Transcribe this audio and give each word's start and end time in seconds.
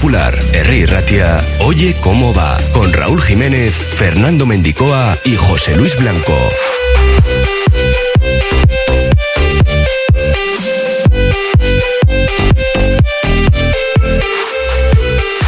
Popular, 0.00 0.34
R. 0.54 0.86
Ratia, 0.86 1.44
Oye 1.58 1.94
cómo 2.00 2.32
va, 2.32 2.56
con 2.72 2.90
Raúl 2.90 3.20
Jiménez, 3.20 3.74
Fernando 3.74 4.46
Mendicoa 4.46 5.18
y 5.26 5.36
José 5.36 5.76
Luis 5.76 5.94
Blanco. 5.94 6.34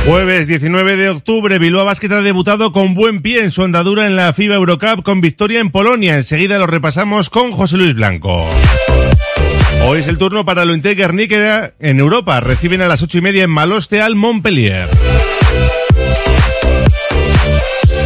Jueves 0.05 0.49
19 0.49 0.97
de 0.97 1.09
octubre, 1.09 1.59
Bilbao 1.59 1.87
Basket 1.87 2.13
ha 2.13 2.21
debutado 2.21 2.73
con 2.73 2.93
buen 2.93 3.23
pie 3.23 3.45
en 3.45 3.53
su 3.53 3.63
andadura 3.63 4.07
en 4.07 4.17
la 4.17 4.35
FIBA 4.35 4.57
Eurocup 4.57 5.03
con 5.03 5.23
victoria 5.23 5.61
en 5.61 5.71
Polonia. 5.71 6.19
Enseguida 6.19 6.59
lo 6.59 6.67
repasamos 6.67 7.31
con 7.31 7.53
José 7.53 7.79
Luis 7.79 7.95
Blanco. 7.95 8.47
Hoy 9.85 9.99
es 9.99 10.09
el 10.09 10.17
turno 10.17 10.45
para 10.45 10.65
lo 10.65 10.75
Guernica 10.75 11.75
en 11.81 11.99
Europa. 11.99 12.41
Reciben 12.41 12.83
a 12.83 12.89
las 12.89 13.03
ocho 13.03 13.19
y 13.19 13.21
media 13.21 13.45
en 13.45 13.51
Maloste 13.51 14.01
al 14.01 14.15
Montpellier. 14.15 14.89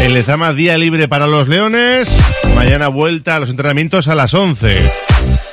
En 0.00 0.15
Lezama, 0.15 0.53
día 0.53 0.78
libre 0.78 1.06
para 1.06 1.26
los 1.26 1.48
Leones. 1.48 2.09
Mañana 2.54 2.88
vuelta 2.88 3.36
a 3.36 3.41
los 3.41 3.50
entrenamientos 3.50 4.09
a 4.09 4.15
las 4.15 4.34
11. 4.34 4.91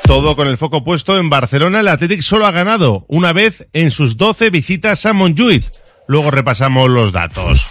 Todo 0.04 0.36
con 0.36 0.48
el 0.48 0.58
foco 0.58 0.84
puesto 0.84 1.18
en 1.18 1.30
Barcelona. 1.30 1.82
El 1.82 1.88
Athletic 1.90 2.22
solo 2.22 2.46
ha 2.46 2.52
ganado 2.52 3.06
una 3.10 3.34
vez 3.34 3.68
en 3.74 3.92
sus 3.92 4.18
12 4.18 4.50
visitas 4.50 5.06
a 5.06 5.14
Montjuic. 5.14 5.64
Luego 6.08 6.32
repasamos 6.32 6.90
los 6.90 7.12
datos. 7.12 7.68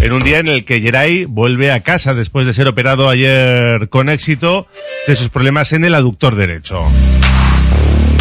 En 0.00 0.12
un 0.12 0.22
día 0.22 0.38
en 0.38 0.48
el 0.48 0.64
que 0.64 0.80
Geray 0.80 1.24
vuelve 1.24 1.72
a 1.72 1.80
casa 1.80 2.14
después 2.14 2.46
de 2.46 2.54
ser 2.54 2.68
operado 2.68 3.08
ayer 3.08 3.88
con 3.88 4.08
éxito 4.08 4.66
de 5.06 5.16
sus 5.16 5.28
problemas 5.28 5.72
en 5.72 5.84
el 5.84 5.94
aductor 5.94 6.34
derecho. 6.36 6.84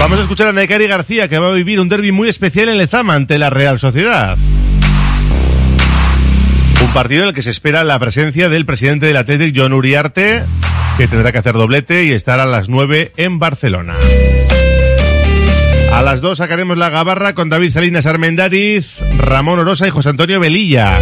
Vamos 0.03 0.19
a 0.19 0.23
escuchar 0.23 0.49
a 0.49 0.51
Nekari 0.51 0.85
García 0.85 1.29
que 1.29 1.39
va 1.39 1.47
a 1.47 1.53
vivir 1.53 1.79
un 1.79 1.87
derby 1.87 2.11
muy 2.11 2.27
especial 2.27 2.67
en 2.67 2.77
Lezama 2.77 3.15
ante 3.15 3.37
la 3.37 3.49
Real 3.49 3.79
Sociedad. 3.79 4.37
Un 6.83 6.93
partido 6.93 7.21
en 7.21 7.29
el 7.29 7.33
que 7.33 7.41
se 7.41 7.49
espera 7.49 7.85
la 7.85 7.97
presencia 7.99 8.49
del 8.49 8.65
presidente 8.65 9.05
del 9.05 9.15
Athletic, 9.15 9.55
John 9.57 9.71
Uriarte, 9.71 10.43
que 10.97 11.07
tendrá 11.07 11.31
que 11.31 11.37
hacer 11.37 11.53
doblete 11.53 12.03
y 12.03 12.11
estar 12.11 12.41
a 12.41 12.45
las 12.45 12.67
9 12.67 13.13
en 13.15 13.39
Barcelona. 13.39 13.95
A 15.93 16.01
las 16.01 16.19
2 16.19 16.37
sacaremos 16.37 16.77
la 16.77 16.89
gabarra 16.89 17.33
con 17.33 17.47
David 17.47 17.71
Salinas 17.71 18.05
Armendariz, 18.05 18.97
Ramón 19.17 19.59
Orosa 19.59 19.87
y 19.87 19.91
José 19.91 20.09
Antonio 20.09 20.41
Velilla. 20.41 20.99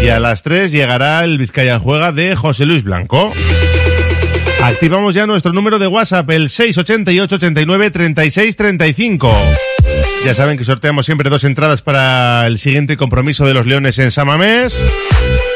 Y 0.00 0.10
a 0.10 0.20
las 0.20 0.44
3 0.44 0.70
llegará 0.70 1.24
el 1.24 1.38
Vizcaya 1.38 1.80
Juega 1.80 2.12
de 2.12 2.36
José 2.36 2.66
Luis 2.66 2.84
Blanco. 2.84 3.32
Activamos 4.62 5.14
ya 5.14 5.26
nuestro 5.26 5.52
número 5.52 5.78
de 5.78 5.86
WhatsApp, 5.86 6.28
el 6.30 6.50
688 6.50 7.36
89 7.36 7.90
36 7.90 8.56
35. 8.56 9.32
Ya 10.24 10.34
saben 10.34 10.58
que 10.58 10.64
sorteamos 10.64 11.06
siempre 11.06 11.30
dos 11.30 11.44
entradas 11.44 11.80
para 11.80 12.46
el 12.46 12.58
siguiente 12.58 12.96
compromiso 12.96 13.46
de 13.46 13.54
los 13.54 13.66
Leones 13.66 13.98
en 13.98 14.10
Samamés. 14.10 14.84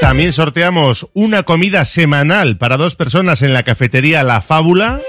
También 0.01 0.33
sorteamos 0.33 1.09
una 1.15 1.43
comida 1.43 1.85
semanal 1.85 2.57
para 2.57 2.77
dos 2.77 2.95
personas 2.95 3.43
en 3.43 3.53
la 3.53 3.65
cafetería 3.65 4.23
La 4.23 4.41
Fábula. 4.41 5.01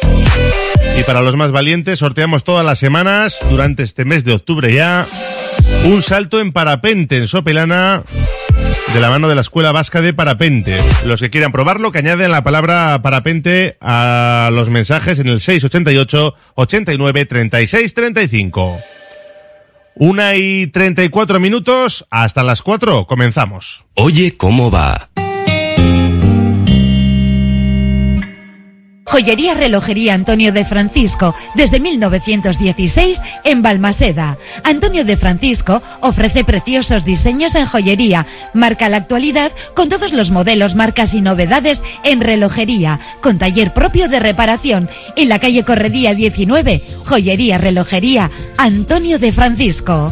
Y 1.00 1.04
para 1.04 1.22
los 1.22 1.36
más 1.36 1.52
valientes 1.52 2.00
sorteamos 2.00 2.44
todas 2.44 2.66
las 2.66 2.80
semanas, 2.80 3.40
durante 3.50 3.84
este 3.84 4.06
mes 4.06 4.26
de 4.26 4.34
octubre 4.34 4.74
ya, 4.74 5.06
un 5.86 6.04
salto 6.04 6.42
en 6.42 6.52
parapente 6.52 7.18
en 7.18 7.28
Sopelana 7.28 8.04
de 8.92 9.00
la 9.00 9.10
mano 9.10 9.30
de 9.30 9.36
la 9.36 9.42
Escuela 9.42 9.72
Vasca 9.72 10.02
de 10.02 10.14
Parapente. 10.14 10.78
Los 11.06 11.22
que 11.22 11.30
quieran 11.30 11.52
probarlo, 11.52 11.92
que 11.92 12.00
añaden 12.00 12.32
la 12.32 12.44
palabra 12.44 13.02
parapente 13.02 13.78
a 13.82 14.50
los 14.52 14.70
mensajes 14.70 15.20
en 15.20 15.28
el 15.28 15.40
688 15.40 16.36
89 16.56 17.26
36 17.26 17.94
35. 17.94 18.80
Una 19.96 20.36
y 20.36 20.68
34 20.68 21.40
minutos, 21.40 22.06
hasta 22.10 22.44
las 22.44 22.62
4, 22.62 23.06
comenzamos. 23.06 23.86
Oye 23.96 24.36
cómo 24.38 24.72
va. 24.72 25.10
Joyería 29.14 29.54
Relojería 29.54 30.16
Antonio 30.16 30.52
de 30.52 30.66
Francisco, 30.66 31.36
desde 31.54 31.80
1916 31.80 33.22
en 33.44 33.62
Balmaseda. 33.62 34.40
Antonio 34.64 35.06
de 35.06 35.18
Francisco 35.18 35.84
ofrece 36.02 36.44
preciosos 36.44 37.06
diseños 37.06 37.54
en 37.54 37.68
joyería. 37.68 38.26
Marca 38.56 38.90
la 38.90 38.98
actualidad 38.98 39.52
con 39.76 39.88
todos 39.88 40.14
los 40.14 40.32
modelos, 40.32 40.74
marcas 40.74 41.14
y 41.14 41.22
novedades 41.22 41.84
en 42.04 42.22
relojería, 42.22 43.00
con 43.22 43.38
taller 43.38 43.72
propio 43.72 44.10
de 44.10 44.20
reparación. 44.20 44.90
En 45.16 45.30
la 45.30 45.38
calle 45.38 45.64
Corredía 45.64 46.16
19, 46.16 46.82
Joyería 47.06 47.60
Relojería 47.60 48.32
Antonio 48.58 49.20
de 49.20 49.32
Francisco. 49.32 50.12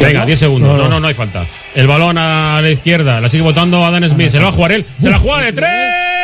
Venga, 0.00 0.24
10 0.24 0.38
segundos. 0.38 0.76
No, 0.78 0.88
no, 0.88 0.98
no 0.98 1.08
hay 1.08 1.14
falta. 1.14 1.46
El 1.74 1.86
balón 1.86 2.18
a 2.18 2.60
la 2.62 2.70
izquierda. 2.70 3.20
La 3.20 3.28
sigue 3.28 3.42
votando 3.42 3.84
Adam 3.84 4.08
Smith. 4.08 4.30
Se 4.30 4.38
la 4.38 4.44
va 4.44 4.48
a 4.48 4.52
jugar 4.52 4.72
él. 4.72 4.86
Se 4.98 5.10
la 5.10 5.18
juega 5.18 5.42
de 5.42 5.52
tres. 5.52 5.70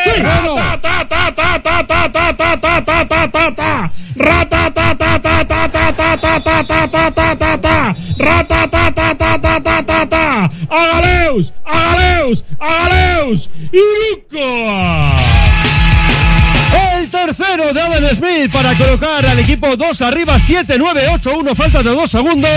Rata, 0.06 0.78
ta, 0.80 1.06
ta, 1.08 1.32
ta, 1.34 1.60
ta, 1.62 1.84
ta, 1.86 2.08
ta, 2.08 2.32
ta, 2.36 2.56
ta, 2.56 2.84
ta, 2.84 3.04
ta, 3.06 3.28
ta, 3.28 3.54
ta. 3.54 3.90
Rata, 4.16 4.70
ta, 4.70 4.94
ta, 4.94 5.18
ta, 5.18 5.44
ta, 5.44 5.68
ta, 5.74 5.92
ta, 5.92 6.16
ta, 6.16 6.40
ta, 6.40 6.64
ta, 6.64 6.88
ta, 6.88 7.10
ta, 7.10 7.36
ta, 7.36 7.58
ta. 7.58 7.94
Rata, 8.18 8.68
ta, 8.68 8.90
ta, 8.90 9.14
ta, 9.14 9.38
ta, 9.38 9.60
ta, 9.60 9.82
ta, 9.82 10.06
ta. 10.06 10.50
Agaleus, 10.70 11.52
agaleus, 11.64 12.44
agaleus. 12.60 13.50
El 16.98 17.08
tercero 17.10 17.72
de 17.72 17.80
Adam 17.80 18.04
Smith 18.14 18.50
para 18.52 18.74
colocar 18.74 19.24
al 19.26 19.38
equipo 19.38 19.76
2 19.76 20.02
arriba, 20.02 20.38
7, 20.38 20.74
9, 20.78 21.00
8, 21.14 21.30
1, 21.40 21.54
falta 21.54 21.82
de 21.82 21.90
2 21.90 22.10
segundos. 22.10 22.50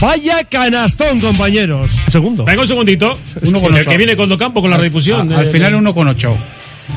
Vaya 0.00 0.44
canastón, 0.44 1.20
compañeros. 1.20 1.92
Segundo. 2.10 2.44
Venga 2.44 2.60
un 2.62 2.68
segundito. 2.68 3.18
Uno 3.42 3.60
con 3.60 3.74
el 3.74 3.80
ocho. 3.80 3.90
que 3.90 3.96
viene 3.96 4.16
con 4.16 4.28
Docampo 4.28 4.60
con 4.60 4.70
la 4.70 4.76
redifusión. 4.76 5.32
Al 5.32 5.46
de- 5.46 5.52
final 5.52 5.72
de- 5.72 5.78
uno 5.78 5.94
con 5.94 6.06
8. 6.08 6.36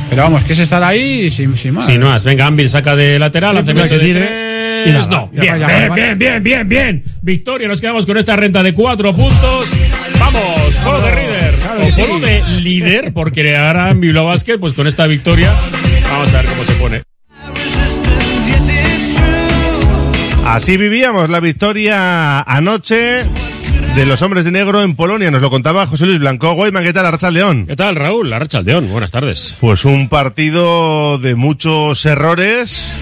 Pero 0.09 0.23
vamos, 0.23 0.43
que 0.43 0.53
es 0.53 0.59
estar 0.59 0.83
ahí 0.83 1.29
sin, 1.31 1.57
sin 1.57 1.73
más. 1.73 1.85
Sí, 1.85 1.97
no 1.97 2.07
más. 2.09 2.23
Venga, 2.23 2.45
Anvil 2.45 2.69
saca 2.69 2.95
de 2.95 3.17
lateral, 3.19 3.55
lanzamiento 3.55 3.97
de 3.97 4.13
tres. 4.13 4.29
Y 4.87 4.89
nada, 4.89 5.07
no, 5.07 5.27
bien, 5.31 5.53
falla, 5.53 5.67
bien, 5.67 5.89
vale. 5.89 6.01
bien, 6.01 6.17
bien, 6.19 6.43
bien, 6.43 6.69
bien. 6.69 7.03
Victoria, 7.21 7.67
nos 7.67 7.79
quedamos 7.81 8.05
con 8.05 8.17
esta 8.17 8.35
renta 8.35 8.63
de 8.63 8.73
cuatro 8.73 9.15
puntos. 9.15 9.67
Vamos, 10.19 10.59
juego 10.83 11.01
de 11.01 11.11
líder. 11.15 11.55
o 11.81 11.91
juego 11.91 12.19
de 12.19 12.43
líder, 12.61 13.13
porque 13.13 13.55
ahora 13.55 13.91
en 13.91 13.99
Bilbao 14.01 14.25
Basket, 14.25 14.57
pues 14.59 14.73
con 14.73 14.87
esta 14.87 15.05
victoria, 15.07 15.51
vamos 16.11 16.33
a 16.33 16.41
ver 16.41 16.45
cómo 16.51 16.63
se 16.65 16.73
pone. 16.73 17.03
Así 20.45 20.77
vivíamos 20.77 21.29
la 21.29 21.39
victoria 21.39 22.41
anoche 22.41 23.23
de 23.95 24.05
los 24.05 24.21
hombres 24.21 24.45
de 24.45 24.51
negro 24.51 24.81
en 24.81 24.95
Polonia. 24.95 25.31
Nos 25.31 25.41
lo 25.41 25.49
contaba 25.49 25.85
José 25.85 26.05
Luis 26.05 26.19
Blanco. 26.19 26.53
Guayman, 26.53 26.83
¿qué 26.83 26.93
tal, 26.93 27.05
Arracha 27.05 27.29
León? 27.31 27.65
¿Qué 27.67 27.75
tal, 27.75 27.95
Raúl? 27.95 28.29
La 28.29 28.37
Aldeón, 28.37 28.89
buenas 28.89 29.11
tardes. 29.11 29.57
Pues 29.59 29.85
un 29.85 30.07
partido 30.07 31.17
de 31.17 31.35
muchos 31.35 32.05
errores 32.05 32.93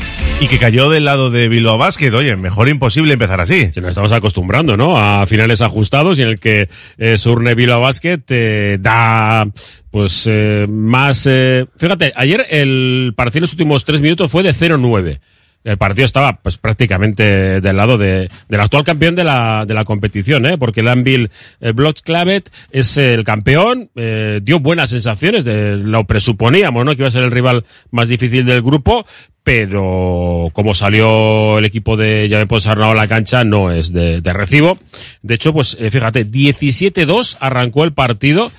y 0.42 0.48
que 0.48 0.58
cayó 0.58 0.90
del 0.90 1.06
lado 1.06 1.30
de 1.30 1.48
Bilbao 1.48 1.78
Basket. 1.78 2.12
Oye, 2.14 2.36
mejor 2.38 2.70
imposible 2.70 3.14
empezar 3.14 3.40
así. 3.40 3.70
Si 3.74 3.82
nos 3.82 3.90
estamos 3.90 4.12
acostumbrando, 4.12 4.78
¿no? 4.78 4.98
A 4.98 5.26
finales 5.28 5.62
ajustados 5.62 6.18
y 6.18 6.24
en 6.24 6.30
el 6.30 6.40
que 6.40 6.70
eh, 6.98 7.18
Surne 7.18 7.56
Bilbao 7.56 7.82
Basket 7.82 8.22
eh, 8.30 8.78
da, 8.80 9.48
pues, 9.92 10.24
eh, 10.28 10.66
más... 10.70 11.26
eh, 11.28 11.66
Fíjate, 11.78 12.14
ayer 12.16 12.46
el 12.50 13.14
partido 13.16 13.40
en 13.40 13.44
los 13.44 13.52
últimos 13.54 13.86
tres 13.86 14.02
minutos 14.02 14.32
fue 14.32 14.44
de 14.44 14.54
0-9. 14.56 15.20
El 15.64 15.78
partido 15.78 16.06
estaba, 16.06 16.40
pues, 16.42 16.58
prácticamente 16.58 17.60
del 17.60 17.76
lado 17.76 17.98
de, 17.98 18.30
del 18.48 18.62
actual 18.62 18.84
campeón 18.84 19.16
de 19.16 19.26
la, 19.26 19.66
de 19.68 19.74
la 19.74 19.84
competición, 19.84 20.46
¿eh? 20.46 20.58
Porque 20.58 20.80
el 20.80 20.88
Anvil 20.88 21.30
eh, 21.60 21.74
Clavet 22.04 22.50
es 22.72 22.98
el 22.98 23.24
campeón, 23.26 23.90
eh, 23.96 24.40
dio 24.42 24.60
buenas 24.60 24.92
sensaciones, 24.92 25.44
de, 25.44 25.76
lo 25.76 26.06
presuponíamos, 26.06 26.86
¿no? 26.86 26.96
Que 26.96 27.02
iba 27.02 27.08
a 27.08 27.12
ser 27.12 27.24
el 27.24 27.32
rival 27.32 27.66
más 27.92 28.08
difícil 28.08 28.46
del 28.46 28.62
grupo, 28.62 29.06
pero 29.44 30.50
como 30.54 30.74
salió 30.74 31.58
el 31.58 31.66
equipo 31.66 31.98
de 31.98 32.30
Llave 32.30 32.48
Ponsarnau 32.48 32.92
a 32.92 32.96
la 32.96 33.08
cancha, 33.08 33.44
no 33.44 33.72
es 33.72 33.92
de, 33.92 34.22
de 34.22 34.34
recibo. 34.34 34.78
De 35.22 35.36
hecho, 35.36 35.54
pues 35.54 35.76
eh, 35.80 35.92
fíjate, 35.92 36.26
17-2 36.26 37.38
arrancó 37.40 37.84
el 37.84 37.94
partido. 37.94 38.52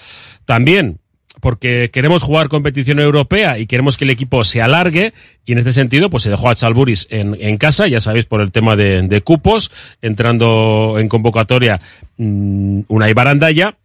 También 0.44 0.99
porque 1.41 1.91
queremos 1.93 2.23
jugar 2.23 2.49
competición 2.49 3.01
europea 3.01 3.59
y 3.59 3.67
queremos 3.67 3.97
que 3.97 4.05
el 4.05 4.11
equipo 4.11 4.45
se 4.45 4.63
alargue 4.63 5.13
y 5.45 5.53
en 5.53 5.59
este 5.59 5.73
sentido 5.73 6.11
pues 6.11 6.23
se 6.23 6.31
dejó 6.31 6.49
a 6.49 6.55
Chalburis 6.55 7.07
en, 7.11 7.37
en 7.41 7.59
casa, 7.59 7.89
ya 7.89 8.01
sabéis 8.01 8.27
por 8.27 8.41
el 8.41 8.53
tema 8.53 8.77
de, 8.77 9.03
de 9.03 9.21
cupos, 9.23 9.71
entrando 10.03 10.97
en 10.99 11.09
convocatoria 11.09 11.81
mmm, 12.17 12.81
una 12.89 13.09
Ibarandaya 13.11 13.77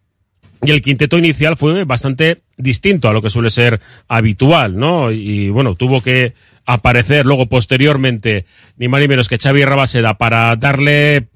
y 0.66 0.72
el 0.72 0.81
quinteto 0.81 1.18
inicial 1.18 1.57
fue 1.57 1.84
bastante 1.84 2.42
distinto 2.57 3.10
a 3.10 3.13
lo 3.13 3.22
que 3.22 3.30
suele 3.30 3.50
ser 3.50 3.81
habitual, 4.08 4.78
¿no? 4.78 5.12
Y, 5.12 5.50
bueno, 5.50 5.75
tuvo 5.75 6.01
que 6.01 6.34
aparecer 6.66 7.25
luego 7.25 7.46
posteriormente 7.46 8.46
ni 8.78 8.88
más 8.88 9.01
ni 9.01 9.08
menos 9.08 9.28
que 9.28 9.38
Xavi 9.38 9.63
Rabaseda 9.63 10.16
para 10.16 10.56
darle 10.56 11.28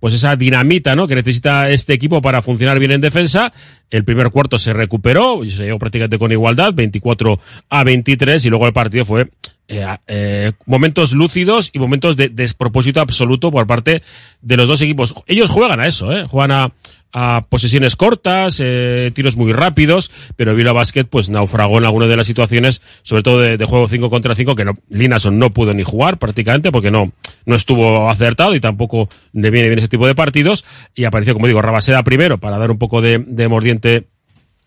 pues 0.00 0.14
esa 0.14 0.36
dinamita, 0.36 0.94
¿no? 0.94 1.06
Que 1.06 1.14
necesita 1.14 1.70
este 1.70 1.92
equipo 1.92 2.20
para 2.20 2.42
funcionar 2.42 2.78
bien 2.78 2.92
en 2.92 3.00
defensa. 3.00 3.52
El 3.90 4.04
primer 4.04 4.30
cuarto 4.30 4.58
se 4.58 4.72
recuperó, 4.72 5.44
y 5.44 5.50
se 5.50 5.64
llegó 5.64 5.78
prácticamente 5.78 6.18
con 6.18 6.32
igualdad, 6.32 6.74
24 6.74 7.38
a 7.68 7.84
23, 7.84 8.44
y 8.44 8.48
luego 8.50 8.66
el 8.66 8.72
partido 8.72 9.04
fue 9.04 9.28
eh, 9.68 9.84
eh, 10.06 10.52
momentos 10.64 11.12
lúcidos 11.12 11.70
y 11.72 11.80
momentos 11.80 12.16
de 12.16 12.28
despropósito 12.28 13.00
absoluto 13.00 13.50
por 13.50 13.66
parte 13.66 14.02
de 14.40 14.56
los 14.56 14.68
dos 14.68 14.80
equipos. 14.80 15.14
Ellos 15.26 15.50
juegan 15.50 15.80
a 15.80 15.88
eso, 15.88 16.12
¿eh? 16.12 16.24
Juegan 16.28 16.52
a, 16.52 16.72
a 17.18 17.46
posesiones 17.48 17.96
cortas, 17.96 18.60
eh, 18.62 19.10
tiros 19.14 19.38
muy 19.38 19.50
rápidos, 19.50 20.12
pero 20.36 20.54
Vila 20.54 20.74
Basket 20.74 21.04
pues 21.04 21.30
naufragó 21.30 21.78
en 21.78 21.86
algunas 21.86 22.10
de 22.10 22.16
las 22.16 22.26
situaciones, 22.26 22.82
sobre 23.00 23.22
todo 23.22 23.40
de, 23.40 23.56
de 23.56 23.64
juego 23.64 23.88
5 23.88 24.10
contra 24.10 24.34
5, 24.34 24.54
que 24.54 24.66
no, 24.66 24.74
Linason 24.90 25.38
no 25.38 25.48
pudo 25.48 25.72
ni 25.72 25.82
jugar 25.82 26.18
prácticamente 26.18 26.70
porque 26.70 26.90
no, 26.90 27.12
no 27.46 27.54
estuvo 27.56 28.10
acertado 28.10 28.54
y 28.54 28.60
tampoco 28.60 29.08
le 29.32 29.50
viene 29.50 29.68
bien 29.68 29.78
ese 29.78 29.88
tipo 29.88 30.06
de 30.06 30.14
partidos, 30.14 30.66
y 30.94 31.04
apareció, 31.04 31.32
como 31.32 31.46
digo, 31.46 31.62
Rabaseda 31.62 32.02
primero 32.02 32.36
para 32.36 32.58
dar 32.58 32.70
un 32.70 32.76
poco 32.76 33.00
de, 33.00 33.24
de 33.26 33.48
mordiente 33.48 34.08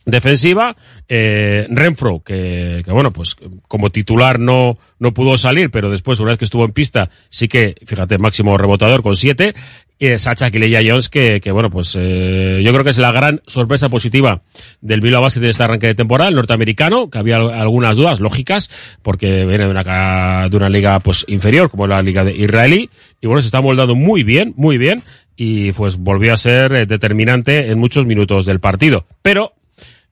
defensiva, 0.09 0.75
eh, 1.07 1.67
Renfro, 1.69 2.21
que, 2.23 2.83
bueno, 2.87 3.11
pues 3.11 3.35
como 3.67 3.89
titular 3.89 4.39
no, 4.39 4.77
no 4.99 5.13
pudo 5.13 5.37
salir, 5.37 5.71
pero 5.71 5.89
después, 5.89 6.19
una 6.19 6.31
vez 6.31 6.39
que 6.39 6.45
estuvo 6.45 6.65
en 6.65 6.71
pista, 6.71 7.09
sí 7.29 7.47
que, 7.47 7.75
fíjate, 7.85 8.17
máximo 8.17 8.57
rebotador 8.57 9.03
con 9.03 9.15
siete, 9.15 9.53
y 10.01 10.17
Sacha 10.17 10.49
Kileya 10.49 10.79
Jones, 10.85 11.09
que, 11.09 11.41
que 11.41 11.51
bueno, 11.51 11.69
pues 11.69 11.93
eh, 11.99 12.61
yo 12.63 12.71
creo 12.71 12.85
que 12.85 12.91
es 12.91 12.97
la 12.97 13.11
gran 13.11 13.41
sorpresa 13.47 13.89
positiva 13.89 14.41
del 14.79 15.01
Bilbao 15.01 15.21
Basket 15.21 15.41
de 15.41 15.49
este 15.49 15.63
arranque 15.63 15.87
de 15.87 15.95
temporada, 15.95 16.29
el 16.29 16.35
norteamericano, 16.35 17.09
que 17.09 17.17
había 17.17 17.35
algunas 17.35 17.97
dudas 17.97 18.21
lógicas, 18.21 18.69
porque 19.01 19.45
viene 19.45 19.65
de 19.65 19.71
una, 19.71 20.47
de 20.49 20.55
una 20.55 20.69
liga 20.69 21.01
pues 21.01 21.25
inferior, 21.27 21.69
como 21.69 21.85
la 21.85 22.01
liga 22.01 22.23
de 22.23 22.33
israelí, 22.33 22.89
y 23.19 23.27
bueno, 23.27 23.41
se 23.41 23.47
está 23.47 23.59
moldando 23.59 23.93
muy 23.93 24.23
bien, 24.23 24.53
muy 24.55 24.77
bien, 24.77 25.03
y 25.35 25.73
pues 25.73 25.97
volvió 25.97 26.33
a 26.33 26.37
ser 26.37 26.71
eh, 26.73 26.85
determinante 26.85 27.69
en 27.69 27.77
muchos 27.77 28.05
minutos 28.05 28.45
del 28.45 28.61
partido. 28.61 29.05
Pero 29.21 29.53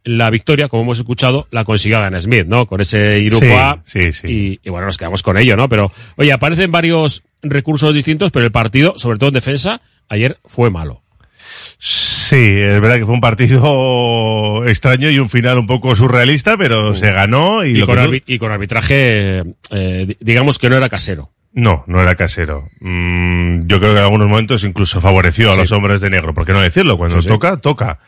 la 0.08 0.30
victoria, 0.30 0.70
como 0.70 0.84
hemos 0.84 1.00
escuchado, 1.00 1.48
la 1.52 1.66
consiguió 1.66 2.00
Dan 2.00 2.20
Smith, 2.22 2.48
¿no? 2.48 2.66
Con 2.66 2.80
ese 2.80 3.20
Irukoa. 3.20 3.82
Sí, 3.84 4.04
sí, 4.04 4.14
sí. 4.14 4.28
Y, 4.28 4.60
y, 4.64 4.70
bueno, 4.70 4.88
nos 4.88 4.98
quedamos 4.98 5.22
con 5.22 5.38
ello, 5.38 5.58
¿no? 5.58 5.68
Pero, 5.68 5.92
oye, 6.16 6.32
aparecen 6.32 6.72
varios 6.72 7.24
recursos 7.42 7.94
distintos, 7.94 8.32
pero 8.32 8.46
el 8.46 8.52
partido, 8.52 8.94
sobre 8.98 9.20
todo 9.20 9.30
en 9.30 9.36
defensa, 9.36 9.82
ayer 10.08 10.40
fue 10.46 10.72
malo. 10.72 11.04
Sí, 11.78 12.36
es 12.36 12.82
verdad 12.82 12.98
que 12.98 13.06
fue 13.06 13.16
un 13.16 13.22
partido 13.22 14.64
extraño 14.68 15.10
y 15.10 15.20
un 15.20 15.30
final 15.30 15.58
un 15.58 15.68
poco 15.68 15.96
surrealista, 15.96 16.58
pero 16.58 16.92
uh. 16.92 16.96
se 16.96 17.12
ganó 17.12 17.66
y, 17.66 17.82
y, 17.82 17.86
con, 17.86 17.96
tú... 17.98 18.22
y 18.26 18.38
con, 18.38 18.52
arbitraje, 18.52 19.44
eh, 19.72 20.16
digamos 20.20 20.58
que 20.58 20.70
no 20.70 20.78
era 20.78 20.90
casero. 20.90 21.32
No, 21.54 21.84
no 21.88 22.02
era 22.02 22.16
casero. 22.16 22.70
Mm, 22.82 23.68
yo 23.68 23.80
creo 23.80 23.94
que 23.94 23.98
en 23.98 24.04
algunos 24.04 24.30
momentos 24.30 24.64
incluso 24.64 25.02
favoreció 25.02 25.52
a 25.52 25.56
los 25.56 25.72
hombres 25.72 26.02
de 26.02 26.10
negro. 26.12 26.34
¿Por 26.34 26.46
qué 26.46 26.54
no 26.54 26.62
decirlo? 26.62 26.98
Cuando 26.98 27.22
sí, 27.22 27.28
toca, 27.28 27.58
toca. 27.58 28.00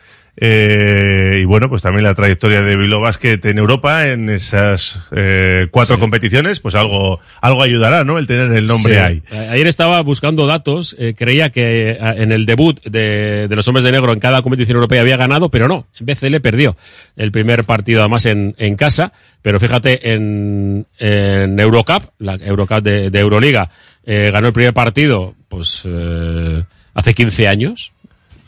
Eh, 0.42 1.40
y 1.42 1.44
bueno, 1.44 1.68
pues 1.68 1.82
también 1.82 2.02
la 2.02 2.14
trayectoria 2.14 2.62
de 2.62 2.74
Bilbao 2.74 3.02
Basket 3.02 3.38
en 3.44 3.58
Europa, 3.58 4.08
en 4.08 4.30
esas 4.30 5.02
eh, 5.14 5.66
cuatro 5.70 5.96
sí. 5.96 6.00
competiciones, 6.00 6.60
pues 6.60 6.74
algo, 6.74 7.20
algo 7.42 7.62
ayudará, 7.62 8.04
¿no? 8.04 8.16
El 8.16 8.26
tener 8.26 8.50
el 8.52 8.66
nombre 8.66 8.94
sí. 8.94 8.98
ahí. 8.98 9.22
Ayer 9.50 9.66
estaba 9.66 10.00
buscando 10.00 10.46
datos, 10.46 10.96
eh, 10.98 11.14
creía 11.14 11.50
que 11.50 11.98
en 12.00 12.32
el 12.32 12.46
debut 12.46 12.82
de, 12.84 13.48
de, 13.48 13.54
los 13.56 13.68
hombres 13.68 13.84
de 13.84 13.92
negro 13.92 14.14
en 14.14 14.18
cada 14.18 14.40
competición 14.40 14.76
europea 14.76 15.02
había 15.02 15.18
ganado, 15.18 15.50
pero 15.50 15.68
no, 15.68 15.88
en 15.98 16.06
BCL 16.06 16.40
perdió 16.40 16.74
el 17.16 17.32
primer 17.32 17.64
partido 17.64 18.00
además 18.00 18.24
en, 18.24 18.54
en 18.56 18.76
casa, 18.76 19.12
pero 19.42 19.60
fíjate, 19.60 20.14
en, 20.14 20.86
en 20.98 21.60
Eurocup, 21.60 22.12
la 22.18 22.36
Eurocup 22.36 22.80
de, 22.80 23.10
de 23.10 23.18
Euroliga, 23.20 23.68
ganó 24.06 24.46
el 24.46 24.54
primer 24.54 24.72
partido, 24.72 25.34
pues, 25.48 25.86
hace 26.94 27.14
15 27.14 27.46
años 27.46 27.92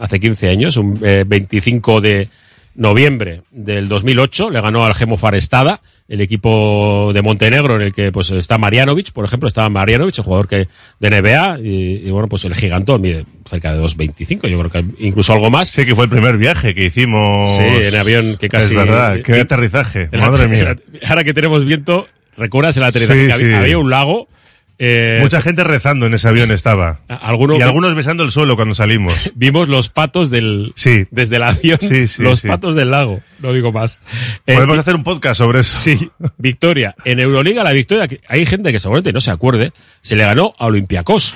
hace 0.03 0.21
15 0.21 0.49
años, 0.49 0.77
un 0.77 0.99
eh, 1.03 1.25
25 1.27 2.01
de, 2.01 2.29
noviembre 2.75 3.43
del 3.51 3.89
2008, 3.89 4.51
le 4.51 4.61
ganó 4.61 4.85
al 4.85 4.95
Gemo 4.95 5.17
Farestada, 5.17 5.81
el 6.09 6.21
equipo 6.21 7.11
de 7.13 7.23
Montenegro 7.23 7.77
en 7.77 7.83
el 7.83 7.93
que 7.93 8.11
pues 8.13 8.31
está 8.31 8.59
Marianovic, 8.59 9.13
por 9.13 9.25
ejemplo, 9.25 9.49
estaba 9.49 9.69
Marianovic, 9.69 10.19
el 10.19 10.25
jugador 10.25 10.49
que 10.49 10.69
de 10.99 11.11
NBA, 11.11 11.59
y, 11.61 12.09
y 12.09 12.11
bueno, 12.11 12.29
pues 12.29 12.45
el 12.45 12.55
gigantón 12.55 13.03
mide 13.03 13.27
cerca 13.49 13.75
de 13.75 13.83
2.25, 13.83 14.49
yo 14.49 14.59
creo 14.59 14.71
que 14.71 15.05
incluso 15.05 15.33
algo 15.33 15.51
más. 15.51 15.69
Sí, 15.69 15.85
que 15.85 15.95
fue 15.95 16.05
el 16.05 16.11
primer 16.11 16.39
viaje 16.39 16.75
que 16.75 16.87
hicimos. 16.87 17.51
Sí, 17.51 17.63
en 17.63 17.95
avión 17.95 18.37
que 18.39 18.49
casi... 18.49 18.69
Es 18.69 18.75
verdad, 18.75 19.21
qué 19.23 19.41
aterrizaje, 19.41 20.09
madre 20.13 20.49
mía. 20.49 20.77
Ahora 21.07 21.25
que 21.25 21.35
tenemos 21.35 21.65
viento, 21.65 22.09
¿recuerdas 22.37 22.77
el 22.77 22.85
aterrizaje? 22.85 23.21
Sí, 23.21 23.27
que 23.27 23.33
había, 23.33 23.47
sí. 23.47 23.55
había 23.55 23.79
un 23.79 23.91
lago. 23.91 24.29
Eh, 24.79 25.19
Mucha 25.21 25.41
gente 25.43 25.63
rezando 25.65 26.07
en 26.07 26.15
ese 26.15 26.27
avión 26.29 26.51
estaba. 26.51 27.01
algunos- 27.09 27.59
y 27.59 27.63
algunos 27.63 27.95
besando 27.95 28.25
el 28.25 28.31
suelo 28.31 28.57
cuando 28.57 28.75
salimos. 28.75 29.33
Vimos 29.35 29.69
los 29.69 29.89
patos 29.89 30.31
del... 30.31 30.73
Sí. 30.77 31.07
Desde 31.11 31.37
el 31.37 31.43
avión, 31.45 31.79
Sí, 31.81 32.09
sí, 32.09 32.23
los 32.23 32.41
sí. 32.41 32.49
patos 32.49 32.75
del 32.77 32.91
lago, 32.91 33.21
no 33.41 33.53
digo 33.53 33.71
más. 33.73 34.01
Eh, 34.47 34.55
Podemos 34.55 34.79
hacer 34.79 34.95
un 34.95 35.05
podcast 35.05 35.39
sobre 35.39 35.61
eso. 35.61 35.79
Sí, 35.79 36.11
victoria. 36.39 36.95
En 37.05 37.21
Euroliga, 37.21 37.63
la 37.65 37.73
victoria, 37.73 38.09
que 38.09 38.21
hay 38.29 38.45
gente 38.47 38.73
que 38.73 38.81
seguramente 38.81 39.13
no 39.13 39.21
se 39.21 39.31
acuerde, 39.31 39.73
se 40.01 40.17
le 40.17 40.25
ganó 40.25 40.55
a 40.59 40.67
Olympiacos 40.67 41.35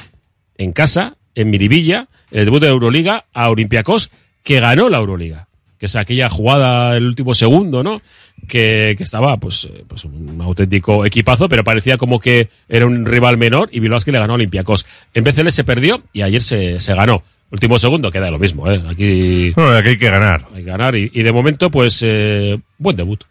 en 0.59 0.73
casa, 0.73 1.17
en 1.35 1.51
Miribilla, 1.51 2.09
en 2.31 2.41
el 2.41 2.45
debut 2.47 2.61
de 2.63 2.69
Euroliga, 2.69 3.27
a 3.33 3.49
Olympiacos, 3.51 4.11
que 4.43 4.59
ganó 4.61 4.89
la 4.89 4.99
Euroliga. 4.99 5.49
Que 5.79 5.87
es 5.87 5.95
aquella 5.97 6.31
jugada 6.31 6.97
el 6.97 7.05
último 7.07 7.35
segundo, 7.35 7.83
¿no? 7.83 8.01
Que, 8.47 8.95
que 8.97 9.05
estaba, 9.05 9.37
pues, 9.39 9.65
eh, 9.65 9.85
pues, 9.87 10.05
un 10.05 10.41
auténtico 10.41 11.05
equipazo, 11.05 11.49
pero 11.49 11.65
parecía 11.65 11.97
como 11.97 12.21
que 12.21 12.49
era 12.69 12.87
un 12.87 13.05
rival 13.05 13.37
menor 13.37 13.69
y 13.73 13.81
Bilbao 13.81 14.01
que 14.01 14.13
le 14.13 14.19
ganó 14.19 14.35
a 14.35 14.37
Olympiacos. 14.37 14.87
En 15.15 15.25
BCL 15.25 15.49
se 15.51 15.65
perdió 15.65 16.03
y 16.13 16.23
ayer 16.23 16.43
se, 16.43 16.81
se 16.81 16.95
ganó. 16.95 17.23
Último 17.51 17.79
segundo 17.79 18.11
queda 18.11 18.31
lo 18.31 18.39
mismo, 18.39 18.71
¿eh? 18.71 18.83
Aquí 18.89 19.53
aquí 19.57 19.89
hay 19.89 19.99
que 19.99 20.11
ganar. 20.11 20.49
hay 20.55 20.65
que 20.65 20.71
ganar 20.71 20.97
y, 20.97 21.11
y 21.13 21.23
de 21.23 21.33
momento, 21.33 21.71
pues, 21.71 22.01
eh, 22.03 22.59
buen 22.79 22.97
debut. 22.97 23.23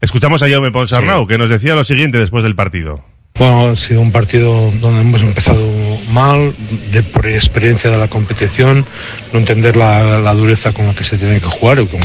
Escuchamos 0.00 0.42
a 0.42 0.48
Jaume 0.48 0.70
Ponsarnau, 0.70 1.26
que 1.26 1.38
nos 1.38 1.48
decía 1.48 1.74
lo 1.74 1.82
siguiente 1.82 2.18
después 2.18 2.44
del 2.44 2.54
partido. 2.54 3.04
Bueno, 3.34 3.68
ha 3.68 3.76
sido 3.76 4.00
un 4.00 4.12
partido 4.12 4.70
donde 4.80 5.00
hemos 5.00 5.22
empezado 5.22 5.60
mal, 6.08 6.54
de, 6.92 7.02
por 7.02 7.26
experiencia 7.26 7.90
de 7.90 7.98
la 7.98 8.08
competición, 8.08 8.86
no 9.32 9.38
entender 9.38 9.76
la, 9.76 10.34
dureza 10.34 10.72
con 10.72 10.86
la 10.86 10.94
que 10.94 11.04
se 11.04 11.18
tiene 11.18 11.40
que 11.40 11.46
jugar 11.46 11.78
y 11.80 11.86
con, 11.86 12.00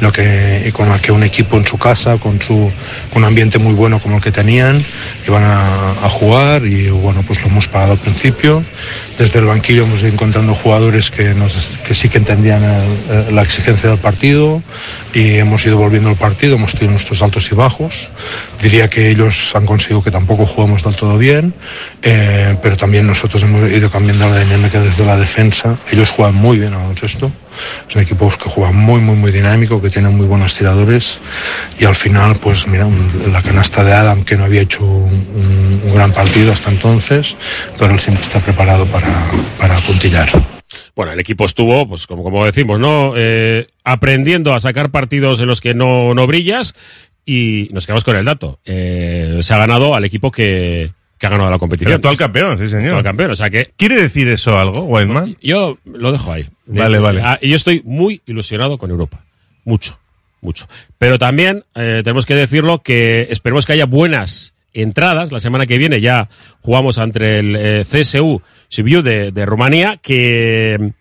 lo 0.00 0.12
que, 0.12 0.64
y 0.66 0.72
con 0.72 0.88
la 0.88 0.98
que 0.98 1.12
un 1.12 1.22
equipo 1.22 1.56
en 1.56 1.66
su 1.66 1.78
casa, 1.78 2.18
con, 2.18 2.40
su, 2.40 2.70
un 3.14 3.24
ambiente 3.24 3.58
muy 3.58 3.74
bueno 3.74 4.00
como 4.00 4.16
el 4.16 4.22
que 4.22 4.32
tenían, 4.32 4.84
iban 5.26 5.42
a, 5.44 6.08
jugar 6.10 6.64
y 6.64 6.90
bueno, 6.90 7.24
pues 7.26 7.40
lo 7.42 7.48
hemos 7.48 7.66
pagado 7.66 7.92
al 7.92 7.98
principio. 7.98 8.62
Desde 9.18 9.40
el 9.40 9.46
banquillo 9.46 9.84
hemos 9.84 10.00
ido 10.00 10.10
encontrando 10.10 10.54
jugadores 10.54 11.10
que, 11.10 11.34
nos, 11.34 11.70
que 11.84 11.94
sí 11.94 12.08
que 12.08 12.18
entendían 12.18 12.62
la 13.30 13.42
exigencia 13.42 13.90
del 13.90 13.98
partido 13.98 14.62
y 15.12 15.36
hemos 15.36 15.64
ido 15.66 15.76
volviendo 15.76 16.10
al 16.10 16.16
partido, 16.16 16.56
hemos 16.56 16.72
tenido 16.72 16.92
nuestros 16.92 17.22
altos 17.22 17.50
y 17.50 17.54
bajos. 17.54 18.10
Diría 18.60 18.88
que 18.88 19.10
ellos 19.10 19.52
han 19.54 19.66
conseguido 19.66 20.02
que 20.02 20.10
tampoco 20.10 20.46
juguemos 20.46 20.82
del 20.82 20.96
todo 20.96 21.18
bien, 21.18 21.54
eh, 22.02 22.56
pero 22.62 22.76
también 22.76 23.06
nosotros 23.06 23.33
hemos 23.42 23.70
ido 23.70 23.90
cambiando 23.90 24.28
la 24.28 24.38
dinámica 24.40 24.80
desde 24.80 25.04
la 25.04 25.16
defensa. 25.16 25.78
Ellos 25.90 26.10
juegan 26.10 26.34
muy 26.34 26.58
bien 26.58 26.72
a 26.74 26.78
baloncesto, 26.78 27.30
es 27.88 27.96
un 27.96 28.02
equipo 28.02 28.30
que 28.30 28.48
juega 28.48 28.72
muy, 28.72 29.00
muy, 29.00 29.16
muy 29.16 29.32
dinámico, 29.32 29.80
que 29.82 29.90
tiene 29.90 30.08
muy 30.10 30.26
buenos 30.26 30.54
tiradores 30.54 31.20
y 31.78 31.84
al 31.84 31.94
final, 31.96 32.36
pues 32.36 32.66
mira, 32.66 32.86
la 33.30 33.42
canasta 33.42 33.82
de 33.84 33.92
Adam, 33.92 34.24
que 34.24 34.36
no 34.36 34.44
había 34.44 34.62
hecho 34.62 34.84
un- 34.84 35.80
un 35.84 35.94
gran 35.94 36.12
partido 36.12 36.52
hasta 36.52 36.70
entonces, 36.70 37.36
pero 37.78 37.92
él 37.92 38.00
siempre 38.00 38.22
está 38.24 38.40
preparado 38.40 38.86
para, 38.86 39.08
para 39.58 39.76
puntillar. 39.80 40.28
Bueno, 40.96 41.12
el 41.12 41.20
equipo 41.20 41.44
estuvo, 41.44 41.88
pues 41.88 42.06
como, 42.06 42.22
como 42.24 42.44
decimos, 42.44 42.80
¿no? 42.80 43.12
Eh, 43.16 43.66
aprendiendo 43.84 44.54
a 44.54 44.60
sacar 44.60 44.90
partidos 44.90 45.40
en 45.40 45.46
los 45.46 45.60
que 45.60 45.74
no, 45.74 46.14
no 46.14 46.26
brillas 46.26 46.74
y 47.26 47.68
nos 47.72 47.86
quedamos 47.86 48.04
con 48.04 48.16
el 48.16 48.24
dato. 48.24 48.58
Eh, 48.64 49.38
se 49.42 49.54
ha 49.54 49.58
ganado 49.58 49.94
al 49.94 50.04
equipo 50.04 50.30
que, 50.30 50.92
que 51.24 51.28
ha 51.28 51.30
ganado 51.30 51.50
la 51.50 51.58
competición. 51.58 51.94
actual 51.94 52.16
campeón, 52.18 52.58
sí, 52.58 52.68
señor. 52.68 52.86
Actual 52.86 53.02
campeón, 53.04 53.30
o 53.30 53.36
sea 53.36 53.48
que 53.48 53.72
¿Quiere 53.78 53.96
decir 54.00 54.28
eso 54.28 54.58
algo, 54.58 54.82
Whiteman? 54.84 55.36
yo 55.40 55.78
lo 55.84 56.12
dejo 56.12 56.30
ahí. 56.32 56.46
Vale, 56.66 56.98
vale. 56.98 57.22
ah, 57.24 57.38
y 57.40 57.48
yo 57.48 57.56
estoy 57.56 57.80
muy 57.84 58.20
ilusionado 58.26 58.76
con 58.76 58.90
Europa. 58.90 59.24
Mucho, 59.64 59.98
mucho. 60.42 60.66
Pero 60.98 61.18
también 61.18 61.64
eh, 61.74 62.02
tenemos 62.04 62.26
que 62.26 62.34
decirlo 62.34 62.82
que 62.82 63.28
esperemos 63.30 63.64
que 63.64 63.72
haya 63.72 63.86
buenas 63.86 64.54
entradas. 64.74 65.32
La 65.32 65.40
semana 65.40 65.64
que 65.66 65.78
viene 65.78 66.00
ya 66.02 66.28
jugamos 66.60 66.98
ante 66.98 67.38
el 67.38 67.56
eh, 67.56 67.84
CSU 67.90 68.42
Sibiu 68.68 69.00
de, 69.02 69.32
de 69.32 69.46
Rumanía, 69.46 69.96
que, 70.02 70.92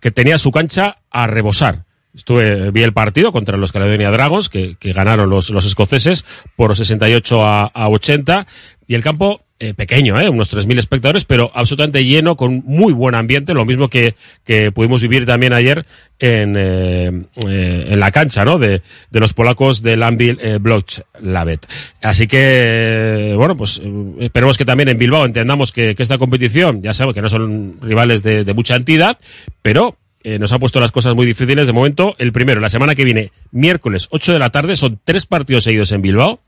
que 0.00 0.10
tenía 0.10 0.38
su 0.38 0.50
cancha 0.52 0.96
a 1.10 1.26
rebosar. 1.26 1.84
Estuve, 2.14 2.70
vi 2.70 2.82
el 2.82 2.94
partido 2.94 3.30
contra 3.30 3.58
los 3.58 3.72
Caledonia 3.72 4.10
Dragons, 4.10 4.48
que, 4.48 4.76
que 4.80 4.94
ganaron 4.94 5.28
los, 5.28 5.50
los 5.50 5.66
escoceses 5.66 6.24
por 6.56 6.74
68 6.74 7.46
a, 7.46 7.64
a 7.66 7.88
80. 7.90 8.46
Y 8.86 8.94
el 8.94 9.02
campo 9.02 9.42
eh, 9.58 9.72
pequeño, 9.72 10.20
¿eh? 10.20 10.28
unos 10.28 10.54
3.000 10.54 10.78
espectadores, 10.78 11.24
pero 11.24 11.50
absolutamente 11.54 12.04
lleno, 12.04 12.36
con 12.36 12.62
muy 12.66 12.92
buen 12.92 13.14
ambiente, 13.14 13.54
lo 13.54 13.64
mismo 13.64 13.88
que, 13.88 14.14
que 14.44 14.70
pudimos 14.70 15.00
vivir 15.00 15.24
también 15.24 15.54
ayer 15.54 15.86
en, 16.18 16.56
eh, 16.58 17.22
eh, 17.48 17.86
en 17.88 17.98
la 17.98 18.10
cancha 18.10 18.44
¿no? 18.44 18.58
de, 18.58 18.82
de 19.10 19.20
los 19.20 19.32
polacos 19.32 19.80
del 19.80 20.02
Anvil 20.02 20.38
Lavet. 21.22 21.66
Así 22.02 22.26
que, 22.26 23.32
bueno, 23.34 23.56
pues 23.56 23.80
esperemos 24.20 24.58
que 24.58 24.66
también 24.66 24.90
en 24.90 24.98
Bilbao 24.98 25.24
entendamos 25.24 25.72
que, 25.72 25.94
que 25.94 26.02
esta 26.02 26.18
competición, 26.18 26.82
ya 26.82 26.92
sabemos 26.92 27.14
que 27.14 27.22
no 27.22 27.30
son 27.30 27.76
rivales 27.80 28.22
de, 28.22 28.52
mucha 28.52 28.76
entidad, 28.76 29.18
pero 29.62 29.96
nos 30.38 30.52
ha 30.52 30.58
puesto 30.58 30.80
las 30.80 30.92
cosas 30.92 31.14
muy 31.14 31.24
difíciles 31.24 31.66
de 31.66 31.72
momento. 31.72 32.14
El 32.18 32.32
primero, 32.32 32.60
la 32.60 32.68
semana 32.68 32.94
que 32.94 33.04
viene, 33.04 33.32
miércoles 33.52 34.08
8 34.10 34.34
de 34.34 34.38
la 34.38 34.50
tarde, 34.50 34.76
son 34.76 35.00
tres 35.02 35.24
partidos 35.24 35.64
seguidos 35.64 35.92
en 35.92 36.02
Bilbao, 36.02 36.40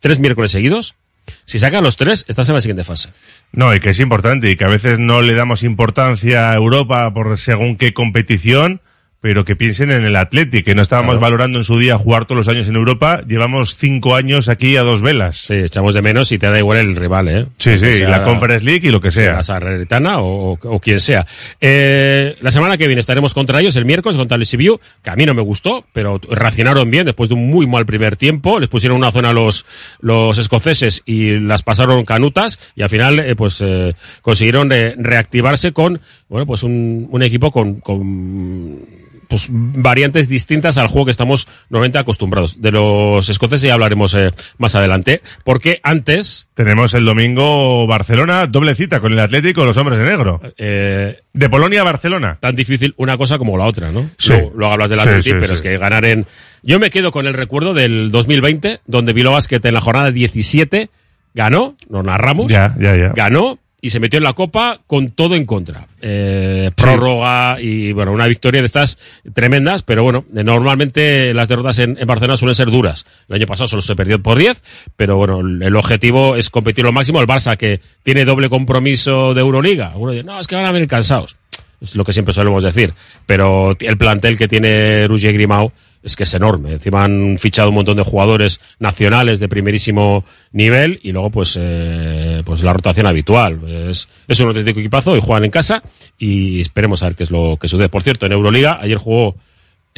tres 0.00 0.18
miércoles 0.18 0.50
seguidos. 0.50 0.96
Si 1.44 1.58
sacan 1.58 1.84
los 1.84 1.96
tres, 1.96 2.24
estás 2.28 2.48
en 2.48 2.54
la 2.54 2.60
siguiente 2.60 2.84
fase. 2.84 3.10
No, 3.52 3.74
y 3.74 3.80
que 3.80 3.90
es 3.90 4.00
importante 4.00 4.50
y 4.50 4.56
que 4.56 4.64
a 4.64 4.68
veces 4.68 4.98
no 4.98 5.22
le 5.22 5.34
damos 5.34 5.62
importancia 5.62 6.50
a 6.50 6.54
Europa 6.54 7.12
por 7.12 7.38
según 7.38 7.76
qué 7.76 7.94
competición, 7.94 8.80
pero 9.26 9.44
que 9.44 9.56
piensen 9.56 9.90
en 9.90 10.04
el 10.04 10.14
Athletic, 10.14 10.64
que 10.64 10.76
no 10.76 10.82
estábamos 10.82 11.14
Claro. 11.14 11.20
valorando 11.22 11.58
en 11.58 11.64
su 11.64 11.80
día 11.80 11.98
jugar 11.98 12.26
todos 12.26 12.46
los 12.46 12.48
años 12.48 12.68
en 12.68 12.76
Europa. 12.76 13.22
Llevamos 13.26 13.74
cinco 13.74 14.14
años 14.14 14.48
aquí 14.48 14.76
a 14.76 14.82
dos 14.82 15.02
velas. 15.02 15.36
Sí, 15.38 15.54
echamos 15.54 15.94
de 15.94 16.00
menos 16.02 16.30
y 16.30 16.38
te 16.38 16.46
da 16.48 16.56
igual 16.56 16.78
el 16.78 16.94
rival, 16.94 17.26
¿eh? 17.26 17.46
Sí, 17.58 17.76
sí, 17.76 18.02
la 18.02 18.22
Conference 18.22 18.64
League 18.64 18.86
y 18.86 18.92
lo 18.92 19.00
que 19.00 19.10
sea. 19.10 19.32
La 19.32 19.42
Salernitana 19.42 20.20
o, 20.20 20.52
o, 20.52 20.58
o 20.62 20.78
quien 20.78 21.00
sea. 21.00 21.26
Eh, 21.60 22.36
la 22.40 22.52
semana 22.52 22.78
que 22.78 22.86
viene 22.86 23.00
estaremos 23.00 23.34
contra 23.34 23.60
ellos, 23.60 23.74
el 23.74 23.84
miércoles, 23.84 24.16
contra 24.16 24.36
el 24.36 24.46
Sibiu, 24.46 24.78
que 25.02 25.10
a 25.10 25.16
mí 25.16 25.26
no 25.26 25.34
me 25.34 25.42
gustó, 25.42 25.84
pero 25.92 26.20
reaccionaron 26.30 26.88
bien 26.88 27.04
después 27.04 27.28
de 27.28 27.34
un 27.34 27.48
muy 27.50 27.66
mal 27.66 27.84
primer 27.84 28.16
tiempo. 28.16 28.60
Les 28.60 28.68
pusieron 28.68 28.96
una 28.96 29.10
zona 29.10 29.30
a 29.30 29.32
los, 29.32 29.66
los 29.98 30.38
escoceses 30.38 31.02
y 31.04 31.40
las 31.40 31.64
pasaron 31.64 32.04
canutas 32.04 32.60
y 32.76 32.82
al 32.82 32.90
final, 32.90 33.18
eh, 33.18 33.34
pues, 33.34 33.60
eh, 33.60 33.92
consiguieron 34.22 34.70
reactivarse 34.70 35.72
con, 35.72 36.00
bueno, 36.28 36.46
pues 36.46 36.62
un, 36.62 37.08
un 37.10 37.22
equipo 37.24 37.50
con, 37.50 37.80
con 37.80 38.86
pues 39.28 39.48
variantes 39.50 40.28
distintas 40.28 40.78
al 40.78 40.86
juego 40.88 41.06
que 41.06 41.10
estamos 41.10 41.48
normalmente 41.70 41.98
acostumbrados. 41.98 42.60
De 42.60 42.70
los 42.72 43.28
escoceses 43.28 43.62
ya 43.68 43.74
hablaremos 43.74 44.14
eh, 44.14 44.30
más 44.58 44.74
adelante, 44.74 45.22
porque 45.44 45.80
antes 45.82 46.48
Tenemos 46.54 46.94
el 46.94 47.04
domingo 47.04 47.86
Barcelona, 47.86 48.46
doble 48.46 48.74
cita 48.74 49.00
con 49.00 49.12
el 49.12 49.18
Atlético, 49.20 49.64
los 49.64 49.76
hombres 49.76 49.98
de 49.98 50.04
negro. 50.06 50.40
eh, 50.58 51.20
De 51.32 51.48
Polonia 51.50 51.80
a 51.82 51.84
Barcelona. 51.84 52.38
tan 52.40 52.56
difícil 52.56 52.94
una 52.96 53.16
cosa 53.18 53.38
como 53.38 53.56
la 53.58 53.64
otra, 53.66 53.90
¿no? 53.92 54.08
Sí. 54.18 54.30
Luego, 54.30 54.52
luego 54.56 54.72
hablas 54.72 54.90
del 54.90 55.00
Sí, 55.22 55.30
sí, 55.30 55.36
pero 55.38 55.52
es 55.52 55.62
que 55.62 55.76
ganar 55.78 56.04
en... 56.04 56.26
Yo 56.62 56.78
me 56.80 56.90
quedo 56.90 57.12
con 57.12 57.26
el 57.26 57.34
recuerdo 57.34 57.74
del 57.74 58.10
2020, 58.10 58.80
donde 58.86 59.12
Bilbao 59.12 59.34
Basket 59.34 59.60
en 59.64 59.74
la 59.74 59.80
jornada 59.80 60.10
17 60.10 60.90
ganó, 61.34 61.76
nos 61.88 62.04
narramos, 62.04 62.50
Ya, 62.50 62.74
ya, 62.80 62.96
ya. 62.96 63.08
ganó 63.14 63.58
y 63.80 63.90
se 63.90 64.00
metió 64.00 64.16
en 64.18 64.24
la 64.24 64.32
Copa 64.32 64.80
con 64.86 65.10
todo 65.10 65.34
en 65.34 65.44
contra. 65.44 65.86
Eh, 66.00 66.70
prórroga 66.74 67.60
y, 67.60 67.92
bueno, 67.92 68.12
una 68.12 68.26
victoria 68.26 68.60
de 68.60 68.66
estas 68.66 68.98
tremendas, 69.34 69.82
pero 69.82 70.02
bueno, 70.02 70.24
eh, 70.34 70.42
normalmente 70.42 71.34
las 71.34 71.48
derrotas 71.48 71.78
en, 71.78 71.94
Barcelona 72.06 72.36
suelen 72.36 72.54
ser 72.54 72.70
duras. 72.70 73.06
El 73.28 73.36
año 73.36 73.46
pasado 73.46 73.68
solo 73.68 73.82
se 73.82 73.94
perdió 73.94 74.22
por 74.22 74.38
10, 74.38 74.62
pero 74.96 75.16
bueno, 75.16 75.40
el 75.40 75.76
objetivo 75.76 76.36
es 76.36 76.50
competir 76.50 76.84
lo 76.84 76.92
máximo. 76.92 77.20
El 77.20 77.26
Barça, 77.26 77.56
que 77.56 77.80
tiene 78.02 78.24
doble 78.24 78.48
compromiso 78.48 79.34
de 79.34 79.40
Euroliga. 79.40 79.92
Uno 79.96 80.12
dice, 80.12 80.24
no, 80.24 80.40
es 80.40 80.46
que 80.46 80.56
van 80.56 80.66
a 80.66 80.72
venir 80.72 80.88
cansados. 80.88 81.36
Es 81.80 81.94
lo 81.94 82.04
que 82.04 82.12
siempre 82.12 82.32
solemos 82.32 82.62
decir. 82.62 82.94
Pero 83.26 83.76
el 83.78 83.98
plantel 83.98 84.38
que 84.38 84.48
tiene 84.48 85.06
Roger 85.06 85.32
Grimau 85.34 85.72
es 86.02 86.16
que 86.16 86.24
es 86.24 86.34
enorme. 86.34 86.72
Encima 86.72 87.04
han 87.04 87.38
fichado 87.38 87.70
un 87.70 87.76
montón 87.76 87.96
de 87.96 88.02
jugadores 88.02 88.60
nacionales 88.78 89.40
de 89.40 89.48
primerísimo 89.48 90.24
nivel 90.52 91.00
y 91.02 91.12
luego 91.12 91.30
pues 91.30 91.58
eh, 91.60 92.42
pues 92.44 92.62
la 92.62 92.72
rotación 92.72 93.06
habitual. 93.06 93.60
Es, 93.90 94.08
es 94.28 94.40
un 94.40 94.48
auténtico 94.48 94.80
equipazo 94.80 95.16
y 95.16 95.20
juegan 95.20 95.44
en 95.44 95.50
casa 95.50 95.82
y 96.18 96.60
esperemos 96.60 97.02
a 97.02 97.06
ver 97.06 97.16
qué 97.16 97.24
es 97.24 97.30
lo 97.30 97.56
que 97.60 97.68
sucede. 97.68 97.88
Por 97.88 98.02
cierto, 98.02 98.26
en 98.26 98.32
Euroliga 98.32 98.78
ayer 98.80 98.98
jugó 98.98 99.36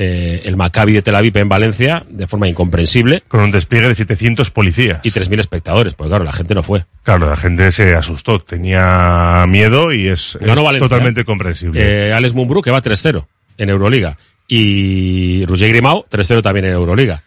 eh, 0.00 0.43
el 0.45 0.57
Maccabi 0.57 0.93
de 0.93 1.02
Tel 1.02 1.17
Aviv 1.17 1.37
en 1.38 1.49
Valencia 1.49 2.05
de 2.09 2.28
forma 2.28 2.47
incomprensible 2.47 3.25
Con 3.26 3.40
un 3.40 3.50
despliegue 3.50 3.88
de 3.88 3.97
700 3.97 4.49
policías. 4.52 5.00
y 5.02 5.11
3.000 5.11 5.40
espectadores, 5.40 5.95
porque 5.95 6.11
claro, 6.11 6.23
la 6.23 6.33
gente 6.33 6.55
no 6.55 6.62
fue. 6.62 6.85
Claro, 7.02 7.28
la 7.28 7.35
gente 7.35 7.73
se 7.73 7.97
asustó, 7.97 8.38
tenía 8.38 9.45
miedo 9.49 9.93
y 9.93 10.07
es, 10.07 10.38
totalmente 10.78 11.25
comprensible. 11.25 11.81
Eh, 11.83 12.12
Alex 12.12 12.33
Mumbrú 12.33 12.62
que 12.62 12.71
va 12.71 12.81
3-0 12.81 13.26
en 13.57 13.71
Euroliga. 13.71 14.17
Y 14.49 15.45
Roger 15.45 15.69
Grimau 15.69 16.07
3-0 16.11 16.43
también 16.43 16.64
en 16.64 16.73
Euroliga. 16.73 17.23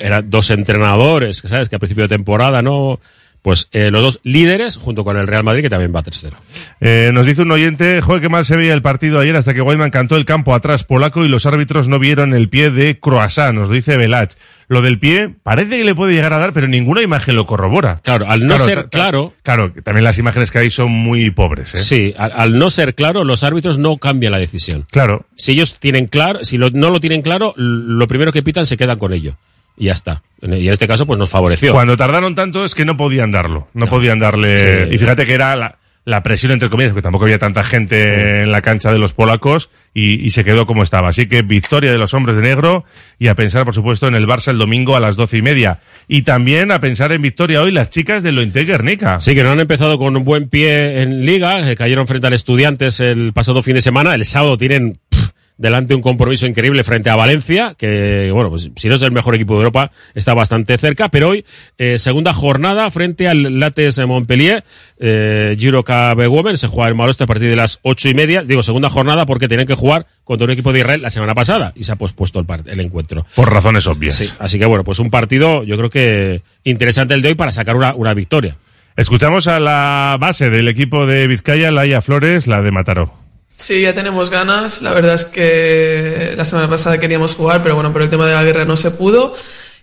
Eran 0.00 0.30
dos 0.30 0.50
entrenadores, 0.50 1.42
sabes, 1.44 1.68
que 1.68 1.76
a 1.76 1.78
principio 1.78 2.04
de 2.04 2.16
temporada, 2.16 2.62
¿no? 2.62 2.98
Pues 3.44 3.68
eh, 3.72 3.90
los 3.90 4.00
dos 4.00 4.20
líderes 4.22 4.78
junto 4.78 5.04
con 5.04 5.18
el 5.18 5.26
Real 5.26 5.44
Madrid 5.44 5.60
que 5.60 5.68
también 5.68 5.92
va 5.94 6.02
3-0. 6.02 6.32
Eh, 6.80 7.10
nos 7.12 7.26
dice 7.26 7.42
un 7.42 7.50
oyente, 7.52 8.00
joder, 8.00 8.22
qué 8.22 8.30
mal 8.30 8.46
se 8.46 8.56
veía 8.56 8.72
el 8.72 8.80
partido 8.80 9.20
ayer 9.20 9.36
hasta 9.36 9.52
que 9.52 9.60
Weidman 9.60 9.90
cantó 9.90 10.16
el 10.16 10.24
campo 10.24 10.54
atrás 10.54 10.82
polaco 10.82 11.26
y 11.26 11.28
los 11.28 11.44
árbitros 11.44 11.86
no 11.86 11.98
vieron 11.98 12.32
el 12.32 12.48
pie 12.48 12.70
de 12.70 12.98
Croissant, 12.98 13.54
nos 13.54 13.68
dice 13.68 13.98
Belach. 13.98 14.32
Lo 14.68 14.80
del 14.80 14.98
pie 14.98 15.28
parece 15.42 15.76
que 15.76 15.84
le 15.84 15.94
puede 15.94 16.14
llegar 16.14 16.32
a 16.32 16.38
dar, 16.38 16.54
pero 16.54 16.68
ninguna 16.68 17.02
imagen 17.02 17.36
lo 17.36 17.44
corrobora. 17.44 18.00
Claro, 18.02 18.30
al 18.30 18.46
no 18.46 18.58
ser 18.58 18.88
claro, 18.88 19.34
Claro, 19.42 19.70
también 19.82 20.04
las 20.04 20.16
imágenes 20.18 20.50
que 20.50 20.60
hay 20.60 20.70
son 20.70 20.90
muy 20.90 21.30
pobres, 21.30 21.74
¿eh? 21.74 21.78
sí, 21.78 22.14
al, 22.16 22.32
al 22.32 22.58
no 22.58 22.70
ser 22.70 22.94
claro, 22.94 23.24
los 23.24 23.44
árbitros 23.44 23.76
no 23.76 23.98
cambian 23.98 24.32
la 24.32 24.38
decisión. 24.38 24.86
Claro. 24.90 25.26
Si 25.36 25.52
ellos 25.52 25.76
tienen 25.78 26.06
claro, 26.06 26.44
si 26.44 26.56
lo- 26.56 26.70
no 26.70 26.88
lo 26.88 26.98
tienen 26.98 27.20
claro, 27.20 27.52
lo 27.58 28.08
primero 28.08 28.32
que 28.32 28.42
pitan 28.42 28.64
se 28.64 28.78
quedan 28.78 28.98
con 28.98 29.12
ello. 29.12 29.36
Y 29.76 29.86
ya 29.86 29.92
está. 29.92 30.22
Y 30.42 30.66
en 30.66 30.72
este 30.72 30.86
caso, 30.86 31.06
pues 31.06 31.18
nos 31.18 31.30
favoreció. 31.30 31.72
Cuando 31.72 31.96
tardaron 31.96 32.34
tanto 32.34 32.64
es 32.64 32.74
que 32.74 32.84
no 32.84 32.96
podían 32.96 33.30
darlo, 33.30 33.68
no, 33.72 33.86
podían 33.86 34.18
darle... 34.18 34.88
Sí. 34.88 34.94
Y 34.94 34.98
fíjate 34.98 35.26
que 35.26 35.34
era 35.34 35.56
la, 35.56 35.78
la 36.04 36.22
presión 36.22 36.52
entre 36.52 36.68
comillas, 36.68 36.92
porque 36.92 37.02
tampoco 37.02 37.24
había 37.24 37.38
tanta 37.38 37.64
gente 37.64 38.42
en 38.42 38.52
la 38.52 38.60
cancha 38.60 38.92
de 38.92 38.98
los 38.98 39.14
polacos 39.14 39.70
y, 39.94 40.24
y 40.24 40.30
se 40.32 40.44
quedó 40.44 40.66
como 40.66 40.82
estaba. 40.82 41.08
Así 41.08 41.26
que 41.26 41.42
victoria 41.42 41.92
de 41.92 41.98
los 41.98 42.12
hombres 42.12 42.36
de 42.36 42.42
negro 42.42 42.84
y 43.18 43.28
a 43.28 43.34
pensar, 43.34 43.64
por 43.64 43.74
supuesto, 43.74 44.06
en 44.06 44.14
el 44.14 44.26
Barça 44.26 44.48
el 44.48 44.58
domingo 44.58 44.96
a 44.96 45.00
las 45.00 45.16
doce 45.16 45.38
y 45.38 45.42
media. 45.42 45.80
Y 46.08 46.22
también 46.22 46.70
a 46.70 46.80
pensar 46.80 47.10
en 47.12 47.22
victoria 47.22 47.62
hoy 47.62 47.72
las 47.72 47.88
chicas 47.88 48.22
del 48.22 48.34
Lointe 48.34 48.64
Guernica. 48.64 49.20
Sí, 49.20 49.34
que 49.34 49.42
no 49.42 49.52
han 49.52 49.60
empezado 49.60 49.96
con 49.98 50.14
un 50.14 50.24
buen 50.24 50.48
pie 50.50 51.00
en 51.00 51.24
liga, 51.24 51.64
que 51.64 51.74
cayeron 51.74 52.06
frente 52.06 52.26
al 52.26 52.34
Estudiantes 52.34 53.00
el 53.00 53.32
pasado 53.32 53.62
fin 53.62 53.76
de 53.76 53.82
semana. 53.82 54.14
El 54.14 54.26
sábado 54.26 54.58
tienen 54.58 54.98
delante 55.56 55.94
un 55.94 56.02
compromiso 56.02 56.46
increíble 56.46 56.84
frente 56.84 57.10
a 57.10 57.16
Valencia, 57.16 57.74
que, 57.78 58.30
bueno, 58.32 58.50
pues 58.50 58.70
si 58.74 58.88
no 58.88 58.96
es 58.96 59.02
el 59.02 59.12
mejor 59.12 59.34
equipo 59.34 59.54
de 59.54 59.60
Europa, 59.60 59.90
está 60.14 60.34
bastante 60.34 60.76
cerca. 60.78 61.08
Pero 61.08 61.28
hoy, 61.28 61.44
eh, 61.78 61.98
segunda 61.98 62.32
jornada 62.32 62.90
frente 62.90 63.28
al 63.28 63.60
Lates 63.60 63.98
Montpellier, 64.06 64.64
eh, 64.98 65.56
Giro 65.58 65.84
Cup 65.84 66.18
Women, 66.18 66.58
se 66.58 66.68
juega 66.68 66.90
en 66.90 66.96
Maloste 66.96 67.24
a 67.24 67.26
partir 67.26 67.48
de 67.48 67.56
las 67.56 67.78
ocho 67.82 68.08
y 68.08 68.14
media. 68.14 68.42
Digo, 68.42 68.62
segunda 68.62 68.90
jornada 68.90 69.26
porque 69.26 69.48
tenían 69.48 69.66
que 69.66 69.74
jugar 69.74 70.06
contra 70.24 70.44
un 70.44 70.50
equipo 70.50 70.72
de 70.72 70.80
Israel 70.80 71.02
la 71.02 71.10
semana 71.10 71.34
pasada 71.34 71.72
y 71.76 71.84
se 71.84 71.92
ha 71.92 71.96
pospuesto 71.96 72.40
el, 72.40 72.46
el 72.66 72.80
encuentro. 72.80 73.26
Por 73.34 73.52
razones 73.52 73.86
obvias. 73.86 74.16
Sí, 74.16 74.30
así 74.38 74.58
que 74.58 74.66
bueno, 74.66 74.84
pues 74.84 74.98
un 74.98 75.10
partido, 75.10 75.62
yo 75.62 75.76
creo 75.76 75.90
que 75.90 76.42
interesante 76.64 77.14
el 77.14 77.22
de 77.22 77.28
hoy 77.28 77.34
para 77.34 77.52
sacar 77.52 77.76
una, 77.76 77.94
una 77.94 78.14
victoria. 78.14 78.56
Escuchamos 78.96 79.48
a 79.48 79.58
la 79.58 80.16
base 80.20 80.50
del 80.50 80.68
equipo 80.68 81.06
de 81.06 81.26
Vizcaya, 81.26 81.72
Laia 81.72 82.00
Flores, 82.00 82.46
la 82.46 82.62
de 82.62 82.70
Mataró. 82.70 83.23
Sí, 83.56 83.82
ya 83.82 83.94
tenemos 83.94 84.30
ganas. 84.30 84.82
La 84.82 84.92
verdad 84.92 85.14
es 85.14 85.24
que 85.24 86.34
la 86.36 86.44
semana 86.44 86.68
pasada 86.68 86.98
queríamos 86.98 87.34
jugar, 87.34 87.62
pero 87.62 87.74
bueno, 87.74 87.92
por 87.92 88.02
el 88.02 88.10
tema 88.10 88.26
de 88.26 88.34
la 88.34 88.44
guerra 88.44 88.64
no 88.64 88.76
se 88.76 88.90
pudo. 88.90 89.34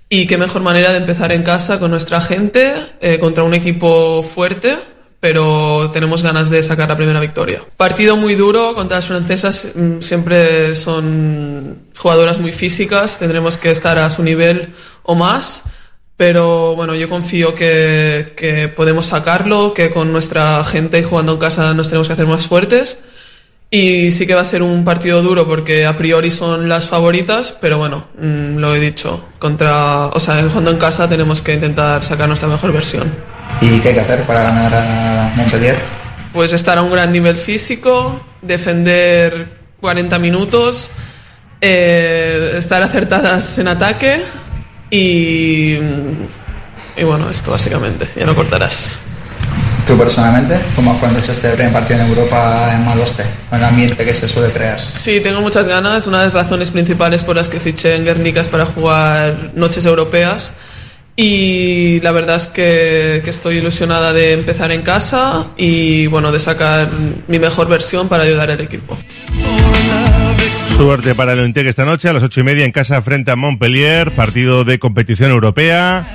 Y 0.10 0.28
qué 0.28 0.38
mejor 0.38 0.62
manera 0.62 0.92
de 0.92 0.98
empezar 0.98 1.32
en 1.32 1.42
casa 1.42 1.80
con 1.80 1.90
nuestra 1.92 2.20
gente, 2.20 2.75
eh, 3.00 3.18
contra 3.18 3.44
un 3.44 3.54
equipo 3.54 4.22
fuerte, 4.24 4.78
pero 5.22 5.90
tenemos 5.94 6.22
ganas 6.22 6.50
de 6.50 6.62
sacar 6.62 6.90
la 6.90 6.98
primera 6.98 7.22
victoria. 7.22 7.62
Partido 7.78 8.18
muy 8.18 8.36
duro 8.36 8.75
contra 8.75 8.98
las 8.98 9.06
francesas, 9.06 9.70
mm, 9.74 10.01
siempre 10.01 10.75
son 10.75 11.92
jugadoras 11.96 12.40
muy 12.40 12.51
físicas, 12.51 13.20
tendremos 13.20 13.58
que 13.58 13.72
estar 13.72 13.98
a 14.00 14.10
su 14.10 14.22
nivel 14.22 14.74
o 15.04 15.16
más. 15.16 15.63
Pero 16.18 16.75
bueno, 16.75 16.94
yo 16.94 17.10
confío 17.10 17.56
que, 17.56 18.34
que 18.36 18.68
podemos 18.68 19.08
sacarlo, 19.08 19.74
que 19.74 19.92
con 19.92 20.12
nuestra 20.12 20.63
gente 20.66 21.00
y 21.00 21.04
jugando 21.04 21.32
en 21.34 21.38
casa 21.40 21.74
nos 21.74 21.88
tenemos 21.88 22.08
que 22.08 22.13
hacer 22.13 22.28
más 22.28 22.48
fuertes. 22.48 23.00
Y 23.74 24.12
sí 24.12 24.28
que 24.28 24.36
va 24.36 24.42
a 24.42 24.46
ser 24.46 24.63
un 24.63 24.84
partido 24.84 25.22
duro 25.22 25.48
porque 25.48 25.86
a 25.86 25.96
priori 25.96 26.30
son 26.30 26.68
las 26.68 26.90
favoritas, 26.90 27.56
pero 27.62 27.78
bueno, 27.78 28.06
mm, 28.20 28.58
lo 28.58 28.75
he 28.75 28.80
dicho, 28.80 29.30
contra, 29.40 30.08
o 30.08 30.20
sea, 30.20 30.44
jugando 30.44 30.72
en 30.72 30.78
casa 30.78 31.08
tenemos 31.08 31.42
que 31.42 31.54
intentar 31.54 32.04
sacar 32.04 32.28
nuestra 32.28 32.50
mejor 32.50 32.74
versión. 32.74 33.10
¿Y 33.62 33.80
qué 33.80 33.90
hay 33.90 33.94
que 33.94 34.01
hacer 34.01 34.24
para 34.24 34.44
ganar 34.44 34.75
a 34.75 35.34
Montpellier? 35.38 35.77
Pues 36.34 36.51
estar 36.51 36.77
a 36.77 36.81
un 36.81 36.92
gran 36.92 37.14
nivel 37.14 37.38
físico, 37.38 38.20
defender 38.42 39.48
40 39.79 40.20
minutos, 40.20 40.92
eh, 41.62 42.55
estar 42.57 42.84
acertadas 42.84 43.57
en 43.57 43.70
ataque 43.70 44.22
y, 44.90 45.75
y 46.98 47.03
bueno, 47.05 47.29
esto 47.29 47.51
básicamente, 47.51 48.05
ya 48.18 48.25
no 48.25 48.36
cortarás. 48.36 49.00
Tú 49.85 49.98
personalmente, 49.98 50.59
¿cómo 50.75 50.91
afrontas 50.91 51.27
este 51.27 51.50
primer 51.50 51.74
partido 51.74 52.01
en 52.01 52.07
Europa 52.07 52.72
en 52.74 52.85
Maloste? 52.85 53.24
Con 53.50 53.59
el 53.59 53.65
ambiente 53.65 54.05
que 54.05 54.13
se 54.13 54.27
suele 54.27 54.51
crear. 54.53 54.79
Sí, 54.94 55.20
tengo 55.20 55.41
muchas 55.41 55.67
ganas. 55.67 56.07
Una 56.07 56.20
de 56.20 56.25
las 56.25 56.33
razones 56.33 56.72
principales 56.72 57.24
por 57.24 57.35
las 57.35 57.50
que 57.50 57.59
fiché 57.59 57.96
en 57.96 58.05
Guernica 58.05 58.41
es 58.41 58.48
para 58.48 58.65
jugar 58.65 59.51
noches 59.55 59.85
europeas. 59.85 60.53
Y 61.15 62.00
la 62.01 62.11
verdad 62.11 62.37
es 62.37 62.48
que, 62.48 63.22
que 63.24 63.29
estoy 63.29 63.57
ilusionada 63.57 64.13
de 64.13 64.33
empezar 64.33 64.72
en 64.72 64.81
casa 64.81 65.48
y 65.57 66.07
bueno, 66.07 66.31
de 66.31 66.39
sacar 66.39 66.89
mi 67.27 67.37
mejor 67.37 67.67
versión 67.67 68.07
para 68.07 68.24
ayudar 68.24 68.50
al 68.50 68.61
equipo. 68.61 68.98
Suerte 70.77 71.13
para 71.13 71.33
el 71.33 71.39
Lointe 71.39 71.67
esta 71.67 71.85
noche 71.85 72.09
a 72.09 72.13
las 72.13 72.24
ocho 72.24 72.39
y 72.39 72.44
media 72.44 72.65
en 72.65 72.72
casa 72.72 73.01
frente 73.01 73.29
a 73.29 73.35
Montpellier, 73.35 74.11
partido 74.11 74.63
de 74.63 74.79
competición 74.79 75.29
europea. 75.29 76.07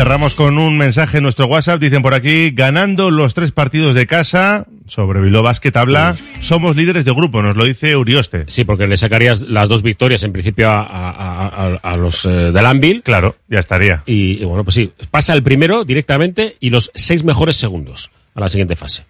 Cerramos 0.00 0.34
con 0.34 0.56
un 0.56 0.78
mensaje 0.78 1.18
en 1.18 1.24
nuestro 1.24 1.44
WhatsApp. 1.44 1.78
Dicen 1.78 2.00
por 2.00 2.14
aquí, 2.14 2.52
ganando 2.52 3.10
los 3.10 3.34
tres 3.34 3.52
partidos 3.52 3.94
de 3.94 4.06
casa 4.06 4.66
sobre 4.86 5.20
Bilbao 5.20 5.42
Basket 5.42 5.76
habla, 5.76 6.16
somos 6.40 6.74
líderes 6.74 7.04
de 7.04 7.12
grupo, 7.12 7.42
nos 7.42 7.54
lo 7.54 7.66
dice 7.66 7.94
Urioste. 7.98 8.44
Sí, 8.46 8.64
porque 8.64 8.86
le 8.86 8.96
sacarías 8.96 9.42
las 9.42 9.68
dos 9.68 9.82
victorias 9.82 10.22
en 10.22 10.32
principio 10.32 10.70
a, 10.70 10.80
a- 10.84 11.48
a- 11.48 11.74
a 11.82 11.96
los 11.98 12.24
eh, 12.24 12.28
del 12.30 12.64
Anvil. 12.64 13.02
Claro, 13.02 13.36
ya 13.46 13.58
estaría. 13.58 14.02
Y, 14.06 14.40
y 14.40 14.44
bueno, 14.46 14.64
pues 14.64 14.76
sí, 14.76 14.90
pasa 15.10 15.34
el 15.34 15.42
primero 15.42 15.84
directamente 15.84 16.56
y 16.60 16.70
los 16.70 16.90
seis 16.94 17.22
mejores 17.22 17.56
segundos 17.56 18.10
a 18.34 18.40
la 18.40 18.48
siguiente 18.48 18.76
fase. 18.76 19.04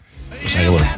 O 0.45 0.49
sea 0.49 0.61
que 0.63 0.71
bueno, 0.71 0.89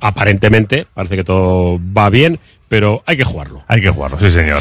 aparentemente 0.00 0.86
parece 0.94 1.16
que 1.16 1.24
todo 1.24 1.78
va 1.94 2.08
bien, 2.08 2.40
pero 2.70 3.02
hay 3.04 3.18
que 3.18 3.24
jugarlo. 3.24 3.64
Hay 3.68 3.82
que 3.82 3.90
jugarlo, 3.90 4.18
sí 4.18 4.30
señor. 4.30 4.60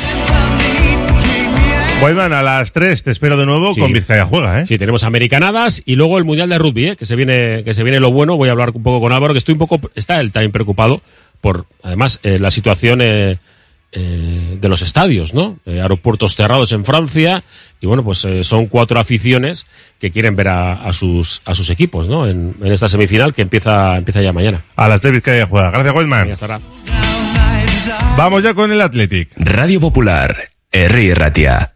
Weidman, 2.01 2.31
a 2.31 2.41
las 2.41 2.71
3 2.71 3.03
te 3.03 3.11
espero 3.11 3.35
de 3.35 3.45
nuevo 3.45 3.73
Sí. 3.73 3.81
con 3.81 3.91
Vizcaya 3.91 4.25
Juega, 4.25 4.61
¿eh? 4.61 4.65
Sí, 4.67 4.77
tenemos 4.77 5.03
americanadas 5.03 5.81
y 5.85 5.95
luego 5.95 6.17
el 6.17 6.23
mundial 6.23 6.47
de 6.49 6.57
rugby, 6.57 6.89
¿eh? 6.89 6.95
que 6.95 7.05
se 7.05 7.15
viene, 7.17 7.63
que 7.65 7.73
se 7.73 7.83
viene 7.83 7.99
lo 7.99 8.11
bueno. 8.11 8.37
Voy 8.37 8.47
a 8.47 8.53
hablar 8.53 8.71
un 8.73 8.83
poco 8.83 9.01
con 9.01 9.11
Álvaro, 9.11 9.33
que 9.33 9.37
estoy 9.39 9.53
un 9.53 9.59
poco, 9.59 9.81
está 9.95 10.19
él 10.21 10.31
también 10.31 10.51
preocupado 10.53 11.01
por, 11.41 11.65
además, 11.83 12.19
eh, 12.23 12.39
la 12.39 12.51
situación 12.51 13.01
eh, 13.01 13.37
eh, 13.91 14.57
de 14.61 14.69
los 14.69 14.81
estadios, 14.81 15.33
¿no? 15.33 15.59
Eh, 15.65 15.81
aeropuertos 15.81 16.35
cerrados 16.37 16.71
en 16.71 16.85
Francia 16.85 17.43
y 17.81 17.85
bueno, 17.87 18.03
pues 18.03 18.23
eh, 18.23 18.45
son 18.45 18.67
cuatro 18.67 18.97
aficiones 18.99 19.65
que 19.99 20.09
quieren 20.11 20.37
ver 20.37 20.47
a, 20.47 20.73
a 20.75 20.93
sus 20.93 21.41
a 21.43 21.53
sus 21.53 21.69
equipos, 21.69 22.07
¿no? 22.07 22.27
En, 22.27 22.55
en 22.61 22.71
esta 22.71 22.87
semifinal 22.87 23.33
que 23.33 23.41
empieza 23.41 23.97
empieza 23.97 24.21
ya 24.21 24.31
mañana. 24.31 24.61
A 24.77 24.87
las 24.87 25.01
3 25.01 25.11
Vizcaya 25.15 25.47
Juega. 25.47 25.71
Gracias, 25.71 26.29
estará. 26.33 26.59
Vamos 28.15 28.41
ya 28.41 28.53
con 28.53 28.71
el 28.71 28.79
Athletic. 28.79 29.31
Radio 29.37 29.79
Popular, 29.81 30.35
Herri 30.71 31.15
Ratia. 31.15 31.73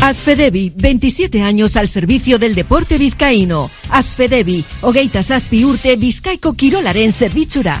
Asfedevi, 0.00 0.72
27 0.74 1.42
años 1.42 1.76
al 1.76 1.86
servicio 1.86 2.40
del 2.40 2.56
deporte 2.56 2.98
vizcaíno. 2.98 3.70
Asfedevi, 3.88 4.64
hogeita 4.80 5.22
zazpi 5.22 5.64
urte 5.64 5.94
bizkaiko 5.94 6.54
kirolaren 6.54 7.12
zerbitzura. 7.12 7.80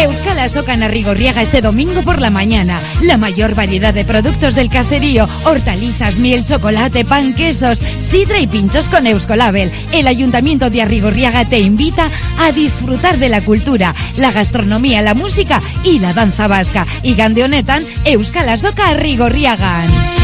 Euskal 0.00 0.38
Azoka 0.38 0.72
en 0.72 0.82
Arrigorriaga 0.82 1.42
este 1.42 1.60
domingo 1.60 2.02
por 2.02 2.22
la 2.22 2.30
mañana. 2.30 2.80
La 3.02 3.18
mayor 3.18 3.54
variedad 3.54 3.92
de 3.92 4.06
productos 4.06 4.54
del 4.54 4.70
caserío, 4.70 5.28
hortalizas, 5.44 6.18
miel, 6.18 6.46
chocolate, 6.46 7.04
pan, 7.04 7.34
quesos, 7.34 7.84
sidra 8.00 8.40
y 8.40 8.46
pinchos 8.46 8.88
con 8.88 9.06
Euskolabel. 9.06 9.70
El 9.92 10.06
Ayuntamiento 10.06 10.70
de 10.70 10.80
Arrigorriaga 10.80 11.44
te 11.44 11.58
invita 11.58 12.08
a 12.38 12.50
disfrutar 12.50 13.18
de 13.18 13.28
la 13.28 13.42
cultura, 13.42 13.94
la 14.16 14.32
gastronomía, 14.32 15.02
la 15.02 15.14
música 15.14 15.60
y 15.84 15.98
la 15.98 16.14
danza 16.14 16.48
vasca. 16.48 16.86
Y 17.02 17.14
Gandeonetan, 17.14 17.84
Euskal 18.06 18.48
Azoka 18.48 18.88
Arrigorriagan. 18.88 20.19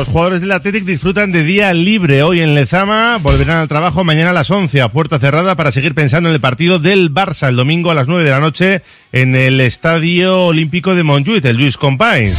Los 0.00 0.08
jugadores 0.08 0.40
del 0.40 0.52
Athletic 0.52 0.84
disfrutan 0.84 1.30
de 1.30 1.44
día 1.44 1.74
libre 1.74 2.22
hoy 2.22 2.40
en 2.40 2.54
Lezama, 2.54 3.18
volverán 3.18 3.58
al 3.58 3.68
trabajo 3.68 4.02
mañana 4.02 4.30
a 4.30 4.32
las 4.32 4.50
11 4.50 4.80
a 4.80 4.88
puerta 4.88 5.18
cerrada 5.18 5.56
para 5.56 5.72
seguir 5.72 5.94
pensando 5.94 6.30
en 6.30 6.34
el 6.34 6.40
partido 6.40 6.78
del 6.78 7.12
Barça 7.12 7.48
el 7.48 7.56
domingo 7.56 7.90
a 7.90 7.94
las 7.94 8.08
9 8.08 8.24
de 8.24 8.30
la 8.30 8.40
noche 8.40 8.80
en 9.12 9.36
el 9.36 9.60
Estadio 9.60 10.46
Olímpico 10.46 10.94
de 10.94 11.02
Montjuic, 11.02 11.44
el 11.44 11.58
Luis 11.58 11.76
Companys. 11.76 12.34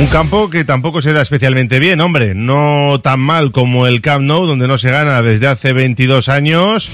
Un 0.00 0.08
campo 0.08 0.50
que 0.50 0.64
tampoco 0.64 1.00
se 1.00 1.12
da 1.12 1.22
especialmente 1.22 1.78
bien, 1.78 2.00
hombre, 2.00 2.34
no 2.34 3.00
tan 3.00 3.20
mal 3.20 3.52
como 3.52 3.86
el 3.86 4.00
Camp 4.00 4.24
Nou, 4.24 4.46
donde 4.46 4.66
no 4.66 4.78
se 4.78 4.90
gana 4.90 5.22
desde 5.22 5.46
hace 5.46 5.72
22 5.72 6.28
años. 6.28 6.90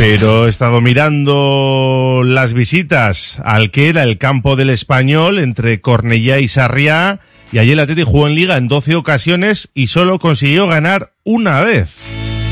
Pero 0.00 0.46
he 0.46 0.48
estado 0.48 0.80
mirando 0.80 2.22
las 2.24 2.54
visitas 2.54 3.38
al 3.44 3.70
que 3.70 3.90
era 3.90 4.02
el 4.02 4.16
campo 4.16 4.56
del 4.56 4.70
español 4.70 5.38
entre 5.38 5.82
Cornellá 5.82 6.38
y 6.38 6.48
Sarriá 6.48 7.20
y 7.52 7.58
allí 7.58 7.72
el 7.72 7.80
Atleti 7.80 8.04
jugó 8.04 8.26
en 8.26 8.34
liga 8.34 8.56
en 8.56 8.66
12 8.66 8.94
ocasiones 8.94 9.68
y 9.74 9.88
solo 9.88 10.18
consiguió 10.18 10.66
ganar 10.66 11.12
una 11.22 11.62
vez. 11.62 11.96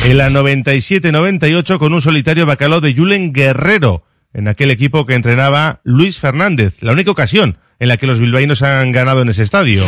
En 0.04 0.18
la 0.18 0.28
97-98 0.28 1.78
con 1.78 1.94
un 1.94 2.02
solitario 2.02 2.44
bacalao 2.44 2.82
de 2.82 2.94
Julen 2.94 3.32
Guerrero 3.32 4.04
en 4.34 4.46
aquel 4.46 4.70
equipo 4.70 5.06
que 5.06 5.14
entrenaba 5.14 5.80
Luis 5.84 6.18
Fernández, 6.18 6.82
la 6.82 6.92
única 6.92 7.12
ocasión 7.12 7.56
en 7.78 7.88
la 7.88 7.96
que 7.96 8.06
los 8.06 8.20
bilbaínos 8.20 8.61
han 8.61 8.92
ganado 8.92 9.22
en 9.22 9.30
ese 9.30 9.42
estadio. 9.42 9.84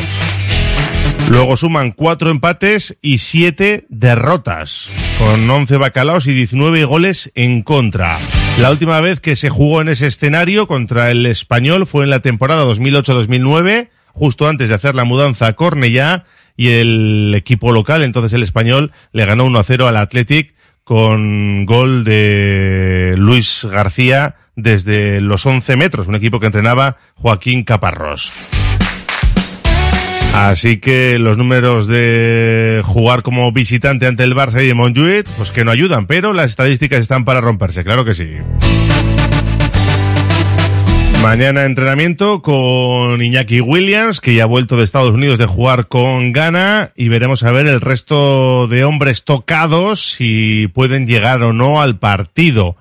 Luego 1.31 1.57
suman 1.57 1.93
cuatro 1.93 2.31
empates 2.31 2.99
y 3.03 3.19
siete 3.19 3.87
derrotas, 3.89 4.91
con 5.17 5.49
11 5.49 5.77
bacalaos 5.77 6.27
y 6.27 6.33
19 6.33 6.85
goles 6.85 7.31
en 7.37 7.63
contra. 7.63 8.19
La 8.59 8.69
última 8.71 9.01
vez 9.01 9.21
que 9.21 9.37
se 9.37 9.49
jugó 9.49 9.81
en 9.81 9.89
ese 9.89 10.09
escenario 10.09 10.67
contra 10.67 11.13
el 11.13 11.25
español 11.27 11.87
fue 11.87 12.03
en 12.03 12.11
la 12.11 12.19
temporada 12.19 12.65
2008-2009, 12.65 13.91
justo 14.09 14.49
antes 14.49 14.69
de 14.69 14.75
hacer 14.75 14.97
la 14.97 15.05
mudanza 15.05 15.47
a 15.47 15.53
Cornellá, 15.53 16.25
y 16.57 16.71
el 16.71 17.33
equipo 17.37 17.71
local, 17.71 18.03
entonces 18.03 18.33
el 18.33 18.43
español, 18.43 18.91
le 19.13 19.25
ganó 19.25 19.47
1-0 19.47 19.87
al 19.87 19.97
Athletic 19.99 20.55
con 20.83 21.65
gol 21.65 22.03
de 22.03 23.15
Luis 23.17 23.69
García 23.71 24.35
desde 24.57 25.21
los 25.21 25.47
11 25.47 25.77
metros, 25.77 26.09
un 26.09 26.17
equipo 26.17 26.41
que 26.41 26.47
entrenaba 26.47 26.97
Joaquín 27.15 27.63
Caparrós. 27.63 28.33
Así 30.35 30.79
que 30.79 31.19
los 31.19 31.37
números 31.37 31.87
de 31.87 32.81
jugar 32.85 33.23
como 33.23 33.51
visitante 33.53 34.07
ante 34.07 34.23
el 34.23 34.35
Barça 34.35 34.63
y 34.63 34.67
de 34.67 34.75
Montjuic, 34.75 35.27
pues 35.37 35.51
que 35.51 35.65
no 35.65 35.71
ayudan, 35.71 36.07
pero 36.07 36.33
las 36.33 36.51
estadísticas 36.51 37.01
están 37.01 37.25
para 37.25 37.41
romperse, 37.41 37.85
claro 37.85 38.05
que 38.05 38.15
sí. 38.15 38.37
Mañana 41.23 41.67
entrenamiento 41.67 42.41
con 42.41 43.21
Iñaki 43.21 43.61
Williams, 43.61 44.23
que 44.23 44.35
ya 44.35 44.45
ha 44.45 44.47
vuelto 44.47 44.79
de 44.79 44.85
Estados 44.85 45.13
Unidos 45.13 45.39
de 45.39 45.45
jugar 45.45 45.87
con 45.87 46.33
Ghana, 46.33 46.93
y 46.97 47.09
veremos 47.09 47.43
a 47.43 47.51
ver 47.51 47.67
el 47.67 47.83
resto 47.83 48.67
de 48.69 48.85
hombres 48.85 49.25
tocados 49.25 50.13
si 50.13 50.69
pueden 50.73 51.07
llegar 51.07 51.43
o 51.43 51.53
no 51.53 51.83
al 51.83 51.99
partido. 51.99 52.77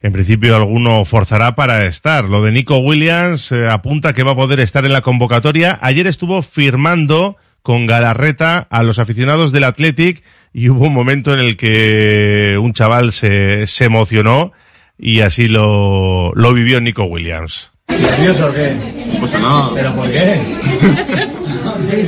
En 0.00 0.12
principio 0.12 0.54
alguno 0.54 1.04
forzará 1.04 1.54
para 1.56 1.84
estar. 1.84 2.24
Lo 2.28 2.42
de 2.42 2.52
Nico 2.52 2.78
Williams 2.78 3.50
eh, 3.50 3.68
apunta 3.68 4.12
que 4.12 4.22
va 4.22 4.32
a 4.32 4.36
poder 4.36 4.60
estar 4.60 4.84
en 4.84 4.92
la 4.92 5.00
convocatoria. 5.00 5.78
Ayer 5.82 6.06
estuvo 6.06 6.40
firmando 6.42 7.36
con 7.62 7.86
Galarreta 7.86 8.66
a 8.70 8.82
los 8.82 8.98
aficionados 9.00 9.50
del 9.50 9.64
Athletic 9.64 10.22
y 10.52 10.68
hubo 10.68 10.86
un 10.86 10.94
momento 10.94 11.34
en 11.34 11.40
el 11.40 11.56
que 11.56 12.56
un 12.60 12.72
chaval 12.72 13.12
se, 13.12 13.66
se 13.66 13.84
emocionó 13.86 14.52
y 14.98 15.20
así 15.20 15.48
lo, 15.48 16.32
lo 16.34 16.54
vivió 16.54 16.80
Nico 16.80 17.04
Williams. 17.04 17.72
¿Nervioso 17.88 18.46
o 18.46 18.52
qué? 18.52 18.76
No 19.14 19.20
pasa 19.20 19.38
nada. 19.38 19.70
¿Pero 19.74 19.94
por 19.94 20.10
qué? 20.10 20.40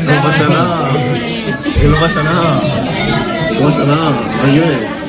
No 0.05 0.23
pasa 0.23 0.49
nada. 0.49 0.89
No 1.81 1.99
pasa 1.99 2.23
nada. 2.23 2.61
No 3.55 3.67
pasa 3.67 3.85
nada. 3.85 4.11
No 4.43 4.53
llueve. 4.53 5.00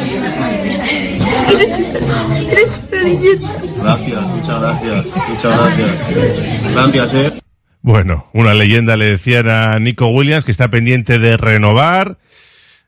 Eres 1.51 2.79
una 2.91 3.03
leyenda. 3.03 3.55
Gracias, 3.81 4.21
muchas 4.21 4.61
gracias. 4.61 5.05
Muchas 5.29 5.57
gracias. 5.57 6.73
Gracias, 6.73 7.13
eh. 7.13 7.41
Bueno, 7.81 8.27
una 8.33 8.53
leyenda 8.53 8.95
le 8.95 9.05
decían 9.05 9.49
a 9.49 9.79
Nico 9.79 10.07
Williams 10.07 10.45
que 10.45 10.51
está 10.51 10.69
pendiente 10.69 11.19
de 11.19 11.35
renovar. 11.37 12.17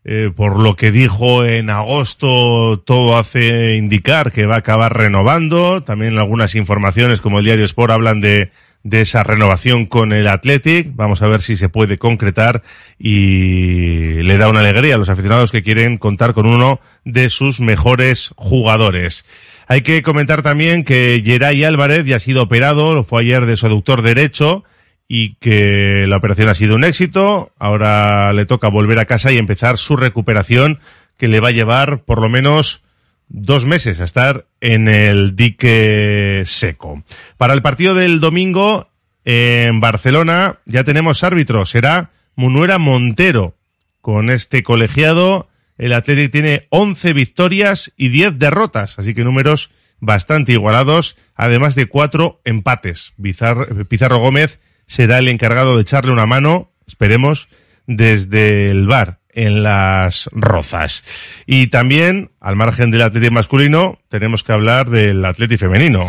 Eh, 0.06 0.32
por 0.36 0.60
lo 0.60 0.76
que 0.76 0.92
dijo 0.92 1.46
en 1.46 1.70
agosto, 1.70 2.80
todo 2.86 3.18
hace 3.18 3.76
indicar 3.76 4.32
que 4.32 4.46
va 4.46 4.56
a 4.56 4.60
acabar 4.60 4.96
renovando. 4.96 5.84
También 5.84 6.18
algunas 6.18 6.56
informaciones, 6.56 7.22
como 7.22 7.40
el 7.40 7.46
diario 7.46 7.66
Sport, 7.66 7.92
hablan 7.92 8.22
de, 8.22 8.52
de 8.84 9.02
esa 9.02 9.24
renovación 9.24 9.86
con 9.86 10.12
el 10.12 10.28
Athletic. 10.28 10.96
Vamos 10.96 11.22
a 11.22 11.28
ver 11.28 11.42
si 11.42 11.56
se 11.56 11.70
puede 11.70 11.98
concretar 11.98 12.62
y 13.00 14.22
le 14.22 14.38
da 14.38 14.50
una 14.50 14.60
alegría 14.60 14.96
a 14.96 14.98
los 14.98 15.10
aficionados 15.10 15.52
que 15.52 15.64
quieren 15.64 15.98
contar 15.98 16.34
con 16.34 16.46
uno 16.46 16.80
de 17.06 17.30
sus 17.30 17.60
mejores 17.60 18.34
jugadores. 18.36 19.26
Hay 19.68 19.82
que 19.82 20.04
comentar 20.04 20.42
también 20.42 20.84
que 20.84 21.22
Geray 21.24 21.64
Álvarez 21.64 22.06
ya 22.06 22.18
ha 22.18 22.20
sido 22.20 22.44
operado, 22.44 22.94
lo 22.94 23.04
fue 23.06 23.22
ayer 23.22 23.46
de 23.46 23.58
su 23.58 23.66
aductor 23.66 24.02
derecho 24.02 24.66
y 25.08 25.36
que 25.36 26.06
la 26.08 26.18
operación 26.18 26.50
ha 26.50 26.56
sido 26.56 26.76
un 26.76 26.84
éxito. 26.84 27.52
Ahora 27.58 28.34
le 28.34 28.46
toca 28.46 28.68
volver 28.68 29.00
a 29.00 29.06
casa 29.06 29.32
y 29.32 29.38
empezar 29.38 29.78
su 29.78 29.96
recuperación 29.96 30.80
que 31.18 31.30
le 31.30 31.40
va 31.40 31.50
a 31.50 31.52
llevar 31.52 32.04
por 32.04 32.22
lo 32.22 32.28
menos 32.28 32.84
dos 33.28 33.66
meses 33.66 34.00
a 34.00 34.04
estar 34.04 34.46
en 34.62 34.88
el 34.88 35.36
dique 35.36 36.44
seco. 36.46 37.04
Para 37.38 37.54
el 37.54 37.62
partido 37.62 37.96
del 37.96 38.20
domingo 38.20 38.90
en 39.26 39.80
Barcelona 39.80 40.60
ya 40.66 40.84
tenemos 40.84 41.24
árbitro, 41.24 41.66
será 41.66 42.12
Munuera 42.36 42.78
Montero. 42.78 43.56
Con 44.02 44.30
este 44.30 44.64
colegiado 44.64 45.50
el 45.78 45.94
Atlético 45.94 46.32
tiene 46.32 46.68
11 46.70 47.14
victorias 47.14 47.92
y 47.98 48.10
10 48.10 48.38
derrotas, 48.38 49.00
así 49.00 49.14
que 49.14 49.24
números 49.24 49.72
bastante 50.00 50.52
igualados, 50.52 51.18
además 51.36 51.76
de 51.76 51.88
cuatro 51.88 52.42
empates. 52.44 53.14
Pizarro 53.22 54.20
Gómez 54.20 54.60
será 54.86 55.20
el 55.20 55.30
encargado 55.30 55.76
de 55.76 55.82
echarle 55.82 56.12
una 56.12 56.26
mano, 56.26 56.72
esperemos, 56.86 57.48
desde 57.88 58.70
el 58.70 58.86
bar 58.86 59.23
en 59.34 59.64
las 59.64 60.30
rozas. 60.32 61.04
Y 61.46 61.68
también, 61.68 62.32
al 62.40 62.56
margen 62.56 62.92
del 62.92 63.02
atlético 63.02 63.34
masculino, 63.34 64.00
tenemos 64.10 64.44
que 64.44 64.54
hablar 64.54 64.90
del 64.90 65.24
atlético 65.26 65.60
femenino. 65.62 66.06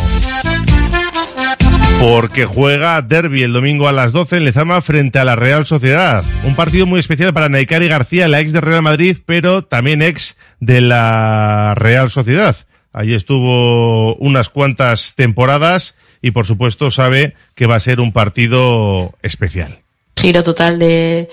Porque 2.01 2.45
juega 2.45 3.01
derby 3.01 3.43
el 3.43 3.53
domingo 3.53 3.89
a 3.89 3.93
las 3.93 4.13
12 4.13 4.37
en 4.37 4.45
Lezama 4.45 4.81
frente 4.83 5.19
a 5.19 5.25
la 5.25 5.37
Real 5.37 5.65
Sociedad. 5.65 6.23
Un 6.45 6.55
partido 6.55 6.87
muy 6.87 7.01
especial 7.01 7.33
para 7.33 7.49
Naikari 7.49 7.89
García, 7.89 8.29
la 8.29 8.41
ex 8.41 8.53
de 8.53 8.61
Real 8.61 8.83
Madrid, 8.83 9.17
pero 9.25 9.63
también 9.63 10.03
ex 10.03 10.37
de 10.61 10.81
la 10.81 11.75
Real 11.77 12.11
Sociedad. 12.11 12.57
Allí 12.93 13.15
estuvo 13.15 14.15
unas 14.17 14.51
cuantas 14.51 15.15
temporadas 15.15 15.95
y 16.21 16.31
por 16.31 16.47
supuesto 16.47 16.91
sabe 16.91 17.35
que 17.55 17.67
va 17.67 17.77
a 17.77 17.81
ser 17.81 18.01
un 18.01 18.13
partido 18.13 19.15
especial. 19.23 19.81
Giro 20.17 20.43
total 20.43 20.79
de, 20.79 21.29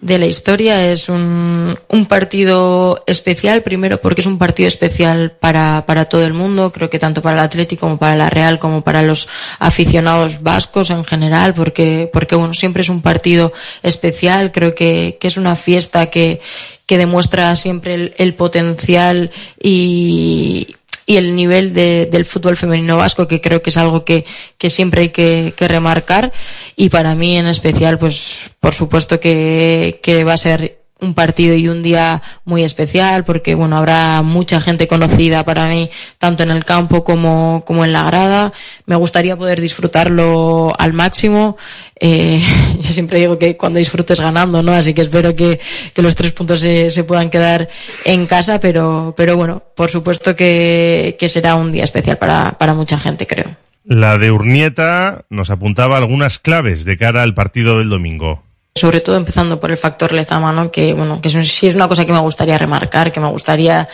de 0.00 0.18
la 0.18 0.26
historia. 0.26 0.90
Es 0.90 1.08
un, 1.08 1.78
un 1.88 2.06
partido 2.06 3.02
especial, 3.06 3.62
primero 3.62 4.00
porque 4.00 4.20
es 4.20 4.26
un 4.26 4.38
partido 4.38 4.68
especial 4.68 5.32
para, 5.32 5.84
para 5.86 6.06
todo 6.06 6.24
el 6.24 6.32
mundo, 6.32 6.72
creo 6.72 6.90
que 6.90 6.98
tanto 6.98 7.22
para 7.22 7.36
el 7.36 7.40
Atlético 7.40 7.80
como 7.86 7.98
para 7.98 8.16
la 8.16 8.30
Real, 8.30 8.58
como 8.58 8.82
para 8.82 9.02
los 9.02 9.28
aficionados 9.58 10.42
vascos 10.42 10.90
en 10.90 11.04
general, 11.04 11.54
porque, 11.54 12.10
porque 12.12 12.36
bueno, 12.36 12.54
siempre 12.54 12.82
es 12.82 12.88
un 12.88 13.02
partido 13.02 13.52
especial, 13.82 14.52
creo 14.52 14.74
que, 14.74 15.16
que 15.20 15.28
es 15.28 15.36
una 15.36 15.56
fiesta 15.56 16.06
que, 16.06 16.40
que 16.86 16.98
demuestra 16.98 17.54
siempre 17.56 17.94
el, 17.94 18.14
el 18.18 18.34
potencial 18.34 19.30
y, 19.60 20.76
y 21.06 21.16
el 21.16 21.36
nivel 21.36 21.72
de, 21.72 22.08
del 22.10 22.24
fútbol 22.24 22.56
femenino 22.56 22.98
vasco, 22.98 23.28
que 23.28 23.40
creo 23.40 23.62
que 23.62 23.70
es 23.70 23.76
algo 23.76 24.04
que, 24.04 24.26
que 24.58 24.70
siempre 24.70 25.02
hay 25.02 25.08
que, 25.10 25.54
que, 25.56 25.68
remarcar. 25.68 26.32
Y 26.74 26.88
para 26.88 27.14
mí 27.14 27.36
en 27.38 27.46
especial, 27.46 27.98
pues 27.98 28.50
por 28.58 28.74
supuesto 28.74 29.20
que, 29.20 30.00
que 30.02 30.24
va 30.24 30.34
a 30.34 30.38
ser 30.38 30.85
un 30.98 31.14
partido 31.14 31.54
y 31.54 31.68
un 31.68 31.82
día 31.82 32.22
muy 32.44 32.64
especial 32.64 33.24
porque 33.24 33.54
bueno 33.54 33.76
habrá 33.76 34.22
mucha 34.22 34.60
gente 34.60 34.88
conocida 34.88 35.44
para 35.44 35.68
mí 35.68 35.90
tanto 36.18 36.42
en 36.42 36.50
el 36.50 36.64
campo 36.64 37.04
como, 37.04 37.64
como 37.66 37.84
en 37.84 37.92
la 37.92 38.04
grada. 38.04 38.52
Me 38.86 38.96
gustaría 38.96 39.36
poder 39.36 39.60
disfrutarlo 39.60 40.72
al 40.78 40.94
máximo. 40.94 41.56
Eh, 42.00 42.42
yo 42.80 42.92
siempre 42.92 43.20
digo 43.20 43.38
que 43.38 43.56
cuando 43.56 43.78
disfrutes 43.78 44.20
ganando 44.20 44.62
no 44.62 44.72
así 44.72 44.94
que 44.94 45.02
espero 45.02 45.34
que, 45.34 45.60
que 45.92 46.02
los 46.02 46.14
tres 46.14 46.32
puntos 46.32 46.60
se, 46.60 46.90
se, 46.90 47.04
puedan 47.04 47.30
quedar 47.30 47.68
en 48.04 48.26
casa 48.26 48.60
pero 48.60 49.14
pero 49.16 49.36
bueno 49.36 49.62
por 49.74 49.90
supuesto 49.90 50.34
que, 50.36 51.16
que 51.18 51.28
será 51.28 51.54
un 51.56 51.72
día 51.72 51.84
especial 51.84 52.18
para, 52.18 52.52
para 52.58 52.74
mucha 52.74 52.98
gente 52.98 53.26
creo. 53.26 53.56
La 53.84 54.18
de 54.18 54.32
Urnieta 54.32 55.24
nos 55.30 55.50
apuntaba 55.50 55.96
algunas 55.96 56.38
claves 56.38 56.84
de 56.84 56.96
cara 56.96 57.22
al 57.22 57.34
partido 57.34 57.78
del 57.78 57.88
domingo 57.88 58.45
sobre 58.76 59.00
todo 59.00 59.16
empezando 59.16 59.58
por 59.58 59.70
el 59.70 59.78
factor 59.78 60.12
Lezama, 60.12 60.52
¿no? 60.52 60.70
que 60.70 60.92
bueno, 60.92 61.20
que 61.22 61.30
sí 61.30 61.66
es 61.66 61.74
una 61.74 61.88
cosa 61.88 62.04
que 62.04 62.12
me 62.12 62.18
gustaría 62.18 62.58
remarcar, 62.58 63.10
que 63.10 63.20
me 63.20 63.28
gustaría 63.28 63.88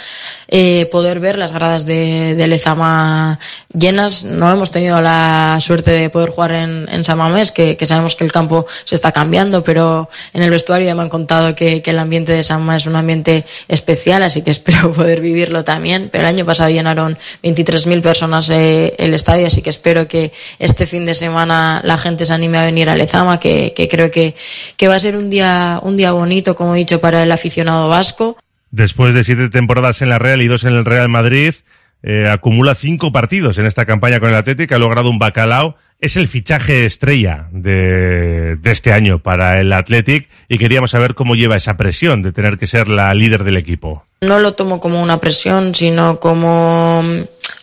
eh, 0.48 0.86
poder 0.90 1.20
ver 1.20 1.38
las 1.38 1.52
gradas 1.52 1.86
de, 1.86 2.34
Lezama 2.48 3.38
llenas. 3.72 4.24
No 4.24 4.50
hemos 4.50 4.72
tenido 4.72 5.00
la 5.00 5.56
suerte 5.60 5.92
de 5.92 6.10
poder 6.10 6.30
jugar 6.30 6.52
en, 6.52 7.04
Samamés, 7.04 7.52
que, 7.52 7.78
sabemos 7.86 8.16
que 8.16 8.24
el 8.24 8.32
campo 8.32 8.66
se 8.84 8.96
está 8.96 9.12
cambiando, 9.12 9.62
pero 9.62 10.10
en 10.34 10.42
el 10.42 10.50
vestuario 10.50 10.86
ya 10.86 10.96
me 10.96 11.02
han 11.02 11.08
contado 11.08 11.54
que, 11.54 11.80
que 11.80 11.90
el 11.90 11.98
ambiente 12.00 12.32
de 12.32 12.42
Sama 12.42 12.76
es 12.76 12.86
un 12.86 12.96
ambiente 12.96 13.44
especial, 13.68 14.24
así 14.24 14.42
que 14.42 14.50
espero 14.58 14.92
poder 14.92 15.20
vivirlo 15.20 15.62
también. 15.62 16.08
Pero 16.10 16.24
el 16.24 16.28
año 16.28 16.44
pasado 16.44 16.70
llenaron 16.70 17.16
23.000 17.44 18.02
personas 18.02 18.50
eh, 18.50 18.94
el 18.98 19.14
estadio, 19.14 19.46
así 19.46 19.62
que 19.62 19.70
espero 19.70 20.08
que 20.08 20.32
este 20.58 20.86
fin 20.86 21.06
de 21.06 21.14
semana 21.14 21.80
la 21.84 21.98
gente 21.98 22.26
se 22.26 22.32
anime 22.32 22.58
a 22.58 22.64
venir 22.64 22.90
a 22.90 22.96
Lezama, 22.96 23.38
que, 23.38 23.72
que 23.74 23.88
creo 23.88 24.10
que 24.10 24.34
que 24.76 24.88
va 24.88 24.96
a 24.96 25.00
ser 25.00 25.16
un 25.16 25.30
día, 25.30 25.80
un 25.82 25.96
día 25.96 26.12
bonito, 26.12 26.56
como 26.56 26.74
he 26.74 26.78
dicho, 26.78 27.00
para 27.00 27.22
el 27.22 27.32
aficionado 27.32 27.88
vasco. 27.88 28.36
Después 28.70 29.14
de 29.14 29.24
siete 29.24 29.48
temporadas 29.48 30.02
en 30.02 30.08
la 30.08 30.18
Real 30.18 30.42
y 30.42 30.48
dos 30.48 30.64
en 30.64 30.74
el 30.74 30.84
Real 30.84 31.08
Madrid, 31.08 31.54
eh, 32.02 32.28
acumula 32.28 32.74
cinco 32.74 33.12
partidos 33.12 33.58
en 33.58 33.66
esta 33.66 33.84
campaña 33.84 34.18
con 34.18 34.30
el 34.30 34.34
Atlético, 34.34 34.74
ha 34.74 34.78
logrado 34.78 35.10
un 35.10 35.18
bacalao. 35.18 35.76
Es 36.00 36.16
el 36.16 36.26
fichaje 36.26 36.84
estrella 36.84 37.46
de, 37.52 38.56
de 38.56 38.70
este 38.72 38.92
año 38.92 39.20
para 39.20 39.60
el 39.60 39.72
Athletic 39.72 40.28
y 40.48 40.58
queríamos 40.58 40.90
saber 40.90 41.14
cómo 41.14 41.36
lleva 41.36 41.54
esa 41.54 41.76
presión 41.76 42.22
de 42.22 42.32
tener 42.32 42.58
que 42.58 42.66
ser 42.66 42.88
la 42.88 43.14
líder 43.14 43.44
del 43.44 43.56
equipo. 43.56 44.04
No 44.20 44.40
lo 44.40 44.54
tomo 44.54 44.80
como 44.80 45.00
una 45.00 45.20
presión, 45.20 45.76
sino 45.76 46.18
como 46.18 47.04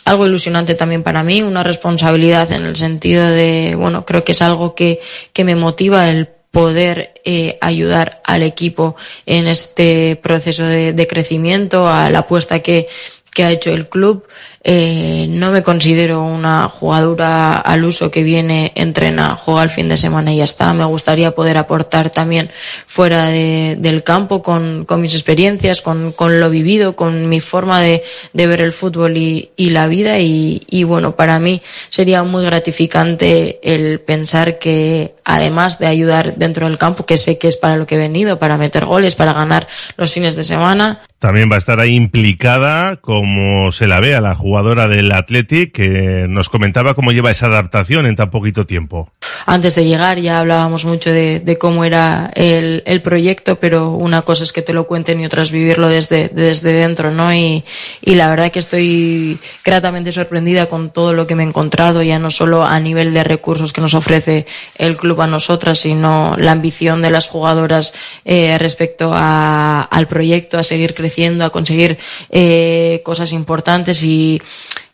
algo 0.05 0.25
ilusionante 0.25 0.75
también 0.75 1.03
para 1.03 1.21
mí, 1.21 1.41
una 1.41 1.63
responsabilidad 1.63 2.49
en 2.53 2.65
el 2.65 2.77
sentido 2.77 3.27
de, 3.27 3.75
bueno, 3.77 4.05
creo 4.05 4.23
que 4.23 4.31
es 4.31 4.41
algo 4.41 4.73
que, 4.73 5.01
que 5.33 5.43
me 5.43 5.55
motiva 5.55 6.09
el 6.09 6.29
poder 6.51 7.13
eh, 7.25 7.57
ayudar 7.61 8.21
al 8.25 8.43
equipo 8.43 8.95
en 9.25 9.47
este 9.47 10.15
proceso 10.15 10.63
de, 10.63 10.93
de 10.93 11.07
crecimiento, 11.07 11.87
a 11.87 12.09
la 12.09 12.19
apuesta 12.19 12.59
que, 12.59 12.87
que 13.33 13.43
ha 13.43 13.51
hecho 13.51 13.71
el 13.71 13.87
club. 13.87 14.27
Eh, 14.61 15.27
no 15.29 15.51
me 15.51 15.63
considero 15.63 16.21
una 16.21 16.67
jugadora 16.67 17.57
al 17.57 17.85
uso 17.85 18.11
que 18.11 18.23
viene, 18.23 18.73
entrena, 18.75 19.37
juega 19.37 19.63
el 19.63 19.69
fin 19.69 19.87
de 19.87 19.95
semana 19.95 20.33
y 20.33 20.37
ya 20.37 20.43
está. 20.43 20.73
Me 20.73 20.83
gustaría 20.83 21.31
poder 21.31 21.57
aportar 21.57 22.09
también 22.09 22.51
fuera 22.85 23.27
de, 23.27 23.77
del 23.79 24.03
campo 24.03 24.43
con, 24.43 24.83
con, 24.85 25.01
mis 25.01 25.13
experiencias, 25.13 25.81
con, 25.81 26.11
con, 26.11 26.41
lo 26.41 26.49
vivido, 26.49 26.95
con 26.95 27.29
mi 27.29 27.39
forma 27.39 27.81
de, 27.81 28.03
de 28.33 28.47
ver 28.47 28.61
el 28.61 28.73
fútbol 28.73 29.15
y, 29.15 29.51
y 29.55 29.69
la 29.69 29.87
vida. 29.87 30.19
Y, 30.19 30.61
y, 30.69 30.83
bueno, 30.83 31.15
para 31.15 31.39
mí 31.39 31.61
sería 31.89 32.23
muy 32.23 32.43
gratificante 32.43 33.59
el 33.63 34.01
pensar 34.01 34.59
que 34.59 35.15
además 35.23 35.79
de 35.79 35.87
ayudar 35.87 36.35
dentro 36.35 36.67
del 36.67 36.77
campo, 36.77 37.05
que 37.05 37.17
sé 37.17 37.37
que 37.37 37.47
es 37.47 37.55
para 37.55 37.77
lo 37.77 37.85
que 37.85 37.95
he 37.95 37.99
venido, 37.99 38.39
para 38.39 38.57
meter 38.57 38.85
goles, 38.85 39.15
para 39.15 39.31
ganar 39.31 39.67
los 39.95 40.11
fines 40.11 40.35
de 40.35 40.43
semana. 40.43 41.01
También 41.19 41.51
va 41.51 41.55
a 41.55 41.59
estar 41.59 41.79
ahí 41.79 41.95
implicada, 41.95 42.95
como 42.95 43.71
se 43.71 43.87
la 43.87 43.99
ve 43.99 44.15
a 44.15 44.21
la 44.21 44.35
jugadora 44.59 44.89
del 44.89 45.09
Athletic, 45.13 45.71
que 45.71 46.25
nos 46.27 46.49
comentaba 46.49 46.93
cómo 46.93 47.13
lleva 47.13 47.31
esa 47.31 47.45
adaptación 47.45 48.05
en 48.05 48.17
tan 48.17 48.29
poquito 48.29 48.65
tiempo. 48.65 49.09
Antes 49.45 49.73
de 49.75 49.85
llegar 49.85 50.19
ya 50.19 50.39
hablábamos 50.39 50.83
mucho 50.83 51.11
de, 51.11 51.57
cómo 51.59 51.85
era 51.85 52.29
el, 52.35 52.83
el, 52.85 53.01
proyecto, 53.01 53.55
pero 53.55 53.91
una 53.91 54.23
cosa 54.23 54.43
es 54.43 54.51
que 54.51 54.61
te 54.61 54.73
lo 54.73 54.85
cuenten 54.85 55.21
y 55.21 55.25
otra 55.25 55.43
es 55.43 55.51
vivirlo 55.51 55.87
desde, 55.87 56.27
desde 56.27 56.73
dentro, 56.73 57.11
¿no? 57.11 57.33
Y, 57.33 57.63
y 58.01 58.15
la 58.15 58.29
verdad 58.29 58.51
que 58.51 58.59
estoy 58.59 59.39
gratamente 59.63 60.11
sorprendida 60.11 60.65
con 60.65 60.89
todo 60.89 61.13
lo 61.13 61.25
que 61.25 61.35
me 61.35 61.43
he 61.43 61.47
encontrado, 61.47 62.03
ya 62.03 62.19
no 62.19 62.29
solo 62.29 62.65
a 62.65 62.79
nivel 62.81 63.13
de 63.13 63.23
recursos 63.23 63.71
que 63.71 63.81
nos 63.81 63.93
ofrece 63.93 64.45
el 64.77 64.97
club 64.97 65.21
a 65.21 65.27
nosotras, 65.27 65.79
sino 65.79 66.35
la 66.37 66.51
ambición 66.51 67.01
de 67.01 67.11
las 67.11 67.27
jugadoras 67.27 67.93
eh, 68.25 68.57
respecto 68.57 69.11
a, 69.13 69.83
al 69.83 70.07
proyecto, 70.07 70.59
a 70.59 70.63
seguir 70.63 70.93
creciendo, 70.95 71.45
a 71.45 71.49
conseguir 71.49 71.97
eh, 72.29 73.01
cosas 73.05 73.31
importantes 73.31 74.03
y, 74.03 74.38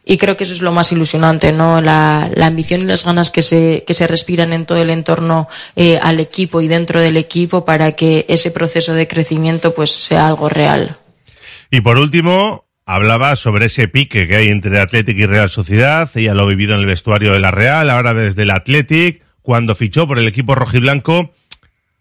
y 0.06 0.18
creo 0.18 0.38
que 0.38 0.44
eso 0.44 0.54
es 0.54 0.62
lo 0.62 0.72
más 0.72 0.92
ilusionante, 0.92 1.52
¿no? 1.52 1.82
La, 1.82 2.30
la 2.36 2.46
ambición 2.46 2.82
y 2.82 2.86
las 2.86 3.04
ganas 3.04 3.32
que 3.32 3.42
se, 3.42 3.84
que 3.88 3.96
se 3.96 4.06
respiran 4.06 4.54
en 4.54 4.66
todo 4.66 4.78
el 4.80 4.92
entorno 4.92 5.50
eh, 5.76 5.98
al 6.02 6.20
equipo 6.20 6.62
y 6.62 6.68
dentro 6.68 7.02
del 7.02 7.18
equipo 7.18 7.66
para 7.66 7.94
que 7.94 8.26
ese 8.30 8.52
proceso 8.52 8.94
de 8.94 9.08
crecimiento 9.08 9.74
pues 9.74 9.92
sea 9.92 10.28
algo 10.28 10.48
real. 10.48 10.98
Y 11.72 11.82
por 11.82 11.98
último, 11.98 12.66
hablaba 12.86 13.36
sobre 13.36 13.66
ese 13.66 13.88
pique 13.88 14.28
que 14.28 14.36
hay 14.36 14.50
entre 14.50 14.80
Athletic 14.80 15.18
y 15.18 15.26
Real 15.26 15.50
Sociedad. 15.50 16.10
Ella 16.14 16.36
lo 16.36 16.44
ha 16.44 16.48
vivido 16.48 16.76
en 16.76 16.82
el 16.82 16.86
vestuario 16.86 17.34
de 17.34 17.40
la 17.40 17.50
Real, 17.50 17.90
ahora 17.90 18.14
desde 18.14 18.44
el 18.44 18.52
Athletic, 18.52 19.24
cuando 19.42 19.74
fichó 19.74 20.08
por 20.08 20.20
el 20.20 20.28
equipo 20.28 20.54
rojiblanco. 20.54 21.34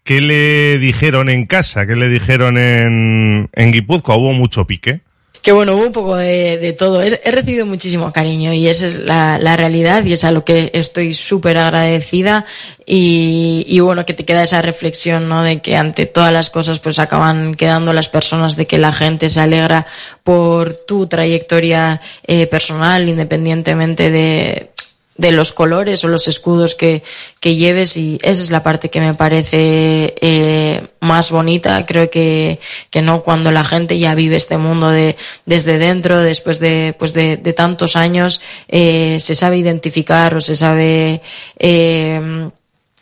¿Qué 0.03 0.21
le 0.21 0.77
dijeron 0.77 1.29
en 1.29 1.47
casa? 1.47 1.87
¿Qué 1.87 1.95
le 1.95 2.07
dijeron 2.07 2.59
en, 2.59 3.49
en 3.53 3.71
Guipúzcoa? 3.71 4.15
¿Hubo 4.15 4.33
mucho 4.33 4.67
pique? 4.67 5.01
Que 5.45 5.51
bueno, 5.51 5.75
hubo 5.75 5.85
un 5.85 5.91
poco 5.91 6.15
de, 6.15 6.57
de 6.57 6.73
todo. 6.73 7.03
He, 7.03 7.19
recibido 7.29 7.67
muchísimo 7.67 8.11
cariño 8.11 8.51
y 8.51 8.67
esa 8.67 8.87
es 8.87 8.97
la, 8.97 9.37
la 9.37 9.55
realidad 9.55 10.03
y 10.03 10.13
es 10.13 10.23
a 10.23 10.31
lo 10.31 10.43
que 10.43 10.71
estoy 10.73 11.13
súper 11.13 11.59
agradecida 11.59 12.45
y, 12.83 13.63
y, 13.67 13.79
bueno, 13.79 14.07
que 14.07 14.15
te 14.15 14.25
queda 14.25 14.41
esa 14.41 14.63
reflexión, 14.63 15.29
¿no? 15.29 15.43
De 15.43 15.61
que 15.61 15.75
ante 15.75 16.07
todas 16.07 16.33
las 16.33 16.49
cosas 16.49 16.79
pues 16.79 16.97
acaban 16.97 17.53
quedando 17.53 17.93
las 17.93 18.09
personas, 18.09 18.55
de 18.55 18.65
que 18.65 18.79
la 18.79 18.91
gente 18.91 19.29
se 19.29 19.39
alegra 19.39 19.85
por 20.23 20.73
tu 20.73 21.05
trayectoria 21.05 22.01
eh, 22.25 22.47
personal, 22.47 23.07
independientemente 23.07 24.09
de, 24.09 24.71
de 25.17 25.31
los 25.31 25.53
colores 25.53 26.03
o 26.03 26.09
los 26.09 26.27
escudos 26.27 26.75
que, 26.75 27.01
que 27.39 27.55
lleves 27.55 27.95
y 27.95 28.19
esa 28.21 28.41
es 28.41 28.51
la 28.51 28.63
parte 28.63 28.89
que 28.89 28.99
me 28.99 29.13
parece 29.13 30.13
eh, 30.19 30.87
más 30.99 31.31
bonita. 31.31 31.85
Creo 31.85 32.09
que, 32.09 32.59
que 32.89 33.01
no 33.01 33.23
cuando 33.23 33.51
la 33.51 33.63
gente 33.63 33.97
ya 33.97 34.13
vive 34.13 34.35
este 34.35 34.57
mundo 34.57 34.89
de 34.89 35.15
desde 35.45 35.77
dentro 35.77 36.19
después 36.19 36.59
de 36.59 36.95
pues 36.99 37.13
de, 37.13 37.37
de 37.37 37.53
tantos 37.53 37.95
años 37.95 38.41
eh, 38.67 39.17
se 39.19 39.35
sabe 39.35 39.57
identificar 39.57 40.35
o 40.35 40.41
se 40.41 40.55
sabe 40.55 41.21
eh, 41.59 42.49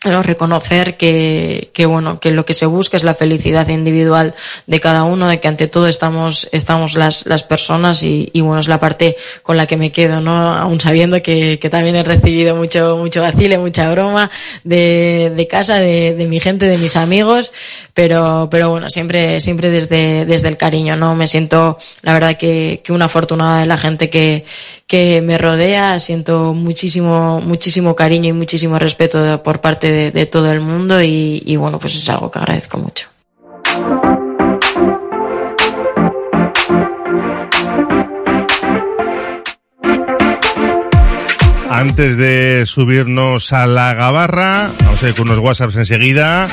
reconocer 0.04 0.96
que, 0.96 1.70
que, 1.72 1.86
bueno, 1.86 2.20
que 2.20 2.30
lo 2.30 2.44
que 2.44 2.54
se 2.54 2.66
busca 2.66 2.96
es 2.96 3.04
la 3.04 3.14
felicidad 3.14 3.68
individual 3.68 4.34
de 4.66 4.80
cada 4.80 5.04
uno, 5.04 5.28
de 5.28 5.40
que 5.40 5.48
ante 5.48 5.68
todo 5.68 5.88
estamos, 5.88 6.48
estamos 6.52 6.94
las, 6.94 7.26
las 7.26 7.42
personas 7.42 8.02
y, 8.02 8.30
y 8.32 8.40
bueno, 8.40 8.60
es 8.60 8.68
la 8.68 8.80
parte 8.80 9.16
con 9.42 9.56
la 9.56 9.66
que 9.66 9.76
me 9.76 9.92
quedo, 9.92 10.20
¿no? 10.20 10.54
Aún 10.54 10.80
sabiendo 10.80 11.22
que, 11.22 11.58
que 11.58 11.70
también 11.70 11.96
he 11.96 12.02
recibido 12.02 12.56
mucho, 12.56 12.96
mucho 12.98 13.20
vacile, 13.22 13.58
mucha 13.58 13.90
broma 13.90 14.30
de, 14.62 15.32
de 15.34 15.46
casa, 15.46 15.78
de, 15.78 16.14
de 16.14 16.26
mi 16.26 16.40
gente, 16.40 16.66
de 16.66 16.78
mis 16.78 16.96
amigos, 16.96 17.52
pero, 17.94 18.48
pero 18.50 18.70
bueno, 18.70 18.90
siempre, 18.90 19.40
siempre 19.40 19.70
desde, 19.70 20.24
desde 20.26 20.48
el 20.48 20.56
cariño, 20.56 20.96
¿no? 20.96 21.14
Me 21.14 21.26
siento, 21.26 21.78
la 22.02 22.12
verdad 22.12 22.36
que, 22.36 22.80
que 22.84 22.92
una 22.92 23.06
afortunada 23.06 23.60
de 23.60 23.66
la 23.66 23.78
gente 23.78 24.10
que, 24.10 24.44
que 24.86 25.22
me 25.22 25.38
rodea, 25.38 25.98
siento 26.00 26.52
muchísimo, 26.54 27.40
muchísimo 27.40 27.96
cariño 27.96 28.30
y 28.30 28.32
muchísimo 28.32 28.78
respeto 28.78 29.42
por 29.42 29.60
parte 29.60 29.90
de, 29.90 30.10
de, 30.10 30.26
todo 30.26 30.52
el 30.52 30.60
mundo 30.60 31.02
y, 31.02 31.42
y 31.44 31.56
bueno, 31.56 31.78
pues 31.78 31.96
es 31.96 32.08
algo 32.08 32.30
que 32.30 32.38
agradezco 32.38 32.78
mucho. 32.78 33.08
Antes 41.70 42.16
de 42.16 42.64
subirnos 42.66 43.52
a 43.52 43.66
la 43.66 43.94
gabarra, 43.94 44.70
vamos 44.84 45.02
a 45.02 45.08
ir 45.08 45.14
con 45.14 45.28
unos 45.28 45.40
WhatsApps 45.40 45.76
enseguida. 45.76 46.46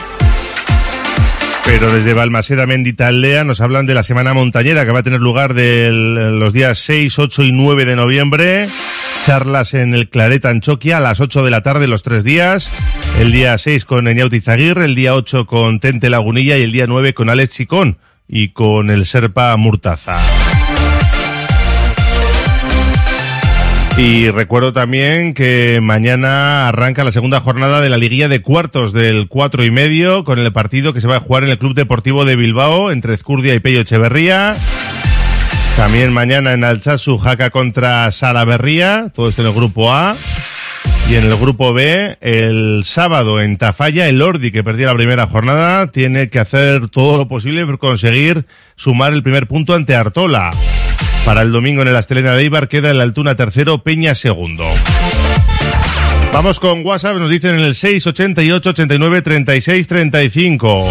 Pero 1.73 1.89
desde 1.89 2.13
Balmaseda 2.13 2.67
Menditaldea 2.67 3.45
nos 3.45 3.62
hablan 3.62 3.86
de 3.86 3.93
la 3.93 4.03
semana 4.03 4.34
montañera 4.34 4.86
que 4.86 4.91
va 4.91 4.99
a 4.99 5.03
tener 5.03 5.21
lugar 5.21 5.53
de 5.53 5.89
los 5.89 6.51
días 6.51 6.79
6, 6.79 7.17
8 7.17 7.43
y 7.43 7.53
9 7.53 7.86
de 7.86 7.95
noviembre. 7.95 8.67
Charlas 9.25 9.73
en 9.73 9.93
el 9.93 10.10
Clareta 10.10 10.49
Anchoquia 10.49 10.97
a 10.97 10.99
las 10.99 11.21
8 11.21 11.45
de 11.45 11.49
la 11.49 11.63
tarde 11.63 11.88
los 11.88 12.03
tres 12.03 12.25
días. 12.25 12.69
El 13.21 13.31
día 13.31 13.57
6 13.57 13.86
con 13.86 14.10
Eñauti 14.10 14.41
Zaguirre, 14.41 14.84
el 14.84 14.95
día 14.95 15.15
8 15.15 15.45
con 15.45 15.79
Tente 15.79 16.10
Lagunilla 16.10 16.57
y 16.57 16.63
el 16.63 16.73
día 16.73 16.88
9 16.88 17.13
con 17.13 17.29
Alex 17.29 17.53
Chicón 17.53 17.99
y 18.27 18.49
con 18.49 18.89
el 18.89 19.05
Serpa 19.05 19.55
Murtaza. 19.55 20.19
Y 24.04 24.32
recuerdo 24.32 24.74
también 24.74 25.36
que 25.36 25.78
mañana 25.80 26.68
arranca 26.68 27.04
la 27.04 27.12
segunda 27.12 27.40
jornada 27.40 27.82
de 27.82 27.90
la 27.92 27.98
liguilla 27.98 28.28
de 28.28 28.42
cuartos 28.42 28.94
del 28.94 29.28
cuatro 29.28 29.64
y 29.64 29.70
medio 29.70 30.24
con 30.24 30.40
el 30.40 30.52
partido 30.52 30.92
que 30.92 31.02
se 31.02 31.08
va 31.08 31.18
a 31.18 31.20
jugar 31.20 31.44
en 31.44 31.52
el 31.52 31.60
Club 31.60 31.76
Deportivo 31.76 32.26
de 32.26 32.36
Bilbao 32.36 32.90
entre 32.90 33.14
Ezcurdia 33.14 33.54
y 33.54 33.60
Pello 33.60 33.82
Echeverría. 33.82 34.56
También 35.78 36.12
mañana 36.14 36.54
en 36.54 36.64
Alchazu, 36.64 37.20
Jaca 37.20 37.52
contra 37.52 38.10
Salaverría, 38.10 39.12
todo 39.14 39.30
esto 39.30 39.44
en 39.44 39.50
el 39.50 39.54
grupo 39.54 39.94
A. 39.94 40.16
Y 41.08 41.16
en 41.16 41.26
el 41.26 41.36
grupo 41.38 41.72
B, 41.72 42.18
el 42.22 42.82
sábado 42.84 43.40
en 43.40 43.58
Tafalla, 43.58 44.08
el 44.08 44.20
Ordi, 44.24 44.52
que 44.52 44.64
perdió 44.64 44.88
la 44.88 44.96
primera 44.96 45.28
jornada, 45.28 45.92
tiene 45.92 46.30
que 46.30 46.40
hacer 46.40 46.88
todo 46.88 47.18
lo 47.18 47.28
posible 47.28 47.68
por 47.68 47.78
conseguir 47.78 48.48
sumar 48.76 49.14
el 49.14 49.22
primer 49.22 49.46
punto 49.46 49.76
ante 49.76 49.94
Artola. 49.94 50.50
Para 51.25 51.41
el 51.41 51.51
domingo 51.51 51.81
en 51.81 51.88
el 51.88 51.95
Astelena 51.95 52.34
de 52.34 52.43
Ibar 52.43 52.67
queda 52.67 52.91
el 52.91 53.01
Altuna 53.01 53.36
tercero, 53.36 53.84
Peña 53.84 54.15
segundo. 54.15 54.65
Vamos 56.34 56.60
con 56.60 56.86
WhatsApp, 56.86 57.17
nos 57.17 57.29
dicen 57.29 57.55
en 57.55 57.62
el 57.62 57.75
688 57.75 58.69
89 58.69 59.21
36 59.21 59.88
35. 59.88 60.89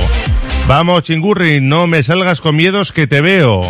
Vamos, 0.69 1.03
Chingurri, 1.03 1.61
no 1.61 1.87
me 1.87 2.03
salgas 2.03 2.41
con 2.41 2.57
miedos 2.57 2.93
que 2.93 3.07
te 3.07 3.21
veo. 3.21 3.63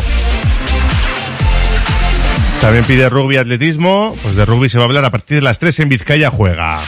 También 2.60 2.84
pide 2.84 3.08
rugby 3.08 3.38
atletismo, 3.38 4.14
pues 4.22 4.36
de 4.36 4.44
rugby 4.44 4.68
se 4.68 4.78
va 4.78 4.84
a 4.84 4.86
hablar 4.88 5.04
a 5.06 5.10
partir 5.10 5.36
de 5.36 5.42
las 5.42 5.58
3 5.58 5.80
en 5.80 5.88
Vizcaya 5.88 6.30
juega. 6.30 6.78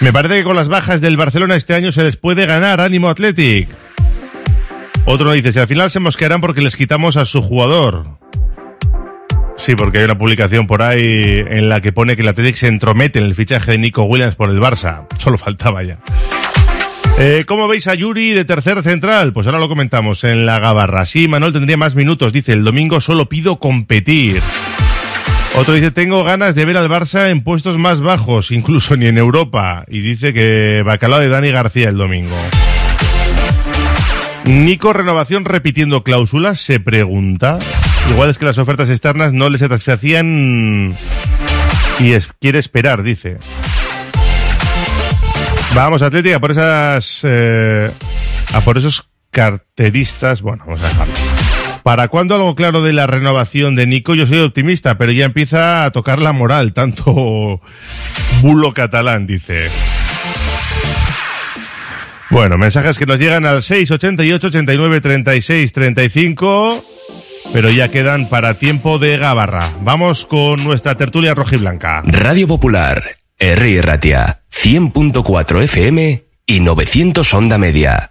Me 0.00 0.12
parece 0.12 0.36
que 0.36 0.44
con 0.44 0.56
las 0.56 0.68
bajas 0.68 1.00
del 1.00 1.16
Barcelona 1.16 1.56
este 1.56 1.74
año 1.74 1.90
se 1.90 2.04
les 2.04 2.16
puede 2.16 2.46
ganar 2.46 2.80
ánimo 2.80 3.08
Athletic. 3.08 3.68
Otro 5.04 5.32
dice, 5.32 5.52
si 5.52 5.58
al 5.58 5.66
final 5.66 5.90
se 5.90 5.98
mosquearán 5.98 6.40
porque 6.40 6.60
les 6.60 6.76
quitamos 6.76 7.16
a 7.16 7.24
su 7.24 7.42
jugador. 7.42 8.06
Sí, 9.62 9.76
porque 9.76 9.98
hay 9.98 10.04
una 10.04 10.18
publicación 10.18 10.66
por 10.66 10.82
ahí 10.82 11.44
en 11.46 11.68
la 11.68 11.80
que 11.80 11.92
pone 11.92 12.16
que 12.16 12.22
el 12.22 12.28
Athletic 12.28 12.56
se 12.56 12.66
entromete 12.66 13.20
en 13.20 13.26
el 13.26 13.36
fichaje 13.36 13.70
de 13.70 13.78
Nico 13.78 14.02
Williams 14.02 14.34
por 14.34 14.50
el 14.50 14.58
Barça. 14.58 15.06
Solo 15.20 15.38
faltaba 15.38 15.84
ya. 15.84 15.98
Eh, 17.20 17.44
¿Cómo 17.46 17.68
veis 17.68 17.86
a 17.86 17.94
Yuri 17.94 18.32
de 18.32 18.44
tercer 18.44 18.82
central? 18.82 19.32
Pues 19.32 19.46
ahora 19.46 19.60
lo 19.60 19.68
comentamos 19.68 20.24
en 20.24 20.46
la 20.46 20.58
Gabarra. 20.58 21.06
Sí, 21.06 21.28
Manuel 21.28 21.52
tendría 21.52 21.76
más 21.76 21.94
minutos. 21.94 22.32
Dice, 22.32 22.54
el 22.54 22.64
domingo 22.64 23.00
solo 23.00 23.28
pido 23.28 23.60
competir. 23.60 24.42
Otro 25.54 25.74
dice, 25.74 25.92
tengo 25.92 26.24
ganas 26.24 26.56
de 26.56 26.64
ver 26.64 26.76
al 26.76 26.90
Barça 26.90 27.30
en 27.30 27.42
puestos 27.42 27.78
más 27.78 28.00
bajos, 28.00 28.50
incluso 28.50 28.96
ni 28.96 29.06
en 29.06 29.16
Europa. 29.16 29.84
Y 29.86 30.00
dice 30.00 30.32
que 30.32 30.82
bacalao 30.84 31.20
de 31.20 31.28
Dani 31.28 31.52
García 31.52 31.88
el 31.88 31.98
domingo. 31.98 32.36
Nico 34.44 34.92
Renovación 34.92 35.44
repitiendo 35.44 36.02
cláusulas, 36.02 36.58
se 36.58 36.80
pregunta. 36.80 37.60
Igual 38.10 38.30
es 38.30 38.38
que 38.38 38.44
las 38.44 38.58
ofertas 38.58 38.88
externas 38.90 39.32
no 39.32 39.48
le 39.48 39.58
satisfacían 39.58 40.94
y 41.98 42.12
quiere 42.40 42.58
esperar, 42.58 43.02
dice. 43.02 43.38
Vamos, 45.74 46.02
Atlética, 46.02 46.38
por 46.38 46.50
esas, 46.50 47.20
eh, 47.24 47.90
a 48.52 48.60
por 48.60 48.76
esos 48.76 49.08
carteristas, 49.30 50.42
bueno, 50.42 50.64
vamos 50.66 50.82
a 50.82 50.88
dejarlo. 50.88 51.14
¿Para 51.82 52.08
cuándo 52.08 52.34
algo 52.36 52.54
claro 52.54 52.82
de 52.82 52.92
la 52.92 53.06
renovación 53.06 53.74
de 53.74 53.86
Nico? 53.86 54.14
Yo 54.14 54.26
soy 54.26 54.38
optimista, 54.38 54.98
pero 54.98 55.10
ya 55.10 55.24
empieza 55.24 55.84
a 55.84 55.90
tocar 55.90 56.20
la 56.20 56.32
moral, 56.32 56.72
tanto 56.72 57.60
bulo 58.40 58.74
catalán, 58.74 59.26
dice. 59.26 59.68
Bueno, 62.30 62.56
mensajes 62.56 62.98
que 62.98 63.06
nos 63.06 63.18
llegan 63.18 63.44
al 63.46 63.62
688 63.62 64.46
89 64.46 65.00
36 65.00 65.72
35 65.72 66.84
pero 67.52 67.70
ya 67.70 67.88
quedan 67.88 68.28
para 68.28 68.54
tiempo 68.54 68.98
de 68.98 69.16
Gabarra. 69.18 69.68
Vamos 69.82 70.26
con 70.26 70.62
nuestra 70.64 70.96
tertulia 70.96 71.34
rojiblanca. 71.34 72.02
Radio 72.06 72.48
Popular, 72.48 73.02
R. 73.38 73.82
Ratia, 73.82 74.40
100.4 74.52 75.62
FM 75.62 76.24
y 76.46 76.60
900 76.60 77.34
Onda 77.34 77.58
Media. 77.58 78.10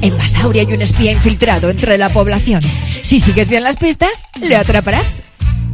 En 0.00 0.16
Basauri 0.16 0.60
hay 0.60 0.72
un 0.72 0.82
espía 0.82 1.12
infiltrado 1.12 1.70
entre 1.70 1.98
la 1.98 2.08
población. 2.08 2.62
Si 3.02 3.20
sigues 3.20 3.48
bien 3.48 3.62
las 3.62 3.76
pistas, 3.76 4.24
le 4.40 4.56
atraparás. 4.56 5.16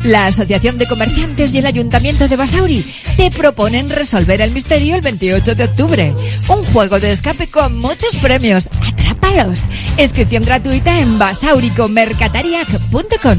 La 0.04 0.26
Asociación 0.26 0.78
de 0.78 0.86
Comerciantes 0.86 1.54
y 1.54 1.58
el 1.58 1.66
Ayuntamiento 1.66 2.26
de 2.26 2.34
Basauri 2.36 2.84
te 3.16 3.30
proponen 3.30 3.88
resolver 3.88 4.40
el 4.40 4.50
misterio 4.50 4.96
el 4.96 5.00
28 5.00 5.54
de 5.54 5.64
octubre. 5.64 6.12
Un 6.48 6.64
juego 6.64 6.98
de 6.98 7.12
escape 7.12 7.46
con 7.46 7.78
muchos 7.78 8.16
premios. 8.16 8.68
¡Atrápalos! 8.86 9.60
Inscripción 9.98 10.44
gratuita 10.44 10.98
en 10.98 11.18
basauricomercatariac.com. 11.18 13.38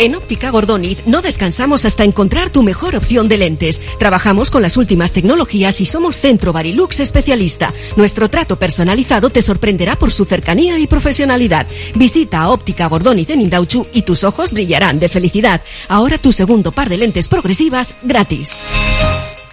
En 0.00 0.16
Óptica 0.16 0.50
Gordoniz 0.50 0.98
no 1.06 1.22
descansamos 1.22 1.84
hasta 1.84 2.02
encontrar 2.02 2.50
tu 2.50 2.64
mejor 2.64 2.96
opción 2.96 3.28
de 3.28 3.36
lentes. 3.36 3.80
Trabajamos 3.98 4.50
con 4.50 4.60
las 4.60 4.76
últimas 4.76 5.12
tecnologías 5.12 5.80
y 5.80 5.86
somos 5.86 6.18
Centro 6.18 6.52
Barilux 6.52 6.98
especialista. 6.98 7.72
Nuestro 7.96 8.28
trato 8.28 8.58
personalizado 8.58 9.30
te 9.30 9.40
sorprenderá 9.40 9.96
por 9.96 10.10
su 10.10 10.24
cercanía 10.24 10.78
y 10.78 10.88
profesionalidad. 10.88 11.68
Visita 11.94 12.48
Óptica 12.48 12.88
Gordoniz 12.88 13.30
en 13.30 13.40
Indauchu 13.40 13.86
y 13.92 14.02
tus 14.02 14.24
ojos 14.24 14.52
brillarán 14.52 14.98
de 14.98 15.08
felicidad. 15.08 15.62
Ahora 15.88 16.18
tu 16.18 16.32
segundo 16.32 16.72
par 16.72 16.88
de 16.88 16.98
lentes 16.98 17.28
progresivas 17.28 17.94
gratis. 18.02 18.52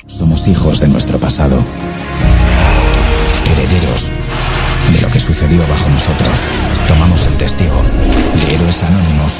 Somos 0.07 0.47
hijos 0.47 0.79
de 0.79 0.87
nuestro 0.87 1.19
pasado. 1.19 1.63
Herederos 3.45 4.09
de 4.93 5.01
lo 5.01 5.07
que 5.09 5.19
sucedió 5.19 5.59
bajo 5.67 5.89
nosotros. 5.89 6.45
Tomamos 6.87 7.27
el 7.27 7.37
testigo 7.37 7.79
de 8.43 8.55
héroes 8.55 8.81
anónimos 8.81 9.39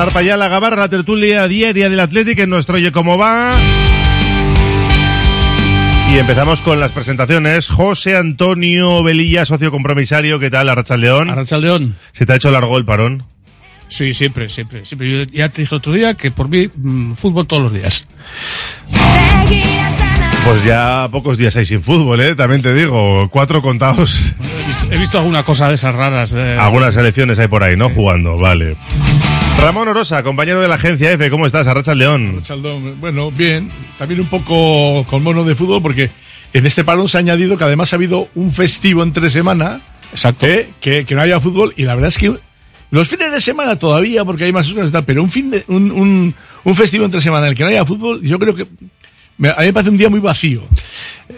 A 0.00 0.04
dar 0.04 0.12
para 0.14 0.20
allá 0.20 0.36
la 0.38 0.48
gabarra, 0.48 0.76
la 0.76 0.88
tertulia 0.88 1.46
diaria 1.46 1.90
del 1.90 2.00
Atlético 2.00 2.40
en 2.42 2.50
nuestro 2.50 2.76
Oye 2.76 2.90
Cómo 2.90 3.18
Va. 3.18 3.52
Y 6.12 6.18
empezamos 6.18 6.62
con 6.62 6.80
las 6.80 6.90
presentaciones. 6.92 7.68
José 7.68 8.16
Antonio 8.16 9.02
Velilla, 9.02 9.44
socio 9.44 9.70
compromisario, 9.70 10.38
¿qué 10.38 10.48
tal? 10.50 10.68
Arrachaldeón. 10.70 11.28
Arrachaldeón. 11.28 11.96
¿Se 12.12 12.24
te 12.24 12.32
ha 12.32 12.36
hecho 12.36 12.50
largo 12.50 12.78
el 12.78 12.84
parón? 12.84 13.24
Sí, 13.88 14.14
siempre, 14.14 14.48
siempre, 14.48 14.86
siempre. 14.86 15.10
Yo 15.10 15.32
ya 15.32 15.50
te 15.50 15.62
dije 15.62 15.74
otro 15.74 15.92
día 15.92 16.14
que 16.14 16.30
por 16.30 16.48
mí 16.48 16.70
mm, 16.74 17.12
fútbol 17.12 17.46
todos 17.46 17.64
los 17.64 17.72
días. 17.72 18.06
Pues 20.44 20.64
ya 20.64 21.08
pocos 21.10 21.36
días 21.36 21.54
hay 21.56 21.66
sin 21.66 21.82
fútbol, 21.82 22.20
¿eh? 22.22 22.34
También 22.34 22.62
te 22.62 22.72
digo, 22.72 23.28
cuatro 23.30 23.60
contados. 23.60 24.32
He 24.40 24.66
visto, 24.66 24.86
he 24.92 24.98
visto 24.98 25.18
alguna 25.18 25.42
cosa 25.42 25.68
de 25.68 25.74
esas 25.74 25.94
raras. 25.94 26.32
eh. 26.36 26.56
Algunas 26.58 26.94
selecciones 26.94 27.38
hay 27.38 27.48
por 27.48 27.62
ahí, 27.62 27.76
¿no? 27.76 27.90
Jugando, 27.90 28.38
vale. 28.38 28.76
Ramón 29.62 29.88
Orosa, 29.88 30.22
compañero 30.22 30.60
de 30.60 30.68
la 30.68 30.74
agencia 30.76 31.12
F, 31.12 31.30
¿cómo 31.30 31.46
estás? 31.46 31.66
Arrachaldeón. 31.68 32.42
Chaldón, 32.42 32.98
bueno, 33.00 33.30
bien. 33.30 33.70
También 33.98 34.20
un 34.20 34.26
poco 34.26 35.04
con 35.08 35.22
mono 35.22 35.44
de 35.44 35.54
fútbol 35.54 35.82
porque 35.82 36.10
en 36.52 36.66
este 36.66 36.82
parón 36.82 37.08
se 37.08 37.18
ha 37.18 37.20
añadido 37.20 37.56
que 37.56 37.64
además 37.64 37.92
ha 37.92 37.96
habido 37.96 38.28
un 38.34 38.50
festivo 38.50 39.02
entre 39.02 39.28
semana. 39.30 39.80
Exacto. 40.12 40.46
que, 40.80 41.04
que 41.04 41.14
no 41.14 41.20
haya 41.20 41.38
fútbol 41.38 41.72
y 41.76 41.84
la 41.84 41.94
verdad 41.94 42.08
es 42.08 42.18
que 42.18 42.34
los 42.90 43.06
fines 43.06 43.30
de 43.30 43.40
semana 43.40 43.76
todavía 43.76 44.24
porque 44.24 44.44
hay 44.44 44.52
más 44.52 44.68
cosas 44.68 44.88
y 44.88 44.92
tal, 44.92 45.04
pero 45.04 45.22
un 45.22 45.30
fin 45.30 45.50
de, 45.52 45.62
un, 45.68 45.92
un, 45.92 46.34
un 46.64 46.74
festivo 46.74 47.04
entre 47.04 47.20
semana 47.20 47.46
en 47.46 47.50
el 47.52 47.56
que 47.56 47.62
no 47.62 47.68
haya 47.68 47.84
fútbol, 47.84 48.20
yo 48.22 48.38
creo 48.40 48.54
que 48.56 48.66
me- 49.38 49.50
a 49.50 49.56
mí 49.60 49.66
me 49.66 49.72
parece 49.72 49.90
un 49.90 49.96
día 49.98 50.10
muy 50.10 50.18
vacío. 50.18 50.62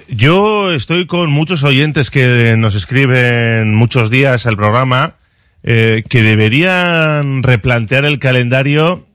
Yo 0.08 0.72
estoy 0.72 1.06
con 1.06 1.30
muchos 1.30 1.62
oyentes 1.64 2.10
que 2.10 2.54
nos 2.56 2.74
escriben 2.74 3.74
muchos 3.74 4.08
días 4.08 4.46
al 4.46 4.56
programa 4.56 5.16
eh, 5.64 6.02
que 6.08 6.22
deberían 6.22 7.42
replantear 7.42 8.04
el 8.04 8.18
calendario 8.18 9.06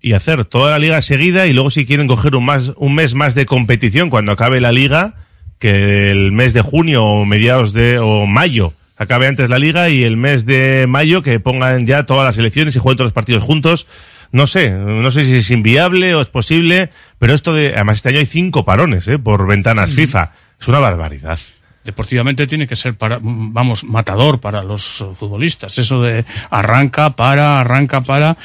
y 0.00 0.12
hacer 0.12 0.44
toda 0.44 0.72
la 0.72 0.78
liga 0.78 1.02
seguida 1.02 1.46
y 1.46 1.52
luego 1.52 1.70
si 1.70 1.86
quieren 1.86 2.06
coger 2.06 2.36
un, 2.36 2.44
más, 2.44 2.72
un 2.76 2.94
mes 2.94 3.14
más 3.14 3.34
de 3.34 3.46
competición 3.46 4.10
cuando 4.10 4.32
acabe 4.32 4.60
la 4.60 4.72
liga, 4.72 5.14
que 5.58 6.10
el 6.10 6.32
mes 6.32 6.52
de 6.52 6.62
junio 6.62 7.04
o 7.04 7.24
mediados 7.24 7.72
de 7.72 7.98
o 7.98 8.26
mayo 8.26 8.72
acabe 8.96 9.26
antes 9.26 9.50
la 9.50 9.58
liga 9.58 9.88
y 9.88 10.04
el 10.04 10.16
mes 10.16 10.46
de 10.46 10.86
mayo 10.88 11.22
que 11.22 11.40
pongan 11.40 11.86
ya 11.86 12.06
todas 12.06 12.24
las 12.24 12.38
elecciones 12.38 12.74
y 12.76 12.78
jueguen 12.78 12.98
todos 12.98 13.06
los 13.06 13.12
partidos 13.12 13.42
juntos. 13.42 13.86
No 14.32 14.46
sé, 14.46 14.70
no 14.70 15.10
sé 15.10 15.24
si 15.24 15.36
es 15.36 15.50
inviable 15.50 16.14
o 16.14 16.20
es 16.20 16.28
posible, 16.28 16.90
pero 17.18 17.34
esto 17.34 17.54
de, 17.54 17.74
además 17.74 17.96
este 17.96 18.08
año 18.10 18.18
hay 18.18 18.26
cinco 18.26 18.64
parones, 18.64 19.06
¿eh? 19.08 19.18
por 19.18 19.46
ventanas 19.46 19.92
FIFA. 19.92 20.32
Es 20.60 20.68
una 20.68 20.78
barbaridad. 20.78 21.38
Deportivamente 21.86 22.46
tiene 22.46 22.66
que 22.66 22.76
ser 22.76 22.94
para, 22.96 23.18
mm, 23.18 23.52
vamos, 23.54 23.84
matador 23.84 24.40
para 24.40 24.62
los 24.62 25.00
eh, 25.00 25.04
futbolistas. 25.18 25.78
Eso 25.78 26.02
de 26.02 26.24
arranca, 26.50 27.10
para, 27.16 27.60
arranca, 27.60 28.00
para. 28.02 28.36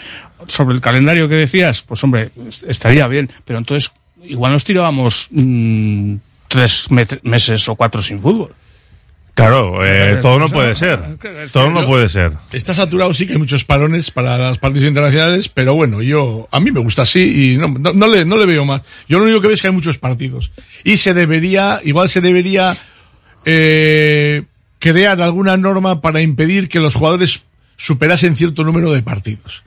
Sobre 0.47 0.75
el 0.75 0.81
calendario 0.81 1.27
que 1.27 1.35
decías, 1.35 1.81
pues 1.81 2.03
hombre, 2.03 2.29
est- 2.47 2.63
estaría 2.69 3.07
bien, 3.07 3.29
pero 3.45 3.59
entonces 3.59 3.91
igual 4.23 4.53
nos 4.53 4.63
tirábamos 4.63 5.27
mm, 5.31 6.15
tres 6.47 6.87
meses 7.23 7.67
o 7.67 7.75
cuatro 7.75 8.01
sin 8.01 8.19
fútbol. 8.19 8.53
Claro, 9.33 9.83
eh, 9.85 10.17
todo 10.21 10.37
no 10.39 10.49
puede 10.49 10.75
ser. 10.75 10.99
Todo 11.53 11.69
no 11.69 11.85
puede 11.87 12.09
ser. 12.09 12.33
Está 12.51 12.73
saturado, 12.73 13.13
sí 13.13 13.25
que 13.25 13.33
hay 13.33 13.39
muchos 13.39 13.63
parones 13.63 14.11
para 14.11 14.37
las 14.37 14.57
partidos 14.57 14.89
internacionales, 14.89 15.47
pero 15.47 15.73
bueno, 15.73 16.01
yo, 16.01 16.49
a 16.51 16.59
mí 16.59 16.69
me 16.69 16.81
gusta 16.81 17.03
así 17.03 17.53
y 17.53 17.57
no, 17.57 17.69
no, 17.69 17.93
no 17.93 18.07
le, 18.07 18.25
no 18.25 18.35
le 18.35 18.45
veo 18.45 18.65
más. 18.65 18.81
Yo 19.07 19.19
lo 19.19 19.23
único 19.23 19.39
que 19.39 19.47
veo 19.47 19.55
es 19.55 19.61
que 19.61 19.67
hay 19.69 19.73
muchos 19.73 19.97
partidos. 19.97 20.51
Y 20.83 20.97
se 20.97 21.13
debería, 21.13 21.79
igual 21.83 22.09
se 22.09 22.19
debería, 22.19 22.75
eh, 23.45 24.43
crear 24.79 25.21
alguna 25.21 25.57
norma 25.57 26.01
para 26.01 26.21
impedir 26.21 26.69
que 26.69 26.79
los 26.79 26.95
jugadores 26.95 27.43
superasen 27.77 28.35
cierto 28.35 28.63
número 28.63 28.91
de 28.91 29.03
partidos. 29.03 29.63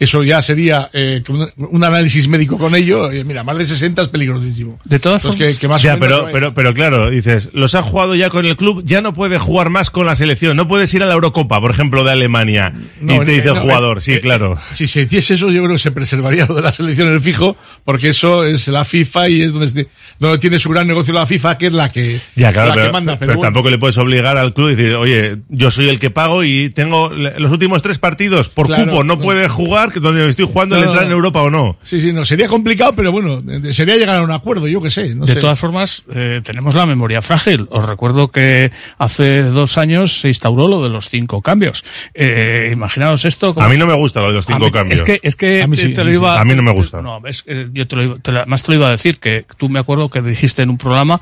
Eso 0.00 0.22
ya 0.22 0.40
sería 0.42 0.90
eh, 0.92 1.22
un, 1.58 1.82
análisis 1.84 2.28
médico 2.28 2.56
con 2.56 2.74
ello. 2.76 3.10
Eh, 3.10 3.24
mira, 3.24 3.42
más 3.42 3.58
de 3.58 3.66
60 3.66 4.02
es 4.02 4.08
peligrosísimo. 4.08 4.78
De 4.84 4.98
todas 5.00 5.22
formas- 5.22 5.38
que, 5.40 5.56
que 5.56 5.66
más 5.66 5.82
Ya, 5.82 5.94
o 5.94 5.98
menos 5.98 6.08
pero, 6.18 6.22
vaya. 6.22 6.32
pero, 6.32 6.54
pero 6.54 6.74
claro, 6.74 7.10
dices, 7.10 7.48
los 7.52 7.74
ha 7.74 7.82
jugado 7.82 8.14
ya 8.14 8.30
con 8.30 8.46
el 8.46 8.56
club, 8.56 8.82
ya 8.84 9.00
no 9.00 9.12
puede 9.12 9.38
jugar 9.38 9.70
más 9.70 9.90
con 9.90 10.06
la 10.06 10.14
selección, 10.14 10.56
no 10.56 10.68
puedes 10.68 10.94
ir 10.94 11.02
a 11.02 11.06
la 11.06 11.14
Eurocopa, 11.14 11.60
por 11.60 11.70
ejemplo, 11.72 12.04
de 12.04 12.12
Alemania, 12.12 12.72
No, 13.00 13.16
y 13.16 13.18
te 13.26 13.32
dice 13.32 13.48
el 13.48 13.58
jugador, 13.58 13.98
eh, 13.98 14.00
sí, 14.00 14.12
eh, 14.14 14.20
claro. 14.20 14.54
eh, 14.54 14.74
si 14.74 14.86
se 14.86 15.02
hiciese 15.02 15.34
eso, 15.34 15.50
yo 15.50 15.62
creo 15.64 15.74
que 15.74 15.78
se 15.80 15.90
preservaría 15.90 16.46
lo 16.46 16.54
de 16.54 16.62
la 16.62 16.70
selección 16.72 17.08
en 17.08 17.14
el 17.14 17.20
fijo, 17.20 17.56
porque 17.84 18.10
eso 18.10 18.44
es 18.44 18.68
la 18.68 18.84
FIFA 18.84 19.28
y 19.30 19.42
es 19.42 19.52
donde, 19.52 19.66
este- 19.66 19.88
donde 20.20 20.38
tiene 20.38 20.60
su 20.60 20.68
gran 20.70 20.86
negocio 20.86 21.12
la 21.12 21.26
FIFA, 21.26 21.58
que 21.58 21.66
es 21.66 21.72
la 21.72 21.90
que, 21.90 22.20
Ya, 22.36 22.52
claro, 22.52 22.68
la 22.68 22.74
pero, 22.74 22.86
que 22.86 22.92
manda. 22.92 23.12
pero 23.18 23.30
Pero, 23.30 23.32
bueno, 23.38 23.46
tampoco 23.48 23.70
le 23.70 23.78
puedes 23.78 23.98
obligar 23.98 24.36
al 24.36 24.54
club 24.54 24.70
y 24.70 24.76
decir, 24.76 24.94
oye, 24.94 25.38
yo 25.48 25.72
soy 25.72 25.88
el 25.88 25.98
que 25.98 26.10
pago 26.10 26.44
y 26.44 26.70
tengo 26.70 27.10
los 27.10 27.50
últimos 27.50 27.82
tres 27.82 27.98
partidos 27.98 28.48
por 28.48 28.66
Claro, 28.66 28.84
cupo, 28.84 29.02
no, 29.02 29.16
no. 29.16 29.20
puede 29.20 29.48
jugar, 29.48 29.87
que 29.92 30.00
donde 30.00 30.28
estoy 30.28 30.46
jugando 30.46 30.74
No, 30.76 30.80
le 30.82 30.86
entrar 30.88 31.06
en 31.06 31.12
Europa 31.12 31.42
o 31.42 31.50
no. 31.50 31.76
Sí, 31.82 32.00
sí, 32.00 32.12
no, 32.12 32.24
sería 32.24 32.48
complicado, 32.48 32.92
pero 32.94 33.12
bueno, 33.12 33.42
eh, 33.48 33.72
sería 33.74 33.96
llegar 33.96 34.16
a 34.16 34.22
un 34.22 34.30
acuerdo, 34.30 34.66
yo 34.68 34.80
que 34.82 34.90
sé. 34.90 35.14
No 35.14 35.26
de 35.26 35.34
sé. 35.34 35.40
todas 35.40 35.58
formas, 35.58 36.04
eh, 36.14 36.40
tenemos 36.44 36.74
la 36.74 36.86
memoria 36.86 37.22
frágil. 37.22 37.66
Os 37.70 37.86
recuerdo 37.86 38.28
que 38.28 38.70
hace 38.98 39.42
dos 39.42 39.78
años 39.78 40.20
se 40.20 40.28
instauró 40.28 40.68
lo 40.68 40.82
de 40.82 40.88
los 40.88 41.08
cinco 41.08 41.42
cambios. 41.42 41.84
Eh, 42.14 42.70
imaginaos 42.72 43.24
esto. 43.24 43.54
como- 43.54 43.66
A 43.66 43.68
mí 43.68 43.76
no 43.76 43.86
me 43.86 43.94
gusta 43.94 44.20
lo 44.20 44.28
de 44.28 44.34
los 44.34 44.46
cinco 44.46 44.64
A 44.64 44.66
mí- 44.66 44.72
cambios. 44.72 45.00
Es 45.00 45.04
que, 45.06 45.20
es 45.22 45.36
que 45.36 45.62
A 45.62 45.66
mí 45.66 45.76
sí, 45.76 45.92
te 45.92 46.00
a 46.00 46.04
lo 46.04 46.10
mí 46.10 46.16
sí. 46.16 46.18
iba 46.20 46.40
A 46.40 46.44
mí 46.44 46.54
no 46.54 46.62
me 46.62 46.72
gusta. 46.72 47.00
No, 47.02 47.20
es 47.26 47.42
que 47.42 47.68
yo 47.72 47.86
te 47.86 47.96
lo 47.96 48.02
iba, 48.02 48.18
te 48.18 48.32
lo- 48.32 48.38
además 48.40 48.62
te 48.62 48.72
lo 48.72 48.78
iba 48.78 48.88
a 48.88 48.90
decir 48.90 49.18
que 49.18 49.44
tú 49.56 49.68
me 49.68 49.78
acuerdo 49.78 50.08
que 50.10 50.20
dijiste 50.22 50.62
en 50.62 50.70
un 50.70 50.78
programa, 50.78 51.20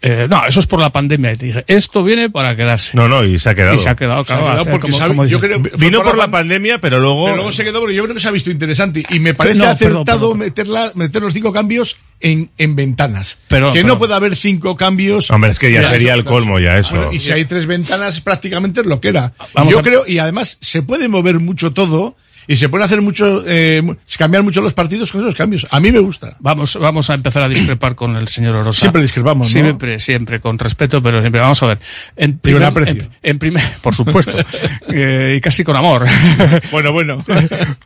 eh, 0.00 0.26
no, 0.30 0.46
eso 0.46 0.60
es 0.60 0.66
por 0.66 0.80
la 0.80 0.90
pandemia. 0.90 1.32
Y 1.32 1.36
te 1.36 1.46
dije, 1.46 1.64
esto 1.66 2.02
viene 2.04 2.30
para 2.30 2.54
quedarse. 2.56 2.96
No, 2.96 3.08
no, 3.08 3.24
y 3.24 3.38
se 3.38 3.50
ha 3.50 3.54
quedado. 3.54 3.74
Y 3.74 3.78
se 3.80 3.88
ha 3.88 3.96
quedado, 3.96 4.24
Se 4.24 4.32
ha 4.32 4.36
claro. 4.36 4.44
quedado 4.46 4.60
hace 4.62 4.70
porque 4.70 4.86
como- 4.86 4.98
sabe- 4.98 5.08
como 5.10 5.24
yo 5.26 5.38
dices. 5.40 5.58
creo- 5.60 5.78
Vino 5.78 6.02
por 6.02 6.16
la 6.16 6.24
pan- 6.24 6.38
pandemia, 6.48 6.80
pero 6.80 7.00
luego... 7.00 7.24
Pero 7.24 7.36
luego 7.36 7.52
se 7.52 7.64
quedó, 7.64 7.80
porque 7.80 7.94
yo 7.96 8.02
creo 8.08 8.14
que 8.16 8.20
se 8.20 8.28
ha 8.28 8.32
visto 8.32 8.50
interesante. 8.50 9.04
Y 9.10 9.20
me 9.20 9.34
parece 9.34 9.58
No, 9.58 9.64
perdón, 9.64 9.76
acertado 10.02 10.32
perdón. 10.32 10.92
Meter, 10.96 11.22
los 11.22 11.32
cinco 11.32 11.52
cambios 11.52 11.96
en, 12.20 12.50
en 12.58 12.74
ventanas. 12.74 13.36
Perdón, 13.48 13.72
que 13.72 13.84
no 13.84 13.98
puede 13.98 14.14
haber 14.14 14.34
cinco 14.36 14.74
cambios. 14.76 15.30
Hombre, 15.30 15.50
es 15.50 15.58
que 15.58 15.70
ya 15.72 15.88
sería 15.88 16.12
eso, 16.12 16.18
el 16.20 16.24
colmo 16.24 16.58
ya 16.58 16.78
eso. 16.78 16.96
Bueno, 16.96 17.12
y 17.12 17.18
si 17.18 17.30
hay 17.32 17.44
tres 17.44 17.66
ventanas, 17.66 18.20
prácticamente 18.20 18.80
es 18.80 18.86
lo 18.86 19.00
que 19.00 19.08
era. 19.08 19.32
Vamos 19.54 19.72
Yo 19.72 19.80
a- 19.80 19.82
creo, 19.82 20.06
y 20.06 20.18
además 20.18 20.58
se 20.60 20.82
puede 20.82 21.08
mover 21.08 21.38
mucho 21.38 21.72
todo 21.72 22.16
y 22.48 22.56
se 22.56 22.68
puede 22.70 22.82
hacer 22.82 23.00
mucho, 23.02 23.44
eh, 23.46 23.82
cambiar 24.18 24.42
mucho 24.42 24.60
los 24.62 24.74
partidos 24.74 25.12
con 25.12 25.20
esos 25.20 25.34
cambios. 25.36 25.66
A 25.70 25.78
mí 25.78 25.92
me 25.92 25.98
gusta. 26.00 26.36
Vamos, 26.40 26.76
vamos 26.80 27.10
a 27.10 27.14
empezar 27.14 27.42
a 27.42 27.48
discrepar 27.48 27.94
con 27.94 28.16
el 28.16 28.26
señor 28.26 28.56
Orosa. 28.56 28.80
Siempre 28.80 29.02
discrepamos, 29.02 29.46
¿no? 29.48 29.52
Siempre, 29.52 30.00
siempre, 30.00 30.40
con 30.40 30.58
respeto, 30.58 31.00
pero 31.02 31.20
siempre. 31.20 31.40
Vamos 31.42 31.62
a 31.62 31.66
ver. 31.66 31.78
En 32.16 32.38
primer, 32.38 32.64
aprecio. 32.64 33.02
en, 33.02 33.10
en 33.22 33.38
primer, 33.38 33.62
por 33.82 33.94
supuesto. 33.94 34.36
Eh, 34.90 35.34
y 35.36 35.40
casi 35.40 35.62
con 35.62 35.76
amor. 35.76 36.06
Bueno, 36.72 36.92
bueno. 36.92 37.18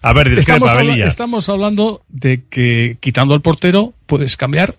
A 0.03 0.13
ver, 0.13 0.29
estamos, 0.29 0.37
discrepa, 0.71 0.71
habla- 0.73 1.07
estamos 1.07 1.49
hablando 1.49 2.03
de 2.09 2.43
que 2.49 2.97
quitando 3.01 3.35
al 3.35 3.43
portero 3.43 3.93
puedes 4.07 4.37
cambiar 4.37 4.77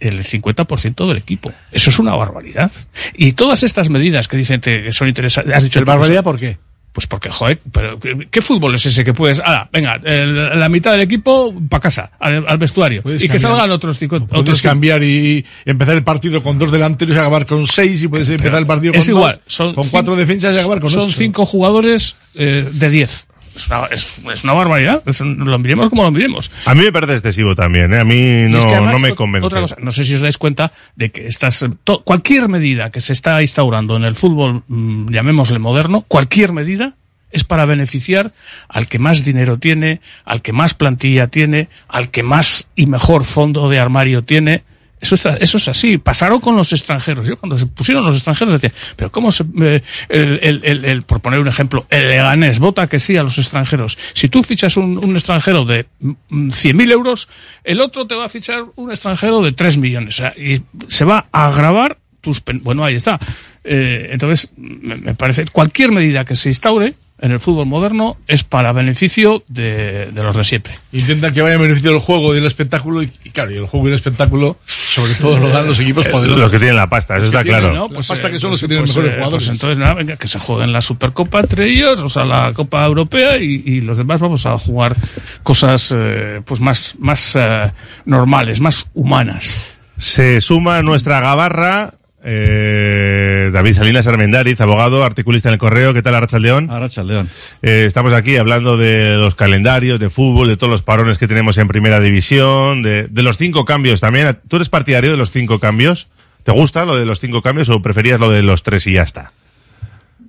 el 0.00 0.24
50% 0.24 1.06
del 1.06 1.16
equipo. 1.16 1.52
Eso 1.70 1.90
es 1.90 1.98
una 2.00 2.16
barbaridad. 2.16 2.72
Y 3.14 3.32
todas 3.32 3.62
estas 3.62 3.88
medidas 3.90 4.26
que 4.26 4.36
dicen 4.36 4.60
que 4.60 4.92
son 4.92 5.06
interesantes. 5.08 5.54
Has 5.54 5.62
dicho 5.62 5.78
¿El 5.78 5.84
barbaridad 5.84 6.24
por 6.24 6.38
qué? 6.40 6.58
Pues 6.92 7.06
porque, 7.06 7.30
joder, 7.30 7.58
pero 7.72 7.98
¿qué, 7.98 8.42
fútbol 8.42 8.74
es 8.74 8.84
ese 8.84 9.02
que 9.02 9.14
puedes, 9.14 9.40
ah, 9.42 9.66
venga, 9.72 9.98
el- 10.04 10.58
la 10.60 10.68
mitad 10.68 10.92
del 10.92 11.00
equipo 11.00 11.54
para 11.70 11.80
casa, 11.80 12.10
al, 12.20 12.44
al 12.46 12.58
vestuario, 12.58 13.02
y 13.06 13.28
que 13.30 13.38
salgan 13.38 13.70
otros 13.70 13.98
cinco, 13.98 14.18
Puedes 14.26 14.40
otros 14.42 14.60
cambiar 14.60 15.02
y 15.02 15.42
empezar 15.64 15.94
el 15.96 16.04
partido 16.04 16.42
con 16.42 16.58
dos 16.58 16.70
delanteros 16.70 17.16
y 17.16 17.18
acabar 17.18 17.46
con 17.46 17.66
seis 17.66 18.02
y 18.02 18.08
puedes 18.08 18.28
empezar 18.28 18.58
el 18.58 18.66
partido 18.66 18.92
es 18.92 19.04
con, 19.06 19.16
igual, 19.16 19.34
dos, 19.36 19.42
son 19.46 19.74
con 19.74 19.88
cuatro 19.88 20.16
defensas 20.16 20.54
y 20.54 20.58
acabar 20.58 20.80
con 20.80 20.90
Son 20.90 21.04
ocho. 21.06 21.14
cinco 21.16 21.46
jugadores 21.46 22.16
eh, 22.34 22.68
de 22.70 22.90
diez. 22.90 23.26
Es 23.54 23.66
una, 23.68 23.86
es, 23.90 24.16
es 24.32 24.44
una 24.44 24.52
barbaridad. 24.54 25.02
Es 25.06 25.20
un- 25.20 25.38
lo 25.38 25.58
miremos 25.58 25.88
como 25.90 26.02
lo 26.04 26.10
miremos. 26.10 26.50
A 26.66 26.74
mí 26.74 26.82
me 26.84 26.92
parece 26.92 27.14
excesivo 27.14 27.54
también, 27.54 27.92
¿eh? 27.92 27.98
A 28.00 28.04
mí 28.04 28.46
no, 28.48 28.58
es 28.58 28.64
que 28.64 28.72
además, 28.74 28.94
no 28.94 28.98
me 29.00 29.14
convence. 29.14 29.46
Otra 29.46 29.60
cosa, 29.60 29.76
no 29.80 29.92
sé 29.92 30.04
si 30.04 30.14
os 30.14 30.20
dais 30.20 30.38
cuenta 30.38 30.72
de 30.96 31.10
que 31.10 31.26
estas, 31.26 31.64
to- 31.84 32.02
cualquier 32.02 32.48
medida 32.48 32.90
que 32.90 33.00
se 33.00 33.12
está 33.12 33.40
instaurando 33.42 33.96
en 33.96 34.04
el 34.04 34.14
fútbol, 34.16 34.62
mm, 34.68 35.10
llamémosle 35.10 35.58
moderno, 35.58 36.02
cualquier 36.08 36.52
medida 36.52 36.94
es 37.30 37.44
para 37.44 37.64
beneficiar 37.64 38.32
al 38.68 38.88
que 38.88 38.98
más 38.98 39.24
dinero 39.24 39.58
tiene, 39.58 40.00
al 40.24 40.42
que 40.42 40.52
más 40.52 40.74
plantilla 40.74 41.28
tiene, 41.28 41.68
al 41.88 42.10
que 42.10 42.22
más 42.22 42.68
y 42.76 42.86
mejor 42.86 43.24
fondo 43.24 43.68
de 43.70 43.78
armario 43.78 44.22
tiene. 44.22 44.64
Eso, 45.02 45.16
está, 45.16 45.36
eso 45.40 45.58
es 45.58 45.66
así. 45.66 45.98
Pasaron 45.98 46.38
con 46.40 46.56
los 46.56 46.72
extranjeros. 46.72 47.28
Yo 47.28 47.36
cuando 47.36 47.58
se 47.58 47.66
pusieron 47.66 48.04
los 48.04 48.14
extranjeros 48.14 48.60
decía, 48.60 48.72
pero 48.96 49.10
¿cómo 49.10 49.32
se, 49.32 49.44
eh, 49.60 49.82
el, 50.08 50.60
el- 50.62 50.84
el- 50.84 51.02
por 51.02 51.20
poner 51.20 51.40
un 51.40 51.48
ejemplo, 51.48 51.84
el 51.90 52.08
Leganés 52.08 52.60
vota 52.60 52.86
que 52.86 53.00
sí 53.00 53.16
a 53.16 53.24
los 53.24 53.36
extranjeros. 53.36 53.98
Si 54.14 54.28
tú 54.28 54.42
fichas 54.44 54.76
un, 54.76 55.04
un 55.04 55.14
extranjero 55.16 55.64
de 55.64 55.86
mm, 56.00 56.46
100.000 56.50 56.92
euros, 56.92 57.28
el 57.64 57.80
otro 57.80 58.06
te 58.06 58.14
va 58.14 58.26
a 58.26 58.28
fichar 58.28 58.64
un 58.76 58.92
extranjero 58.92 59.42
de 59.42 59.50
3 59.52 59.76
millones. 59.78 60.14
O 60.14 60.18
sea, 60.18 60.34
y 60.36 60.62
se 60.86 61.04
va 61.04 61.26
a 61.32 61.48
agravar 61.48 61.98
tus... 62.20 62.40
Bueno, 62.62 62.84
ahí 62.84 62.94
está. 62.94 63.18
Eh, 63.64 64.10
entonces, 64.12 64.52
me, 64.56 64.94
me 64.96 65.14
parece, 65.14 65.46
cualquier 65.46 65.90
medida 65.90 66.24
que 66.24 66.36
se 66.36 66.48
instaure 66.50 66.94
en 67.22 67.30
el 67.30 67.40
fútbol 67.40 67.66
moderno 67.66 68.16
es 68.26 68.42
para 68.42 68.72
beneficio 68.72 69.44
de, 69.46 70.10
de 70.12 70.22
los 70.22 70.36
de 70.36 70.42
siempre. 70.42 70.76
Intentan 70.92 71.32
que 71.32 71.40
vaya 71.40 71.54
en 71.54 71.62
beneficio 71.62 71.92
del 71.92 72.00
juego 72.00 72.32
y 72.32 72.36
del 72.36 72.46
espectáculo, 72.46 73.02
y, 73.02 73.12
y 73.24 73.30
claro, 73.30 73.52
y 73.52 73.56
el 73.56 73.66
juego 73.66 73.86
y 73.86 73.90
el 73.90 73.94
espectáculo, 73.94 74.58
sobre 74.66 75.14
todo 75.14 75.38
lo 75.38 75.48
dan 75.48 75.66
los 75.66 75.78
equipos 75.78 76.06
poderosos. 76.08 76.40
Los 76.40 76.50
que 76.50 76.58
tienen 76.58 76.76
la 76.76 76.90
pasta, 76.90 77.16
eso 77.16 77.26
está 77.26 77.44
tienen, 77.44 77.60
claro. 77.60 77.76
¿no? 77.76 77.88
Pues 77.88 78.08
pasta 78.08 78.28
que 78.28 78.40
son 78.40 78.50
pues, 78.50 78.60
los 78.60 78.60
que 78.60 78.66
tienen 78.66 78.84
pues, 78.84 78.96
mejores 78.96 79.12
eh, 79.12 79.16
jugadores. 79.16 79.46
pues 79.46 79.54
entonces, 79.54 79.78
nada, 79.78 79.94
venga, 79.94 80.16
que 80.16 80.28
se 80.28 80.38
jueguen 80.40 80.72
la 80.72 80.82
Supercopa 80.82 81.40
entre 81.40 81.68
ellos, 81.70 82.00
o 82.00 82.10
sea, 82.10 82.24
la 82.24 82.52
Copa 82.52 82.84
Europea 82.84 83.38
y, 83.38 83.62
y 83.64 83.80
los 83.82 83.98
demás 83.98 84.18
vamos 84.18 84.44
a 84.44 84.58
jugar 84.58 84.96
cosas 85.44 85.94
eh, 85.96 86.42
pues 86.44 86.60
más, 86.60 86.96
más 86.98 87.36
eh, 87.36 87.70
normales, 88.04 88.60
más 88.60 88.90
humanas. 88.94 89.76
Se 89.96 90.40
suma 90.40 90.78
a 90.78 90.82
nuestra 90.82 91.20
gabarra 91.20 91.94
eh, 92.24 93.50
David 93.52 93.74
Salinas 93.74 94.06
Armendariz, 94.06 94.60
abogado, 94.60 95.04
articulista 95.04 95.48
en 95.48 95.54
el 95.54 95.58
correo. 95.58 95.94
¿Qué 95.94 96.02
tal, 96.02 96.14
Arrachaldeón? 96.14 96.70
Arrachaldeón. 96.70 97.28
Eh, 97.62 97.84
estamos 97.86 98.12
aquí 98.12 98.36
hablando 98.36 98.76
de 98.76 99.16
los 99.16 99.34
calendarios, 99.34 99.98
de 100.00 100.10
fútbol, 100.10 100.48
de 100.48 100.56
todos 100.56 100.70
los 100.70 100.82
parones 100.82 101.18
que 101.18 101.28
tenemos 101.28 101.58
en 101.58 101.68
primera 101.68 102.00
división, 102.00 102.82
de, 102.82 103.08
de 103.08 103.22
los 103.22 103.36
cinco 103.38 103.64
cambios 103.64 104.00
también. 104.00 104.38
¿Tú 104.48 104.56
eres 104.56 104.68
partidario 104.68 105.10
de 105.10 105.16
los 105.16 105.30
cinco 105.30 105.58
cambios? 105.58 106.08
¿Te 106.42 106.52
gusta 106.52 106.84
lo 106.84 106.96
de 106.96 107.06
los 107.06 107.20
cinco 107.20 107.42
cambios 107.42 107.68
o 107.68 107.82
preferías 107.82 108.18
lo 108.18 108.30
de 108.30 108.42
los 108.42 108.62
tres 108.62 108.86
y 108.86 108.94
ya 108.94 109.02
está? 109.02 109.32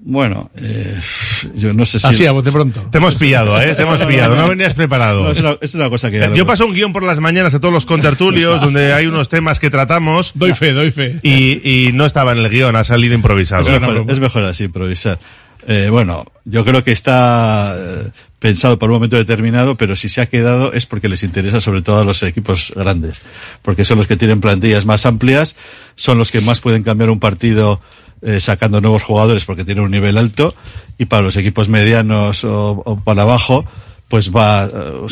Bueno, 0.06 0.51
eh, 0.58 0.99
yo 1.56 1.74
no 1.74 1.86
sé 1.86 1.97
si... 1.97 2.08
Así, 2.08 2.26
a 2.26 2.34
bote 2.34 2.51
pronto. 2.51 2.82
Te 2.91 2.97
hemos 2.97 3.16
pillado, 3.16 3.60
¿eh? 3.62 3.74
Te 3.74 3.84
hemos 3.84 4.01
pillado. 4.01 4.36
No 4.36 4.49
venías 4.49 4.74
preparado. 4.74 5.24
No, 5.24 5.32
es, 5.32 5.39
una, 5.39 5.56
es 5.62 5.76
una 5.76 5.89
cosa 5.89 6.12
que... 6.12 6.20
ya 6.20 6.34
Yo 6.34 6.45
paso 6.45 6.66
un 6.66 6.74
guion 6.74 6.91
por 6.91 7.04
las 7.04 7.22
mañanas 7.22 7.54
a 7.54 7.60
todos 7.62 7.74
los 7.74 7.86
contertulios 7.86 8.60
donde 8.62 8.93
hay 8.93 9.06
unos 9.06 9.30
temas 9.30 9.60
que 9.60 9.70
tratamos. 9.70 10.34
Doy 10.36 10.54
fe, 10.54 10.74
doy 10.74 10.91
fe. 10.91 11.20
Y, 11.24 11.88
y 11.88 11.93
no 11.93 12.06
estaba 12.06 12.34
en 12.34 12.39
el 12.39 12.49
guion, 12.49 12.76
ha 12.76 12.84
salido 12.84 13.16
improvisado. 13.16 13.62
Es 13.62 13.70
mejor, 13.70 14.06
es 14.10 14.20
mejor 14.20 14.43
así, 14.43 14.66
improvisar. 14.66 15.20
Eh, 15.68 15.89
bueno, 15.89 16.26
yo 16.45 16.66
creo 16.66 16.84
que 16.84 16.91
está 16.91 17.74
eh, 17.78 18.11
pensado 18.39 18.78
para 18.78 18.91
un 18.91 18.97
momento 18.97 19.16
determinado, 19.16 19.78
pero 19.78 19.95
si 19.95 20.09
se 20.09 20.22
ha 20.22 20.26
quedado 20.26 20.74
es 20.74 20.86
porque 20.86 21.07
les 21.07 21.24
interesa 21.24 21.61
sobre 21.61 21.82
todo 21.82 21.99
a 21.99 22.03
los 22.03 22.22
equipos 22.24 22.74
grandes, 22.76 23.22
porque 23.61 23.86
son 23.86 23.97
los 23.97 24.07
que 24.07 24.18
tienen 24.18 24.41
plantillas 24.41 24.86
más 24.86 25.05
amplias, 25.05 25.55
son 25.95 26.18
los 26.18 26.32
que 26.32 26.41
más 26.41 26.59
pueden 26.59 26.84
cambiar 26.84 27.09
un 27.09 27.20
partido 27.20 27.80
eh, 28.22 28.39
sacando 28.39 28.82
nuevos 28.82 29.03
jugadores 29.03 29.45
porque 29.45 29.64
tienen 29.64 29.86
un 29.86 29.91
nivel 29.91 30.18
alto, 30.18 30.53
y 30.97 31.05
para 31.05 31.22
los 31.22 31.38
equipos 31.38 31.70
medianos 31.70 32.43
o, 32.43 33.01
para 33.03 33.24
abajo, 33.24 33.66
pues 34.09 34.32
va, 34.32 34.66
eh, 34.66 34.70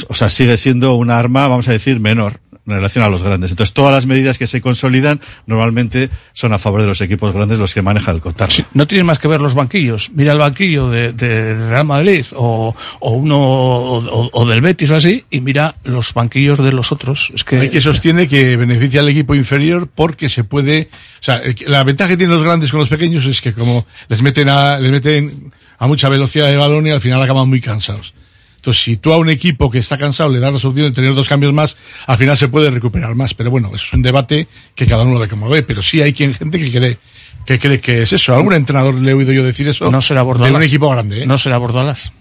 o 0.09 0.13
sea, 0.13 0.29
sigue 0.29 0.57
siendo 0.57 0.95
una 0.95 1.17
arma, 1.17 1.47
vamos 1.47 1.69
a 1.69 1.71
decir, 1.71 2.01
menor 2.01 2.41
en 2.67 2.73
relación 2.73 3.03
a 3.03 3.09
los 3.09 3.23
grandes. 3.23 3.51
Entonces, 3.51 3.73
todas 3.73 3.91
las 3.91 4.05
medidas 4.05 4.37
que 4.37 4.45
se 4.47 4.61
consolidan 4.61 5.19
normalmente 5.47 6.09
son 6.33 6.53
a 6.53 6.57
favor 6.57 6.81
de 6.81 6.87
los 6.87 7.01
equipos 7.01 7.33
grandes 7.33 7.59
los 7.59 7.73
que 7.73 7.81
manejan 7.81 8.15
el 8.15 8.21
cotarro. 8.21 8.53
No 8.73 8.87
tienes 8.87 9.05
más 9.05 9.19
que 9.19 9.27
ver 9.27 9.41
los 9.41 9.53
banquillos. 9.55 10.11
Mira 10.13 10.33
el 10.33 10.37
banquillo 10.39 10.89
de, 10.89 11.11
de 11.13 11.69
Real 11.69 11.85
Madrid 11.85 12.25
o, 12.35 12.75
o 12.99 13.11
uno 13.11 13.37
o, 13.39 14.29
o- 14.31 14.45
del 14.45 14.61
Betis 14.61 14.91
o 14.91 14.95
así 14.95 15.25
y 15.29 15.41
mira 15.41 15.75
los 15.83 16.13
banquillos 16.13 16.59
de 16.59 16.71
los 16.71 16.91
otros. 16.91 17.31
Es 17.33 17.43
que 17.43 17.57
Hay 17.59 17.69
que 17.69 17.81
sostiene 17.81 18.27
que 18.27 18.57
beneficia 18.57 19.01
al 19.01 19.09
equipo 19.09 19.33
inferior 19.35 19.87
porque 19.93 20.29
se 20.29 20.43
puede, 20.43 20.89
o 21.19 21.23
sea, 21.23 21.41
la 21.67 21.83
ventaja 21.83 22.09
que 22.11 22.17
tienen 22.17 22.35
los 22.35 22.43
grandes 22.43 22.71
con 22.71 22.79
los 22.79 22.89
pequeños 22.89 23.25
es 23.25 23.41
que 23.41 23.53
como 23.53 23.85
les 24.07 24.21
meten 24.21 24.49
a, 24.49 24.77
les 24.79 24.91
meten 24.91 25.51
a 25.79 25.87
mucha 25.87 26.09
velocidad 26.09 26.47
de 26.47 26.57
balón 26.57 26.85
y 26.85 26.91
al 26.91 27.01
final 27.01 27.21
acaban 27.21 27.49
muy 27.49 27.59
cansados. 27.59 28.13
Entonces, 28.61 28.83
si 28.83 28.97
tú 28.97 29.11
a 29.11 29.17
un 29.17 29.27
equipo 29.27 29.71
que 29.71 29.79
está 29.79 29.97
cansado 29.97 30.29
le 30.29 30.39
das 30.39 30.53
la 30.53 30.59
solución 30.59 30.85
de 30.85 30.91
tener 30.91 31.15
dos 31.15 31.27
cambios 31.27 31.51
más, 31.51 31.75
al 32.05 32.15
final 32.19 32.37
se 32.37 32.47
puede 32.47 32.69
recuperar 32.69 33.15
más. 33.15 33.33
Pero 33.33 33.49
bueno, 33.49 33.71
eso 33.73 33.85
es 33.87 33.93
un 33.93 34.03
debate 34.03 34.47
que 34.75 34.85
cada 34.85 35.01
uno 35.01 35.15
lo 35.15 35.19
ve 35.19 35.27
como 35.27 35.49
ve. 35.49 35.63
Pero 35.63 35.81
sí 35.81 35.99
hay 35.99 36.13
quien, 36.13 36.35
gente 36.35 36.59
que 36.59 36.71
cree, 36.71 36.97
que 37.43 37.57
cree 37.57 37.81
que 37.81 38.03
es 38.03 38.13
eso. 38.13 38.35
Algún 38.35 38.53
entrenador 38.53 38.93
le 38.93 39.09
he 39.09 39.13
oído 39.15 39.33
yo 39.33 39.43
decir 39.43 39.67
eso. 39.67 39.89
no 39.89 39.99
será 39.99 40.19
de 40.19 40.25
Bordalas. 40.25 40.55
un 40.55 40.61
equipo 40.61 40.91
grande, 40.91 41.23
¿eh? 41.23 41.25
No 41.25 41.39
será 41.39 41.57
Bordalas. 41.57 42.13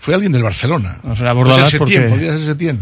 Fue 0.00 0.14
alguien 0.14 0.32
del 0.32 0.42
Barcelona. 0.42 0.98
No 1.02 1.16
será 1.16 1.34
Podría 1.34 1.68
ser 1.68 1.78
porque- 1.78 2.00
podría 2.02 2.32
ser 2.38 2.46
Setién. 2.46 2.80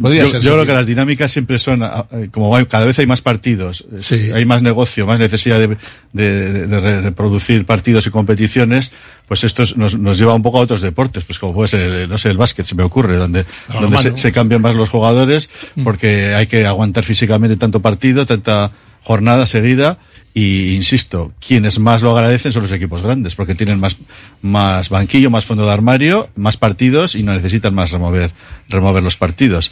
Podría 0.00 0.24
Yo, 0.24 0.30
ser 0.32 0.40
yo 0.40 0.54
creo 0.54 0.66
que 0.66 0.72
las 0.72 0.86
dinámicas 0.86 1.30
siempre 1.30 1.56
son, 1.60 1.84
ah, 1.84 2.04
eh, 2.10 2.26
como 2.32 2.56
hay- 2.56 2.66
cada 2.66 2.84
vez 2.84 2.98
hay 2.98 3.06
más 3.06 3.20
partidos, 3.22 3.86
eh, 4.10 4.32
hay 4.34 4.44
más 4.44 4.60
negocio, 4.60 5.06
más 5.06 5.20
necesidad 5.20 5.60
de, 5.60 5.76
de- 6.12 6.66
de 6.66 6.80
re- 6.80 7.00
reproducir 7.00 7.64
partidos 7.64 8.04
y 8.08 8.10
competiciones, 8.10 8.90
pues 9.28 9.44
esto 9.44 9.62
es- 9.62 9.76
nos, 9.76 9.96
nos 9.96 10.18
lleva 10.18 10.34
un 10.34 10.42
poco 10.42 10.58
a 10.58 10.62
otros 10.62 10.80
deportes, 10.80 11.22
pues 11.22 11.38
como 11.38 11.52
puede 11.52 11.68
ser, 11.68 11.80
eh, 11.92 12.06
no 12.08 12.18
sé, 12.18 12.30
el 12.30 12.36
básquet 12.38 12.66
se 12.66 12.74
me 12.74 12.82
ocurre, 12.82 13.16
donde, 13.16 13.44
Claro, 13.66 13.82
donde 13.82 13.98
se, 13.98 14.16
se 14.16 14.32
cambian 14.32 14.60
más 14.62 14.74
los 14.74 14.88
jugadores, 14.88 15.48
porque 15.84 16.34
hay 16.34 16.48
que 16.48 16.66
aguantar 16.66 17.04
físicamente 17.04 17.56
tanto 17.56 17.78
partido, 17.80 18.26
tanta 18.26 18.72
jornada 19.04 19.46
seguida, 19.46 19.98
y 20.36 20.74
insisto, 20.74 21.32
quienes 21.46 21.78
más 21.78 22.02
lo 22.02 22.10
agradecen 22.16 22.50
son 22.52 22.62
los 22.62 22.72
equipos 22.72 23.02
grandes, 23.02 23.36
porque 23.36 23.54
tienen 23.54 23.78
más, 23.78 23.98
más 24.42 24.88
banquillo, 24.88 25.30
más 25.30 25.44
fondo 25.44 25.64
de 25.64 25.72
armario, 25.72 26.28
más 26.34 26.56
partidos 26.56 27.14
y 27.14 27.22
no 27.22 27.32
necesitan 27.32 27.72
más 27.74 27.92
remover, 27.92 28.32
remover 28.68 29.02
los 29.02 29.16
partidos. 29.16 29.70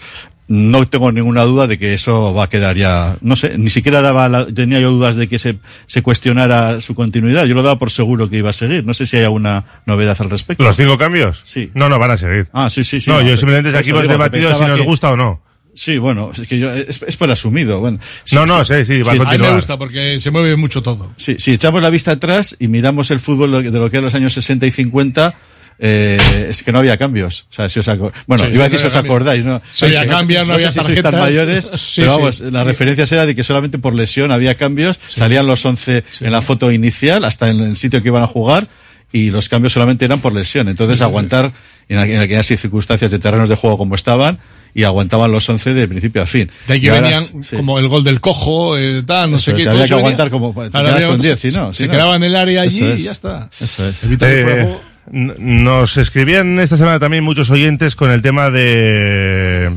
No 0.48 0.86
tengo 0.86 1.10
ninguna 1.12 1.42
duda 1.42 1.66
de 1.66 1.78
que 1.78 1.94
eso 1.94 2.32
va 2.34 2.44
a 2.44 2.48
quedar 2.48 2.76
ya, 2.76 3.16
no 3.22 3.36
sé, 3.36 3.56
ni 3.58 3.70
siquiera 3.70 4.02
daba 4.02 4.28
la- 4.28 4.46
tenía 4.46 4.80
yo 4.80 4.90
dudas 4.90 5.16
de 5.16 5.26
que 5.28 5.38
se, 5.38 5.58
se 5.86 6.02
cuestionara 6.02 6.80
su 6.80 6.94
continuidad. 6.94 7.46
Yo 7.46 7.54
lo 7.54 7.62
daba 7.62 7.78
por 7.78 7.90
seguro 7.90 8.28
que 8.28 8.36
iba 8.38 8.50
a 8.50 8.52
seguir. 8.52 8.84
No 8.84 8.92
sé 8.92 9.06
si 9.06 9.16
hay 9.16 9.24
alguna 9.24 9.64
novedad 9.86 10.16
al 10.20 10.30
respecto. 10.30 10.62
¿Los 10.62 10.76
cinco 10.76 10.98
cambios? 10.98 11.42
Sí. 11.44 11.70
No, 11.74 11.88
no, 11.88 11.98
van 11.98 12.10
a 12.12 12.16
seguir. 12.16 12.48
Ah, 12.52 12.68
sí, 12.70 12.84
sí, 12.84 13.00
sí. 13.00 13.08
No, 13.10 13.18
yo 13.20 13.24
pero- 13.24 13.36
simplemente 13.38 13.70
aquí 13.70 13.90
eso 13.90 13.98
hemos 14.00 14.02
digo 14.02 14.12
que 14.12 14.18
debatido 14.30 14.58
si 14.58 14.64
nos 14.70 14.80
que- 14.80 14.86
gusta 14.86 15.10
o 15.12 15.16
no. 15.16 15.42
Sí, 15.74 15.98
bueno, 15.98 16.32
es 16.38 16.46
que 16.46 16.58
yo, 16.58 16.70
es, 16.70 17.00
es 17.06 17.16
por 17.16 17.30
asumido. 17.30 17.80
Bueno, 17.80 17.98
No, 18.32 18.44
no, 18.46 18.64
sí, 18.64 18.84
sí, 18.84 19.02
va 19.02 19.08
a 19.08 19.10
A 19.10 19.14
mí 19.14 19.18
continuar. 19.20 19.50
me 19.52 19.56
gusta 19.56 19.78
porque 19.78 20.20
se 20.20 20.30
mueve 20.30 20.56
mucho 20.56 20.82
todo. 20.82 21.12
Sí, 21.16 21.36
si 21.38 21.52
echamos 21.52 21.82
la 21.82 21.90
vista 21.90 22.12
atrás 22.12 22.56
y 22.58 22.68
miramos 22.68 23.10
el 23.10 23.20
fútbol 23.20 23.50
de 23.52 23.70
lo 23.78 23.90
que 23.90 23.96
eran 23.96 24.04
los 24.04 24.14
años 24.14 24.34
60 24.34 24.66
y 24.66 24.70
50, 24.70 25.34
eh, 25.78 26.46
es 26.50 26.62
que 26.62 26.72
no 26.72 26.78
había 26.78 26.96
cambios. 26.98 27.46
O 27.50 27.54
sea, 27.54 27.68
si 27.68 27.80
os 27.80 27.86
bueno, 28.26 28.44
Sí, 28.44 28.50
iba 28.50 28.50
a 28.50 28.50
no 28.50 28.62
decir 28.64 28.78
si 28.80 28.86
os 28.86 28.94
acordáis, 28.96 29.44
¿no? 29.44 29.62
Sí, 29.72 29.86
había 29.86 30.06
cambios, 30.06 30.46
no 30.46 30.54
sé 30.58 30.66
había 30.66 30.70
si 30.72 30.80
sois 30.80 31.02
tan 31.02 31.18
mayores, 31.18 31.70
Sí, 31.76 32.02
pero 32.02 32.10
sí. 32.12 32.16
vamos, 32.18 32.40
las 32.42 32.66
referencias 32.66 33.10
era 33.10 33.26
de 33.26 33.34
que 33.34 33.42
solamente 33.42 33.78
por 33.78 33.94
lesión 33.94 34.30
había 34.30 34.54
cambios, 34.56 35.00
salían 35.08 35.46
los 35.46 35.64
11 35.64 36.04
en 36.20 36.32
la 36.32 36.42
foto 36.42 36.70
inicial, 36.70 37.24
hasta 37.24 37.48
en 37.50 37.60
el 37.60 37.76
sitio 37.76 38.02
que 38.02 38.08
iban 38.08 38.22
a 38.22 38.26
jugar, 38.26 38.68
y 39.10 39.30
los 39.30 39.48
cambios 39.48 39.72
solamente 39.72 40.04
eran 40.04 40.20
por 40.20 40.34
lesión. 40.34 40.68
Entonces, 40.68 41.00
aguantar 41.00 41.52
en, 41.88 41.98
aqu- 41.98 42.14
en 42.14 42.20
aquellas 42.20 42.46
circunstancias 42.46 43.10
de 43.10 43.18
terrenos 43.18 43.48
de 43.48 43.56
juego 43.56 43.78
como 43.78 43.94
estaban, 43.94 44.38
y 44.74 44.84
aguantaban 44.84 45.30
los 45.30 45.46
11 45.48 45.74
de 45.74 45.86
principio 45.86 46.22
a 46.22 46.26
fin. 46.26 46.50
De 46.66 46.74
ahí 46.74 46.80
que 46.80 46.86
Y 46.86 46.88
ahora, 46.88 47.02
venían 47.02 47.42
sí. 47.44 47.56
como 47.56 47.78
el 47.78 47.88
gol 47.88 48.04
del 48.04 48.20
cojo, 48.22 48.78
eh, 48.78 49.02
tal, 49.06 49.30
no 49.30 49.36
Eso 49.36 49.46
sé 49.46 49.50
es, 49.50 49.56
qué. 49.64 49.68
había 49.68 49.84
que 49.84 49.90
venía- 49.94 49.96
aguantar 49.98 50.30
como- 50.30 50.54
te 50.54 50.70
quedas 50.70 50.94
con 51.04 51.04
otros- 51.04 51.22
10, 51.22 51.40
si 51.40 51.50
no, 51.50 51.72
Se 51.72 51.82
si 51.82 51.84
no. 51.88 51.90
quedaba 51.92 52.16
en 52.16 52.22
el 52.24 52.34
área 52.36 52.62
allí 52.62 52.78
Eso 52.78 52.92
es. 52.94 53.00
y 53.00 53.04
ya 53.04 53.12
está. 53.12 53.48
Eso 53.60 53.86
es. 53.88 53.96
Eh, 54.22 54.76
nos 55.10 55.96
escribían 55.98 56.58
esta 56.60 56.76
semana 56.76 56.98
también 57.00 57.24
muchos 57.24 57.50
oyentes 57.50 57.96
con 57.96 58.10
el 58.10 58.22
tema 58.22 58.50
de, 58.50 59.70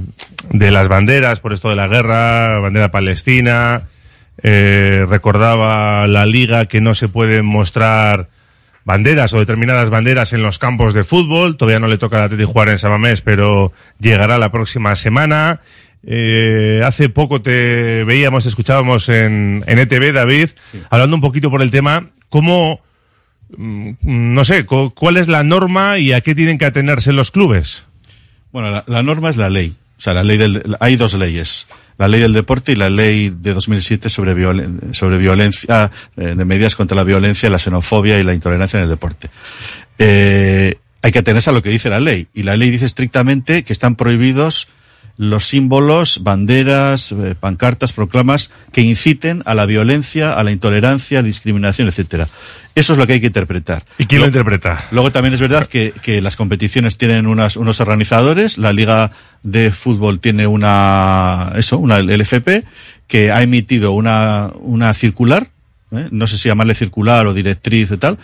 de 0.52 0.72
las 0.72 0.88
banderas, 0.88 1.40
por 1.40 1.52
esto 1.52 1.70
de 1.70 1.76
la 1.76 1.88
guerra, 1.88 2.60
bandera 2.60 2.92
palestina. 2.92 3.82
Eh, 4.44 5.06
recordaba 5.10 6.06
la 6.08 6.26
liga 6.26 6.66
que 6.68 6.80
no 6.80 6.94
se 6.96 7.08
pueden 7.08 7.46
mostrar 7.46 8.28
banderas 8.86 9.34
o 9.34 9.40
determinadas 9.40 9.90
banderas 9.90 10.32
en 10.34 10.42
los 10.44 10.58
campos 10.60 10.94
de 10.94 11.04
fútbol. 11.04 11.58
Todavía 11.58 11.80
no 11.80 11.88
le 11.88 11.98
toca 11.98 12.18
al 12.18 12.24
Atlético 12.24 12.52
jugar 12.54 12.70
en 12.70 12.80
Samamés, 12.80 13.22
pero 13.22 13.74
llegará 14.00 14.38
la 14.38 14.52
próxima 14.52 14.96
semana. 14.96 15.60
Eh, 16.08 16.82
hace 16.86 17.10
poco 17.10 17.42
te 17.42 18.04
veíamos, 18.04 18.44
te 18.44 18.50
escuchábamos 18.50 19.10
en, 19.10 19.64
en 19.66 19.80
ETV, 19.80 20.14
David, 20.14 20.50
hablando 20.92 21.16
un 21.16 21.22
poquito 21.22 21.50
por 21.50 21.64
el 21.64 21.72
tema, 21.72 22.10
cómo, 22.30 22.80
mm, 23.58 23.92
no 24.04 24.46
sé, 24.46 24.66
cu- 24.68 24.94
cuál 24.94 25.18
es 25.18 25.28
la 25.28 25.44
norma 25.44 25.98
y 25.98 26.14
a 26.14 26.22
qué 26.22 26.36
tienen 26.36 26.58
que 26.60 26.66
atenerse 26.66 27.12
los 27.12 27.32
clubes. 27.32 27.86
Bueno, 28.52 28.70
la, 28.70 28.84
la 28.88 29.02
norma 29.04 29.30
es 29.32 29.38
la 29.38 29.50
ley. 29.50 29.74
O 29.98 30.02
sea, 30.02 30.14
la 30.14 30.24
ley 30.24 30.38
del, 30.38 30.78
hay 30.80 30.96
dos 30.96 31.14
leyes. 31.16 31.68
La 31.98 32.08
ley 32.08 32.20
del 32.22 32.34
deporte 32.34 32.72
y 32.74 32.76
la 32.76 32.90
ley 32.90 33.30
de 33.30 33.54
2007 33.54 34.10
sobre, 34.10 34.34
violen- 34.36 34.94
sobre 34.94 35.18
violencia, 35.18 35.92
eh, 36.18 36.36
de 36.36 36.46
medidas 36.46 36.76
contra 36.76 36.96
la 36.96 37.04
violencia, 37.04 37.50
la 37.50 37.60
xenofobia 37.60 38.20
y 38.20 38.24
la 38.24 38.34
intolerancia 38.34 38.78
en 38.78 38.84
el 38.84 38.90
deporte. 38.90 39.30
Eh, 39.98 40.76
hay 41.02 41.12
que 41.12 41.20
atenerse 41.20 41.50
a 41.52 41.54
lo 41.54 41.62
que 41.62 41.70
dice 41.70 41.90
la 41.90 42.00
ley. 42.00 42.28
Y 42.34 42.44
la 42.44 42.58
ley 42.58 42.70
dice 42.72 42.86
estrictamente 42.86 43.64
que 43.64 43.72
están 43.74 43.96
prohibidos 43.96 44.68
los 45.18 45.46
símbolos, 45.46 46.24
banderas, 46.24 47.12
eh, 47.14 47.36
pancartas, 47.40 47.94
proclamas 47.94 48.52
que 48.74 48.82
inciten 48.82 49.44
a 49.46 49.56
la 49.56 49.66
violencia, 49.66 50.34
a 50.34 50.44
la 50.44 50.52
intolerancia, 50.52 51.24
discriminación, 51.24 51.88
etcétera. 51.88 52.28
Eso 52.76 52.94
es 52.94 53.00
lo 53.00 53.08
que 53.08 53.14
hay 53.14 53.22
que 53.22 53.28
interpretar. 53.28 53.86
¿Y 53.98 54.06
quién 54.06 54.22
lo 54.22 54.28
interpreta? 54.28 54.86
Luego 54.92 55.12
también 55.12 55.34
es 55.34 55.40
verdad 55.40 55.66
que, 55.66 55.94
que 56.02 56.22
las 56.22 56.36
competiciones 56.36 56.98
tienen 56.98 57.28
unas, 57.28 57.56
unos 57.56 57.80
organizadores. 57.80 58.58
La 58.58 58.74
Liga 58.74 59.12
de 59.44 59.72
Fútbol 59.72 60.20
tiene 60.20 60.48
una, 60.48 61.52
eso, 61.56 61.78
una 61.78 62.00
LFP, 62.02 62.66
que 63.08 63.32
ha 63.32 63.42
emitido 63.42 63.94
una, 63.94 64.52
una 64.56 64.94
circular, 64.94 65.50
¿eh? 65.92 66.10
no 66.12 66.28
sé 66.28 66.38
si 66.38 66.50
llamarle 66.50 66.76
circular 66.76 67.28
o 67.28 67.34
directriz 67.34 67.92
y 67.92 67.98
tal. 67.98 68.18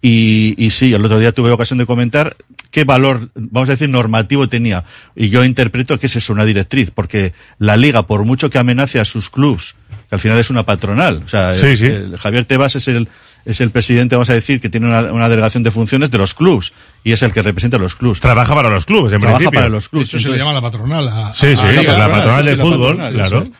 Y, 0.00 0.54
y 0.56 0.70
sí, 0.70 0.94
el 0.94 1.04
otro 1.04 1.18
día 1.18 1.32
tuve 1.32 1.50
ocasión 1.50 1.78
de 1.78 1.84
comentar 1.84 2.34
qué 2.70 2.84
valor, 2.84 3.30
vamos 3.34 3.68
a 3.68 3.72
decir, 3.72 3.88
normativo 3.88 4.48
tenía. 4.48 4.84
Y 5.16 5.28
yo 5.28 5.44
interpreto 5.44 5.98
que 5.98 6.06
es 6.06 6.16
eso, 6.16 6.32
una 6.32 6.44
directriz, 6.44 6.90
porque 6.90 7.32
la 7.58 7.76
Liga, 7.76 8.06
por 8.06 8.24
mucho 8.24 8.48
que 8.50 8.58
amenace 8.58 9.00
a 9.00 9.04
sus 9.04 9.30
clubs 9.30 9.74
que 10.08 10.14
al 10.16 10.20
final 10.20 10.38
es 10.38 10.50
una 10.50 10.64
patronal. 10.64 11.22
O 11.24 11.28
sea, 11.28 11.56
Sí, 11.58 11.66
el- 11.66 11.78
sí. 11.78 11.86
el 11.86 12.16
Javier 12.18 12.44
Tebas 12.44 12.74
es 12.76 12.88
el, 12.88 13.08
es 13.44 13.60
el 13.60 13.70
presidente, 13.70 14.16
vamos 14.16 14.28
a 14.30 14.34
decir, 14.34 14.60
que 14.60 14.68
tiene 14.68 14.86
una, 14.88 15.12
una 15.12 15.28
delegación 15.28 15.62
de 15.62 15.70
funciones 15.70 16.10
de 16.10 16.18
los 16.18 16.34
clubs 16.34 16.72
y 17.04 17.12
es 17.12 17.22
el 17.22 17.32
que 17.32 17.42
representa 17.42 17.76
a 17.76 17.80
los 17.80 17.94
clubs. 17.94 18.20
Trabaja 18.20 18.54
para 18.54 18.70
los 18.70 18.86
clubes, 18.86 19.12
en 19.12 19.20
Trabaja 19.20 19.38
principio. 19.38 19.60
para 19.60 19.68
los 19.68 19.88
clubs. 19.88 20.06
Esto 20.06 20.18
se 20.18 20.28
le 20.30 20.38
llama 20.38 20.52
la 20.52 20.60
patronal. 20.60 21.08
a- 21.08 21.32
Sí, 21.34 21.46
a- 21.46 21.56
sí, 21.56 21.62
a- 21.64 21.82
la 21.82 22.04
a- 22.06 22.10
patronal 22.10 22.40
eso 22.40 22.44
de 22.46 22.52
es 22.52 22.58
la 22.58 22.64
fútbol, 22.64 22.96
patronal, 22.96 23.12
claro. 23.14 23.42
eso. 23.42 23.52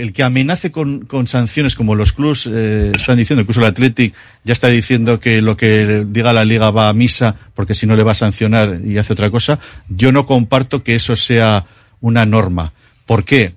El 0.00 0.12
que 0.12 0.22
amenace 0.22 0.70
con, 0.72 1.06
sanciones 1.26 1.74
como 1.74 1.94
los 1.94 2.12
clubs 2.12 2.48
eh, 2.50 2.92
están 2.94 3.16
diciendo, 3.16 3.42
incluso 3.42 3.60
el 3.60 3.66
Athletic 3.66 4.14
ya 4.44 4.52
está 4.52 4.68
diciendo 4.68 5.20
que 5.20 5.42
lo 5.42 5.56
que 5.56 6.04
diga 6.08 6.32
la 6.32 6.44
liga 6.44 6.70
va 6.70 6.88
a 6.88 6.92
misa 6.92 7.36
porque 7.54 7.74
si 7.74 7.86
no 7.86 7.96
le 7.96 8.02
va 8.02 8.12
a 8.12 8.14
sancionar 8.14 8.80
y 8.84 8.98
hace 8.98 9.12
otra 9.12 9.30
cosa, 9.30 9.58
yo 9.88 10.12
no 10.12 10.26
comparto 10.26 10.82
que 10.82 10.94
eso 10.94 11.16
sea 11.16 11.64
una 12.00 12.26
norma. 12.26 12.72
¿Por 13.06 13.24
qué? 13.24 13.54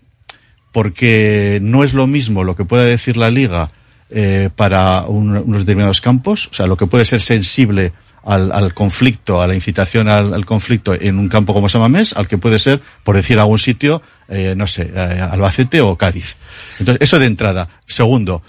Porque 0.71 1.59
no 1.61 1.83
es 1.83 1.93
lo 1.93 2.07
mismo 2.07 2.43
lo 2.43 2.55
que 2.55 2.65
pueda 2.65 2.83
decir 2.85 3.17
la 3.17 3.31
liga 3.31 3.71
eh, 4.11 4.49
para 4.55 5.03
un- 5.07 5.37
unos 5.37 5.61
determinados 5.61 6.01
campos, 6.01 6.47
o 6.51 6.53
sea, 6.53 6.67
lo 6.67 6.77
que 6.77 6.85
puede 6.87 7.05
ser 7.05 7.21
sensible 7.21 7.93
al, 8.23 8.73
conflicto, 8.75 9.41
a 9.41 9.47
la 9.47 9.55
incitación 9.55 10.07
al, 10.07 10.45
conflicto 10.45 10.93
en 10.93 11.17
un 11.17 11.27
campo 11.27 11.53
como 11.55 11.69
Samamés, 11.69 12.13
al 12.13 12.27
que 12.27 12.37
puede 12.37 12.59
ser, 12.59 12.79
por 13.03 13.15
decir 13.15 13.39
algún 13.39 13.57
sitio, 13.57 14.01
eh, 14.29 14.53
no 14.55 14.67
sé, 14.67 14.91
eh, 14.95 15.27
Albacete 15.31 15.81
o 15.81 15.97
Cádiz. 15.97 16.37
Entonces, 16.77 17.01
eso 17.01 17.17
de 17.17 17.25
entrada. 17.25 17.67
Segundo, 17.87 18.43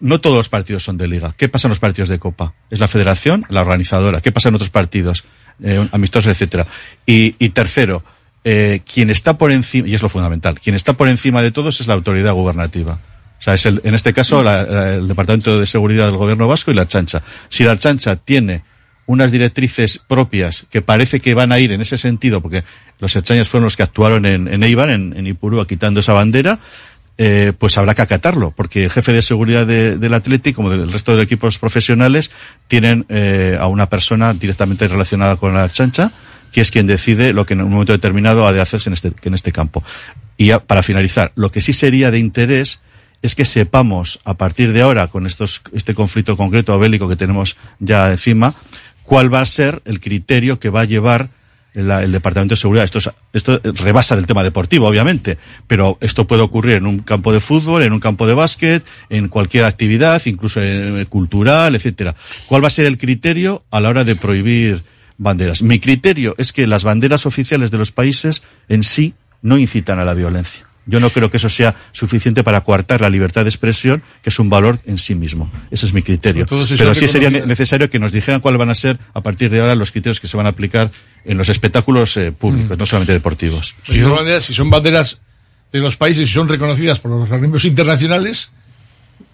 no 0.00 0.20
todos 0.20 0.36
los 0.36 0.48
partidos 0.48 0.82
son 0.82 0.96
de 0.96 1.08
liga. 1.08 1.34
¿Qué 1.36 1.48
pasa 1.50 1.68
en 1.68 1.70
los 1.70 1.78
partidos 1.78 2.08
de 2.08 2.18
Copa? 2.18 2.54
Es 2.70 2.78
la 2.78 2.88
federación, 2.88 3.44
la 3.50 3.60
organizadora. 3.60 4.20
¿Qué 4.22 4.32
pasa 4.32 4.48
en 4.48 4.54
otros 4.54 4.70
partidos? 4.70 5.24
Amistosos, 5.92 6.30
etcétera. 6.32 6.66
Y, 7.04 7.32
tercero, 7.50 8.02
quien 8.42 9.10
está 9.10 9.36
por 9.36 9.52
encima, 9.52 9.88
y 9.88 9.94
es 9.94 10.02
lo 10.02 10.08
fundamental, 10.08 10.58
quien 10.58 10.74
está 10.74 10.94
por 10.94 11.08
encima 11.08 11.42
de 11.42 11.50
todos 11.50 11.80
es 11.80 11.86
la 11.86 11.94
autoridad 11.94 12.32
gubernativa. 12.32 12.98
O 13.38 13.42
sea, 13.42 13.54
es 13.54 13.66
el, 13.66 13.80
en 13.84 13.94
este 13.94 14.12
caso 14.12 14.42
la- 14.42 14.94
el 14.94 15.06
Departamento 15.08 15.58
de 15.58 15.66
Seguridad 15.66 16.06
del 16.06 16.16
Gobierno 16.16 16.48
Vasco 16.48 16.70
y 16.70 16.74
la 16.74 16.86
Chancha. 16.88 17.22
Si 17.48 17.64
la 17.64 17.76
Chancha 17.78 18.16
tiene 18.16 18.64
unas 19.06 19.30
directrices 19.32 20.00
propias 20.06 20.66
que 20.70 20.82
parece 20.82 21.20
que 21.20 21.34
van 21.34 21.50
a 21.52 21.58
ir 21.58 21.72
en 21.72 21.80
ese 21.80 21.96
sentido, 21.96 22.42
porque 22.42 22.64
los 22.98 23.14
erchañas 23.16 23.48
fueron 23.48 23.64
los 23.64 23.76
que 23.76 23.82
actuaron 23.82 24.26
en, 24.26 24.48
en 24.48 24.62
Eibar, 24.62 24.90
en, 24.90 25.14
en 25.16 25.26
Ipurúa, 25.26 25.66
quitando 25.66 26.00
esa 26.00 26.12
bandera, 26.12 26.58
eh, 27.16 27.52
pues 27.58 27.78
habrá 27.78 27.94
que 27.94 28.02
acatarlo, 28.02 28.52
porque 28.54 28.84
el 28.84 28.90
jefe 28.90 29.12
de 29.12 29.22
seguridad 29.22 29.66
de- 29.66 29.96
del 29.98 30.14
Atlético, 30.14 30.56
como 30.56 30.70
del 30.70 30.92
resto 30.92 31.16
de 31.16 31.22
equipos 31.22 31.58
profesionales, 31.58 32.30
tienen 32.66 33.06
eh, 33.08 33.56
a 33.58 33.66
una 33.68 33.88
persona 33.88 34.34
directamente 34.34 34.86
relacionada 34.88 35.36
con 35.36 35.54
la 35.54 35.68
chancha, 35.68 36.12
que 36.52 36.60
es 36.60 36.70
quien 36.70 36.86
decide 36.86 37.32
lo 37.32 37.46
que 37.46 37.54
en 37.54 37.62
un 37.62 37.70
momento 37.70 37.92
determinado 37.92 38.46
ha 38.46 38.52
de 38.52 38.60
hacerse 38.60 38.90
en 38.90 38.94
este, 38.94 39.12
en 39.22 39.34
este 39.34 39.52
campo. 39.52 39.82
Y 40.36 40.50
para 40.66 40.82
finalizar, 40.82 41.32
lo 41.34 41.50
que 41.50 41.60
sí 41.60 41.72
sería 41.72 42.10
de 42.10 42.18
interés 42.18 42.80
es 43.22 43.34
que 43.34 43.44
sepamos 43.44 44.20
a 44.24 44.34
partir 44.34 44.72
de 44.72 44.82
ahora, 44.82 45.08
con 45.08 45.26
estos, 45.26 45.62
este 45.72 45.94
conflicto 45.94 46.36
concreto 46.36 46.78
bélico 46.78 47.08
que 47.08 47.16
tenemos 47.16 47.56
ya 47.78 48.10
encima, 48.10 48.54
cuál 49.02 49.32
va 49.32 49.40
a 49.40 49.46
ser 49.46 49.82
el 49.86 50.00
criterio 50.00 50.60
que 50.60 50.70
va 50.70 50.82
a 50.82 50.84
llevar 50.84 51.30
el 51.74 52.10
Departamento 52.12 52.54
de 52.54 52.60
Seguridad. 52.60 52.84
Esto, 52.84 52.98
es- 52.98 53.10
esto 53.32 53.60
rebasa 53.84 54.16
del 54.16 54.26
tema 54.26 54.42
deportivo, 54.42 54.88
obviamente, 54.88 55.38
pero 55.66 55.96
esto 56.00 56.26
puede 56.26 56.42
ocurrir 56.42 56.76
en 56.76 56.86
un 56.86 57.00
campo 57.00 57.32
de 57.32 57.40
fútbol, 57.40 57.82
en 57.82 57.92
un 57.92 58.00
campo 58.00 58.26
de 58.26 58.34
básquet, 58.34 58.84
en 59.10 59.28
cualquier 59.28 59.64
actividad, 59.64 60.20
incluso 60.26 60.60
eh, 60.62 61.06
cultural, 61.08 61.74
etcétera. 61.76 62.14
¿Cuál 62.46 62.64
va 62.64 62.68
a 62.68 62.70
ser 62.70 62.86
el 62.86 62.98
criterio 62.98 63.64
a 63.70 63.80
la 63.80 63.90
hora 63.90 64.04
de 64.04 64.16
prohibir 64.16 64.82
banderas? 65.18 65.62
Mi 65.62 65.78
criterio 65.78 66.34
es 66.38 66.52
que 66.52 66.66
las 66.66 66.82
banderas 66.84 67.26
oficiales 67.26 67.70
de 67.70 67.78
los 67.78 67.92
países 67.92 68.42
en 68.68 68.82
sí 68.82 69.14
no 69.42 69.56
incitan 69.58 70.00
a 70.00 70.04
la 70.04 70.14
violencia. 70.14 70.66
Yo 70.88 70.98
no 71.00 71.10
creo 71.10 71.30
que 71.30 71.36
eso 71.36 71.48
sea 71.50 71.76
suficiente 71.92 72.42
para 72.42 72.62
coartar 72.62 73.02
la 73.02 73.10
libertad 73.10 73.42
de 73.44 73.50
expresión, 73.50 74.02
que 74.22 74.30
es 74.30 74.38
un 74.38 74.48
valor 74.50 74.80
en 74.86 74.98
sí 74.98 75.14
mismo. 75.14 75.50
Ese 75.70 75.86
es 75.86 75.92
mi 75.92 76.02
criterio. 76.02 76.44
Si 76.66 76.76
Pero 76.76 76.92
son 76.92 76.94
sí 76.94 77.06
sería 77.08 77.28
economía- 77.28 77.46
necesario 77.46 77.90
que 77.90 77.98
nos 77.98 78.10
dijeran 78.10 78.40
cuáles 78.40 78.58
van 78.58 78.70
a 78.70 78.74
ser, 78.74 78.98
a 79.14 79.20
partir 79.22 79.50
de 79.50 79.60
ahora, 79.60 79.74
los 79.74 79.92
criterios 79.92 80.18
que 80.18 80.26
se 80.26 80.36
van 80.36 80.46
a 80.46 80.48
aplicar 80.48 80.90
en 81.24 81.36
los 81.38 81.48
espectáculos 81.50 82.16
eh, 82.16 82.32
públicos, 82.32 82.78
no 82.78 82.86
solamente 82.86 83.12
deportivos. 83.12 83.74
Pues 83.86 83.98
de 83.98 84.04
todas 84.04 84.20
maneras, 84.20 84.44
si 84.44 84.54
son 84.54 84.70
banderas 84.70 85.20
de 85.70 85.78
los 85.80 85.96
países 85.98 86.28
y 86.28 86.32
son 86.32 86.48
reconocidas 86.48 86.98
por 87.00 87.10
los 87.10 87.28
organismos 87.30 87.64
internacionales, 87.66 88.50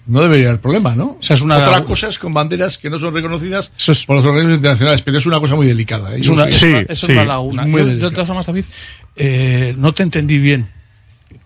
no 0.06 0.20
debería 0.22 0.48
haber 0.48 0.60
problema, 0.60 0.94
¿no? 0.96 1.16
sea, 1.20 1.34
es 1.34 1.40
una- 1.42 1.58
Otra 1.58 1.84
cosa 1.84 2.08
es 2.08 2.18
con 2.18 2.32
banderas 2.32 2.76
que 2.78 2.90
no 2.90 2.98
son 2.98 3.14
reconocidas 3.14 3.70
por 4.06 4.16
los 4.16 4.24
organismos 4.24 4.56
internacionales, 4.56 5.02
pero 5.02 5.18
es 5.18 5.26
una 5.26 5.38
cosa 5.40 5.54
muy 5.54 5.66
delicada. 5.68 6.14
¿eh? 6.16 6.20
Es 6.20 6.28
una, 6.28 6.44
es 6.48 6.62
una- 6.62 6.80
es 6.80 7.02
una 7.04 7.24
laguna. 7.24 7.62
es 7.62 7.68
muy 7.68 7.80
Yo, 7.80 7.84
yo, 7.86 7.88
delicado. 7.90 8.10
de 8.10 8.14
todas 8.16 8.26
formas, 8.28 8.46
David, 8.46 8.64
eh, 9.16 9.74
no 9.78 9.94
te 9.94 10.02
entendí 10.02 10.38
bien. 10.38 10.68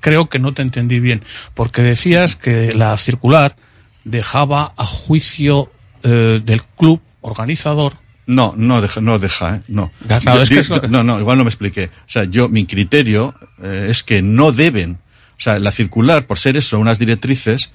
Creo 0.01 0.29
que 0.29 0.39
no 0.39 0.53
te 0.55 0.63
entendí 0.63 1.01
bien. 1.01 1.23
Porque 1.55 1.83
decías 1.83 2.37
que 2.37 2.73
la 2.73 2.97
circular 2.97 3.57
dejaba 4.05 4.73
a 4.77 4.87
juicio 4.87 5.71
eh, 6.03 6.41
del 6.45 6.63
club 6.65 7.01
organizador. 7.21 7.95
No, 8.27 8.55
no 8.57 8.81
deja, 8.83 9.01
no 9.01 9.19
deja, 9.19 9.57
¿eh? 9.57 9.61
no. 9.69 9.91
Claro, 10.07 10.37
Yo- 10.37 10.43
es 10.43 10.49
que 10.51 10.59
es 10.61 10.69
que- 10.69 10.89
No, 10.89 11.03
no, 11.03 11.19
igual 11.19 11.39
no 11.39 11.45
me 11.45 11.51
expliqué. 11.51 11.85
O 11.85 12.09
sea, 12.11 12.25
yo, 12.25 12.49
mi 12.49 12.67
criterio 12.67 13.35
eh, 13.63 13.87
es 13.91 14.03
que 14.03 14.21
no 14.23 14.53
deben, 14.53 14.99
o 15.39 15.41
sea, 15.41 15.59
la 15.59 15.73
circular, 15.73 16.27
por 16.27 16.39
ser 16.39 16.57
eso, 16.57 16.79
unas 16.79 16.99
directrices, 16.99 17.71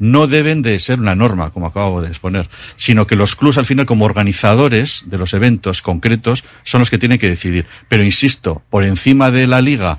no 0.00 0.26
deben 0.28 0.62
de 0.62 0.78
ser 0.78 1.00
una 1.00 1.14
norma, 1.14 1.50
como 1.50 1.66
acabo 1.66 2.00
de 2.00 2.08
exponer, 2.08 2.48
sino 2.76 3.06
que 3.06 3.16
los 3.16 3.34
clubs 3.36 3.58
al 3.58 3.66
final, 3.66 3.84
como 3.84 4.04
organizadores 4.04 5.04
de 5.08 5.18
los 5.18 5.34
eventos 5.34 5.82
concretos, 5.82 6.44
son 6.62 6.78
los 6.80 6.88
que 6.90 6.98
tienen 6.98 7.18
que 7.18 7.28
decidir. 7.28 7.66
Pero 7.88 8.04
insisto, 8.04 8.62
por 8.70 8.84
encima 8.84 9.30
de 9.30 9.46
la 9.46 9.60
liga 9.60 9.98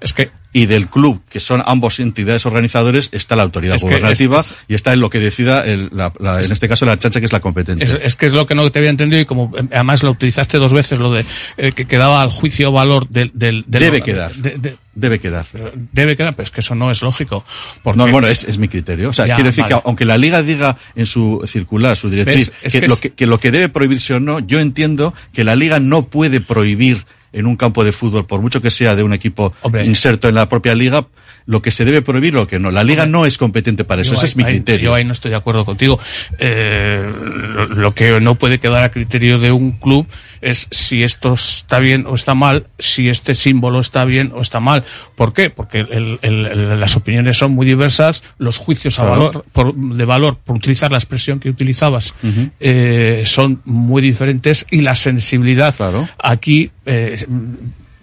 y 0.52 0.66
del 0.66 0.88
club, 0.90 1.22
que 1.30 1.40
son 1.40 1.62
ambos 1.66 2.00
entidades 2.00 2.46
organizadores, 2.46 3.10
está 3.12 3.36
la 3.36 3.44
autoridad 3.44 3.76
Es 3.76 3.84
gubernativa 3.84 4.40
es- 4.40 4.48
es- 4.52 4.58
y 4.68 4.74
está 4.74 4.94
en 4.94 5.00
lo 5.00 5.10
que 5.12 5.20
decida, 5.20 5.64
el- 5.66 5.90
la- 5.94 6.12
la- 6.20 6.42
en 6.42 6.52
este 6.52 6.68
caso, 6.68 6.86
la 6.88 6.98
chancha, 6.98 7.20
que 7.20 7.28
es 7.28 7.32
la 7.34 7.40
competente. 7.40 7.86
Es, 8.04 8.16
que 8.16 8.26
es 8.26 8.34
lo 8.34 8.48
que 8.48 8.56
no 8.56 8.70
te 8.72 8.80
había 8.80 8.90
entendido 8.90 9.22
y 9.22 9.26
como 9.26 9.52
eh, 9.56 9.64
además 9.72 10.02
lo 10.02 10.10
utilizaste 10.12 10.58
dos 10.58 10.74
veces, 10.74 10.98
lo 10.98 11.12
de 11.12 11.24
eh, 11.58 11.72
que 11.74 11.86
quedaba 11.86 12.22
al 12.24 12.32
juicio 12.32 12.72
valor 12.72 13.08
del... 13.10 13.32
del, 13.36 13.64
del- 13.68 13.82
Debe 13.84 14.02
quedar. 14.02 14.34
de- 14.34 14.58
de- 14.58 14.78
Debe 14.96 15.20
quedar. 15.20 15.46
debe 15.94 16.18
quedar, 16.18 16.36
pero 16.36 16.44
es 16.44 16.52
que 16.52 16.60
eso 16.60 16.76
no 16.76 16.92
es 16.92 17.02
lógico. 17.04 17.46
Porque, 17.84 17.98
No, 18.00 18.08
bueno, 18.12 18.28
es, 18.28 18.44
es 18.44 18.58
mi 18.58 18.68
criterio. 18.68 19.12
O 19.12 19.14
sea, 19.14 19.28
Ya, 19.28 19.36
quiero 19.36 19.50
decir 19.50 19.64
vale. 19.64 19.76
que 19.76 19.82
aunque 19.86 20.04
la 20.04 20.18
liga 20.18 20.42
diga 20.44 20.76
en 20.96 21.06
su 21.06 21.42
circular, 21.48 21.96
su 21.96 22.10
directriz, 22.10 22.52
que, 22.62 22.82
que 22.82 22.88
lo 22.88 22.98
que, 22.98 23.12
que 23.12 23.26
lo 23.28 23.40
que 23.40 23.52
debe 23.52 23.70
prohibirse 23.70 24.16
o 24.16 24.20
no, 24.20 24.40
yo 24.40 24.60
entiendo 24.60 25.14
que 25.32 25.46
la 25.46 25.56
liga 25.56 25.80
no 25.80 26.08
puede 26.08 26.42
prohibir 26.42 27.06
en 27.34 27.46
un 27.46 27.56
campo 27.56 27.84
de 27.84 27.92
fútbol, 27.92 28.26
por 28.26 28.42
mucho 28.42 28.62
que 28.62 28.72
sea 28.72 28.96
de 28.96 29.04
un 29.04 29.14
equipo 29.14 29.54
Hombre. 29.62 29.86
inserto 29.86 30.28
en 30.28 30.36
la 30.36 30.50
propia 30.50 30.76
liga, 30.76 31.08
lo 31.50 31.64
que 31.64 31.72
se 31.72 31.84
debe 31.84 32.04
prohibir 32.04 32.36
o 32.36 32.42
lo 32.42 32.48
que 32.48 32.60
no. 32.60 32.70
La 32.70 32.84
liga 32.84 33.08
no 33.08 33.26
es 33.26 33.40
competente 33.40 33.84
para 33.84 34.04
eso, 34.04 34.12
Yo 34.12 34.18
ese 34.18 34.26
ahí- 34.26 34.30
es 34.30 34.36
mi 34.38 34.44
criterio. 34.44 34.86
Yo 34.92 34.94
ahí 34.94 35.04
no 35.04 35.14
estoy 35.14 35.32
de 35.32 35.38
acuerdo 35.38 35.66
contigo. 35.66 36.00
Eh, 36.38 37.12
lo, 37.56 37.66
lo 37.66 37.94
que 37.96 38.20
no 38.22 38.36
puede 38.36 38.60
quedar 38.60 38.84
a 38.84 38.92
criterio 38.92 39.40
de 39.40 39.52
un 39.52 39.72
club 39.72 40.06
es 40.42 40.68
si 40.70 41.02
esto 41.02 41.34
está 41.34 41.80
bien 41.80 42.06
o 42.08 42.14
está 42.14 42.36
mal, 42.36 42.68
si 42.78 43.10
este 43.10 43.34
símbolo 43.34 43.80
está 43.80 44.06
bien 44.06 44.32
o 44.36 44.42
está 44.42 44.60
mal. 44.60 44.84
¿Por 45.16 45.34
qué? 45.34 45.50
Porque 45.50 45.80
el- 45.80 46.20
el- 46.22 46.46
el- 46.46 46.80
las 46.80 46.96
opiniones 46.96 47.38
son 47.40 47.52
muy 47.54 47.66
diversas, 47.66 48.24
los 48.38 48.58
juicios 48.58 49.00
a 49.00 49.06
Claro. 49.08 49.26
valor, 49.28 49.46
por- 49.52 49.74
de 49.76 50.06
valor, 50.06 50.38
por 50.38 50.56
utilizar 50.56 50.92
la 50.92 50.98
expresión 51.00 51.40
que 51.40 51.50
utilizabas, 51.50 52.14
eh, 52.60 53.24
son 53.26 53.62
muy 53.66 54.04
diferentes 54.04 54.68
y 54.70 54.82
la 54.82 54.94
sensibilidad 54.94 55.74
aquí 56.20 56.70
eh, 56.86 57.26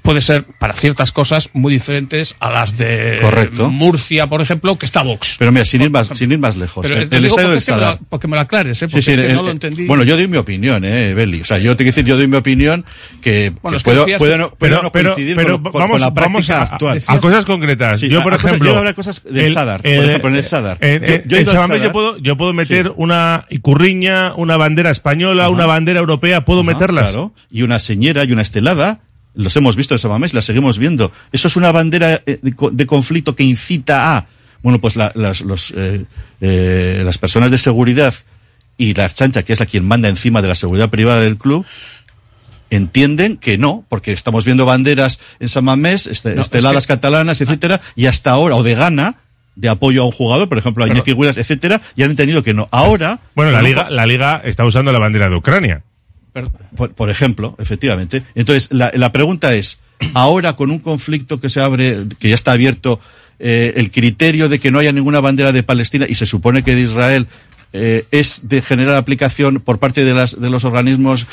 puede 0.07 0.21
ser 0.23 0.45
para 0.59 0.73
ciertas 0.75 1.13
cosas 1.13 1.51
muy 1.53 1.73
diferentes 1.75 2.35
a 2.41 2.51
las 2.51 2.79
de 2.79 3.19
Correcto. 3.21 3.71
Murcia, 3.71 4.27
por 4.29 4.41
ejemplo, 4.41 4.79
que 4.79 4.87
está 4.87 5.03
Vox. 5.03 5.37
Pero 5.39 5.53
mira, 5.53 5.65
sin 5.67 5.83
ir 5.83 5.91
más, 5.91 6.09
sin 6.15 6.33
ir 6.33 6.39
más 6.39 6.57
lejos. 6.57 6.83
Pero 6.87 6.97
el, 6.97 7.03
el 7.03 7.11
digo 7.11 7.25
estadio 7.27 7.35
porque 7.37 7.49
del 7.51 7.59
es 7.59 7.65
que 7.67 7.73
me 7.73 7.79
Sadar. 7.79 7.95
la- 8.01 8.07
porque 8.09 8.29
me 8.29 8.37
lo 8.37 8.43
aclares, 8.43 8.83
¿eh? 8.83 8.87
Porque 8.89 9.03
sí, 9.03 9.11
es 9.11 9.17
que 9.19 9.27
el- 9.27 9.35
no 9.35 9.43
lo 9.43 9.49
el- 9.49 9.53
entendí. 9.55 9.87
Bueno, 9.87 10.05
yo 10.05 10.17
doy 10.17 10.29
mi 10.29 10.37
opinión, 10.39 10.85
eh, 10.85 11.13
Beli. 11.13 11.43
O 11.43 11.45
sea, 11.45 11.59
yo 11.59 11.77
te 11.77 11.85
quiero 11.85 11.95
decir, 11.97 12.05
yo 12.07 12.17
doy 12.17 12.29
mi 12.29 12.37
opinión 12.37 12.85
que, 13.21 13.53
Bueno, 13.63 13.77
que 13.79 13.85
puedo, 13.85 14.01
decías- 14.07 14.19
puedo 14.19 14.39
no, 14.39 14.49
puedo 14.51 14.59
Pero- 14.59 14.83
no 14.83 14.93
pero- 14.93 15.11
coincidir 15.15 15.37
pero 15.37 15.53
con, 15.61 15.73
con- 15.73 15.73
vamos- 15.81 15.91
con 15.91 16.01
la 16.01 16.11
vamos 16.11 16.47
práctica 16.47 16.61
a- 16.61 16.63
actual. 16.75 17.03
a 17.07 17.21
cosas 17.21 17.45
concretas. 17.45 18.01
Sí, 18.01 18.09
yo, 18.09 18.23
por 18.23 18.33
a 18.33 18.37
cosas- 18.37 18.51
ejemplo, 18.53 18.83
yo 18.85 18.95
cosas 18.95 19.23
del 19.25 19.45
el- 19.47 19.53
Sadar, 19.53 19.83
por 19.83 19.91
ejemplo, 19.93 20.31
en 20.31 20.37
el 20.37 20.45
Sadar. 20.45 20.79
Yo- 20.81 21.93
puedo, 21.93 22.19
yo 22.19 22.37
puedo 22.37 22.53
meter 22.53 22.93
una 22.97 23.45
icurriña, 23.51 24.35
una 24.37 24.57
bandera 24.57 24.91
española, 24.91 25.49
una 25.51 25.67
bandera 25.67 26.01
europea, 26.01 26.45
puedo 26.45 26.63
meterlas. 26.63 27.11
Claro. 27.11 27.33
Y 27.51 27.63
una 27.63 27.79
señera 27.79 28.25
y 28.25 28.33
una 28.33 28.43
estelada. 28.43 29.01
Los 29.37 29.57
hemos 29.57 29.77
visto 29.77 29.95
en 29.95 29.99
Samamés, 30.01 30.35
las 30.35 30.45
seguimos 30.47 30.79
viendo. 30.79 31.13
Eso 31.31 31.47
es 31.49 31.57
una 31.57 31.71
bandera 31.71 32.23
eh, 32.27 32.39
de, 32.43 32.53
co- 32.57 32.71
de 32.71 32.87
conflicto 32.87 33.37
que 33.37 33.45
incita 33.45 34.17
a. 34.17 34.27
Bueno, 34.63 34.81
pues 34.81 34.97
la- 34.97 35.13
las, 35.15 35.43
los, 35.43 35.73
eh, 35.77 36.05
eh, 36.41 37.03
las 37.05 37.19
personas 37.19 37.51
de 37.51 37.59
seguridad 37.59 38.15
y 38.79 38.95
la 38.95 39.09
chancha, 39.09 39.43
que 39.45 39.53
es 39.53 39.61
la 39.61 39.67
quien 39.67 39.87
manda 39.87 40.09
encima 40.09 40.43
de 40.43 40.49
la 40.49 40.55
seguridad 40.55 40.91
privada 40.91 41.21
del 41.21 41.37
club, 41.39 41.65
entienden 42.71 43.37
que 43.37 43.59
no, 43.59 43.85
porque 43.89 44.13
estamos 44.13 44.45
viendo 44.45 44.67
banderas 44.67 45.21
en 45.39 45.49
San 45.49 45.65
Mamés, 45.65 46.07
este- 46.07 46.31
No, 46.35 46.41
es 46.41 46.47
esteladas 46.47 46.87
que- 46.87 46.95
catalanas, 46.95 47.41
etcétera, 47.41 47.81
y 47.95 48.07
hasta 48.07 48.31
ahora, 48.33 48.57
o 48.57 48.63
de 48.63 48.75
gana, 48.75 49.17
de 49.55 49.69
apoyo 49.69 50.03
a 50.03 50.05
un 50.07 50.13
jugador, 50.13 50.49
por 50.49 50.59
ejemplo, 50.59 50.85
a 50.85 50.89
Iñaki 50.89 51.13
Williams, 51.13 51.39
etcétera, 51.39 51.81
y 51.95 52.03
han 52.03 52.11
entendido 52.11 52.43
que 52.43 52.53
no. 52.55 52.69
Ahora. 52.73 53.21
Bueno, 53.35 53.53
la 53.53 53.63
liga, 53.63 53.89
la 53.91 54.05
liga 54.07 54.43
está 54.45 54.65
usando 54.65 54.93
la 54.93 54.99
bandera 54.99 55.31
de 55.31 55.37
Ucrania. 55.37 55.83
Por, 56.95 57.11
ejemplo, 57.11 57.57
efectivamente. 57.59 58.23
Entonces, 58.35 58.71
la, 58.73 59.13
pregunta 59.13 59.55
es, 59.55 59.81
ahora 60.15 60.55
con 60.55 60.71
un 60.71 60.79
conflicto 60.79 61.41
que 61.41 61.49
se 61.49 61.61
abre, 61.61 62.05
que 62.19 62.29
ya 62.31 62.35
está 62.35 62.53
abierto 62.53 63.01
eh, 63.39 63.75
el 63.77 63.91
criterio 63.91 64.49
de 64.49 64.59
que 64.59 64.71
no 64.71 64.79
haya 64.79 64.93
ninguna 64.93 65.21
bandera 65.21 65.53
de 65.53 65.63
Palestina 65.63 66.07
y 66.09 66.15
se 66.15 66.27
supone 66.27 66.63
que 66.63 66.75
de 66.75 66.83
Israel 66.83 67.27
eh, 67.73 68.07
es 68.11 68.49
de 68.49 68.63
general 68.63 68.97
aplicación 68.97 69.61
por 69.61 69.79
parte 69.79 70.05
de 70.05 70.51
los 70.51 70.65
organismos 70.65 71.27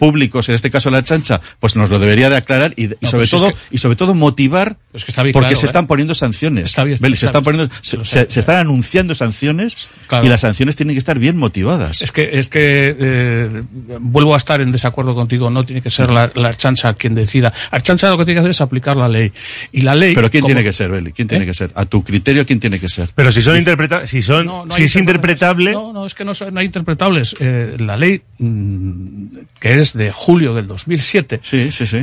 públicos, 0.00 0.48
en 0.48 0.56
este 0.56 0.70
caso 0.70 0.90
la 0.90 1.04
chancha, 1.04 1.40
pues 1.60 1.76
nos 1.76 1.90
lo 1.90 2.00
debería 2.00 2.28
de 2.30 2.36
aclarar 2.38 2.72
y, 2.76 2.86
y 2.86 2.88
No, 3.02 3.08
sobre 3.08 3.20
pues 3.20 3.24
es 3.24 3.30
todo 3.30 3.48
que- 3.50 3.56
y 3.70 3.78
sobre 3.78 3.94
todo 3.96 4.14
motivar 4.14 4.76
Es 4.92 5.04
que 5.04 5.12
está 5.12 5.22
bien 5.22 5.32
porque 5.34 5.48
claro, 5.50 5.60
se 5.60 5.66
¿eh? 5.66 5.68
están 5.68 5.86
poniendo 5.86 6.14
sanciones. 6.14 6.64
Está 6.64 6.82
bien, 6.84 6.98
Beli, 7.00 7.14
se 7.14 7.26
está 7.26 7.38
están 7.38 7.54
bien, 7.54 7.68
poniendo 7.68 7.74
se, 7.82 7.96
lo 7.98 8.04
se- 8.04 8.24
sé. 8.24 8.30
se 8.30 8.40
están 8.40 8.56
anunciando 8.56 9.14
sanciones 9.14 9.88
Claro. 10.08 10.26
y 10.26 10.28
las 10.28 10.40
sanciones 10.40 10.74
tienen 10.74 10.94
que 10.96 10.98
estar 10.98 11.18
bien 11.18 11.36
motivadas. 11.36 12.02
Es 12.02 12.10
que, 12.10 12.38
es 12.40 12.48
que 12.48 12.96
eh, 12.98 13.62
vuelvo 14.00 14.34
a 14.34 14.38
estar 14.38 14.60
en 14.60 14.72
desacuerdo 14.72 15.14
contigo. 15.14 15.50
No 15.50 15.64
tiene 15.64 15.82
que 15.82 15.90
ser 15.90 16.10
la, 16.10 16.32
la 16.34 16.48
Archancha 16.48 16.94
quien 16.94 17.14
decida. 17.14 17.52
Archancha 17.70 18.08
lo 18.08 18.16
que 18.18 18.24
tiene 18.24 18.36
que 18.38 18.40
hacer 18.40 18.50
es 18.52 18.60
aplicar 18.62 18.96
la 18.96 19.08
ley. 19.08 19.30
Y 19.70 19.82
la 19.82 19.94
ley. 19.94 20.14
Pero 20.14 20.30
¿quién 20.30 20.40
como- 20.40 20.54
tiene 20.54 20.64
que 20.64 20.72
ser, 20.72 20.90
Beli? 20.90 21.12
¿Quién 21.12 21.28
tiene 21.28 21.44
¿Eh? 21.44 21.46
que 21.46 21.54
ser? 21.54 21.70
A 21.74 21.84
tu 21.84 22.02
criterio, 22.02 22.46
¿quién 22.46 22.58
tiene 22.58 22.80
que 22.80 22.88
ser? 22.88 23.10
Pero 23.14 23.30
si 23.30 23.42
son 23.42 23.56
interpreta 23.58 24.06
si 24.06 24.22
son 24.22 24.46
No, 24.46 24.64
no 24.64 24.74
si 24.74 24.84
es 24.84 24.96
interpretable, 24.96 25.72
No, 25.72 25.92
no, 25.92 26.06
es 26.06 26.14
que 26.14 26.24
no, 26.24 26.34
son- 26.34 26.54
no 26.54 26.60
hay 26.60 26.66
interpretables. 26.66 27.36
Eh, 27.38 27.76
la 27.78 27.96
ley, 27.96 28.22
mm, 28.38 29.26
que 29.60 29.78
es 29.78 29.89
de 29.94 30.10
julio 30.12 30.54
del 30.54 30.66
2007, 30.66 31.40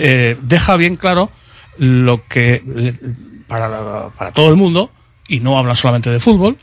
eh, 0.01 0.37
deja 0.41 0.75
bien 0.77 0.95
claro 0.95 1.31
lo 1.77 2.25
que 2.27 2.61
eh, 2.75 2.93
para, 3.47 4.09
para 4.17 4.31
todo 4.31 4.49
el 4.49 4.55
mundo, 4.55 4.91
y 5.27 5.39
no 5.39 5.57
habla 5.57 5.75
solamente 5.75 6.09
de 6.09 6.19
fútbol, 6.19 6.57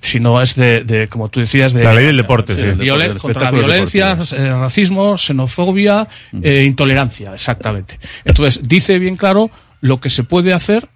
sino 0.00 0.40
es 0.40 0.54
de, 0.54 0.84
de, 0.84 1.08
como 1.08 1.28
tú 1.28 1.40
decías, 1.40 1.72
de 1.72 1.82
La 1.84 1.92
ley 1.94 2.06
del 2.06 2.16
deporte, 2.16 2.54
sí. 2.54 2.60
Violen- 2.84 3.18
contra 3.20 3.42
la 3.44 3.50
violencia, 3.66 4.16
eh, 4.36 4.50
racismo, 4.58 5.18
xenofobia, 5.18 6.06
eh, 6.42 6.64
intolerancia, 6.64 7.34
exactamente. 7.34 7.98
Entonces, 8.24 8.60
dice 8.68 8.98
bien 8.98 9.16
claro 9.16 9.50
lo 9.80 10.00
que 10.00 10.08
se 10.10 10.22
puede 10.24 10.52
hacer 10.52 10.88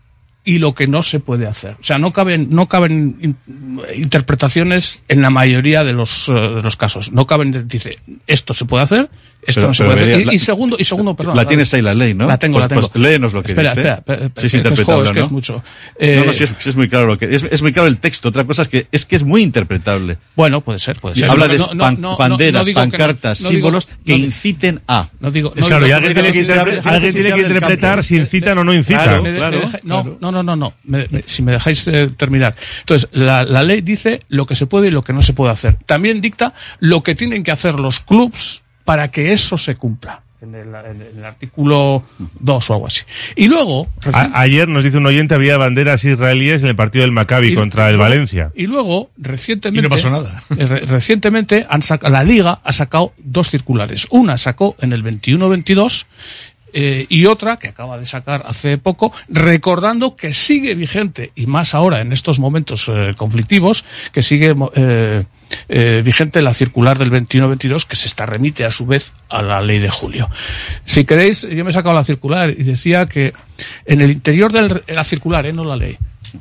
y 0.45 0.59
lo 0.59 0.75
que 0.75 0.87
no 0.89 1.03
se 1.03 1.21
puede 1.21 1.47
hacer. 1.47 1.77
O 1.81 1.85
sea, 1.85 1.99
no 1.99 2.13
caben, 2.13 2.49
no 2.51 2.67
caben 2.69 3.17
in- 3.21 3.81
interpretaciones 3.97 5.03
en 5.09 5.23
la 5.23 5.31
mayoría 5.31 5.85
de 5.85 5.93
los, 5.93 6.27
de 6.29 6.63
los 6.63 6.77
casos. 6.77 7.13
No 7.13 7.27
caben, 7.27 7.67
dice, 7.69 7.99
esto 8.27 8.55
se 8.55 8.65
puede 8.65 8.85
hacer, 8.85 9.11
esto 9.45 9.61
Pero- 9.61 9.69
no 9.69 9.75
se 9.75 9.85
puede 9.85 9.95
hacer. 9.97 10.09
vería- 10.09 10.33
Y, 10.33 10.35
y 10.37 10.39
la- 10.39 10.45
segundo, 10.45 10.77
y 10.79 10.85
segundo, 10.85 11.15
perdón. 11.17 11.37
la 11.37 11.45
tienes 11.47 11.73
ahí 11.75 11.83
la 11.83 11.95
ley, 11.95 12.15
¿no? 12.15 12.27
La 12.29 12.39
tengo, 12.39 12.55
Pues- 12.59 12.65
la 12.65 12.69
tengo. 12.69 12.89
pues 12.89 13.03
léenos 13.03 13.33
lo 13.33 13.43
que 13.43 13.53
espera, 13.53 13.71
dice. 13.75 13.81
Espera, 13.89 13.97
espera, 13.97 14.31
Sí, 14.37 14.47
es 14.47 14.51
que 14.53 14.57
interpretable, 14.59 15.07
jo, 15.09 15.13
que 15.13 15.19
¿no? 15.21 15.25
es 15.27 15.31
mucho. 15.33 15.53
no, 15.55 15.63
Eh, 15.99 16.23
no, 16.27 16.33
sí, 16.33 16.45
es, 16.45 16.53
sí 16.59 16.69
es 16.71 16.77
muy 16.77 16.89
claro 16.89 17.07
lo 17.07 17.19
que 17.19 17.35
es, 17.35 17.43
es 17.43 17.63
muy 17.63 17.73
claro 17.73 17.89
el 17.89 17.99
texto. 17.99 18.29
Otra 18.29 18.45
cosa 18.45 18.63
es 18.63 18.69
que 18.69 18.87
es 18.93 19.05
que 19.05 19.17
es 19.17 19.25
muy 19.25 19.43
interpretable. 19.43 20.19
Bueno, 20.37 20.61
puede 20.61 20.79
ser, 20.79 21.01
puede 21.01 21.17
ser. 21.17 21.29
Habla 21.31 21.47
No, 21.49 21.53
de 21.53 21.59
no, 21.59 21.67
no, 21.75 21.79
pan- 21.85 22.01
no, 22.01 22.11
no, 22.13 22.17
banderas, 22.17 22.61
no 22.63 22.65
que 22.67 22.73
no, 22.73 22.81
pancartas, 22.81 23.41
no 23.43 23.49
símbolos 23.51 23.89
no 23.89 23.97
que 24.05 24.17
inciten 24.17 24.81
a. 24.89 25.09
No 25.21 25.31
digo, 25.31 25.53
Es 25.57 25.63
no 25.63 25.67
claro, 25.67 25.85
digo- 25.85 25.89
y 25.91 25.93
alguien 25.93 26.15
tiene 26.15 26.29
que 26.33 26.35
si 26.39 26.45
si 26.45 27.33
que 27.33 27.41
interpretar 27.41 28.05
si 28.05 28.17
incitan 28.19 28.59
o 28.59 28.65
no 28.65 28.73
incitan. 28.75 29.23
No, 29.83 30.03
no, 30.21 30.31
no, 30.33 30.43
no, 30.43 30.57
no. 30.57 30.75
Si 31.27 31.43
me 31.43 31.53
dejáis 31.53 31.87
eh, 31.89 32.11
terminar. 32.17 32.55
Entonces, 32.81 33.09
la, 33.13 33.45
la 33.45 33.63
ley 33.63 33.81
dice 33.81 34.23
lo 34.29 34.47
que 34.47 34.55
se 34.57 34.67
puede 34.67 34.89
y 34.89 34.91
lo 34.91 35.03
que 35.03 35.13
no 35.13 35.23
se 35.23 35.33
puede 35.33 35.53
hacer. 35.53 35.75
También 35.87 36.21
dicta 36.21 36.55
lo 36.81 37.03
que 37.03 37.15
tienen 37.15 37.43
que 37.43 37.51
hacer 37.51 37.75
los 37.79 38.01
clubs 38.01 38.62
para 38.85 39.09
que 39.09 39.33
eso 39.33 39.57
se 39.59 39.77
cumpla. 39.77 40.21
En 40.43 40.57
el, 40.57 40.75
en 40.75 41.19
el 41.19 41.25
artículo 41.25 42.03
2 42.41 42.71
o 42.71 42.75
algo 42.75 42.87
así. 42.89 43.03
Y 43.37 43.47
luego, 43.47 43.87
A- 44.13 44.41
ayer 44.41 44.67
nos 44.67 44.83
dice 44.83 44.97
un 44.99 45.07
oyente 45.07 45.37
había 45.37 45.57
banderas 45.57 46.05
israelíes 46.05 46.65
en 46.65 46.71
el 46.71 46.75
partido 46.75 47.03
del 47.03 47.13
Maccabi 47.13 47.53
Y- 47.53 47.55
contra 47.55 47.89
el 47.89 47.97
Valencia. 47.97 48.51
Y 48.57 48.67
luego, 48.67 49.11
recientemente. 49.17 49.79
Y 49.87 49.89
no 49.89 49.89
pasó 49.89 50.11
nada. 50.11 50.43
eh, 50.59 50.67
re- 50.67 50.81
recientemente, 50.81 51.65
han 51.71 51.81
saca- 51.83 52.11
la 52.11 52.25
Liga 52.25 52.59
ha 52.65 52.73
sacado 52.73 53.13
dos 53.19 53.51
circulares. 53.51 54.09
Una 54.11 54.37
sacó 54.37 54.75
en 54.81 54.93
el 54.93 55.05
21-22 55.05 56.07
eh, 56.73 57.07
y 57.09 57.27
otra 57.27 57.59
que 57.59 57.69
acaba 57.69 57.97
de 57.99 58.07
sacar 58.07 58.43
hace 58.45 58.79
poco, 58.79 59.13
recordando 59.29 60.17
que 60.17 60.33
sigue 60.33 60.75
vigente, 60.75 61.31
y 61.37 61.47
más 61.47 61.73
ahora 61.75 62.01
en 62.01 62.13
estos 62.13 62.41
momentos 62.41 62.87
eh, 62.89 63.13
conflictivos, 63.17 63.85
que 64.11 64.23
sigue 64.23 64.57
eh, 64.75 65.23
eh, 65.69 66.03
vigente 66.05 66.43
la 66.43 66.55
circular 66.55 66.99
del 66.99 67.11
21-22 67.11 67.87
que 67.87 67.97
se 67.97 68.07
está 68.07 68.27
remite 68.27 68.65
a 68.65 68.71
su 68.71 68.87
vez 68.87 69.13
a 69.29 69.43
la 69.43 69.61
ley 69.61 69.79
de 69.79 69.91
julio. 69.91 70.29
Si 70.85 71.05
queréis, 71.05 71.43
yo 71.43 71.65
me 71.65 71.71
he 71.71 71.73
sacado 71.73 71.95
la 71.95 72.05
circular 72.05 72.51
y 72.51 72.63
decía 72.63 73.07
que 73.07 73.33
en 73.85 74.01
el 74.01 74.11
interior 74.11 74.53
de 74.53 74.83
la 74.95 75.05
circular, 75.05 75.47
eh, 75.47 75.53
no 75.53 75.65
la 75.65 75.77
ley, 75.77 75.99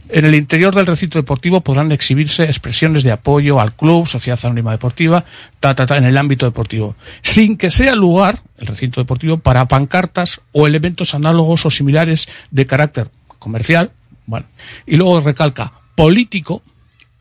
en 0.10 0.26
el 0.26 0.36
interior 0.36 0.74
del 0.74 0.88
recinto 0.88 1.20
deportivo 1.20 1.62
podrán 1.62 1.92
exhibirse 1.92 2.44
expresiones 2.44 3.04
de 3.04 3.12
apoyo 3.12 3.60
al 3.60 3.74
club, 3.74 4.08
sociedad 4.08 4.40
anónima 4.44 4.72
deportiva, 4.72 5.24
ta, 5.60 5.76
ta, 5.76 5.86
ta, 5.86 5.98
en 5.98 6.06
el 6.06 6.18
ámbito 6.18 6.46
deportivo, 6.46 6.96
sin 7.22 7.58
que 7.58 7.70
sea 7.70 7.96
lugar, 7.96 8.40
el 8.58 8.68
recinto 8.68 9.02
deportivo, 9.02 9.38
para 9.38 9.68
pancartas 9.68 10.42
o 10.52 10.68
elementos 10.68 11.14
análogos 11.14 11.66
o 11.66 11.70
similares 11.70 12.28
de 12.52 12.66
carácter 12.66 13.10
comercial, 13.40 13.92
bueno, 14.26 14.46
y 14.86 14.96
luego 14.96 15.20
recalca 15.20 15.74
político 15.96 16.62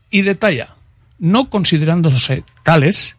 y 0.09 0.21
detalla, 0.21 0.75
no 1.21 1.49
considerándose 1.49 2.43
tales 2.63 3.15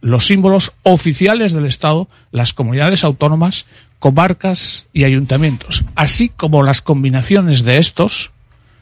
los 0.00 0.26
símbolos 0.26 0.72
oficiales 0.82 1.52
del 1.52 1.66
Estado, 1.66 2.08
las 2.32 2.52
comunidades 2.52 3.04
autónomas, 3.04 3.66
comarcas 4.00 4.86
y 4.92 5.04
ayuntamientos, 5.04 5.84
así 5.94 6.28
como 6.28 6.62
las 6.64 6.82
combinaciones 6.82 7.62
de 7.64 7.78
estos 7.78 8.30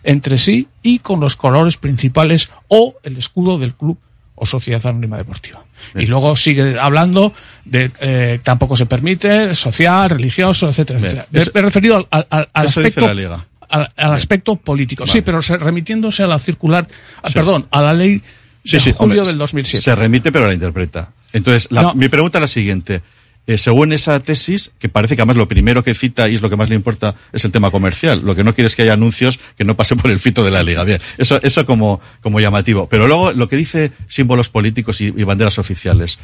entre 0.05 0.39
sí 0.39 0.68
y 0.83 1.01
con 1.01 1.20
los 1.20 1.37
colores 1.37 1.76
principales 1.76 2.49
o 2.68 2.95
el 3.03 3.18
escudo 3.18 3.59
del 3.59 3.74
club 3.74 3.99
o 4.35 4.47
sociedad 4.47 4.87
anónima 4.87 5.18
deportiva. 5.18 5.62
Y 5.95 6.07
luego 6.07 6.37
sigue 6.37 6.78
hablando 6.81 7.35
de 7.66 7.91
eh, 8.01 8.41
tampoco 8.43 8.76
se 8.76 8.87
permite 8.87 9.55
social, 9.55 10.09
religioso, 10.09 10.68
etcétera, 10.70 10.99
Bien. 10.99 11.11
etcétera. 11.12 11.28
Me- 11.33 11.41
Eso- 11.41 11.51
me 11.55 11.61
he 11.61 11.62
referido 11.62 12.09
al, 12.11 12.26
al- 12.31 12.49
aspecto 12.55 13.01
la 13.03 13.14
Liga. 13.14 13.45
Al, 13.71 13.93
al 13.97 14.12
aspecto 14.14 14.57
político. 14.57 15.07
Sí, 15.07 15.21
pero 15.23 15.41
se- 15.43 15.57
remitiéndose 15.57 16.23
a 16.23 16.27
la 16.27 16.39
circular, 16.39 16.87
ah, 17.23 17.29
Sí. 17.29 17.35
perdón, 17.35 17.66
a 17.71 17.81
la 17.83 17.95
ley 17.95 18.21
Sí, 18.64 18.73
de 18.73 18.81
sí, 18.81 18.93
julio 18.93 19.21
hombre, 19.23 19.29
del 19.31 19.39
2007. 19.39 19.83
Se 19.83 19.95
remite, 19.95 20.31
pero 20.33 20.47
la 20.47 20.55
interpreta. 20.55 21.11
Entonces, 21.33 21.68
la- 21.71 21.83
No. 21.83 21.95
mi 21.95 22.09
pregunta 22.09 22.39
es 22.39 22.43
la 22.43 22.49
siguiente. 22.49 23.01
Eh, 23.47 23.57
según 23.59 23.93
esa 23.93 24.21
tesis, 24.21 24.71
que 24.79 24.89
parece 24.89 25.16
que 25.16 25.23
además 25.23 25.37
lo 25.37 25.49
primero 25.49 25.83
que 25.83 25.95
cita 25.95 26.29
y 26.29 26.35
es 26.37 26.43
lo 26.43 26.51
que 26.51 26.57
más 26.57 26.68
le 26.68 26.75
importa 26.77 27.14
es 27.33 27.45
el 27.45 27.51
tema 27.51 27.71
comercial. 27.71 28.21
Lo 28.23 28.37
que 28.37 28.45
no 28.45 28.55
quiere 28.55 28.66
es 28.66 28.77
que 28.77 28.83
haya 28.83 28.93
anuncios 28.93 29.41
que 29.57 29.64
no 29.64 29.75
pasen 29.77 29.97
por 29.99 30.11
el 30.11 30.21
fito 30.21 30.45
de 30.45 30.51
la 30.51 30.62
liga. 30.62 30.85
Bien, 30.85 31.01
eso, 31.18 31.41
eso 31.43 31.64
como, 31.66 32.01
como 32.21 32.39
llamativo. 32.39 32.87
Pero 32.89 33.09
luego 33.09 33.33
lo 33.33 33.49
que 33.49 33.57
dice 33.57 33.93
símbolos 34.07 34.51
políticos 34.51 35.01
y, 35.01 35.07
y 35.07 35.25
banderas 35.25 35.59
oficiales. 35.59 36.18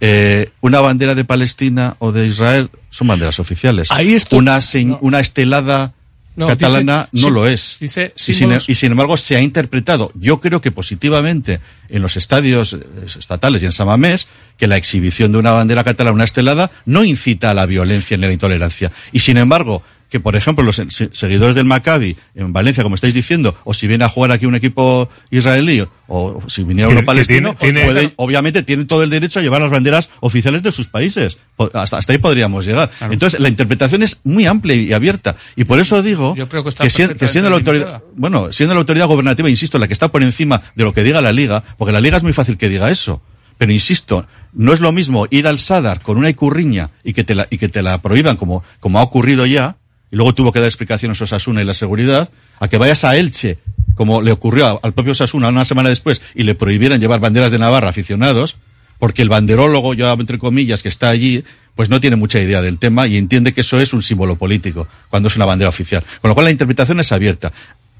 Eh, 0.00 0.48
una 0.60 0.80
bandera 0.80 1.14
de 1.14 1.24
Palestina 1.24 1.96
o 2.00 2.10
de 2.10 2.26
Israel 2.26 2.70
son 2.90 3.06
banderas 3.08 3.38
oficiales. 3.38 3.92
Ahí 3.92 4.14
estoy- 4.14 4.38
una, 4.38 4.58
una 5.02 5.20
estelada 5.20 5.92
No, 6.34 6.46
catalana 6.46 7.08
dice- 7.12 7.26
no 7.26 7.30
lo 7.30 7.46
es. 7.46 7.76
dice 7.80 8.14
y, 8.16 8.20
sin, 8.20 8.34
símbolos- 8.48 8.64
y 8.68 8.74
sin 8.74 8.92
embargo 8.92 9.16
se 9.18 9.36
ha 9.36 9.40
interpretado, 9.42 10.10
yo 10.14 10.40
creo 10.40 10.60
que 10.62 10.70
positivamente 10.72 11.60
en 11.90 12.00
los 12.02 12.16
estadios 12.16 12.72
eh, 12.72 12.78
estatales 13.06 13.62
y 13.62 13.66
en 13.66 13.72
Samamés, 13.72 14.28
que 14.56 14.66
la 14.66 14.76
exhibición 14.76 15.32
de 15.32 15.38
una 15.38 15.50
bandera 15.50 15.84
catalana, 15.84 16.14
una 16.14 16.24
estelada, 16.24 16.70
no 16.86 17.04
incita 17.04 17.50
a 17.50 17.54
la 17.54 17.66
violencia 17.66 18.16
ni 18.16 18.24
a 18.24 18.28
la 18.28 18.32
intolerancia. 18.32 18.90
Y 19.12 19.20
sin 19.20 19.36
embargo, 19.36 19.82
que 20.12 20.20
por 20.20 20.36
ejemplo 20.36 20.62
los 20.62 20.76
se- 20.76 21.08
seguidores 21.12 21.56
del 21.56 21.64
Maccabi 21.64 22.16
en 22.36 22.52
Valencia, 22.52 22.82
como 22.84 22.94
estáis 22.94 23.14
diciendo, 23.14 23.56
o 23.64 23.74
si 23.74 23.88
viene 23.88 24.04
a 24.04 24.08
jugar 24.08 24.30
aquí 24.30 24.46
un 24.46 24.54
equipo 24.54 25.08
israelí, 25.30 25.84
o 26.06 26.40
si 26.46 26.62
viniera 26.62 26.88
Que- 26.88 26.92
uno 26.92 27.00
que 27.00 27.06
palestino, 27.06 27.56
tiene- 27.58 27.82
tiene- 27.92 28.12
obviamente 28.16 28.62
tienen 28.62 28.86
todo 28.86 29.02
el 29.02 29.10
derecho 29.10 29.38
a 29.40 29.42
llevar 29.42 29.62
las 29.62 29.70
banderas 29.70 30.10
oficiales 30.20 30.62
de 30.62 30.70
sus 30.70 30.88
países. 30.88 31.38
Hasta, 31.74 31.96
hasta 31.96 32.12
ahí 32.12 32.18
podríamos 32.18 32.66
llegar. 32.66 32.90
Entonces, 33.10 33.40
la 33.40 33.48
interpretación 33.48 34.02
es 34.02 34.20
muy 34.22 34.46
amplia 34.46 34.76
y 34.76 34.92
abierta. 34.92 35.34
Y 35.56 35.64
por 35.64 35.80
eso 35.80 36.02
digo 36.02 36.34
Yo 36.36 36.48
creo 36.48 36.62
que 36.62 36.70
sien- 36.90 37.08
que 37.18 37.28
siendo 37.28 37.48
la 37.50 37.56
autoridad, 37.56 38.02
bueno, 38.14 38.52
siendo 38.52 38.74
la 38.74 38.80
autoridad 38.80 39.06
gubernativa, 39.06 39.48
insisto, 39.48 39.78
la 39.78 39.86
que 39.88 39.94
está 39.94 40.08
por 40.08 40.22
encima 40.22 40.60
de 40.76 40.84
lo 40.84 40.92
que 40.92 41.02
diga 41.02 41.20
la 41.22 41.32
Liga, 41.32 41.64
porque 41.78 41.92
la 41.92 42.00
Liga 42.00 42.18
es 42.18 42.22
muy 42.22 42.34
fácil 42.34 42.58
que 42.58 42.68
diga 42.68 42.90
eso. 42.90 43.22
Pero 43.58 43.70
insisto, 43.72 44.26
no 44.54 44.72
es 44.72 44.80
lo 44.80 44.90
mismo 44.92 45.26
ir 45.30 45.46
al 45.46 45.58
Sadar 45.58 46.00
con 46.00 46.16
una 46.18 46.28
icurriña 46.28 46.90
y 47.04 47.12
que 47.12 47.22
te 47.22 47.34
la, 47.36 47.46
y 47.48 47.58
que 47.58 47.68
te 47.68 47.80
la 47.82 48.02
prohíban 48.02 48.36
como, 48.36 48.64
como 48.80 48.98
ha 48.98 49.02
ocurrido 49.02 49.46
ya, 49.46 49.76
y 50.12 50.16
luego 50.16 50.34
tuvo 50.34 50.52
que 50.52 50.60
dar 50.60 50.68
explicaciones 50.68 51.20
a 51.20 51.24
Osasuna 51.24 51.62
y 51.62 51.64
la 51.64 51.72
seguridad, 51.74 52.28
a 52.60 52.68
que 52.68 52.76
vayas 52.76 53.02
a 53.04 53.16
Elche, 53.16 53.58
como 53.96 54.20
le 54.20 54.30
ocurrió 54.30 54.78
al 54.82 54.92
propio 54.92 55.12
Osasuna 55.12 55.48
una 55.48 55.64
semana 55.64 55.88
después, 55.88 56.20
y 56.34 56.42
le 56.42 56.54
prohibieran 56.54 57.00
llevar 57.00 57.18
banderas 57.18 57.50
de 57.50 57.58
Navarra 57.58 57.88
aficionados, 57.88 58.58
porque 58.98 59.22
el 59.22 59.30
banderólogo, 59.30 59.94
yo 59.94 60.12
entre 60.12 60.38
comillas, 60.38 60.82
que 60.82 60.90
está 60.90 61.08
allí, 61.08 61.44
pues 61.74 61.88
no 61.88 61.98
tiene 61.98 62.16
mucha 62.16 62.38
idea 62.38 62.60
del 62.60 62.78
tema 62.78 63.06
y 63.06 63.16
entiende 63.16 63.54
que 63.54 63.62
eso 63.62 63.80
es 63.80 63.94
un 63.94 64.02
símbolo 64.02 64.36
político, 64.36 64.86
cuando 65.08 65.28
es 65.28 65.36
una 65.36 65.46
bandera 65.46 65.70
oficial. 65.70 66.04
Con 66.20 66.28
lo 66.28 66.34
cual 66.34 66.44
la 66.44 66.50
interpretación 66.50 67.00
es 67.00 67.10
abierta. 67.10 67.50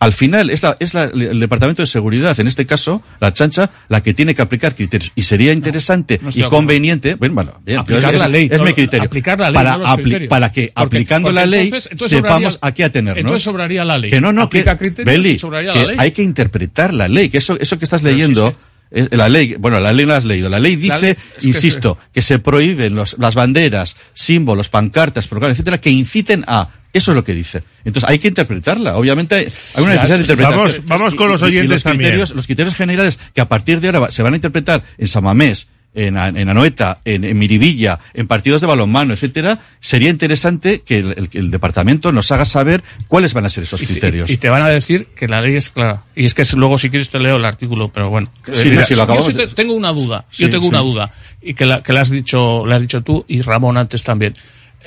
Al 0.02 0.12
final 0.12 0.50
es, 0.50 0.62
la, 0.62 0.76
es 0.80 0.94
la- 0.94 1.04
el 1.04 1.40
Departamento 1.40 1.82
de 1.82 1.86
Seguridad, 1.86 2.38
en 2.40 2.46
este 2.48 2.66
caso, 2.66 3.02
la 3.20 3.32
chancha, 3.32 3.70
la 3.88 4.02
que 4.02 4.14
tiene 4.14 4.34
que 4.34 4.42
aplicar 4.42 4.74
criterios. 4.74 5.12
Y 5.14 5.22
sería 5.22 5.52
interesante 5.52 6.18
no 6.22 6.30
y 6.34 6.42
conveniente, 6.44 7.14
bueno, 7.14 7.34
bueno, 7.34 7.60
bien, 7.64 7.78
Aplicar 7.80 8.12
es, 8.14 8.20
la 8.20 8.28
ley, 8.28 8.48
es 8.50 8.58
no, 8.58 8.66
mi 8.66 8.72
criterio. 8.74 9.04
aplicar 9.06 9.38
la 9.40 9.50
ley, 9.50 9.54
para, 9.54 9.76
no 9.78 9.84
apli- 9.84 10.28
para 10.28 10.50
que 10.52 10.72
Porque- 10.74 10.82
aplicando 10.86 11.26
porque 11.28 11.34
la 11.40 11.46
ley 11.46 11.64
entonces- 11.66 11.92
entonces 11.92 12.18
sepamos 12.18 12.54
sobraría- 12.54 12.58
a 12.68 12.72
qué 12.72 12.84
atenernos. 12.84 13.18
entonces 13.20 13.42
sobraría 13.42 13.84
la 13.84 13.98
ley. 13.98 14.10
Que 14.10 14.20
no, 14.20 14.32
no, 14.32 14.48
que, 14.50 14.60
Aplica 14.68 14.76
que 14.78 15.04
la 15.04 15.16
ley. 15.16 15.96
hay 15.98 16.10
que 16.12 16.22
interpretar 16.22 16.92
la 16.92 17.08
ley, 17.08 17.28
que 17.28 17.38
eso, 17.38 17.56
eso 17.60 17.78
que 17.78 17.84
estás 17.84 18.02
leyendo, 18.02 18.54
eh, 18.90 19.08
la 19.12 19.28
ley, 19.28 19.54
bueno, 19.58 19.80
la 19.80 19.92
ley 19.92 20.04
no 20.04 20.12
la 20.12 20.18
has 20.18 20.24
leído. 20.24 20.48
La 20.50 20.58
ley 20.60 20.76
dice, 20.76 21.00
ley- 21.00 21.10
es 21.12 21.42
que 21.42 21.46
insisto, 21.48 21.96
que 22.12 22.22
se 22.22 22.38
prohíben 22.38 22.94
los- 22.94 23.16
las 23.18 23.34
banderas, 23.34 23.96
símbolos, 24.12 24.68
pancartas, 24.68 25.28
programas, 25.28 25.56
etcétera, 25.56 25.78
que 25.78 25.90
inciten 25.90 26.44
a 26.46 26.68
Eso 26.92 27.12
es 27.12 27.16
lo 27.16 27.24
que 27.24 27.34
dice. 27.34 27.62
Entonces 27.84 28.08
hay 28.10 28.18
que 28.18 28.28
interpretarla. 28.28 28.96
Obviamente 28.96 29.34
hay 29.74 29.82
una 29.82 29.92
necesidad 29.94 30.16
de 30.16 30.22
interpretación. 30.22 30.66
vamos- 30.86 30.86
vamos 30.86 31.14
con 31.14 31.28
los 31.28 31.40
Y- 31.42 31.44
y- 31.44 31.48
y 31.48 31.50
oyentes 31.52 31.70
los 31.70 31.82
también. 31.84 32.00
criterios, 32.10 32.34
los 32.34 32.46
criterios 32.46 32.74
generales 32.74 33.18
que 33.34 33.40
a 33.40 33.48
partir 33.48 33.80
de 33.80 33.88
ahora 33.88 34.10
se 34.10 34.22
van 34.22 34.34
a 34.34 34.36
interpretar 34.36 34.82
en 34.98 35.08
Samamés, 35.08 35.68
en, 35.94 36.16
en 36.16 36.48
Anoeta, 36.48 37.00
en, 37.04 37.22
en 37.24 37.38
Miribilla, 37.38 37.98
en 38.14 38.26
partidos 38.26 38.62
de 38.62 38.66
balonmano, 38.66 39.12
etcétera, 39.12 39.58
sería 39.78 40.08
interesante 40.08 40.80
que 40.80 40.98
el, 40.98 41.14
el- 41.18 41.28
que 41.28 41.38
el 41.38 41.50
departamento 41.50 42.12
nos 42.12 42.32
haga 42.32 42.46
saber 42.46 42.82
cuáles 43.08 43.34
van 43.34 43.44
a 43.44 43.50
ser 43.50 43.64
esos 43.64 43.82
criterios. 43.82 44.30
Y 44.30 44.38
te 44.38 44.48
van 44.48 44.62
a 44.62 44.68
decir 44.68 45.06
que 45.14 45.28
la 45.28 45.42
ley 45.42 45.54
es 45.56 45.68
clara. 45.70 46.04
Y 46.16 46.24
es 46.24 46.32
que 46.32 46.44
luego, 46.56 46.78
si 46.78 46.88
quieres, 46.88 47.10
te 47.10 47.18
leo 47.18 47.36
el 47.36 47.44
artículo, 47.44 47.90
pero 47.92 48.08
bueno. 48.08 48.30
Sí, 48.54 48.70
no, 48.70 48.82
sí, 48.84 48.94
lo 48.94 49.02
acabamos 49.02 49.34
de- 49.34 49.48
tengo 49.48 49.74
una 49.74 49.92
duda. 49.92 50.24
Sí, 50.30 50.44
yo 50.44 50.50
tengo 50.50 50.66
una 50.66 50.80
duda. 50.80 51.12
Y 51.42 51.52
que 51.54 51.66
la, 51.66 51.82
que 51.82 51.92
la 51.92 52.00
has 52.02 52.08
dicho, 52.10 52.64
la 52.64 52.76
has 52.76 52.80
dicho 52.82 53.02
tú 53.02 53.24
y 53.28 53.42
Ramón 53.42 53.76
antes 53.76 54.02
también. 54.02 54.34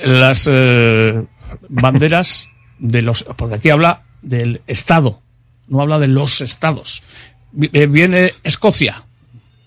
Las 0.04 0.48
eh, 0.50 1.22
banderas 1.68 2.48
de 2.78 3.02
los. 3.02 3.24
Porque 3.36 3.56
aquí 3.56 3.70
habla 3.70 4.02
del 4.22 4.60
Estado, 4.66 5.20
no 5.68 5.80
habla 5.82 5.98
de 5.98 6.08
los 6.08 6.40
Estados. 6.40 7.02
Eh, 7.72 7.86
Viene 7.86 8.32
Escocia, 8.42 9.04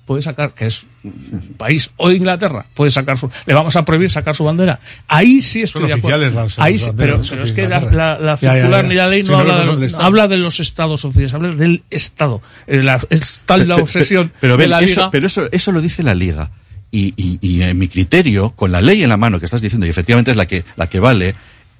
puede 0.05 0.21
sacar, 0.21 0.53
que 0.53 0.65
es 0.65 0.85
un 1.03 1.55
país, 1.57 1.91
o 1.97 2.11
Inglaterra, 2.11 2.65
puede 2.73 2.91
sacar 2.91 3.17
su, 3.17 3.29
le 3.45 3.53
vamos 3.53 3.75
a 3.75 3.85
prohibir 3.85 4.09
sacar 4.11 4.35
su 4.35 4.43
bandera. 4.43 4.79
Ahí 5.07 5.41
sí 5.41 5.61
estoy 5.61 5.87
de 5.87 5.93
acuerdo. 5.93 6.47
Ahí 6.57 6.77
sí, 6.77 6.91
pero, 6.95 7.21
pero 7.27 7.43
es 7.43 7.51
que 7.51 7.67
la, 7.67 8.37
circular 8.37 8.85
ni 8.85 8.95
la 8.95 9.07
ley 9.07 9.23
no, 9.23 9.37
habla, 9.39 9.65
no 9.65 9.75
de, 9.77 9.87
del 9.87 9.95
habla 9.95 10.27
de 10.27 10.37
los 10.37 10.59
estados 10.59 11.05
oficiales, 11.05 11.33
habla 11.33 11.49
del 11.55 11.83
Estado. 11.89 12.41
Eh, 12.67 12.83
la- 12.83 12.99
es 13.09 13.41
tal 13.45 13.67
la 13.67 13.75
obsesión 13.77 14.31
pero, 14.41 14.57
de 14.57 14.63
ven, 14.63 14.69
la 14.71 14.81
eso, 14.81 14.95
liga. 15.01 15.11
pero 15.11 15.27
eso, 15.27 15.47
eso 15.51 15.71
lo 15.71 15.81
dice 15.81 16.03
la 16.03 16.13
liga. 16.15 16.51
Y, 16.91 17.13
y, 17.17 17.37
y 17.41 17.61
en 17.61 17.77
mi 17.77 17.87
criterio, 17.87 18.49
con 18.51 18.71
la 18.71 18.81
ley 18.81 19.03
en 19.03 19.09
la 19.09 19.17
mano 19.17 19.39
que 19.39 19.45
estás 19.45 19.61
diciendo, 19.61 19.85
y 19.85 19.89
efectivamente 19.91 20.31
es 20.31 20.37
la 20.37 20.47
que, 20.47 20.65
la 20.75 20.87
que 20.89 20.99
vale, 20.99 21.35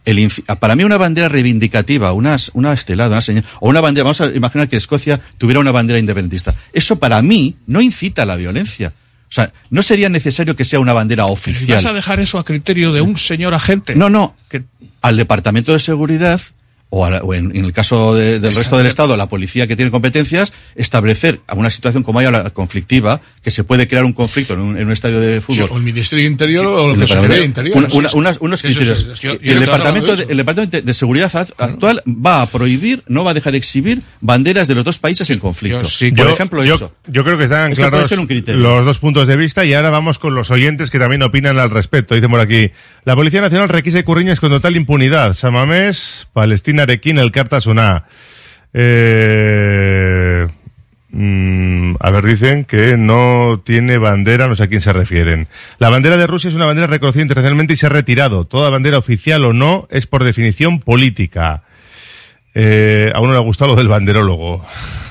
el, 0.10 0.20
inci- 0.20 0.44
para 0.60 0.76
mí 0.76 0.84
una 0.84 0.98
bandera 0.98 1.30
reivindicativa, 1.30 2.12
una, 2.14 2.36
una 2.54 2.74
estelada, 2.74 3.10
una 3.12 3.22
señal, 3.22 3.44
o 3.60 3.70
una 3.70 3.82
bandera, 3.82 4.04
vamos 4.04 4.22
a 4.22 4.28
imaginar 4.28 4.68
que 4.68 4.76
Escocia 4.78 5.20
tuviera 5.38 5.60
una 5.60 5.72
bandera 5.72 6.00
independentista. 6.00 6.56
Eso 6.74 6.98
para 7.00 7.22
mí 7.22 7.56
no 7.68 7.82
incita 7.82 8.24
a 8.24 8.26
la 8.26 8.36
violencia. 8.36 8.94
O 9.30 9.32
sea, 9.32 9.54
no 9.70 9.84
sería 9.84 10.10
necesario 10.10 10.56
que 10.56 10.66
sea 10.66 10.80
una 10.80 10.94
bandera 10.94 11.28
oficial. 11.28 11.78
vas 11.78 11.86
a 11.86 11.94
dejar 11.94 12.20
eso 12.20 12.40
a 12.40 12.44
criterio 12.46 12.92
de 12.94 13.02
un 13.02 13.16
señor 13.18 13.54
agente. 13.54 13.96
No, 13.96 14.10
no. 14.10 14.36
Que- 14.50 14.64
Al 15.02 15.18
Departamento 15.18 15.72
de 15.72 15.80
Seguridad, 15.80 16.42
o, 16.92 17.06
a 17.06 17.10
la- 17.12 17.20
o 17.20 17.34
en, 17.34 17.56
en 17.56 17.66
el 17.66 17.72
caso 17.74 18.16
de- 18.16 18.40
del 18.40 18.56
resto 18.56 18.78
del 18.78 18.88
Estado, 18.88 19.16
la 19.16 19.28
policía 19.30 19.68
que 19.68 19.76
tiene 19.76 19.92
competencias, 19.92 20.52
establecer 20.76 21.40
a 21.48 21.54
una 21.56 21.70
situación 21.70 22.04
como 22.04 22.20
haya 22.20 22.32
la 22.32 22.50
conflictiva, 22.50 23.22
que 23.44 23.52
se 23.52 23.64
puede 23.64 23.88
crear 23.88 24.04
un 24.06 24.14
conflicto 24.14 24.54
en 24.56 24.60
un, 24.62 24.78
en 24.78 24.88
un 24.88 24.92
estadio 24.94 25.20
de 25.20 25.36
Sí, 25.36 25.42
fútbol. 25.42 25.70
o 25.72 25.78
el 25.78 25.84
Ministerio 25.84 26.26
Interior 26.28 26.66
o 26.66 26.92
El 26.92 26.98
Consejería 26.98 27.44
Interior. 27.46 27.78
una- 27.78 27.90
sí, 27.90 27.98
una- 27.98 28.10
sí. 28.10 28.18
unas- 28.18 28.38
unos 28.42 28.64
es- 28.64 28.72
criterios. 28.76 29.06
yo- 29.22 29.40
yo 29.40 29.52
el, 29.54 29.60
departamento 29.60 30.16
de, 30.16 30.24
el 30.30 30.38
Departamento 30.38 30.82
de, 30.82 30.94
Seguridad 30.94 31.32
act- 31.34 31.54
actual 31.58 32.02
va 32.08 32.42
a 32.42 32.46
prohibir, 32.48 33.04
no 33.08 33.24
va 33.24 33.32
a 33.32 33.34
dejar 33.34 33.56
exhibir 33.56 34.02
banderas 34.22 34.68
de 34.68 34.76
los 34.76 34.84
dos 34.84 34.98
países 35.00 35.30
en 35.30 35.40
conflicto. 35.40 35.80
Por 35.80 35.88
Yo- 35.90 36.30
ejemplo, 36.30 36.64
yo, 36.66 36.76
eso. 36.76 36.94
yo 37.08 37.24
creo 37.24 37.38
que 37.38 37.44
están 37.46 37.72
Eso 37.72 37.82
claros 37.90 38.10
los 38.48 38.86
dos 38.86 39.00
puntos 39.00 39.28
de 39.28 39.36
vista 39.36 39.64
y 39.66 39.74
ahora 39.74 39.90
vamos 39.90 40.20
con 40.20 40.34
los 40.36 40.52
oyentes 40.52 40.90
que 40.90 41.00
también 41.00 41.22
opinan 41.24 41.58
al 41.60 41.70
respecto. 41.70 42.16
Dicen 42.16 42.30
por 42.32 42.40
aquí, 42.40 42.72
la 43.06 43.16
Policía 43.16 43.42
Nacional 43.42 43.70
requisa 43.70 44.02
Curriñas 44.04 44.40
con 44.40 44.50
total 44.50 44.76
impunidad. 44.76 45.34
Samamés, 45.36 46.28
Palestina, 46.34 46.79
Arequín, 46.80 47.18
el 47.18 47.32
Cartasuna. 47.32 48.06
Eh, 48.74 50.48
mm, 51.12 51.96
a 52.00 52.12
ver, 52.12 52.26
dicen 52.26 52.66
que 52.66 52.98
no 52.98 53.62
tiene 53.66 53.98
bandera, 53.98 54.48
no 54.48 54.56
sé 54.56 54.64
a 54.64 54.68
quién 54.68 54.82
se 54.82 54.94
refieren. 54.94 55.48
La 55.80 55.90
bandera 55.90 56.18
de 56.18 56.28
Rusia 56.28 56.50
es 56.50 56.56
una 56.56 56.66
bandera 56.66 56.88
reconocida 56.88 57.24
internacionalmente 57.24 57.74
y 57.74 57.78
se 57.78 57.88
ha 57.88 57.90
retirado. 57.90 58.46
Toda 58.46 58.70
bandera 58.70 58.98
oficial 58.98 59.46
o 59.46 59.54
no 59.54 59.88
es 59.90 60.08
por 60.08 60.24
definición 60.24 60.80
política. 60.80 61.64
Eh, 62.56 63.12
a 63.14 63.20
uno 63.22 63.32
le 63.32 63.38
ha 63.38 63.42
gustado 63.42 63.72
lo 63.72 63.76
del 63.76 63.88
banderólogo. 63.88 64.66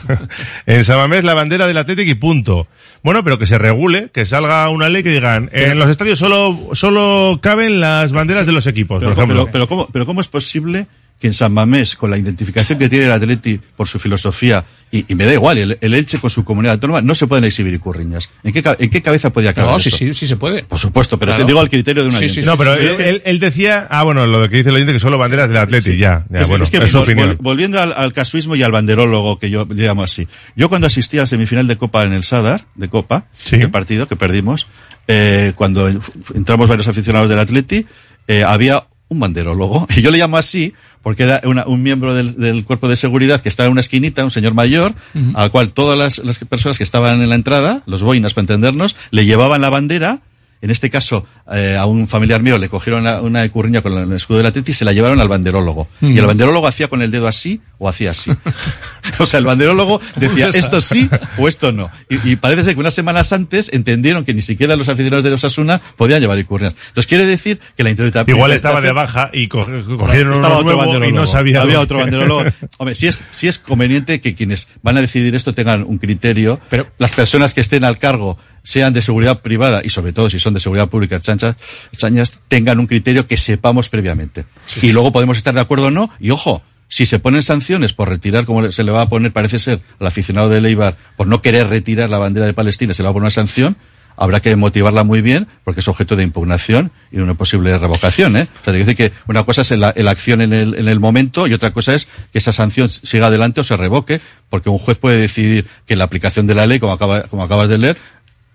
en 0.66 0.84
Samamés 0.84 1.24
la 1.24 1.34
bandera 1.34 1.66
del 1.66 1.76
Atlético 1.78 2.10
y 2.10 2.14
punto. 2.14 2.66
Bueno, 3.02 3.22
pero 3.22 3.38
que 3.38 3.46
se 3.46 3.58
regule, 3.58 4.10
que 4.12 4.26
salga 4.26 4.68
una 4.70 4.88
ley 4.88 5.04
que 5.04 5.10
digan, 5.10 5.48
en 5.52 5.78
los 5.78 5.88
estadios 5.88 6.18
solo, 6.18 6.70
solo 6.72 7.38
caben 7.40 7.78
las 7.78 8.12
banderas 8.12 8.44
de 8.44 8.52
los 8.52 8.66
equipos, 8.66 8.98
Pero, 8.98 9.12
por 9.14 9.18
ejemplo. 9.18 9.44
pero, 9.44 9.52
pero 9.52 9.66
¿cómo, 9.68 9.88
pero 9.92 10.04
¿cómo 10.04 10.20
es 10.20 10.26
posible 10.26 10.88
que 11.20 11.26
en 11.26 11.34
San 11.34 11.52
Mamés, 11.52 11.96
con 11.96 12.10
la 12.10 12.16
identificación 12.18 12.78
que 12.78 12.88
tiene 12.88 13.06
el 13.06 13.12
Atleti 13.12 13.58
por 13.76 13.88
su 13.88 13.98
filosofía, 13.98 14.64
y, 14.92 15.04
y 15.10 15.14
me 15.16 15.24
da 15.26 15.32
igual, 15.34 15.58
el, 15.58 15.76
el 15.80 15.94
Elche 15.94 16.20
con 16.20 16.30
su 16.30 16.44
comunidad 16.44 16.74
autónoma, 16.74 17.00
no 17.02 17.14
se 17.14 17.26
pueden 17.26 17.44
exhibir 17.44 17.74
icurriñas? 17.74 18.30
¿En 18.44 18.52
qué, 18.52 18.62
en 18.78 18.88
qué 18.88 19.02
cabeza 19.02 19.30
podía 19.32 19.52
caber 19.52 19.72
No, 19.72 19.78
sí, 19.80 19.88
eso? 19.88 19.98
sí, 19.98 20.14
sí 20.14 20.26
se 20.28 20.36
puede. 20.36 20.62
Por 20.62 20.78
supuesto, 20.78 21.18
pero 21.18 21.32
Claro. 21.32 21.44
te 21.44 21.50
digo 21.50 21.60
al 21.60 21.68
criterio 21.68 22.04
de 22.04 22.10
una 22.10 22.18
Sí, 22.20 22.28
sí, 22.28 22.40
no, 22.42 22.56
pero 22.56 22.74
es 22.74 22.92
él, 22.92 22.96
que- 22.96 23.08
él- 23.08 23.22
él 23.24 23.38
decía, 23.40 23.86
ah, 23.90 24.04
bueno, 24.04 24.26
lo 24.28 24.48
que 24.48 24.58
dice 24.58 24.68
el 24.68 24.76
oyente 24.76 24.92
que 24.92 25.00
solo 25.00 25.18
banderas 25.18 25.48
del 25.48 25.58
Atleti, 25.58 25.96
ya, 25.98 26.24
ya, 26.30 26.40
es, 26.40 26.48
bueno, 26.48 26.62
es 26.62 26.70
que 26.70 26.76
es 26.78 26.90
su 26.90 26.98
vol- 26.98 27.02
opinión. 27.02 27.30
vol- 27.32 27.36
volviendo 27.40 27.80
al, 27.80 27.92
al 27.94 28.12
casuismo 28.12 28.54
y 28.54 28.62
al 28.62 28.70
banderólogo 28.70 29.40
que 29.40 29.50
yo 29.50 29.66
le 29.68 29.82
llamo 29.84 30.04
así. 30.04 30.28
Yo 30.54 30.68
cuando 30.68 30.86
asistí 30.86 31.18
a 31.18 31.22
la 31.22 31.26
semifinal 31.26 31.66
de 31.66 31.76
Copa 31.76 32.04
en 32.04 32.12
el 32.12 32.22
Sadar, 32.22 32.64
de 32.76 32.88
Copa, 32.88 33.26
el 33.50 33.70
partido 33.72 34.06
que 34.06 34.14
perdimos, 34.14 34.68
eh, 35.08 35.52
cuando 35.56 35.88
en- 35.88 36.00
entramos 36.34 36.68
varios 36.68 36.86
aficionados 36.86 37.28
del 37.28 37.40
Atleti, 37.40 37.86
eh, 38.28 38.44
había 38.44 38.84
un 39.08 39.20
banderólogo, 39.20 39.86
y 39.96 40.02
yo 40.02 40.10
le 40.10 40.18
llamo 40.18 40.36
así 40.36 40.72
porque 41.02 41.22
era 41.22 41.40
una- 41.44 41.66
un 41.66 41.82
miembro 41.82 42.14
del, 42.14 42.34
del 42.36 42.64
cuerpo 42.64 42.88
de 42.88 42.96
seguridad 42.96 43.40
que 43.40 43.48
estaba 43.48 43.66
en 43.66 43.72
una 43.72 43.80
esquinita, 43.80 44.24
un 44.24 44.30
señor 44.30 44.52
mayor, 44.54 44.94
al 45.34 45.50
cual 45.50 45.70
todas 45.70 45.98
las, 45.98 46.18
las 46.18 46.38
personas 46.40 46.76
que 46.76 46.84
estaban 46.84 47.22
en 47.22 47.28
la 47.28 47.34
entrada, 47.36 47.82
los 47.86 48.02
boinas 48.02 48.34
para 48.34 48.42
entendernos, 48.42 48.96
le 49.10 49.24
llevaban 49.24 49.60
la 49.60 49.70
bandera, 49.70 50.20
en 50.60 50.70
este 50.70 50.90
caso, 50.90 51.26
eh, 51.52 51.76
a 51.78 51.86
un 51.86 52.08
familiar 52.08 52.42
mío 52.42 52.58
le 52.58 52.68
cogieron 52.68 53.04
la- 53.04 53.20
una 53.22 53.44
ecurriña 53.44 53.80
con 53.82 53.92
el 53.96 54.12
escudo 54.12 54.38
del 54.38 54.46
Atleti 54.46 54.72
y 54.72 54.74
se 54.74 54.84
la 54.84 54.92
llevaron 54.92 55.20
al 55.20 55.28
banderólogo. 55.28 55.88
Mm. 56.00 56.12
Y 56.12 56.18
el 56.18 56.26
banderólogo 56.26 56.66
hacía 56.66 56.88
con 56.88 57.00
el 57.02 57.10
dedo 57.10 57.28
así 57.28 57.60
o 57.78 57.88
hacía 57.88 58.10
así. 58.10 58.32
o 59.18 59.26
sea, 59.26 59.38
el 59.38 59.44
banderólogo 59.46 60.00
decía 60.16 60.48
esto 60.52 60.80
sí 60.80 61.08
o 61.38 61.48
esto 61.48 61.72
no. 61.72 61.90
Y, 62.08 62.32
y 62.32 62.36
parece 62.36 62.64
ser 62.64 62.74
que 62.74 62.80
unas 62.80 62.94
semanas 62.94 63.32
antes 63.32 63.70
entendieron 63.72 64.24
que 64.24 64.34
ni 64.34 64.42
siquiera 64.42 64.76
los 64.76 64.88
aficionados 64.88 65.24
de 65.24 65.32
Osasuna 65.32 65.80
podían 65.96 66.20
llevar 66.20 66.38
ecurriñas. 66.38 66.74
Entonces 66.88 67.06
quiere 67.06 67.24
decir 67.26 67.60
que 67.76 67.84
la 67.84 67.90
interpretación... 67.90 68.36
Igual 68.36 68.52
estaba 68.52 68.80
de 68.80 68.92
baja 68.92 69.30
y 69.32 69.48
co- 69.48 69.64
cogieron 69.96 70.32
Estaba 70.34 70.58
uno 70.58 70.58
otro 70.58 70.64
nuevo 70.76 70.82
y 70.82 70.86
banderólogo. 70.86 71.20
no 71.20 71.26
sabía. 71.26 71.62
Había 71.62 71.80
otro 71.80 71.98
banderólogo. 71.98 72.44
Hombre, 72.78 72.94
sí 72.94 73.06
es, 73.06 73.22
sí 73.30 73.48
es 73.48 73.58
conveniente 73.58 74.20
que 74.20 74.34
quienes 74.34 74.68
van 74.82 74.96
a 74.96 75.00
decidir 75.00 75.34
esto 75.34 75.54
tengan 75.54 75.84
un 75.84 75.98
criterio. 75.98 76.60
Pero 76.68 76.88
las 76.98 77.12
personas 77.12 77.54
que 77.54 77.60
estén 77.60 77.84
al 77.84 77.98
cargo, 77.98 78.38
sean 78.68 78.92
de 78.92 79.00
seguridad 79.00 79.40
privada 79.40 79.80
y 79.82 79.88
sobre 79.88 80.12
todo 80.12 80.28
si 80.28 80.38
son 80.38 80.52
de 80.52 80.60
seguridad 80.60 80.90
pública, 80.90 81.18
chanchas, 81.18 81.56
chañas, 81.96 82.40
tengan 82.48 82.78
un 82.78 82.86
criterio 82.86 83.26
que 83.26 83.38
sepamos 83.38 83.88
previamente. 83.88 84.44
Y 84.82 84.92
luego 84.92 85.10
podemos 85.10 85.38
estar 85.38 85.54
de 85.54 85.60
acuerdo 85.62 85.86
o 85.86 85.90
no. 85.90 86.10
Y 86.20 86.32
ojo, 86.32 86.62
si 86.86 87.06
se 87.06 87.18
ponen 87.18 87.42
sanciones 87.42 87.94
por 87.94 88.10
retirar, 88.10 88.44
como 88.44 88.70
se 88.70 88.84
le 88.84 88.92
va 88.92 89.00
a 89.00 89.08
poner, 89.08 89.32
parece 89.32 89.58
ser, 89.58 89.80
al 89.98 90.06
aficionado 90.06 90.50
de 90.50 90.60
Leibar, 90.60 90.98
por 91.16 91.26
no 91.26 91.40
querer 91.40 91.68
retirar 91.68 92.10
la 92.10 92.18
bandera 92.18 92.44
de 92.44 92.52
Palestina, 92.52 92.92
se 92.92 93.02
le 93.02 93.04
va 93.04 93.10
a 93.10 93.12
poner 93.14 93.24
una 93.24 93.30
sanción, 93.30 93.78
habrá 94.18 94.40
que 94.40 94.54
motivarla 94.54 95.02
muy 95.02 95.22
bien 95.22 95.46
porque 95.64 95.80
es 95.80 95.88
objeto 95.88 96.14
de 96.14 96.24
impugnación 96.24 96.92
y 97.10 97.16
de 97.16 97.22
una 97.22 97.34
posible 97.34 97.78
revocación. 97.78 98.36
¿eh? 98.36 98.48
O 98.60 98.64
sea, 98.64 98.74
te 98.74 98.78
dice 98.80 98.94
que 98.94 99.12
una 99.28 99.44
cosa 99.44 99.62
es 99.62 99.70
la, 99.70 99.94
la 99.96 100.10
acción 100.10 100.42
en 100.42 100.52
el, 100.52 100.74
en 100.74 100.88
el 100.88 101.00
momento 101.00 101.46
y 101.46 101.54
otra 101.54 101.72
cosa 101.72 101.94
es 101.94 102.06
que 102.32 102.38
esa 102.38 102.52
sanción 102.52 102.90
siga 102.90 103.28
adelante 103.28 103.62
o 103.62 103.64
se 103.64 103.78
revoque, 103.78 104.20
porque 104.50 104.68
un 104.68 104.78
juez 104.78 104.98
puede 104.98 105.18
decidir 105.18 105.66
que 105.86 105.96
la 105.96 106.04
aplicación 106.04 106.46
de 106.46 106.54
la 106.54 106.66
ley, 106.66 106.80
como, 106.80 106.92
acaba, 106.92 107.22
como 107.22 107.44
acabas 107.44 107.70
de 107.70 107.78
leer, 107.78 107.96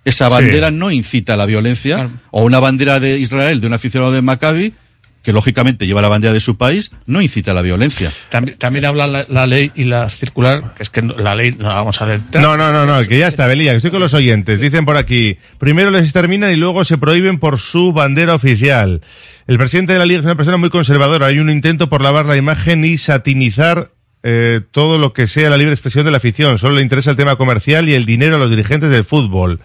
esa 0.05 0.29
bandera 0.29 0.71
no 0.71 0.91
incita 0.91 1.33
a 1.33 1.37
la 1.37 1.45
violencia, 1.45 2.09
o 2.31 2.43
una 2.43 2.59
bandera 2.59 2.99
de 2.99 3.19
Israel 3.19 3.61
de 3.61 3.67
un 3.67 3.73
aficionado 3.73 4.11
de 4.11 4.21
Maccabi, 4.21 4.73
que 5.21 5.31
lógicamente 5.31 5.87
lleva 5.87 6.01
la 6.01 6.09
bandera 6.09 6.33
de 6.33 6.41
su 6.41 6.57
país, 6.57 6.91
no 7.05 7.21
incita 7.21 7.51
a 7.51 7.53
la 7.53 7.61
violencia. 7.61 8.11
También, 8.29 8.57
también 8.57 8.83
habla 8.83 9.07
la, 9.07 9.25
la 9.29 9.47
ley 9.47 9.71
y 9.73 9.85
la 9.85 10.09
circular, 10.09 10.73
que 10.75 10.83
es 10.83 10.89
que 10.89 11.01
no- 11.01 11.13
la 11.13 11.33
ley 11.33 11.55
no 11.57 11.69
la 11.69 11.75
vamos 11.75 12.01
a 12.01 12.05
leer. 12.07 12.19
No, 12.33 12.57
no, 12.57 12.73
no, 12.73 12.85
no, 12.85 13.01
que 13.07 13.17
ya 13.17 13.29
está, 13.29 13.47
Belía, 13.47 13.71
que 13.71 13.77
estoy 13.77 13.91
con 13.91 14.01
los 14.01 14.13
oyentes. 14.13 14.59
Dicen 14.59 14.83
por 14.83 14.97
aquí, 14.97 15.37
primero 15.59 15.91
les 15.91 16.01
exterminan 16.03 16.51
y 16.51 16.57
luego 16.57 16.83
se 16.83 16.97
prohíben 16.97 17.39
por 17.39 17.57
su 17.57 17.93
bandera 17.93 18.35
oficial. 18.35 18.99
El 19.47 19.57
presidente 19.57 19.93
de 19.93 19.99
la 19.99 20.05
Liga 20.05 20.19
es 20.19 20.25
una 20.25 20.35
persona 20.35 20.57
muy 20.57 20.69
conservadora. 20.69 21.27
Hay 21.27 21.39
un 21.39 21.49
intento 21.49 21.87
por 21.87 22.01
lavar 22.01 22.25
la 22.25 22.35
imagen 22.35 22.83
y 22.83 22.97
satinizar 22.97 23.91
eh, 24.23 24.61
todo 24.71 24.97
lo 24.97 25.11
que 25.11 25.27
sea 25.27 25.49
la 25.49 25.57
libre 25.57 25.73
expresión 25.73 26.05
de 26.05 26.11
la 26.11 26.17
afición. 26.17 26.57
Solo 26.57 26.75
le 26.75 26.81
interesa 26.81 27.11
el 27.11 27.17
tema 27.17 27.35
comercial 27.35 27.89
y 27.89 27.93
el 27.93 28.05
dinero 28.05 28.37
a 28.37 28.39
los 28.39 28.49
dirigentes 28.49 28.89
del 28.89 29.03
fútbol. 29.03 29.59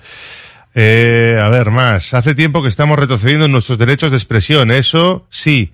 Eh, 0.75 1.41
a 1.41 1.49
ver, 1.49 1.71
más. 1.71 2.13
Hace 2.13 2.35
tiempo 2.35 2.63
que 2.63 2.69
estamos 2.69 2.99
retrocediendo 2.99 3.47
en 3.47 3.53
nuestros 3.53 3.79
derechos 3.79 4.11
de 4.11 4.17
expresión. 4.17 4.71
Eso 4.71 5.27
sí. 5.31 5.73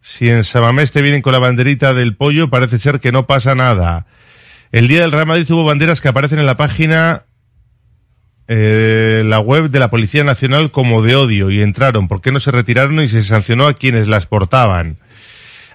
Si 0.00 0.28
en 0.28 0.44
Sabamés 0.44 0.92
te 0.92 1.02
vienen 1.02 1.22
con 1.22 1.32
la 1.32 1.38
banderita 1.38 1.92
del 1.94 2.14
pollo, 2.14 2.48
parece 2.48 2.78
ser 2.78 3.00
que 3.00 3.12
no 3.12 3.26
pasa 3.26 3.54
nada. 3.54 4.06
El 4.70 4.88
día 4.88 5.00
del 5.00 5.12
Real 5.12 5.26
Madrid 5.26 5.50
hubo 5.50 5.64
banderas 5.64 6.00
que 6.00 6.08
aparecen 6.08 6.38
en 6.38 6.46
la 6.46 6.56
página, 6.56 7.24
eh, 8.46 9.22
la 9.24 9.40
web 9.40 9.70
de 9.70 9.78
la 9.78 9.90
Policía 9.90 10.22
Nacional 10.22 10.70
como 10.70 11.02
de 11.02 11.16
odio 11.16 11.50
y 11.50 11.62
entraron. 11.62 12.08
¿Por 12.08 12.20
qué 12.20 12.30
no 12.30 12.40
se 12.40 12.50
retiraron 12.50 13.00
y 13.00 13.08
se 13.08 13.22
sancionó 13.22 13.66
a 13.66 13.74
quienes 13.74 14.08
las 14.08 14.26
portaban? 14.26 14.98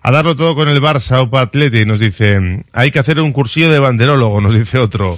A 0.06 0.12
darlo 0.12 0.36
todo 0.36 0.54
con 0.54 0.68
el 0.68 0.82
Barça, 0.82 1.22
Opa 1.22 1.40
Atleti, 1.40 1.86
nos 1.86 1.98
dice, 1.98 2.62
hay 2.74 2.92
que 2.92 3.00
hacer 3.00 3.22
un 3.22 3.32
cursillo 3.32 3.72
de 3.72 3.80
banderólogo, 3.80 4.42
nos 4.42 4.54
dice 4.54 4.78
otro. 4.78 5.18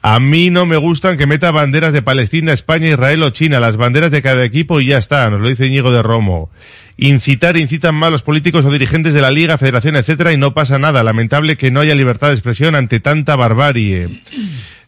A 0.00 0.18
mí 0.18 0.48
no 0.48 0.64
me 0.64 0.78
gustan 0.78 1.18
que 1.18 1.26
meta 1.26 1.50
banderas 1.50 1.92
de 1.92 2.00
Palestina, 2.00 2.54
España, 2.54 2.88
Israel 2.88 3.22
o 3.22 3.30
China, 3.30 3.60
las 3.60 3.76
banderas 3.76 4.10
de 4.10 4.22
cada 4.22 4.42
equipo 4.42 4.80
y 4.80 4.86
ya 4.86 4.96
está, 4.96 5.28
nos 5.28 5.40
lo 5.40 5.48
dice 5.48 5.66
Íñigo 5.66 5.92
de 5.92 6.02
Romo. 6.02 6.48
Incitar, 6.96 7.58
incitan 7.58 7.96
mal 7.96 8.12
los 8.12 8.22
políticos 8.22 8.64
o 8.64 8.70
dirigentes 8.70 9.12
de 9.12 9.20
la 9.20 9.30
Liga, 9.30 9.58
Federación, 9.58 9.94
etcétera, 9.94 10.32
y 10.32 10.38
no 10.38 10.54
pasa 10.54 10.78
nada. 10.78 11.02
Lamentable 11.02 11.58
que 11.58 11.70
no 11.70 11.80
haya 11.80 11.94
libertad 11.94 12.28
de 12.28 12.34
expresión 12.34 12.76
ante 12.76 13.00
tanta 13.00 13.36
barbarie. 13.36 14.22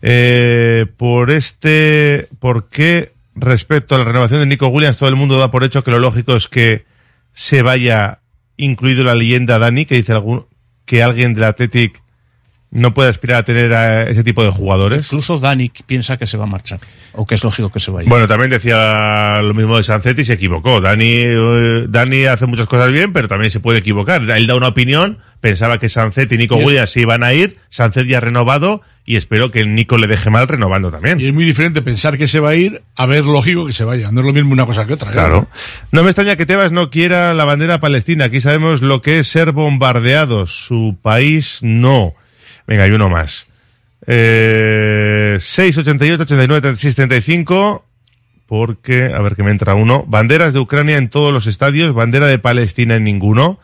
Eh, 0.00 0.86
por 0.96 1.30
este, 1.30 2.28
¿por 2.38 2.70
qué 2.70 3.12
respecto 3.34 3.96
a 3.96 3.98
la 3.98 4.04
renovación 4.04 4.40
de 4.40 4.46
Nico 4.46 4.68
Williams 4.68 4.96
todo 4.96 5.10
el 5.10 5.16
mundo 5.16 5.38
da 5.38 5.50
por 5.50 5.62
hecho 5.62 5.84
que 5.84 5.90
lo 5.90 5.98
lógico 5.98 6.36
es 6.36 6.48
que 6.48 6.86
se 7.34 7.60
vaya 7.60 8.20
incluido 8.56 9.04
la 9.04 9.14
leyenda 9.14 9.58
Dani, 9.58 9.86
que 9.86 9.96
dice 9.96 10.12
algún, 10.12 10.46
que 10.84 11.02
alguien 11.02 11.34
del 11.34 11.44
Athletic 11.44 12.02
no 12.70 12.92
puede 12.94 13.08
aspirar 13.08 13.38
a 13.38 13.42
tener 13.44 13.72
a 13.72 14.02
ese 14.10 14.24
tipo 14.24 14.42
de 14.42 14.50
jugadores? 14.50 15.06
Incluso 15.06 15.38
Dani 15.38 15.70
piensa 15.86 16.16
que 16.16 16.26
se 16.26 16.36
va 16.36 16.44
a 16.44 16.48
marchar, 16.48 16.80
o 17.12 17.24
que 17.24 17.36
es 17.36 17.44
lógico 17.44 17.70
que 17.70 17.80
se 17.80 17.90
vaya. 17.90 18.08
Bueno, 18.08 18.26
también 18.28 18.50
decía 18.50 19.40
lo 19.42 19.54
mismo 19.54 19.76
de 19.76 19.82
Sanzet 19.82 20.18
y 20.18 20.24
se 20.24 20.34
equivocó. 20.34 20.80
Dani, 20.80 21.04
eh, 21.08 21.86
Dani 21.88 22.24
hace 22.24 22.46
muchas 22.46 22.66
cosas 22.66 22.92
bien, 22.92 23.12
pero 23.12 23.28
también 23.28 23.50
se 23.50 23.60
puede 23.60 23.78
equivocar. 23.78 24.22
Él 24.28 24.46
da 24.46 24.54
una 24.56 24.68
opinión, 24.68 25.18
pensaba 25.40 25.78
que 25.78 25.88
Sanzet 25.88 26.30
y 26.32 26.38
Nico 26.38 26.56
Y 26.56 26.60
es- 26.60 26.66
Williams 26.66 26.90
se 26.90 27.00
iban 27.00 27.22
a 27.22 27.32
ir, 27.32 27.56
Sanzet 27.68 28.06
ya 28.06 28.18
ha 28.18 28.20
renovado 28.20 28.82
y 29.08 29.14
espero 29.14 29.52
que 29.52 29.64
Nico 29.64 29.96
le 29.98 30.08
deje 30.08 30.30
mal 30.30 30.48
renovando 30.48 30.90
también. 30.90 31.20
Y 31.20 31.26
es 31.28 31.32
muy 31.32 31.44
diferente 31.44 31.80
pensar 31.82 32.18
que 32.18 32.26
se 32.26 32.40
va 32.40 32.50
a 32.50 32.54
ir 32.56 32.82
a 32.96 33.06
ver 33.06 33.24
lógico 33.24 33.64
que 33.64 33.72
se 33.72 33.84
vaya. 33.84 34.10
No 34.10 34.18
es 34.20 34.26
lo 34.26 34.32
mismo 34.32 34.52
una 34.52 34.66
cosa 34.66 34.84
que 34.86 34.94
otra. 34.94 35.10
¿eh? 35.10 35.12
Claro. 35.12 35.48
No 35.92 36.02
me 36.02 36.10
extraña 36.10 36.34
que 36.34 36.44
Tebas 36.46 36.72
no 36.72 36.90
quiera 36.90 37.32
la 37.32 37.44
bandera 37.44 37.78
palestina. 37.80 38.24
Aquí 38.24 38.40
sabemos 38.40 38.82
lo 38.82 39.02
que 39.02 39.20
es 39.20 39.28
ser 39.28 39.52
bombardeados. 39.52 40.66
Su 40.66 40.96
país 41.00 41.60
no. 41.62 42.14
Venga, 42.66 42.84
hay 42.84 42.90
uno 42.90 43.08
más. 43.08 43.46
Eh, 44.06 45.36
688 45.40 46.22
89 46.22 46.60
36 46.60 46.94
35 46.94 47.84
porque, 48.46 49.12
a 49.12 49.20
ver 49.20 49.34
que 49.34 49.42
me 49.42 49.50
entra 49.50 49.74
uno. 49.74 50.04
Banderas 50.06 50.52
de 50.52 50.60
Ucrania 50.60 50.96
en 50.96 51.10
todos 51.10 51.32
los 51.32 51.46
estadios, 51.46 51.94
bandera 51.94 52.26
de 52.26 52.38
Palestina 52.38 52.96
en 52.96 53.04
ninguno. 53.04 53.58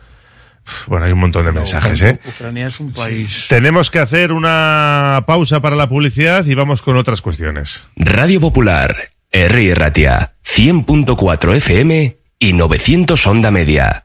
Bueno, 0.87 1.07
hay 1.07 1.13
un 1.13 1.19
montón 1.19 1.45
de 1.45 1.53
mensajes, 1.53 2.01
¿eh? 2.03 2.21
Ucrania 2.25 2.69
es 2.69 2.79
un 2.79 2.93
país. 2.93 3.47
Tenemos 3.49 3.91
que 3.91 3.99
hacer 3.99 4.33
una 4.33 5.25
pausa 5.27 5.61
para 5.61 5.77
la 5.77 5.89
publicidad 5.89 6.45
y 6.47 6.55
vamos 6.55 6.83
con 6.83 6.97
otras 6.97 7.21
cuestiones. 7.21 7.85
Radio 7.97 8.41
Popular, 8.41 8.95
R. 9.31 9.75
Ratia, 9.75 10.35
100.4 10.45 11.57
FM 11.57 12.17
y 12.39 12.53
900 12.53 13.27
Onda 13.27 13.51
Media. 13.51 14.05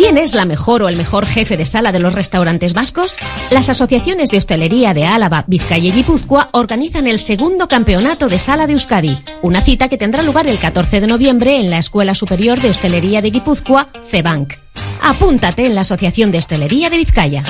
¿Quién 0.00 0.16
es 0.16 0.32
la 0.32 0.46
mejor 0.46 0.82
o 0.82 0.88
el 0.88 0.96
mejor 0.96 1.26
jefe 1.26 1.58
de 1.58 1.66
sala 1.66 1.92
de 1.92 1.98
los 1.98 2.14
restaurantes 2.14 2.72
vascos? 2.72 3.18
Las 3.50 3.68
asociaciones 3.68 4.30
de 4.30 4.38
hostelería 4.38 4.94
de 4.94 5.04
Álava, 5.04 5.44
Vizcaya 5.46 5.90
y 5.90 5.92
Guipúzcoa 5.92 6.48
organizan 6.52 7.06
el 7.06 7.20
segundo 7.20 7.68
campeonato 7.68 8.30
de 8.30 8.38
sala 8.38 8.66
de 8.66 8.72
Euskadi, 8.72 9.18
una 9.42 9.60
cita 9.60 9.90
que 9.90 9.98
tendrá 9.98 10.22
lugar 10.22 10.46
el 10.46 10.58
14 10.58 11.02
de 11.02 11.06
noviembre 11.06 11.60
en 11.60 11.68
la 11.68 11.76
Escuela 11.76 12.14
Superior 12.14 12.62
de 12.62 12.70
Hostelería 12.70 13.20
de 13.20 13.30
Guipúzcoa, 13.30 13.88
CEBANC. 14.06 14.54
Apúntate 15.02 15.66
en 15.66 15.74
la 15.74 15.82
Asociación 15.82 16.30
de 16.30 16.38
Hostelería 16.38 16.88
de 16.88 16.96
Vizcaya. 16.96 17.44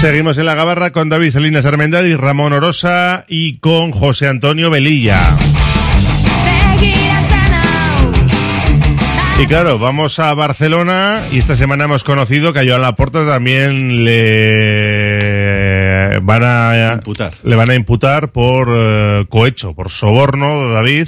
Seguimos 0.00 0.38
en 0.38 0.46
la 0.46 0.56
gabarra 0.56 0.90
con 0.90 1.08
David 1.08 1.30
Salinas 1.30 1.66
Armendal 1.66 2.08
y 2.08 2.16
Ramón 2.16 2.52
Orosa 2.52 3.24
y 3.28 3.58
con 3.58 3.92
José 3.92 4.26
Antonio 4.26 4.70
Velilla. 4.70 5.38
Y 9.40 9.46
claro, 9.46 9.78
vamos 9.78 10.18
a 10.18 10.34
Barcelona 10.34 11.22
y 11.30 11.38
esta 11.38 11.54
semana 11.54 11.84
hemos 11.84 12.02
conocido 12.02 12.52
que 12.52 12.58
a 12.58 12.64
Joan 12.66 12.82
Laporta 12.82 13.24
también 13.24 14.04
le 14.04 15.38
van 16.22 16.42
a 16.42 16.94
Imputar. 16.94 17.34
le 17.44 17.54
van 17.54 17.70
a 17.70 17.76
imputar 17.76 18.32
por 18.32 18.68
eh, 18.68 19.26
cohecho, 19.28 19.74
por 19.74 19.90
soborno, 19.90 20.70
David. 20.72 21.06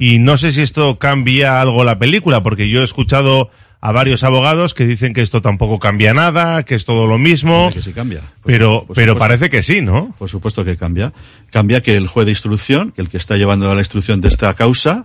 Y 0.00 0.18
no 0.18 0.38
sé 0.38 0.52
si 0.52 0.62
esto 0.62 0.98
cambia 0.98 1.60
algo 1.60 1.84
la 1.84 1.98
película, 1.98 2.42
porque 2.42 2.70
yo 2.70 2.80
he 2.80 2.84
escuchado 2.84 3.50
a 3.82 3.92
varios 3.92 4.24
abogados 4.24 4.72
que 4.72 4.86
dicen 4.86 5.12
que 5.12 5.20
esto 5.20 5.42
tampoco 5.42 5.78
cambia 5.78 6.14
nada, 6.14 6.62
que 6.62 6.74
es 6.74 6.86
todo 6.86 7.06
lo 7.06 7.18
mismo. 7.18 7.68
Que 7.72 7.82
sí 7.82 7.92
cambia. 7.92 8.22
pero, 8.44 8.86
pero 8.94 9.12
supuesto. 9.12 9.18
parece 9.18 9.50
que 9.50 9.62
sí, 9.62 9.82
¿no? 9.82 10.14
Por 10.18 10.30
supuesto 10.30 10.64
que 10.64 10.78
cambia. 10.78 11.12
Cambia 11.52 11.82
que 11.82 11.96
el 11.96 12.08
juez 12.08 12.24
de 12.24 12.32
instrucción, 12.32 12.90
que 12.90 13.02
el 13.02 13.10
que 13.10 13.18
está 13.18 13.36
llevando 13.36 13.72
la 13.74 13.80
instrucción 13.80 14.22
de 14.22 14.28
esta 14.28 14.54
causa, 14.54 15.04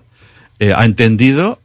eh, 0.60 0.74
ha 0.76 0.86
entendido 0.86 1.61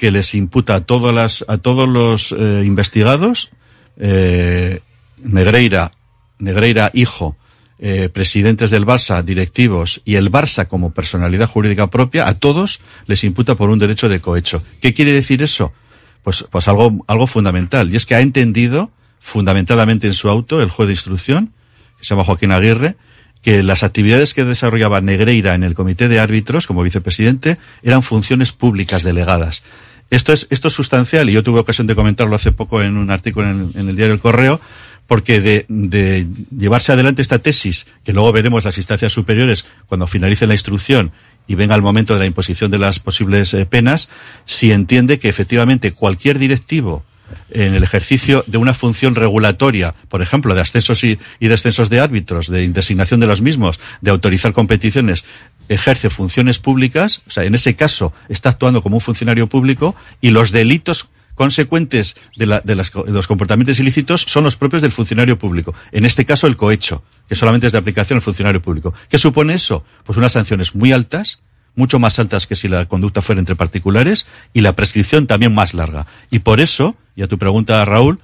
que 0.00 0.10
les 0.10 0.34
imputa 0.34 0.76
a 0.76 0.80
todas 0.80 1.14
las, 1.14 1.44
a 1.46 1.58
todos 1.58 1.86
los 1.86 2.32
eh, 2.32 2.62
investigados, 2.64 3.50
eh, 3.98 4.80
Negreira, 5.18 5.92
Negreira 6.38 6.90
hijo, 6.94 7.36
eh, 7.78 8.08
presidentes 8.08 8.70
del 8.70 8.86
Barça, 8.86 9.22
directivos 9.22 10.00
y 10.06 10.14
el 10.14 10.32
Barça 10.32 10.66
como 10.68 10.94
personalidad 10.94 11.50
jurídica 11.50 11.90
propia, 11.90 12.28
a 12.28 12.34
todos 12.38 12.80
les 13.06 13.24
imputa 13.24 13.56
por 13.56 13.68
un 13.68 13.78
derecho 13.78 14.08
de 14.08 14.22
cohecho. 14.22 14.62
¿Qué 14.80 14.94
quiere 14.94 15.12
decir 15.12 15.42
eso? 15.42 15.74
Pues, 16.22 16.46
pues 16.50 16.66
algo, 16.66 17.04
algo 17.06 17.26
fundamental. 17.26 17.92
Y 17.92 17.96
es 17.96 18.06
que 18.06 18.14
ha 18.14 18.22
entendido 18.22 18.90
fundamentadamente 19.18 20.06
en 20.06 20.14
su 20.14 20.30
auto 20.30 20.62
el 20.62 20.70
juez 20.70 20.86
de 20.88 20.94
instrucción, 20.94 21.52
que 21.98 22.06
se 22.06 22.14
llama 22.14 22.24
Joaquín 22.24 22.52
Aguirre, 22.52 22.96
que 23.42 23.62
las 23.62 23.82
actividades 23.82 24.32
que 24.32 24.46
desarrollaba 24.46 25.02
Negreira 25.02 25.54
en 25.54 25.62
el 25.62 25.74
comité 25.74 26.08
de 26.08 26.20
árbitros 26.20 26.66
como 26.66 26.82
vicepresidente 26.82 27.58
eran 27.82 28.02
funciones 28.02 28.52
públicas 28.52 29.02
delegadas. 29.02 29.62
Esto 30.10 30.32
es, 30.32 30.48
esto 30.50 30.68
es 30.68 30.74
sustancial 30.74 31.30
y 31.30 31.32
yo 31.32 31.42
tuve 31.42 31.60
ocasión 31.60 31.86
de 31.86 31.94
comentarlo 31.94 32.34
hace 32.34 32.52
poco 32.52 32.82
en 32.82 32.96
un 32.96 33.10
artículo 33.10 33.48
en 33.48 33.88
el, 33.88 33.96
diario 33.96 34.14
El 34.14 34.20
Correo, 34.20 34.60
porque 35.06 35.40
de, 35.40 35.66
de, 35.68 36.26
llevarse 36.56 36.92
adelante 36.92 37.22
esta 37.22 37.38
tesis, 37.38 37.86
que 38.04 38.12
luego 38.12 38.32
veremos 38.32 38.64
las 38.64 38.76
instancias 38.76 39.12
superiores 39.12 39.66
cuando 39.86 40.06
finalice 40.06 40.46
la 40.46 40.54
instrucción 40.54 41.12
y 41.46 41.54
venga 41.54 41.74
el 41.74 41.82
momento 41.82 42.14
de 42.14 42.20
la 42.20 42.26
imposición 42.26 42.70
de 42.70 42.78
las 42.78 42.98
posibles 42.98 43.54
eh, 43.54 43.66
penas, 43.66 44.08
si 44.46 44.72
entiende 44.72 45.18
que 45.18 45.28
efectivamente 45.28 45.92
cualquier 45.92 46.38
directivo 46.38 47.04
en 47.50 47.74
el 47.74 47.82
ejercicio 47.82 48.44
de 48.46 48.58
una 48.58 48.74
función 48.74 49.14
regulatoria, 49.14 49.94
por 50.08 50.22
ejemplo, 50.22 50.54
de 50.54 50.60
ascensos 50.60 51.04
y, 51.04 51.18
y 51.38 51.48
descensos 51.48 51.90
de 51.90 52.00
árbitros, 52.00 52.48
de 52.48 52.68
designación 52.68 53.20
de 53.20 53.26
los 53.26 53.42
mismos, 53.42 53.80
de 54.00 54.10
autorizar 54.10 54.52
competiciones, 54.52 55.24
ejerce 55.68 56.10
funciones 56.10 56.58
públicas, 56.58 57.22
o 57.26 57.30
sea, 57.30 57.44
en 57.44 57.54
ese 57.54 57.76
caso 57.76 58.12
está 58.28 58.50
actuando 58.50 58.82
como 58.82 58.96
un 58.96 59.00
funcionario 59.00 59.48
público 59.48 59.94
y 60.20 60.30
los 60.30 60.50
delitos 60.50 61.08
consecuentes 61.40 62.16
de, 62.36 62.44
la, 62.44 62.60
de, 62.60 62.74
las, 62.74 62.92
de, 62.92 63.12
los 63.12 63.26
comportamientos 63.26 63.80
ilícitos 63.80 64.20
son 64.28 64.44
los 64.44 64.56
propios 64.56 64.82
del 64.82 64.92
funcionario 64.92 65.38
público. 65.38 65.74
En 65.90 66.04
este 66.04 66.26
caso, 66.26 66.46
el 66.46 66.58
cohecho, 66.58 67.02
que 67.28 67.34
solamente 67.34 67.66
es 67.66 67.72
de 67.72 67.78
aplicación 67.78 68.18
al 68.18 68.22
funcionario 68.22 68.60
público. 68.60 68.92
¿Qué 69.08 69.16
supone 69.16 69.54
eso? 69.54 69.82
Pues 70.04 70.18
unas 70.18 70.32
sanciones 70.32 70.74
muy 70.74 70.92
altas, 70.92 71.40
mucho 71.74 71.98
más 71.98 72.18
altas 72.18 72.46
que 72.46 72.56
si 72.56 72.68
la 72.68 72.86
conducta 72.86 73.22
fuera 73.22 73.38
entre 73.40 73.56
particulares, 73.56 74.26
y 74.52 74.60
la 74.60 74.74
prescripción 74.74 75.26
también 75.26 75.54
más 75.54 75.74
larga. 75.74 76.06
Y 76.30 76.40
por 76.40 76.60
eso, 76.60 76.96
y 77.16 77.22
a 77.22 77.28
tu 77.28 77.38
pregunta, 77.38 77.84
Raúl, 77.84 78.20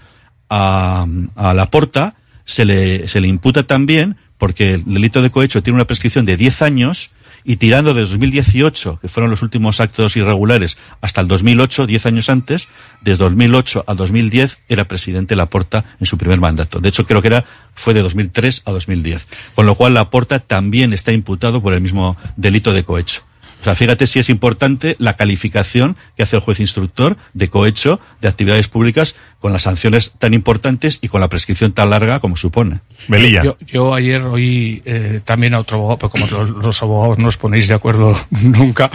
a, 0.48 1.06
a 1.34 1.54
la 1.54 1.70
porta 1.70 2.14
se 2.44 2.64
le, 2.64 3.08
se 3.08 3.20
le 3.20 3.28
imputa 3.28 3.64
también, 3.64 4.16
porque 4.38 4.74
el 4.74 4.84
delito 4.84 5.22
de 5.22 5.30
cohecho 5.30 5.62
tiene 5.62 5.76
una 5.76 5.86
prescripción 5.86 6.26
de 6.26 6.36
10 6.36 6.62
años, 6.62 7.10
y 7.48 7.56
tirando 7.56 7.94
de 7.94 8.00
2018, 8.00 8.98
que 9.00 9.08
fueron 9.08 9.30
los 9.30 9.42
últimos 9.42 9.80
actos 9.80 10.16
irregulares, 10.16 10.76
hasta 11.00 11.20
el 11.20 11.28
2008, 11.28 11.86
10 11.86 12.06
años 12.06 12.28
antes, 12.28 12.68
desde 13.02 13.22
2008 13.22 13.84
a 13.86 13.94
2010 13.94 14.58
era 14.68 14.86
presidente 14.86 15.36
Laporta 15.36 15.84
en 16.00 16.06
su 16.06 16.18
primer 16.18 16.40
mandato. 16.40 16.80
De 16.80 16.88
hecho, 16.88 17.06
creo 17.06 17.22
que 17.22 17.28
era, 17.28 17.44
fue 17.72 17.94
de 17.94 18.02
2003 18.02 18.62
a 18.64 18.72
2010. 18.72 19.28
Con 19.54 19.64
lo 19.64 19.76
cual, 19.76 19.94
Laporta 19.94 20.40
también 20.40 20.92
está 20.92 21.12
imputado 21.12 21.62
por 21.62 21.72
el 21.72 21.80
mismo 21.80 22.16
delito 22.36 22.72
de 22.72 22.82
cohecho. 22.82 23.22
O 23.60 23.64
sea, 23.64 23.74
fíjate 23.74 24.06
si 24.06 24.18
es 24.18 24.28
importante 24.30 24.96
la 24.98 25.16
calificación 25.16 25.96
que 26.16 26.22
hace 26.22 26.36
el 26.36 26.42
juez 26.42 26.60
instructor 26.60 27.16
de 27.34 27.48
cohecho 27.48 28.00
de 28.20 28.28
actividades 28.28 28.68
públicas 28.68 29.16
con 29.40 29.52
las 29.52 29.62
sanciones 29.62 30.12
tan 30.18 30.34
importantes 30.34 30.98
y 31.02 31.08
con 31.08 31.20
la 31.20 31.28
prescripción 31.28 31.72
tan 31.72 31.90
larga 31.90 32.20
como 32.20 32.36
supone. 32.36 32.80
Melilla. 33.08 33.42
Yo, 33.42 33.56
yo 33.66 33.94
ayer 33.94 34.22
oí 34.22 34.82
eh, 34.84 35.20
también 35.24 35.54
a 35.54 35.60
otro 35.60 35.78
abogado, 35.78 35.98
pero 35.98 36.10
como 36.10 36.26
los, 36.26 36.50
los, 36.50 36.82
abogados 36.82 37.18
no 37.18 37.28
os 37.28 37.36
ponéis 37.36 37.68
de 37.68 37.74
acuerdo 37.74 38.16
nunca. 38.30 38.90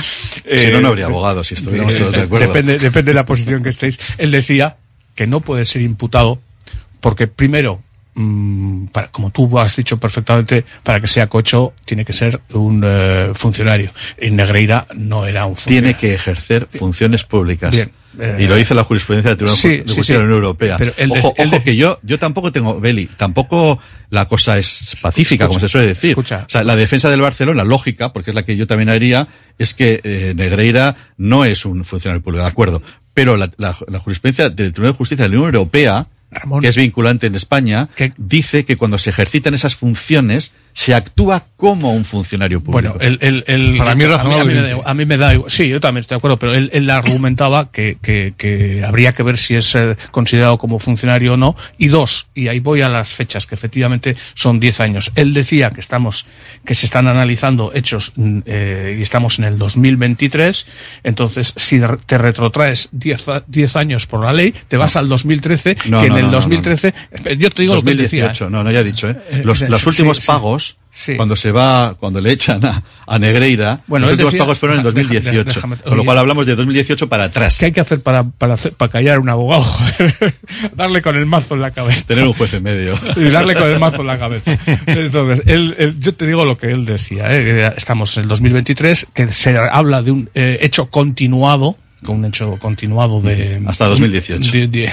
Eh, 0.45 0.59
si 0.59 0.67
no, 0.67 0.81
no 0.81 0.89
habría 0.89 1.05
abogados 1.05 1.47
si 1.47 1.55
estuviéramos 1.55 1.95
todos 1.95 2.15
de 2.15 2.21
acuerdo. 2.21 2.47
Depende, 2.47 2.77
depende 2.77 3.11
de 3.11 3.15
la 3.15 3.25
posición 3.25 3.63
que 3.63 3.69
estéis. 3.69 3.99
Él 4.17 4.31
decía 4.31 4.77
que 5.15 5.27
no 5.27 5.41
puede 5.41 5.65
ser 5.65 5.81
imputado 5.81 6.39
porque 6.99 7.27
primero 7.27 7.81
mmm, 8.15 8.85
para, 8.87 9.07
como 9.09 9.31
tú 9.31 9.59
has 9.59 9.75
dicho 9.75 9.97
perfectamente, 9.97 10.65
para 10.83 10.99
que 10.99 11.07
sea 11.07 11.27
cocho 11.27 11.73
tiene 11.85 12.05
que 12.05 12.13
ser 12.13 12.39
un 12.53 12.83
uh, 12.83 13.33
funcionario. 13.33 13.91
En 14.17 14.35
Negreira 14.35 14.87
no 14.95 15.25
era 15.25 15.45
un 15.45 15.55
funcionario. 15.55 15.95
Tiene 15.95 15.97
que 15.97 16.13
ejercer 16.13 16.67
funciones 16.69 17.23
públicas. 17.23 17.71
Bien. 17.71 17.91
Eh, 18.19 18.39
y 18.39 18.47
lo 18.47 18.57
dice 18.57 18.75
la 18.75 18.83
jurisprudencia 18.83 19.29
del 19.29 19.37
Tribunal 19.37 19.57
sí, 19.57 19.69
de 19.69 19.83
Justicia 19.83 20.03
sí, 20.03 20.11
de 20.11 20.19
la 20.19 20.25
Unión 20.25 20.39
Europea. 20.39 20.75
Pero 20.77 20.91
el 20.97 21.11
ojo, 21.13 21.33
el 21.37 21.47
ojo 21.47 21.63
que 21.63 21.77
yo, 21.77 21.97
yo 22.03 22.19
tampoco 22.19 22.51
tengo, 22.51 22.77
Beli, 22.77 23.05
tampoco 23.05 23.79
la 24.09 24.25
cosa 24.25 24.57
es 24.57 24.97
pacífica, 25.01 25.45
escucha, 25.45 25.47
como 25.47 25.59
se 25.61 25.69
suele 25.69 25.87
decir. 25.87 26.09
Escucha. 26.09 26.43
O 26.45 26.49
sea, 26.49 26.65
la 26.65 26.75
defensa 26.75 27.09
del 27.09 27.21
Barcelona, 27.21 27.63
lógica, 27.63 28.11
porque 28.11 28.31
es 28.31 28.35
la 28.35 28.43
que 28.43 28.57
yo 28.57 28.67
también 28.67 28.89
haría, 28.89 29.29
es 29.57 29.73
que 29.73 30.01
eh, 30.03 30.33
Negreira 30.35 30.97
no 31.15 31.45
es 31.45 31.65
un 31.65 31.85
funcionario 31.85 32.21
público, 32.21 32.43
de 32.43 32.49
acuerdo. 32.49 32.83
Pero 33.13 33.37
la, 33.37 33.49
la, 33.55 33.77
la 33.87 33.99
jurisprudencia 33.99 34.49
del 34.49 34.73
Tribunal 34.73 34.91
de 34.91 34.97
Justicia 34.97 35.23
de 35.23 35.29
la 35.29 35.35
Unión 35.37 35.55
Europea, 35.55 36.07
Ramón, 36.31 36.61
que 36.61 36.67
es 36.67 36.77
vinculante 36.77 37.27
en 37.27 37.35
España, 37.35 37.89
¿qué? 37.95 38.13
dice 38.17 38.65
que 38.65 38.77
cuando 38.77 38.97
se 38.97 39.09
ejercitan 39.09 39.53
esas 39.53 39.75
funciones 39.75 40.53
se 40.73 40.93
actúa 40.93 41.45
como 41.57 41.93
un 41.93 42.05
funcionario 42.05 42.61
público. 42.61 42.95
Bueno, 42.97 43.17
el, 43.19 43.19
el, 43.21 43.43
el, 43.47 43.77
Para 43.77 43.95
mí 43.95 44.03
es 44.03 44.09
razonable. 44.09 44.59
A 44.59 44.63
mí, 44.63 44.69
a, 44.71 44.75
mí, 44.75 44.81
a 44.85 44.93
mí, 44.93 45.05
me 45.05 45.17
da 45.17 45.33
igual. 45.33 45.51
Sí, 45.51 45.67
yo 45.67 45.79
también 45.79 46.01
estoy 46.01 46.15
de 46.15 46.19
acuerdo, 46.19 46.37
pero 46.37 46.53
él, 46.53 46.69
él 46.73 46.89
argumentaba 46.89 47.71
que, 47.71 47.97
que, 48.01 48.33
que, 48.37 48.83
habría 48.83 49.13
que 49.13 49.23
ver 49.23 49.37
si 49.37 49.55
es 49.55 49.75
eh, 49.75 49.95
considerado 50.11 50.57
como 50.57 50.79
funcionario 50.79 51.33
o 51.33 51.37
no. 51.37 51.55
Y 51.77 51.87
dos, 51.87 52.29
y 52.33 52.47
ahí 52.47 52.59
voy 52.59 52.81
a 52.81 52.89
las 52.89 53.13
fechas, 53.13 53.45
que 53.45 53.55
efectivamente 53.55 54.15
son 54.33 54.59
10 54.59 54.79
años. 54.79 55.11
Él 55.15 55.33
decía 55.33 55.71
que 55.71 55.81
estamos, 55.81 56.25
que 56.65 56.73
se 56.75 56.85
están 56.85 57.07
analizando 57.07 57.71
hechos 57.73 58.13
eh, 58.45 58.95
y 58.97 59.01
estamos 59.01 59.39
en 59.39 59.45
el 59.45 59.57
2023. 59.57 60.65
Entonces, 61.03 61.53
si 61.55 61.79
te 62.05 62.17
retrotraes 62.17 62.89
10 62.91 63.75
años 63.75 64.07
por 64.07 64.23
la 64.23 64.33
ley, 64.33 64.53
te 64.67 64.77
vas 64.77 64.95
no. 64.95 65.01
al 65.01 65.09
2013, 65.09 65.77
no, 65.89 66.01
que 66.01 66.09
no, 66.09 66.17
en 66.17 66.25
el 66.25 66.31
2013, 66.31 66.93
yo 67.37 67.49
te 67.49 67.61
digo 67.61 67.75
2018, 67.75 67.75
lo 67.75 67.85
que 67.85 67.95
decía. 67.97 68.49
no, 68.49 68.63
no, 68.63 68.71
ya 68.71 68.79
he 68.79 68.83
dicho, 68.83 69.09
¿eh? 69.09 69.41
Los, 69.43 69.61
los 69.61 69.85
últimos 69.85 70.17
sí, 70.17 70.27
pagos, 70.27 70.70
sí. 70.91 71.15
cuando 71.15 71.35
se 71.35 71.51
va, 71.51 71.95
cuando 71.99 72.21
le 72.21 72.31
echan 72.31 72.63
a, 72.65 72.83
a 73.07 73.19
Negreira, 73.19 73.81
bueno, 73.87 74.05
los 74.05 74.13
últimos 74.13 74.33
decía, 74.33 74.43
pagos 74.43 74.57
fueron 74.59 74.77
en 74.77 74.83
2018. 74.83 75.43
Déjame, 75.43 75.45
déjame, 75.45 75.77
con 75.77 75.97
lo 75.97 76.05
cual 76.05 76.17
hablamos 76.17 76.45
de 76.45 76.55
2018 76.55 77.09
para 77.09 77.25
atrás. 77.25 77.57
¿Qué 77.59 77.67
hay 77.67 77.71
que 77.71 77.81
hacer 77.81 78.01
para, 78.01 78.23
para, 78.23 78.55
hacer, 78.55 78.73
para 78.73 78.91
callar 78.91 79.17
a 79.17 79.19
un 79.19 79.29
abogado? 79.29 79.65
darle 80.75 81.01
con 81.01 81.15
el 81.15 81.25
mazo 81.25 81.55
en 81.55 81.61
la 81.61 81.71
cabeza. 81.71 82.03
Tener 82.05 82.25
un 82.25 82.33
juez 82.33 82.53
en 82.53 82.63
medio. 82.63 82.97
y 83.15 83.29
darle 83.29 83.55
con 83.55 83.69
el 83.69 83.79
mazo 83.79 84.01
en 84.01 84.07
la 84.07 84.17
cabeza. 84.17 84.57
Entonces, 84.85 85.41
él, 85.45 85.75
él, 85.77 85.99
yo 85.99 86.13
te 86.13 86.25
digo 86.25 86.45
lo 86.45 86.57
que 86.57 86.71
él 86.71 86.85
decía. 86.85 87.33
¿eh? 87.33 87.73
Estamos 87.75 88.15
en 88.17 88.23
el 88.23 88.29
2023, 88.29 89.07
que 89.13 89.31
se 89.31 89.57
habla 89.57 90.01
de 90.01 90.11
un 90.11 90.29
eh, 90.33 90.59
hecho 90.61 90.87
continuado 90.87 91.77
con 92.03 92.17
un 92.17 92.25
hecho 92.25 92.57
continuado 92.57 93.21
de 93.21 93.61
hasta 93.65 93.85
2018 93.87 94.51
de, 94.51 94.67
de... 94.67 94.91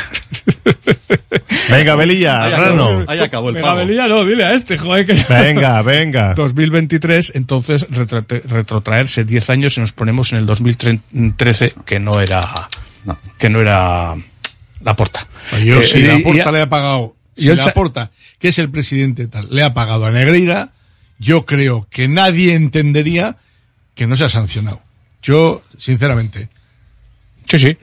venga 1.70 1.94
Belilla 1.94 2.44
ahí 2.44 2.52
acabó, 2.52 3.04
ahí 3.06 3.18
acabó 3.20 3.48
el 3.48 3.54
venga, 3.56 3.66
pago 3.68 3.78
Belilla 3.78 4.08
no 4.08 4.24
dile 4.24 4.44
a 4.44 4.54
este 4.54 4.76
joder 4.76 5.06
que... 5.06 5.14
venga 5.28 5.80
venga. 5.82 6.34
2023 6.34 7.32
entonces 7.34 7.86
retrotraerse 7.90 9.24
10 9.24 9.50
años 9.50 9.78
y 9.78 9.80
nos 9.80 9.92
ponemos 9.92 10.32
en 10.32 10.38
el 10.38 10.46
2013 10.46 11.72
que 11.84 11.98
no 11.98 12.20
era 12.20 12.40
no. 13.04 13.18
que 13.38 13.48
no 13.48 13.60
era 13.60 14.14
la 14.80 14.96
porta. 14.96 15.26
Yo 15.64 15.80
eh, 15.80 15.82
si 15.82 16.02
la 16.02 16.18
porta 16.20 16.52
le 16.52 16.60
ha 16.60 16.68
pagado 16.68 17.16
si 17.34 17.54
la 17.54 17.72
porta 17.72 18.10
que 18.38 18.48
es 18.48 18.58
el 18.58 18.70
presidente 18.70 19.28
tal 19.28 19.48
le 19.50 19.62
ha 19.62 19.72
pagado 19.72 20.04
a 20.04 20.10
Negreira 20.10 20.72
yo 21.18 21.46
creo 21.46 21.86
que 21.90 22.06
nadie 22.06 22.54
entendería 22.54 23.38
que 23.94 24.06
no 24.06 24.16
se 24.16 24.24
ha 24.24 24.28
sancionado. 24.28 24.80
Yo 25.22 25.62
sinceramente 25.78 26.48
Sí, 27.48 27.58
sí. 27.58 27.76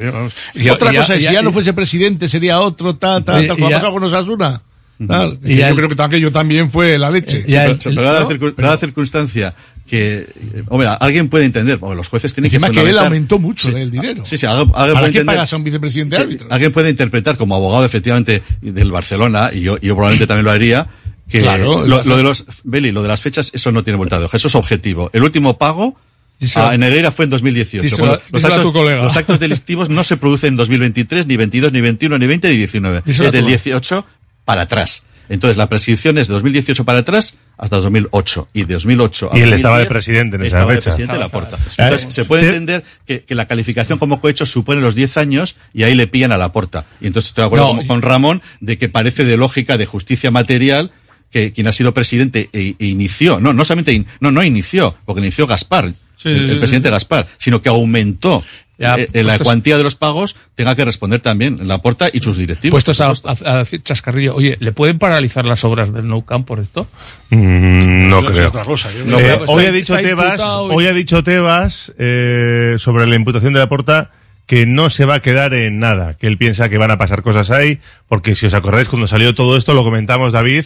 Y, 0.54 0.70
Otra 0.70 0.94
y 0.94 0.98
cosa 0.98 1.16
es, 1.16 1.26
si 1.26 1.34
ya, 1.34 1.42
no 1.42 1.52
fuese 1.52 1.74
presidente, 1.74 2.30
sería 2.30 2.60
otro, 2.62 2.96
tal, 2.96 3.24
tal, 3.24 3.48
tal, 3.48 3.56
como 3.56 3.68
ha 3.68 3.72
pasado 3.72 3.94
con 3.94 4.04
Osasuna. 4.04 4.62
Tal, 5.08 5.40
y 5.44 5.58
yo 5.58 5.76
creo 5.76 5.90
que 5.90 6.02
aquello 6.02 6.32
también 6.32 6.72
fue 6.72 6.98
la 6.98 7.10
leche. 7.10 7.44
Sí, 7.46 7.54
pero, 7.54 7.78
pero, 7.84 8.02
la, 8.02 8.20
¿no? 8.22 8.28
circun, 8.28 8.54
pero, 8.56 8.70
la 8.70 8.78
circunstancia 8.78 9.54
que, 9.86 10.28
hombre, 10.70 10.88
alguien 11.00 11.28
puede 11.30 11.46
entender, 11.46 11.80
porque 11.80 11.96
los 11.96 12.08
jueces 12.08 12.34
tienen 12.34 12.48
Encima 12.48 12.70
que 12.70 12.82
que 12.82 12.90
él 12.90 12.98
aumentó 12.98 13.38
mucho 13.38 13.70
sí, 13.70 13.76
el 13.76 13.92
dinero. 13.92 14.26
Sí, 14.26 14.38
sí, 14.38 14.46
alguien, 14.46 14.72
alguien 14.74 14.94
¿Para 14.94 14.94
puede 14.94 15.02
qué 15.02 15.20
entender, 15.20 15.36
pagas 15.36 15.54
a 15.54 15.56
un 15.58 15.64
vicepresidente 15.64 16.18
árbitro? 16.18 16.48
Alguien 16.50 16.72
puede 16.72 16.90
interpretar 16.90 17.38
como 17.38 17.56
abogado, 17.56 17.86
efectivamente, 17.86 18.42
del 18.62 18.92
Barcelona, 18.92 19.50
y 19.54 19.62
yo, 19.62 19.78
yo 19.80 19.96
probablemente 19.96 20.28
también 20.28 20.46
lo 20.46 20.52
haría, 20.52 20.88
que 21.30 21.42
claro, 21.42 21.86
lo, 21.86 22.04
lo, 22.04 22.18
de 22.18 22.24
los, 22.24 22.46
Beli, 22.64 22.92
lo 22.92 23.02
de 23.02 23.08
las 23.10 23.22
fechas, 23.22 23.52
eso 23.54 23.72
no 23.72 23.84
tiene 23.84 23.98
vuelta 23.98 24.18
de 24.18 24.26
hoja, 24.26 24.38
eso 24.38 24.48
es 24.48 24.56
objetivo. 24.56 25.10
El 25.14 25.24
último 25.24 25.58
pago, 25.58 25.96
Díselo, 26.40 26.68
ah, 26.68 26.74
en 26.76 26.82
Negreira 26.82 27.12
fue 27.12 27.26
en 27.26 27.32
2018. 27.32 27.82
Díselo, 27.84 28.08
bueno, 28.08 28.22
los, 28.32 28.32
díselo 28.42 28.56
actos, 28.56 28.74
los, 29.04 29.18
actos, 29.18 29.40
delictivos 29.40 29.90
no 29.90 30.04
se 30.04 30.18
producen 30.18 30.50
en 30.50 30.58
2023, 30.58 31.28
ni 31.28 31.38
22, 31.38 31.72
ni 31.72 31.82
21, 31.82 32.18
ni 32.18 32.28
20, 32.28 32.50
ni 32.50 32.58
19. 32.58 33.04
Díselo 33.06 33.28
es 33.28 33.34
del 33.34 33.46
18 33.46 34.06
para 34.44 34.64
atrás. 34.64 35.04
Entonces, 35.28 35.58
la 35.58 35.68
prescripción 35.68 36.20
es 36.20 36.28
de 36.28 36.34
2018 36.36 36.86
para 36.86 37.00
atrás 37.00 37.34
hasta 37.58 37.78
2008. 37.78 38.50
Y 38.54 38.66
de 38.66 38.76
2008 38.76 39.34
a 39.34 39.38
Y 39.38 39.42
él 39.42 39.54
estaba 39.54 39.80
de 39.80 39.86
2010 39.86 39.90
presidente 39.90 40.36
en 40.36 40.42
esa 40.44 40.48
estaba 40.60 40.72
de 40.72 40.78
fecha. 40.78 40.90
presidente 40.92 41.14
de 41.14 41.20
la 41.20 41.26
Estaba, 41.26 41.50
Porta. 41.50 41.84
Entonces, 41.84 42.14
se 42.14 42.26
puede 42.26 42.48
entender 42.48 42.84
que, 43.08 43.24
que 43.24 43.34
la 43.34 43.48
calificación 43.48 43.98
como 43.98 44.22
cohecho 44.22 44.46
supone 44.46 44.82
los 44.82 44.94
10 44.94 45.18
años 45.18 45.56
y 45.74 45.82
ahí 45.82 45.96
le 45.96 46.06
pillan 46.06 46.32
a 46.32 46.38
la 46.38 46.52
Porta. 46.52 46.86
Y 47.02 47.08
entonces 47.08 47.30
estoy 47.30 47.42
de 47.42 47.46
acuerdo 47.48 47.68
No, 47.72 47.78
con, 47.78 47.88
con 47.88 48.02
Ramón 48.04 48.42
de 48.60 48.78
que 48.78 48.88
parece 48.88 49.26
de 49.26 49.36
lógica, 49.38 49.78
de 49.80 49.88
justicia 49.88 50.30
material, 50.30 50.92
que 51.32 51.52
quien 51.54 51.66
ha 51.68 51.72
sido 51.72 51.92
presidente 51.94 52.50
e, 52.54 52.76
e 52.78 52.86
inició, 52.86 53.40
no, 53.40 53.52
no 53.52 53.66
solamente, 53.66 53.94
in- 53.94 54.06
no, 54.20 54.32
no 54.32 54.44
inició, 54.44 54.96
porque 55.06 55.22
inició 55.22 55.48
Gaspar, 55.48 55.96
Sí, 56.18 56.30
el, 56.30 56.58
presidente 56.60 56.90
Gaspar, 56.90 57.28
sino 57.38 57.62
que 57.62 57.70
aumentó 57.70 58.44
Ya, 58.78 58.96
eh, 58.96 59.08
eh, 59.14 59.24
la 59.24 59.40
cuantía 59.40 59.78
de 59.78 59.84
los 59.84 59.96
pagos, 59.96 60.36
tenga 60.56 60.76
que 60.76 60.84
responder 60.84 61.22
también 61.22 61.66
la 61.68 61.78
Porta 61.82 62.10
y 62.12 62.20
sus 62.20 62.36
directivos. 62.38 62.84
Puestos 62.84 63.00
a, 63.00 63.08
a- 63.08 63.54
a 63.54 63.58
decir 63.60 63.82
chascarrillo, 63.84 64.36
oye, 64.36 64.58
¿le 64.60 64.72
pueden 64.74 65.00
paralizar 65.00 65.46
las 65.46 65.64
obras 65.64 65.94
del 65.94 66.08
Nou 66.08 66.26
Camp 66.26 66.46
por 66.46 66.60
esto? 66.60 66.88
Mm, 67.30 68.10
no 68.10 68.20
es 68.20 68.32
creo. 68.32 68.50
otra 68.50 68.64
cosa, 68.66 68.90
yo 68.92 69.00
Eh, 69.04 69.06
creo 69.06 69.18
que 69.20 69.44
está- 69.44 69.52
hoy 69.54 69.66
ha 69.66 69.72
dicho 69.72 69.96
Tebas, 69.98 70.42
hoy 70.44 70.88
ha 70.88 70.94
dicho 70.94 71.24
Tebas 71.24 71.94
eh, 71.98 72.76
sobre 72.78 73.08
la 73.08 73.16
imputación 73.16 73.54
de 73.54 73.60
la 73.60 73.70
porta 73.70 74.12
que 74.46 74.68
no 74.68 74.92
se 74.92 75.06
va 75.06 75.16
a 75.16 75.20
quedar 75.22 75.56
en 75.56 75.80
nada, 75.80 76.14
que 76.14 76.28
él 76.28 76.38
piensa 76.38 76.70
que 76.70 76.78
van 76.78 76.92
a 76.92 77.00
pasar 77.00 77.24
cosas 77.24 77.50
ahí, 77.50 77.80
porque 78.08 78.36
si 78.36 78.46
os 78.46 78.54
acordáis 78.54 78.88
cuando 78.88 79.08
salió 79.08 79.34
todo 79.34 79.58
esto, 79.58 79.74
lo 79.74 79.84
comentamos 79.84 80.34
David, 80.34 80.66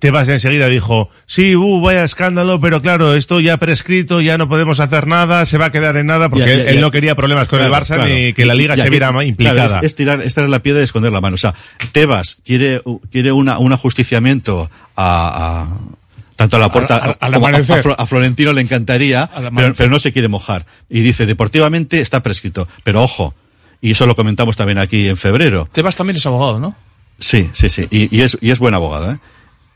Tebas 0.00 0.26
enseguida 0.28 0.66
dijo, 0.66 1.10
sí, 1.26 1.54
uh, 1.54 1.80
vaya 1.80 2.02
escándalo, 2.02 2.60
pero 2.60 2.82
claro, 2.82 3.14
esto 3.14 3.38
ya 3.38 3.56
prescrito, 3.58 4.20
ya 4.20 4.36
no 4.36 4.48
podemos 4.48 4.80
hacer 4.80 5.06
nada, 5.06 5.46
se 5.46 5.58
va 5.58 5.66
a 5.66 5.70
quedar 5.72 5.96
en 5.96 6.06
nada, 6.06 6.28
porque 6.28 6.46
Ya, 6.46 6.52
él, 6.54 6.64
ya, 6.64 6.70
él 6.70 6.74
ya. 6.76 6.80
no 6.80 6.90
quería 6.90 7.14
problemas 7.14 7.46
con 7.46 7.60
Claro, 7.60 7.72
el 7.72 7.80
Barça 7.80 7.94
claro. 7.94 8.06
ni 8.12 8.32
que 8.32 8.44
la 8.46 8.54
liga 8.54 8.76
se 8.76 8.90
viera 8.90 9.08
claro, 9.10 9.22
implicada. 9.22 9.78
es, 9.78 9.84
es 9.84 9.94
tirar, 9.94 10.20
esta 10.22 10.42
es 10.42 10.50
la 10.50 10.58
piedra 10.60 10.80
y 10.80 10.84
esconder 10.84 11.12
la 11.12 11.20
mano. 11.20 11.34
O 11.34 11.38
sea, 11.38 11.54
Tebas 11.92 12.38
quiere, 12.44 12.82
quiere 13.12 13.30
una, 13.30 13.58
un 13.58 13.72
ajusticiamiento 13.72 14.68
a, 14.96 15.68
a- 15.68 15.99
tanto 16.40 16.56
a 16.56 16.58
la 16.58 16.72
puerta 16.72 16.96
Al- 16.96 17.16
al- 17.20 17.34
al 17.34 17.66
como 17.66 17.94
a, 17.98 18.06
Florentino 18.06 18.54
le 18.54 18.62
encantaría, 18.62 19.28
pero, 19.54 19.74
pero 19.74 19.90
no 19.90 19.98
se 19.98 20.10
quiere 20.10 20.28
mojar. 20.28 20.64
Y 20.88 21.00
dice, 21.00 21.26
deportivamente 21.26 22.00
está 22.00 22.22
prescrito. 22.22 22.66
Pero 22.82 23.02
ojo, 23.02 23.34
y 23.82 23.90
eso 23.90 24.06
lo 24.06 24.16
comentamos 24.16 24.56
también 24.56 24.78
aquí 24.78 25.06
en 25.08 25.18
febrero. 25.18 25.68
Tebas 25.70 25.96
también 25.96 26.16
es 26.16 26.24
abogado, 26.24 26.58
¿no? 26.58 26.74
Sí, 27.18 27.50
sí, 27.52 27.68
sí. 27.68 27.86
Y, 27.90 28.16
y 28.16 28.22
es, 28.22 28.38
y 28.40 28.52
es 28.52 28.58
buen 28.58 28.72
abogado, 28.72 29.12
¿eh? 29.12 29.18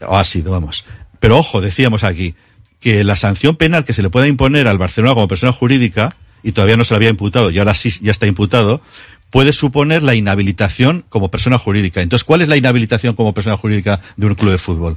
O 0.09 0.17
ha 0.17 0.25
sido, 0.25 0.53
vamos. 0.53 0.87
Pero 1.21 1.37
ojo, 1.37 1.61
decíamos 1.61 2.03
aquí, 2.03 2.35
que 2.81 3.05
la 3.05 3.17
sanción 3.17 3.57
penal 3.57 3.85
que 3.85 3.93
se 3.93 4.01
le 4.01 4.09
pueda 4.09 4.27
imponer 4.27 4.67
al 4.67 4.79
Barcelona 4.79 5.13
como 5.13 5.29
persona 5.29 5.53
jurídica, 5.53 6.17
y 6.43 6.53
todavía 6.53 6.79
no 6.79 6.85
se 6.85 6.95
le 6.95 6.97
había 6.97 7.11
imputado, 7.11 7.51
y 7.51 7.59
ahora 7.59 7.75
sí 7.75 7.93
ya 8.01 8.11
está 8.11 8.27
imputado, 8.27 8.81
puede 9.29 9.53
suponer 9.53 10.03
la 10.03 10.15
inhabilitación 10.15 11.05
como 11.11 11.31
persona 11.31 11.59
jurídica. 11.59 12.01
Entonces, 12.01 12.25
¿cuál 12.25 12.41
es 12.41 12.49
la 12.49 12.57
inhabilitación 12.57 13.15
como 13.15 13.35
persona 13.35 13.59
jurídica 13.59 14.01
de 14.17 14.25
un 14.27 14.35
club 14.35 14.51
de 14.53 14.59
fútbol? 14.59 14.97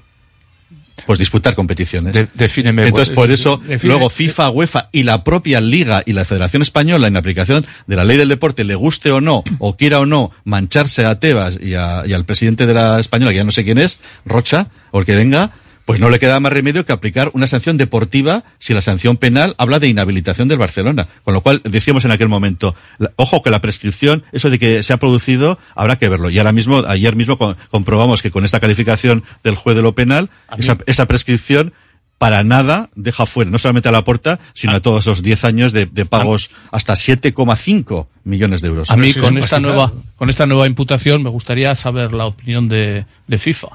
Pues 1.06 1.20
disputar 1.20 1.54
competiciones. 1.56 2.14
De- 2.14 2.28
defíneme, 2.34 2.84
Entonces, 2.88 3.10
pues, 3.14 3.16
por 3.16 3.32
eso, 3.32 3.58
define- 3.58 3.90
luego 3.90 4.10
FIFA, 4.10 4.50
UEFA 4.50 4.90
y 4.92 5.04
la 5.04 5.24
propia 5.24 5.62
Liga 5.62 6.02
y 6.06 6.14
la 6.14 6.26
Federación 6.26 6.62
Española, 6.64 7.08
en 7.08 7.16
aplicación 7.18 7.66
de 7.86 7.96
la 7.96 8.04
ley 8.04 8.18
del 8.18 8.30
deporte, 8.30 8.64
le 8.64 8.76
guste 8.76 9.12
o 9.12 9.22
no, 9.22 9.44
o 9.60 9.78
quiera 9.78 10.00
o 10.00 10.06
no, 10.06 10.32
mancharse 10.44 11.06
a 11.06 11.20
Tebas 11.20 11.60
y, 11.62 11.76
a- 11.76 12.04
y 12.06 12.14
al 12.14 12.26
presidente 12.26 12.66
de 12.66 12.74
la 12.74 13.00
Española, 13.00 13.32
que 13.32 13.38
ya 13.38 13.44
no 13.44 13.52
sé 13.52 13.64
quién 13.64 13.78
es, 13.78 14.00
Rocha, 14.26 14.70
o 14.92 15.00
el 15.00 15.06
que 15.06 15.16
venga, 15.16 15.52
pues 15.88 16.02
no 16.02 16.10
le 16.10 16.20
queda 16.20 16.38
más 16.42 16.52
remedio 16.52 16.84
que 16.84 16.92
aplicar 16.92 17.32
una 17.34 17.48
sanción 17.48 17.78
deportiva 17.78 18.44
si 18.60 18.74
la 18.74 18.82
sanción 18.82 19.16
penal 19.16 19.56
habla 19.58 19.80
de 19.80 19.88
inhabilitación 19.88 20.50
del 20.50 20.58
Barcelona. 20.58 21.08
Con 21.24 21.34
lo 21.34 21.40
cual, 21.40 21.62
decíamos 21.64 22.04
en 22.04 22.12
aquel 22.12 22.28
momento, 22.28 22.76
ojo 23.16 23.42
que 23.42 23.50
la 23.50 23.62
prescripción, 23.62 24.26
eso 24.34 24.50
de 24.50 24.60
que 24.60 24.84
se 24.84 24.92
ha 24.92 24.98
producido, 24.98 25.58
habrá 25.76 25.96
que 25.96 26.10
verlo. 26.10 26.30
Y 26.30 26.40
ahora 26.40 26.52
mismo, 26.52 26.84
ayer 26.86 27.16
mismo 27.16 27.38
comprobamos 27.72 28.22
que 28.22 28.32
con 28.32 28.44
esta 28.44 28.60
calificación 28.60 29.24
del 29.46 29.56
juez 29.56 29.78
de 29.78 29.82
lo 29.82 29.96
penal, 29.96 30.30
A 30.50 30.58
esa, 30.58 30.78
esa 30.88 31.06
prescripción 31.06 31.72
para 32.18 32.44
nada 32.44 32.90
deja 32.96 33.26
fuera, 33.26 33.50
no 33.50 33.58
solamente 33.58 33.88
a 33.88 33.94
la 33.94 34.04
puerta, 34.04 34.42
sino 34.54 34.74
a 34.74 34.82
todos 34.82 35.06
esos 35.06 35.24
10 35.24 35.46
años 35.46 35.72
de, 35.72 35.86
de 35.86 36.06
pagos 36.06 36.50
hasta 36.70 36.96
7,5 36.96 38.08
millones 38.26 38.60
de 38.60 38.68
euros. 38.68 38.92
A 38.92 38.98
mí 38.98 39.14
con 39.14 39.38
esta 39.38 39.62
nueva 39.62 39.94
con 40.18 40.30
esta 40.30 40.46
nueva 40.46 40.68
imputación 40.68 41.24
me 41.24 41.30
gustaría 41.30 41.74
saber 41.76 42.12
la 42.12 42.26
opinión 42.26 42.68
de, 42.68 43.06
de 43.26 43.38
FIFA 43.38 43.70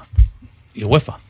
y 0.75 0.83
UEFA. 0.83 1.22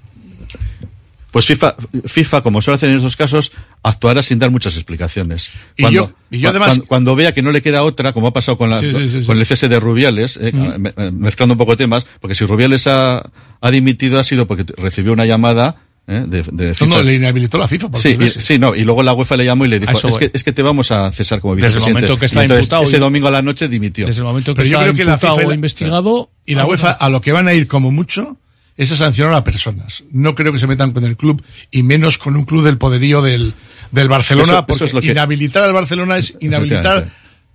Pues 1.34 1.46
FIFA, 1.48 1.76
FIFA, 2.06 2.42
como 2.44 2.62
suele 2.62 2.76
hacer 2.76 2.92
en 2.92 2.98
estos 2.98 3.18
casos, 3.18 3.52
actuará 3.82 4.22
sin 4.22 4.38
dar 4.38 4.52
muchas 4.52 4.76
explicaciones. 4.76 5.50
Y 5.76 5.82
Cuando, 5.82 6.08
yo- 6.08 6.14
y 6.30 6.40
yo 6.40 6.50
además- 6.50 6.68
cuando, 6.70 6.86
cuando 6.86 7.16
vea 7.16 7.34
que 7.34 7.42
no 7.42 7.52
le 7.52 7.62
queda 7.64 7.82
otra, 7.84 8.14
como 8.14 8.28
ha 8.28 8.34
pasado 8.34 8.56
con, 8.58 8.70
la, 8.70 8.80
Sí, 8.80 8.92
sí, 8.94 9.10
sí, 9.22 9.26
con 9.26 9.40
el 9.40 9.46
cese 9.48 9.68
de 9.68 9.80
Rubiales, 9.80 10.38
eh, 10.40 10.52
me- 10.54 10.94
mezclando 11.12 11.54
un 11.54 11.58
poco 11.58 11.76
temas, 11.76 12.06
porque 12.22 12.36
si 12.36 12.46
Rubiales 12.46 12.86
ha, 12.86 13.24
ha 13.62 13.72
dimitido 13.72 14.20
ha 14.20 14.24
sido 14.24 14.46
porque 14.48 14.64
recibió 14.78 15.12
una 15.12 15.26
llamada 15.26 15.78
eh, 16.06 16.26
de, 16.28 16.44
de 16.52 16.74
FIFA. 16.76 16.86
no 16.98 17.02
le 17.02 17.16
inhabilitó 17.16 17.58
la 17.58 17.68
FIFA. 17.68 17.90
por 17.90 18.00
Sí, 18.00 18.18
y- 18.20 18.30
sí, 18.30 18.60
no, 18.60 18.76
y 18.76 18.84
luego 18.84 19.02
la 19.04 19.14
UEFA 19.14 19.36
le 19.38 19.46
llamó 19.46 19.66
y 19.66 19.70
le 19.70 19.80
dijo, 19.80 20.08
es 20.08 20.18
que, 20.18 20.30
es 20.34 20.44
que 20.44 20.52
te 20.52 20.62
vamos 20.62 20.92
a 20.92 21.12
cesar 21.14 21.40
como 21.40 21.56
Desde 21.56 21.68
el 21.68 21.74
vicepresidente. 21.74 22.02
momento 22.08 22.20
que 22.20 22.26
está 22.28 22.40
Y 22.40 22.44
entonces, 22.44 22.66
imputado 22.66 22.84
ese 22.84 22.98
y- 22.98 23.00
domingo 23.00 23.28
a 23.30 23.32
la 23.32 23.42
noche 23.42 23.68
dimitió. 23.70 24.06
Desde 24.06 24.20
el 24.20 24.26
momento 24.26 24.54
que 24.54 24.58
Pero 24.64 24.70
yo 24.70 24.78
está 24.78 24.84
creo 24.92 24.96
que 24.98 25.06
la 25.06 25.18
FIFA 25.18 25.42
y 25.42 25.46
o 25.46 25.50
la- 25.50 25.56
investigado 25.56 26.30
Y 26.46 26.56
la 26.56 26.66
UEFA 26.68 26.92
a 26.92 27.10
lo 27.10 27.22
que 27.22 27.32
van 27.32 27.48
a 27.48 27.54
ir 27.54 27.68
como 27.68 27.90
mucho 27.92 28.38
es 28.78 28.92
a 28.92 28.96
sancionar 28.98 29.34
a 29.34 29.44
personas. 29.44 30.04
No 30.12 30.36
creo 30.36 30.52
que 30.52 30.60
se 30.60 30.68
metan 30.68 30.92
con 30.92 31.04
el 31.06 31.16
club 31.18 31.44
y 31.72 31.84
menos 31.84 32.18
con 32.18 32.36
un 32.36 32.44
club 32.46 32.64
del 32.64 32.78
poderío 32.78 33.22
del, 33.22 33.54
del 33.92 34.08
Barcelona, 34.10 34.44
Eso- 34.46 34.66
eso 34.68 34.68
porque 34.68 34.86
es 34.86 34.94
que- 35.06 35.12
inhabilitar 35.12 35.64
al 35.64 35.74
Barcelona 35.74 36.18
es 36.18 36.36
inhabilitar 36.40 37.10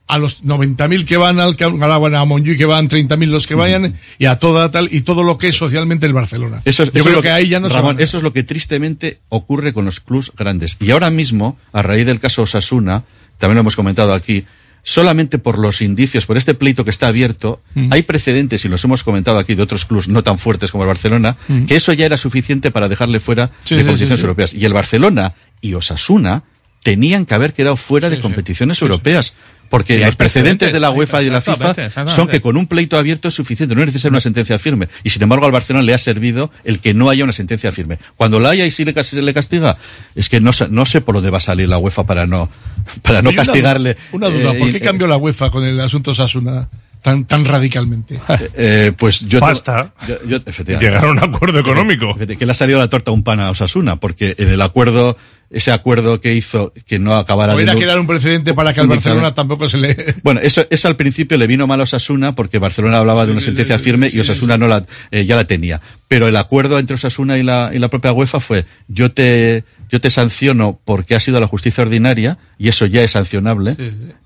a 0.07 0.16
los 0.16 0.43
90.000 0.43 1.05
que 1.05 1.19
van 1.19 1.39
al 1.39 1.55
que 1.55 1.65
a 1.65 1.69
a 1.69 2.24
Montjuic 2.24 2.57
que 2.57 2.65
van 2.65 2.89
30.000 2.89 3.27
los 3.28 3.47
que 3.47 3.55
vayan 3.55 3.95
y 4.19 4.24
a 4.24 4.39
toda 4.39 4.70
tal 4.70 4.89
y 4.90 5.03
todo 5.03 5.23
lo 5.23 5.36
que 5.36 5.49
es 5.49 5.57
socialmente 5.57 6.07
el 6.07 6.15
Barcelona. 6.15 6.62
Eso 6.65 6.82
es, 6.82 6.93
Yo 6.93 7.01
eso 7.01 7.05
creo 7.05 7.11
es 7.11 7.16
lo 7.16 7.23
que, 7.23 7.31
ahí 7.31 7.49
ya 7.49 7.61
no 7.61 7.69
Ramón, 7.69 7.97
eso 8.01 8.16
es 8.16 8.23
lo 8.23 8.32
que 8.32 8.43
tristemente 8.43 9.20
ocurre 9.28 9.74
con 9.74 9.85
los 9.85 10.01
clubs 10.01 10.32
grandes. 10.35 10.78
Y 10.81 10.93
ahora 10.93 11.11
mismo, 11.11 11.59
a 11.74 11.82
raíz 11.82 12.07
del 12.07 12.20
caso 12.20 12.40
Osasuna, 12.43 13.05
también 13.36 13.57
lo 13.57 13.61
hemos 13.61 13.77
comentado 13.77 14.15
aquí, 14.15 14.47
solamente 14.89 15.39
por 15.39 15.59
los 15.59 15.82
indicios, 15.82 16.24
por 16.24 16.39
este 16.39 16.55
pleito 16.55 16.82
que 16.82 16.90
está 16.90 17.09
abierto, 17.09 17.60
Mm. 17.74 17.93
hay 17.93 18.02
precedentes, 18.05 18.65
y 18.65 18.69
los 18.69 18.82
hemos 18.85 19.05
comentado 19.05 19.39
aquí, 19.39 19.55
de 19.55 19.62
otros 19.62 19.85
clubs 19.85 20.09
no 20.09 20.23
tan 20.23 20.39
fuertes 20.39 20.70
como 20.70 20.85
el 20.85 20.89
Barcelona, 20.89 21.36
Mm. 21.47 21.66
que 21.66 21.77
eso 21.77 21.93
ya 21.93 22.06
era 22.06 22.16
suficiente 22.16 22.70
para 22.70 22.89
dejarle 22.89 23.20
fuera 23.20 23.51
Sí, 23.65 23.74
de 23.74 23.82
sí, 23.82 23.86
competiciones 23.86 24.20
sí. 24.20 24.24
europeas. 24.24 24.55
Y 24.55 24.65
el 24.65 24.73
Barcelona 24.73 25.35
y 25.60 25.74
Osasuna 25.74 26.44
tenían 26.82 27.27
que 27.27 27.35
haber 27.35 27.52
quedado 27.52 27.77
fuera 27.77 28.09
de 28.09 28.19
competiciones 28.20 28.81
europeas. 28.81 29.35
Porque 29.69 29.99
los 29.99 30.16
precedentes 30.16 30.73
de 30.73 30.81
la 30.81 30.90
UEFA 30.90 31.20
y 31.23 31.27
de 31.27 31.31
la 31.31 31.40
FIFA 31.40 31.74
son 32.09 32.28
que 32.28 32.40
con 32.40 32.57
un 32.57 32.66
pleito 32.66 32.97
abierto 32.97 33.28
es 33.28 33.35
suficiente, 33.35 33.74
no 33.74 33.82
es 33.82 33.86
necesaria 33.89 34.12
una 34.12 34.20
sentencia 34.20 34.59
firme. 34.59 34.89
Y 35.05 35.11
sin 35.11 35.23
embargo 35.23 35.45
al 35.47 35.53
Barcelona 35.53 35.85
le 35.85 35.93
ha 35.95 35.99
servido 35.99 36.51
el 36.65 36.81
que 36.81 36.95
no 36.95 37.11
haya 37.11 37.24
una 37.24 37.32
sentencia 37.32 37.70
firme. 37.73 37.99
Cuando 38.16 38.40
la 38.40 38.51
haya 38.51 38.65
y 38.66 38.70
si 38.70 38.85
le, 38.85 38.95
cas- 38.95 39.07
se 39.09 39.20
le 39.20 39.35
castiga, 39.35 39.77
es 40.15 40.28
que 40.28 40.40
no, 40.40 40.53
sé- 40.53 40.69
no 40.70 40.86
sé 40.86 41.01
por 41.01 41.15
dónde 41.16 41.31
va 41.31 41.39
a 41.39 41.40
salir 41.40 41.69
la 41.69 41.78
UEFA 41.78 42.05
para 42.07 42.27
no, 42.27 42.49
para 43.03 43.20
no 43.23 43.31
una 43.31 43.36
castigarle. 43.45 43.95
duda- 43.95 44.03
Una 44.12 44.28
duda, 44.31 44.53
eh, 44.55 44.59
¿por 44.59 44.73
qué 44.73 44.81
cambió 44.81 45.07
la 45.07 45.16
UEFA 45.16 45.51
con 45.51 45.65
el 45.65 45.78
asunto 45.81 46.15
Sasuna 46.15 46.69
tan, 47.03 47.27
tan 47.27 47.45
radicalmente? 47.45 48.19
Eh, 48.55 48.93
pues 48.97 49.20
yo 49.20 49.39
Basta. 49.40 49.93
yo- 50.09 50.16
yo- 50.27 50.39
efectivamente. 50.47 50.86
Llegar 50.86 51.05
a 51.05 51.11
un 51.11 51.19
acuerdo 51.19 51.59
económico. 51.59 52.16
Que 52.16 52.45
le 52.47 52.53
ha 52.53 52.55
salido 52.55 52.78
la 52.78 52.89
torta 52.89 53.11
a 53.11 53.15
un 53.15 53.23
pan 53.23 53.40
a 53.40 53.51
Osasuna, 53.51 53.97
porque 54.01 54.35
en 54.39 54.49
el 54.49 54.62
acuerdo, 54.62 55.16
ese 55.50 55.72
acuerdo 55.72 56.20
que 56.20 56.34
hizo 56.34 56.72
que 56.86 56.98
no 56.98 57.16
acabara 57.16 57.56
de 57.56 57.64
quedar 57.74 57.98
un 57.98 58.06
precedente 58.06 58.52
para 58.52 58.74
que 58.74 58.80
al 58.80 58.86
Barcelona 58.86 59.34
tampoco 59.34 59.68
se 59.68 59.78
le... 59.78 60.16
Bueno, 60.22 60.40
eso, 60.42 60.66
eso 60.68 60.88
al 60.88 60.96
principio 60.96 61.38
le 61.38 61.46
vino 61.46 61.66
mal 61.66 61.80
a 61.80 61.84
Osasuna 61.84 62.34
porque 62.34 62.58
Barcelona 62.58 62.98
hablaba 62.98 63.24
de 63.24 63.32
una 63.32 63.40
sentencia 63.40 63.78
firme 63.78 64.10
y 64.12 64.20
Osasuna 64.20 64.58
no 64.58 64.68
la, 64.68 64.84
eh, 65.10 65.24
ya 65.24 65.36
la 65.36 65.46
tenía. 65.46 65.80
Pero 66.06 66.28
el 66.28 66.36
acuerdo 66.36 66.78
entre 66.78 66.94
Osasuna 66.96 67.38
y 67.38 67.42
la, 67.42 67.70
y 67.72 67.78
la 67.78 67.88
propia 67.88 68.12
UEFA 68.12 68.40
fue, 68.40 68.66
yo 68.88 69.12
te, 69.12 69.64
yo 69.88 70.00
te 70.00 70.10
sanciono 70.10 70.78
porque 70.84 71.14
ha 71.14 71.20
sido 71.20 71.40
la 71.40 71.46
justicia 71.46 71.82
ordinaria 71.82 72.36
y 72.58 72.68
eso 72.68 72.84
ya 72.84 73.02
es 73.02 73.12
sancionable 73.12 73.76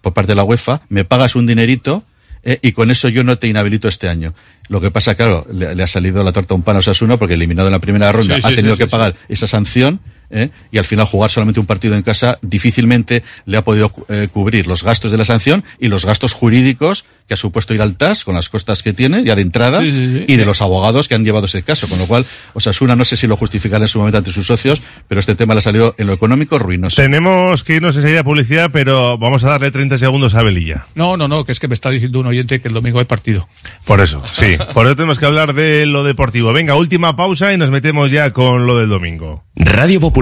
por 0.01 0.13
parte 0.15 0.33
de 0.33 0.37
la 0.37 0.45
UEFA, 0.45 0.83
me 0.89 1.05
pagas 1.05 1.37
un 1.37 1.47
dinerito 1.47 2.05
eh, 2.43 2.59
y 2.63 2.73
con 2.73 2.91
eso 2.91 3.09
yo 3.09 3.23
no 3.23 3.39
te 3.39 3.47
inhabilito 3.47 3.87
este 3.87 4.09
año. 4.09 4.35
Lo 4.69 4.81
que 4.81 4.91
pasa, 4.91 5.15
claro, 5.15 5.47
le, 5.53 5.77
le 5.77 5.83
ha 5.85 5.87
salido 5.87 6.25
la 6.25 6.33
torta 6.33 6.55
a 6.55 6.57
un 6.57 6.63
pan 6.63 6.77
a 6.77 6.81
Osasuna 6.81 7.17
porque 7.17 7.35
eliminado 7.35 7.69
en 7.69 7.73
la 7.73 7.79
primera 7.79 8.11
ronda 8.11 8.41
Sí, 8.41 8.43
ha 8.45 8.55
tenido 8.55 8.77
que 8.77 8.89
pagar 8.89 9.15
esa 9.29 9.47
sanción 9.47 10.01
¿eh? 10.33 10.51
y 10.73 10.79
al 10.79 10.85
final 10.85 11.07
jugar 11.07 11.31
solamente 11.31 11.61
un 11.61 11.67
partido 11.67 11.95
en 11.95 12.03
casa 12.03 12.39
difícilmente 12.43 13.23
le 13.47 13.57
ha 13.57 13.63
podido 13.65 13.93
eh, 14.09 14.29
cubrir 14.33 14.67
los 14.67 14.83
gastos 14.83 15.13
de 15.13 15.19
la 15.19 15.25
sanción 15.25 15.65
y 15.79 15.89
los 15.89 16.05
gastos 16.05 16.33
jurídicos 16.33 17.05
que 17.29 17.35
ha 17.35 17.37
supuesto 17.37 17.73
ir 17.75 17.83
al 17.83 17.97
TAS 17.97 18.25
con 18.25 18.35
las 18.35 18.49
costas 18.49 18.83
que 18.83 18.93
tiene 18.93 19.23
ya 19.25 19.37
de 19.37 19.43
entrada 19.43 19.81
Sí, 19.81 19.91
sí, 19.91 20.13
sí. 20.19 20.25
y 20.29 20.37
de 20.37 20.45
los 20.45 20.61
abogados 20.63 21.09
que 21.09 21.15
han 21.15 21.25
llevado 21.25 21.47
ese 21.47 21.63
caso, 21.63 21.89
con 21.89 21.99
lo 21.99 22.07
cual 22.07 22.25
Osasuna 22.55 22.97
no 22.97 23.05
sé 23.05 23.17
si 23.17 23.27
lo 23.27 23.37
justificará 23.37 23.85
en 23.85 23.89
su 23.89 23.99
momento 23.99 24.19
ante 24.19 24.33
sus 24.33 24.47
socios, 24.47 24.83
pero 25.09 25.21
este 25.21 25.35
tema 25.35 25.55
le 25.55 25.59
ha 25.59 25.63
salido 25.63 25.95
en 25.99 26.07
lo 26.07 26.13
económico 26.13 26.59
ruinoso. 26.59 27.01
Tenemos 27.01 27.63
que 27.65 27.77
irnos 27.77 27.97
enseguida 27.97 28.21
a 28.21 28.25
publicidad, 28.25 28.71
pero 28.73 29.19
vamos 29.19 29.45
a 29.45 29.51
darle 29.51 29.71
30 29.71 29.99
segundos 29.99 30.35
a 30.35 30.43
Belilla. 30.43 30.87
No, 30.95 31.17
no, 31.17 31.29
no, 31.29 31.45
que 31.45 31.53
es 31.53 31.61
que 31.61 31.69
me 31.69 31.75
está 31.75 31.91
diciendo 31.91 32.21
un 32.21 32.27
oyente 32.27 32.61
que 32.61 32.69
el 32.69 32.75
domingo 32.75 32.99
hay 32.99 33.05
partido. 33.05 33.49
Por 33.85 34.01
eso, 34.01 34.23
sí. 34.33 34.57
Por 34.75 34.87
eso 34.87 34.97
tenemos 34.97 35.19
que 35.19 35.27
hablar 35.27 35.55
de 35.55 35.87
lo 35.87 36.05
deportivo. 36.05 36.53
Venga, 36.53 36.75
última 36.75 37.17
pausa 37.17 37.53
y 37.53 37.59
nos 37.59 37.71
metemos 37.71 38.11
ya 38.11 38.33
con 38.33 38.67
lo 38.67 38.79
del 38.79 38.89
domingo. 38.89 39.45
Radio 39.55 40.01
Popular, 40.01 40.22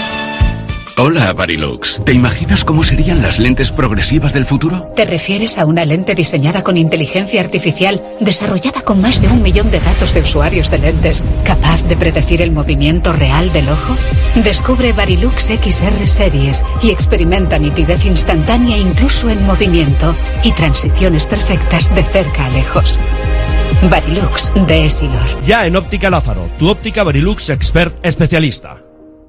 Hola, 0.97 1.31
Barilux. 1.31 2.01
¿Te 2.03 2.13
imaginas 2.13 2.65
cómo 2.65 2.83
serían 2.83 3.21
las 3.21 3.39
lentes 3.39 3.71
progresivas 3.71 4.33
del 4.33 4.45
futuro? 4.45 4.91
¿Te 4.95 5.05
refieres 5.05 5.57
a 5.57 5.65
una 5.65 5.85
lente 5.85 6.15
diseñada 6.15 6.63
con 6.63 6.75
inteligencia 6.77 7.39
artificial, 7.41 8.01
desarrollada 8.19 8.81
con 8.81 9.01
más 9.01 9.21
de 9.21 9.29
un 9.29 9.41
millón 9.41 9.71
de 9.71 9.79
datos 9.79 10.13
de 10.13 10.21
usuarios 10.21 10.69
de 10.69 10.79
lentes, 10.79 11.23
capaz 11.45 11.81
de 11.87 11.95
predecir 11.95 12.41
el 12.41 12.51
movimiento 12.51 13.13
real 13.13 13.51
del 13.53 13.69
ojo? 13.69 13.95
Descubre 14.43 14.91
Barilux 14.91 15.45
XR 15.45 16.07
Series 16.07 16.63
y 16.81 16.91
experimenta 16.91 17.57
nitidez 17.57 18.05
instantánea 18.05 18.77
incluso 18.77 19.29
en 19.29 19.45
movimiento 19.45 20.13
y 20.43 20.51
transiciones 20.51 21.25
perfectas 21.25 21.93
de 21.95 22.03
cerca 22.03 22.45
a 22.45 22.49
lejos. 22.49 22.99
Barilux 23.89 24.51
de 24.67 24.85
Esilor. 24.85 25.41
Ya 25.43 25.65
en 25.65 25.75
Óptica 25.77 26.09
Lázaro, 26.09 26.49
tu 26.59 26.69
óptica 26.69 27.03
Barilux 27.03 27.49
Expert 27.49 27.97
especialista. 28.05 28.80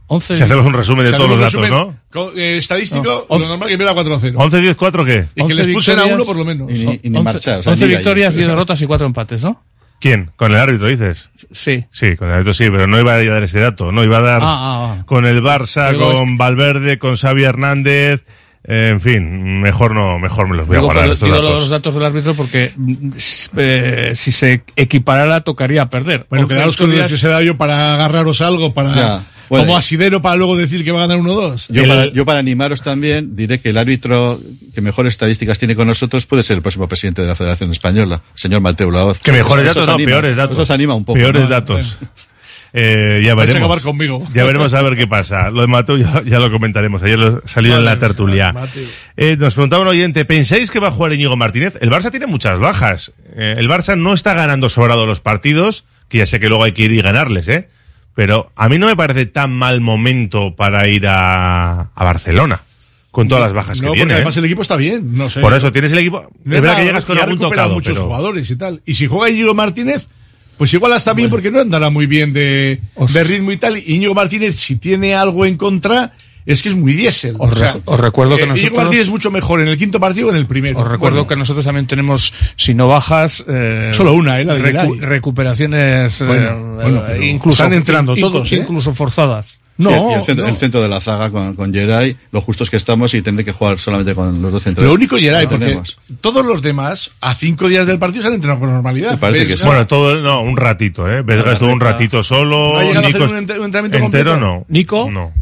11, 0.07 0.35
Si 0.37 0.43
hacemos 0.43 0.65
un 0.65 0.73
resumen 0.73 1.03
de 1.05 1.11
Si 1.11 1.17
todos 1.17 1.29
los 1.29 1.39
datos, 1.39 1.55
¿no? 1.55 1.61
resumen 1.77 1.99
co- 2.11 2.31
eh, 2.35 2.57
estadístico, 2.57 3.25
No, 3.29 3.39
lo 3.39 3.47
normal 3.47 3.69
es 3.69 3.73
que 3.73 3.77
pierda 3.77 3.93
4-0. 3.95 4.33
11, 4.37 4.61
10, 4.61 4.75
4, 4.75 5.05
¿qué? 5.05 5.25
Y 5.31 5.35
que 5.35 5.41
11 5.43 5.55
les 5.55 5.63
expulsen 5.65 5.99
a 5.99 6.05
uno 6.05 6.25
por 6.25 6.35
lo 6.35 6.45
menos. 6.45 6.69
Y 6.71 6.73
ni, 6.85 6.99
y 7.03 7.09
ni 7.09 7.17
11, 7.17 7.23
marchar. 7.23 7.59
o 7.59 7.63
sea, 7.63 7.71
11 7.73 7.85
liga 7.87 7.97
victorias, 7.99 8.33
ya. 8.33 8.37
10 8.37 8.47
derrotas 8.49 8.81
y 8.81 8.85
4 8.85 9.05
empates, 9.07 9.41
¿no? 9.43 9.61
¿Quién? 9.99 10.29
¿Con 10.35 10.51
el 10.51 10.57
árbitro 10.59 10.87
dices? 10.87 11.31
Sí. 11.51 11.85
Sí, 11.89 12.15
con 12.17 12.27
el 12.27 12.35
árbitro 12.35 12.53
sí, 12.53 12.69
pero 12.69 12.85
no 12.85 12.99
iba 12.99 13.13
a 13.15 13.23
dar 13.23 13.41
ese 13.43 13.59
dato. 13.59 13.91
No 13.91 14.03
iba 14.03 14.19
a 14.19 14.21
dar 14.21 14.41
Ah, 14.43 14.45
ah, 14.47 14.95
ah. 14.99 15.03
con 15.07 15.25
el 15.25 15.41
Barça, 15.41 15.91
Digo, 15.91 16.13
con 16.13 16.37
Valverde, 16.37 16.99
con 16.99 17.15
Xavi 17.15 17.43
Hernández. 17.43 18.23
Eh, 18.67 18.89
en 18.91 18.99
fin, 19.01 19.61
mejor 19.61 19.93
no, 19.93 20.17
mejor 20.19 20.47
me 20.49 20.57
los 20.57 20.67
voy 20.67 20.77
a 20.77 20.81
guardar 20.81 21.09
estos 21.11 21.29
datos. 21.29 21.61
los 21.61 21.69
datos 21.69 21.93
del 21.93 22.03
árbitro 22.05 22.33
porque 22.33 22.71
mm, 22.75 23.11
eh, 23.57 24.11
si 24.15 24.31
se 24.31 24.63
equiparara 24.75 25.41
tocaría 25.41 25.87
perder. 25.89 26.25
Bueno, 26.29 26.45
11 26.45 26.55
quedaros 26.55 26.77
con 26.77 26.95
los 26.95 27.07
que 27.11 27.17
se 27.17 27.27
da 27.27 27.41
yo 27.41 27.57
para 27.57 27.93
agarraros 27.95 28.41
algo, 28.41 28.73
para 28.73 28.95
Ya, 28.95 29.23
bueno, 29.49 29.65
como 29.65 29.75
y- 29.75 29.77
asidero 29.79 30.21
para 30.23 30.35
luego 30.37 30.57
decir 30.57 30.83
que 30.83 30.91
va 30.91 31.03
a 31.03 31.07
ganar 31.07 31.23
1-2. 31.23 31.67
Yo, 31.69 31.83
El- 31.83 31.89
para, 31.89 32.05
yo 32.11 32.25
para 32.25 32.39
animaros 32.39 32.81
también 32.81 33.35
diré 33.35 33.59
que 33.59 33.69
el 33.69 33.77
árbitro 33.77 34.39
que 34.73 34.81
mejores 34.81 35.13
estadísticas 35.13 35.59
tiene 35.59 35.75
con 35.75 35.87
nosotros 35.87 36.25
puede 36.25 36.41
ser 36.41 36.55
el 36.57 36.61
próximo 36.63 36.87
presidente 36.87 37.21
de 37.21 37.27
la 37.27 37.35
Federación 37.35 37.69
Española, 37.71 38.21
el 38.33 38.39
señor 38.39 38.61
Mateo 38.61 38.89
Laoz. 38.89 39.19
Que 39.19 39.31
mejores 39.31 39.65
datos, 39.67 39.83
os 39.83 39.87
no, 39.87 39.93
anima, 39.93 40.09
peores 40.09 40.35
datos. 40.35 40.53
Eso 40.53 40.63
os 40.63 40.71
anima 40.71 40.95
un 40.95 41.05
poco. 41.05 41.19
Peores 41.19 41.43
¿no? 41.43 41.49
datos. 41.49 41.97
Eh, 42.77 43.21
ya 43.23 43.31
a 43.31 43.35
veremos. 43.35 43.55
acabar 43.55 43.81
conmigo. 43.81 44.21
Ya 44.33 44.43
veremos 44.43 44.73
a 44.73 44.81
ver 44.81 44.97
qué 44.97 45.07
pasa. 45.07 45.49
Lo 45.49 45.61
de 45.61 45.67
Mateo 45.67 45.95
ya, 45.97 46.21
ya 46.25 46.39
lo 46.39 46.51
comentaremos. 46.51 47.01
Ayer 47.03 47.17
lo 47.17 47.41
salió 47.45 47.77
en 47.77 47.85
la 47.85 47.97
tertulia. 47.99 48.53
Eh, 49.15 49.37
nos 49.39 49.53
preguntaba 49.53 49.81
un 49.83 49.87
oyente, 49.87 50.25
¿pensáis 50.25 50.69
que 50.69 50.79
va 50.79 50.89
a 50.89 50.91
jugar 50.91 51.13
Íñigo 51.13 51.37
Martínez? 51.37 51.77
El 51.79 51.89
Barça 51.89 52.11
tiene 52.11 52.25
muchas 52.27 52.59
bajas. 52.59 53.13
Eh, 53.35 53.55
el 53.57 53.69
Barça 53.69 53.97
no 53.97 54.13
está 54.13 54.33
ganando 54.33 54.67
sobrado 54.69 55.05
los 55.05 55.21
partidos, 55.21 55.85
que 56.09 56.17
ya 56.17 56.25
sé 56.25 56.39
que 56.41 56.49
luego 56.49 56.65
hay 56.65 56.73
que 56.73 56.83
ir 56.83 56.91
y 56.91 57.01
ganarles, 57.01 57.47
¿eh? 57.47 57.69
Pero 58.13 58.51
a 58.55 58.67
mí 58.69 58.77
no 58.77 58.87
me 58.87 58.95
parece 58.95 59.25
tan 59.25 59.53
mal 59.53 59.79
momento 59.81 60.55
para 60.55 60.87
ir 60.89 61.07
a, 61.07 61.91
a 61.95 62.03
Barcelona, 62.03 62.59
con 63.11 63.27
todas 63.29 63.43
las 63.43 63.53
bajas 63.53 63.77
No, 63.81 63.83
que 63.83 63.87
porque 63.87 63.99
tiene. 63.99 64.13
¿eh? 64.13 64.15
además 64.17 64.37
el 64.37 64.45
equipo 64.45 64.61
está 64.61 64.75
bien. 64.75 65.17
No 65.17 65.27
sé. 65.29 65.39
Por 65.41 65.53
eso 65.53 65.71
tienes 65.71 65.91
el 65.93 65.99
equipo. 65.99 66.27
Es 66.45 66.61
verdad 66.61 66.77
que 66.77 66.83
llegas 66.85 67.05
con 67.05 67.17
algún 67.17 67.39
tocado, 67.39 67.73
muchos 67.73 67.93
pero- 67.93 68.05
jugadores 68.07 68.49
y 68.49 68.55
tal. 68.57 68.81
Y 68.85 68.93
si 68.95 69.07
juega 69.07 69.29
Íñigo 69.29 69.53
Martínez, 69.53 70.07
pues 70.57 70.73
igual 70.73 70.93
hasta 70.93 71.13
bien 71.13 71.29
porque 71.29 71.51
no 71.51 71.59
andará 71.59 71.89
muy 71.89 72.05
bien 72.05 72.33
de, 72.33 72.79
de 73.13 73.23
ritmo 73.23 73.51
y 73.51 73.57
tal. 73.57 73.77
Y 73.77 73.95
Íñigo 73.95 74.13
Martínez, 74.13 74.55
si 74.55 74.75
tiene 74.77 75.13
algo 75.15 75.45
en 75.45 75.57
contra, 75.57 76.13
es 76.45 76.61
que 76.61 76.69
es 76.69 76.75
muy 76.75 76.93
diésel. 76.93 77.35
Os 77.39 77.57
re- 77.57 77.81
os 77.85 77.99
recuerdo 77.99 78.35
que 78.37 78.43
Íñigo 78.43 78.53
nosotros- 78.55 78.77
Martínez 78.83 79.03
es 79.05 79.09
mucho 79.09 79.31
mejor 79.31 79.61
en 79.61 79.67
el 79.67 79.77
quinto 79.77 79.99
partido 79.99 80.27
que 80.27 80.35
en 80.35 80.39
el 80.41 80.45
primero. 80.47 80.79
Os 80.79 80.87
recuerdo 80.87 81.17
Bueno, 81.17 81.27
que 81.27 81.35
nosotros 81.35 81.65
también 81.65 81.87
tenemos, 81.87 82.33
si 82.55 82.73
no 82.73 82.87
bajas, 82.87 83.43
eh, 83.47 83.91
Solo 83.93 84.13
una, 84.13 84.39
eh, 84.39 84.45
la 84.45 84.53
de 84.55 84.61
recu- 84.61 84.95
Geray. 84.95 84.99
recuperaciones, 84.99 86.21
eh, 86.21 86.25
Bueno, 86.25 87.07
eh, 87.09 87.27
incluso, 87.27 87.63
están 87.63 87.73
entrando 87.77 88.15
in- 88.15 88.21
todos, 88.21 88.51
¿eh? 88.51 88.57
incluso 88.57 88.93
forzadas. 88.93 89.59
No, 89.77 89.89
Sí, 89.89 89.95
y 89.95 90.13
el 90.13 90.23
centro, 90.23 90.45
no. 90.45 90.51
el 90.51 90.57
centro 90.57 90.81
de 90.81 90.87
la 90.87 91.01
zaga 91.01 91.29
con, 91.29 91.53
con 91.55 91.73
Geray, 91.73 92.15
lo 92.31 92.39
justos 92.39 92.69
que 92.69 92.77
estamos 92.77 93.13
y 93.13 93.21
tendré 93.21 93.43
que 93.43 93.51
jugar 93.51 93.77
solamente 93.77 94.15
con 94.15 94.41
los 94.41 94.51
dos 94.53 94.63
centrales. 94.63 94.87
Lo 94.89 94.95
único 94.95 95.17
Geray, 95.17 95.41
que 95.45 95.49
porque 95.49 95.65
tenemos. 95.65 95.97
todos 96.21 96.45
los 96.45 96.61
demás, 96.61 97.11
a 97.19 97.33
cinco 97.33 97.67
días 97.67 97.85
del 97.85 97.99
partido, 97.99 98.21
se 98.21 98.29
han 98.29 98.35
entrenado 98.35 98.61
con 98.61 98.71
normalidad. 98.71 99.11
Me 99.11 99.17
parece 99.17 99.47
que 99.47 99.57
sí. 99.57 99.65
Bueno, 99.65 99.85
todo, 99.85 100.15
no, 100.21 100.41
un 100.43 100.55
ratito, 100.55 101.09
¿eh? 101.11 101.21
Vesga 101.23 101.47
La 101.47 101.53
estuvo 101.53 101.71
un 101.73 101.81
ratito 101.81 102.23
solo. 102.23 102.73
¿No 102.73 102.79
ha 102.79 102.83
llegado 102.83 103.05
a 103.05 103.09
hacer 103.09 103.19
Nico 103.21 103.31
un 103.33 103.37
entre- 103.37 103.59
un 103.59 103.65
entrenamiento 103.65 104.05
entero 104.05 104.31
completo? 104.31 104.39
no. 104.39 104.65
Nico. 104.69 105.11
No. 105.11 105.33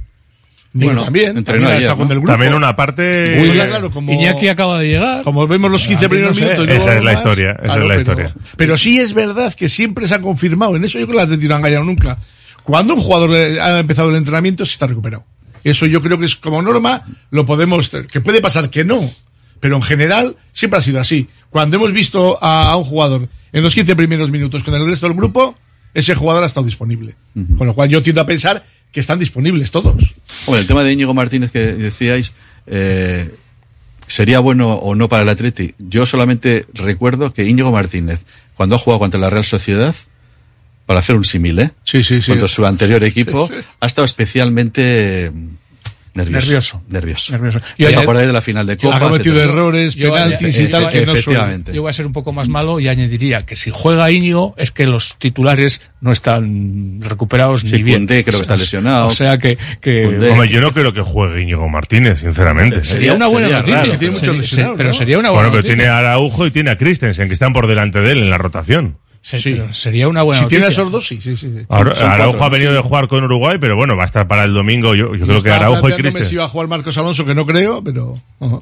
Nico 0.75 0.87
Bueno, 0.87 1.03
también, 1.03 1.43
también 1.43 1.69
ayer, 1.69 1.81
está 1.83 1.95
con 1.95 2.07
¿no? 2.07 2.13
el 2.15 2.19
grupo. 2.19 2.31
También 2.33 2.53
una 2.55 2.75
parte. 2.75 3.35
Pues 3.37 3.53
ya, 3.53 3.67
claro, 3.67 3.91
como, 3.91 4.11
Iñaki 4.11 4.47
acaba 4.47 4.79
de 4.79 4.87
llegar. 4.87 5.23
como 5.23 5.45
vemos 5.45 5.69
los 5.69 5.85
15 5.85 6.05
A 6.05 6.07
mí 6.07 6.15
primeros 6.15 6.39
no 6.39 6.47
sé. 6.47 6.51
minutos. 6.53 6.75
Esa 6.75 6.97
es 6.97 7.03
la 7.03 7.11
más, 7.11 7.19
historia, 7.21 7.51
esa 7.51 7.61
claro, 7.61 7.81
es 7.81 7.87
la 7.87 7.87
pero- 8.15 8.23
historia. 8.25 8.45
Pero 8.57 8.77
sí 8.77 8.99
es 8.99 9.13
verdad 9.13 9.53
que 9.53 9.69
siempre 9.69 10.07
se 10.07 10.15
ha 10.15 10.21
confirmado, 10.23 10.75
en 10.75 10.83
eso 10.83 10.97
yo 10.97 11.05
creo 11.05 11.17
que 11.19 11.21
el 11.21 11.23
Atlético 11.25 11.49
no 11.49 11.53
ha 11.53 11.57
engañado 11.59 11.83
nunca. 11.83 12.17
Cuando 12.63 12.93
un 12.93 13.01
jugador 13.01 13.31
ha 13.59 13.79
empezado 13.79 14.09
el 14.09 14.15
entrenamiento, 14.15 14.65
se 14.65 14.73
está 14.73 14.87
recuperado. 14.87 15.25
Eso 15.63 15.85
yo 15.85 16.01
creo 16.01 16.17
que 16.17 16.25
es 16.25 16.35
como 16.35 16.61
norma, 16.61 17.03
lo 17.31 17.45
podemos, 17.45 17.89
que 18.11 18.21
puede 18.21 18.41
pasar 18.41 18.69
que 18.69 18.83
no, 18.83 19.09
pero 19.59 19.77
en 19.77 19.81
general 19.81 20.35
siempre 20.51 20.79
ha 20.79 20.81
sido 20.81 20.99
así. 20.99 21.27
Cuando 21.49 21.77
hemos 21.77 21.93
visto 21.93 22.37
a, 22.43 22.71
a 22.71 22.77
un 22.77 22.83
jugador 22.83 23.29
en 23.51 23.63
los 23.63 23.73
15 23.73 23.95
primeros 23.95 24.29
minutos 24.29 24.63
con 24.63 24.73
el 24.73 24.85
resto 24.85 25.07
del 25.07 25.15
grupo, 25.15 25.55
ese 25.93 26.15
jugador 26.15 26.43
ha 26.43 26.47
estado 26.47 26.65
disponible. 26.65 27.15
Con 27.57 27.67
lo 27.67 27.75
cual 27.75 27.89
yo 27.89 28.01
tiendo 28.01 28.21
a 28.21 28.25
pensar 28.25 28.65
que 28.91 28.99
están 28.99 29.19
disponibles 29.19 29.71
todos. 29.71 29.95
Bueno, 30.45 30.61
el 30.61 30.67
tema 30.67 30.83
de 30.83 30.93
Íñigo 30.93 31.13
Martínez 31.13 31.51
que 31.51 31.59
decíais, 31.59 32.33
eh, 32.67 33.35
¿sería 34.07 34.39
bueno 34.39 34.73
o 34.73 34.95
no 34.95 35.09
para 35.09 35.23
el 35.23 35.29
Atleti? 35.29 35.73
Yo 35.79 36.05
solamente 36.05 36.65
recuerdo 36.73 37.33
que 37.33 37.47
Íñigo 37.47 37.71
Martínez, 37.71 38.25
cuando 38.55 38.75
ha 38.75 38.79
jugado 38.79 38.99
contra 38.99 39.19
la 39.19 39.29
Real 39.29 39.45
Sociedad, 39.45 39.95
para 40.85 40.99
hacer 40.99 41.15
un 41.15 41.23
símil, 41.25 41.59
¿eh? 41.59 41.71
Sí, 41.83 42.03
sí, 42.03 42.21
sí. 42.21 42.31
Contra 42.31 42.47
su 42.47 42.65
anterior 42.65 43.03
equipo, 43.03 43.47
Sí, 43.47 43.53
sí. 43.59 43.65
ha 43.79 43.85
estado 43.85 44.05
especialmente 44.05 45.31
mm, 45.33 45.47
nervioso. 46.15 46.45
Nervioso. 46.47 46.81
Nervioso. 46.89 47.31
Nervioso. 47.33 47.61
¿Y 47.77 47.85
os 47.85 47.97
acordáis 47.97 48.27
de 48.27 48.33
la 48.33 48.41
final 48.41 48.67
de 48.67 48.77
Copa? 48.77 48.97
ha 48.97 48.99
cometido 48.99 49.35
etcétera? 49.35 49.53
errores, 49.53 49.95
Yo 49.95 50.13
penaltis 50.13 50.59
y 50.59 50.67
tal, 50.67 50.89
que 50.89 51.05
no. 51.05 51.13
Yo 51.73 51.81
voy 51.81 51.89
a 51.89 51.93
ser 51.93 52.05
un 52.05 52.13
poco 52.13 52.33
más 52.33 52.49
malo 52.49 52.79
y 52.79 52.87
añadiría 52.87 53.45
que 53.45 53.55
si 53.55 53.71
juega 53.73 54.11
Íñigo 54.11 54.53
es 54.57 54.71
que 54.71 54.85
los 54.85 55.15
titulares 55.17 55.81
no 56.01 56.11
están 56.11 56.99
recuperados 57.01 57.61
Sí, 57.61 57.71
ni 57.77 57.83
bien. 57.83 58.05
Creo 58.05 58.23
que 58.25 58.29
está 58.31 58.41
O 58.41 58.43
sea, 58.45 58.57
lesionado. 58.57 59.07
O 59.07 59.11
sea 59.11 59.37
que, 59.39 59.57
que 59.81 60.19
yo 60.51 60.61
no 60.61 60.71
creo 60.73 60.93
que 60.93 61.01
juegue 61.01 61.41
Íñigo 61.41 61.67
Martínez, 61.69 62.19
sinceramente. 62.19 62.83
sería 62.83 63.13
una 63.13 63.27
buena 63.27 63.47
sería 63.47 63.59
noticia. 63.61 63.79
raro, 63.85 63.97
tiene 63.97 64.13
muchos 64.13 64.19
sería- 64.27 64.41
lesionados, 64.41 64.77
pero 64.77 64.93
sería 64.93 65.17
una 65.17 65.29
Bueno, 65.31 65.49
buena 65.49 65.61
pero 65.63 65.75
tiene 65.75 65.87
a 65.89 65.97
Araujo 65.99 66.45
y 66.45 66.51
tiene 66.51 66.69
a 66.69 66.77
Christensen, 66.77 67.27
que 67.29 67.33
están 67.33 67.53
por 67.53 67.65
delante 67.67 68.01
de 68.01 68.11
él 68.11 68.17
en 68.19 68.29
la 68.29 68.37
rotación. 68.37 68.97
Se- 69.23 69.39
pero 69.41 69.73
sería 69.73 70.07
una 70.09 70.21
buena 70.21 70.41
Si 70.43 70.47
tiene 70.49 70.65
noticia. 70.65 70.81
esos 70.81 70.91
dos, 70.91 71.07
sí, 71.07 71.19
sí, 71.21 71.35
sí. 71.37 71.49
Ahora- 71.69 71.95
son 71.95 72.11
Araujo 72.11 72.31
cuatro, 72.37 72.45
ha 72.45 72.49
venido 72.49 72.71
sí. 72.71 72.75
de 72.75 72.81
jugar 72.83 73.07
con 73.07 73.23
Uruguay, 73.23 73.57
pero 73.59 73.75
bueno, 73.77 73.95
va 73.95 74.03
a 74.03 74.05
estar 74.05 74.27
para 74.27 74.43
el 74.43 74.53
domingo. 74.53 74.93
Yo, 74.95 75.15
yo 75.15 75.25
creo 75.25 75.41
que 75.41 75.49
Araujo 75.49 75.79
y 75.79 75.93
planteándome 75.93 76.25
si 76.25 76.35
iba 76.35 76.43
a 76.43 76.49
jugar 76.49 76.67
Marcos 76.67 76.97
Alonso, 76.97 77.25
que 77.25 77.33
no 77.33 77.45
creo, 77.45 77.81
pero... 77.83 78.19
ajá. 78.39 78.59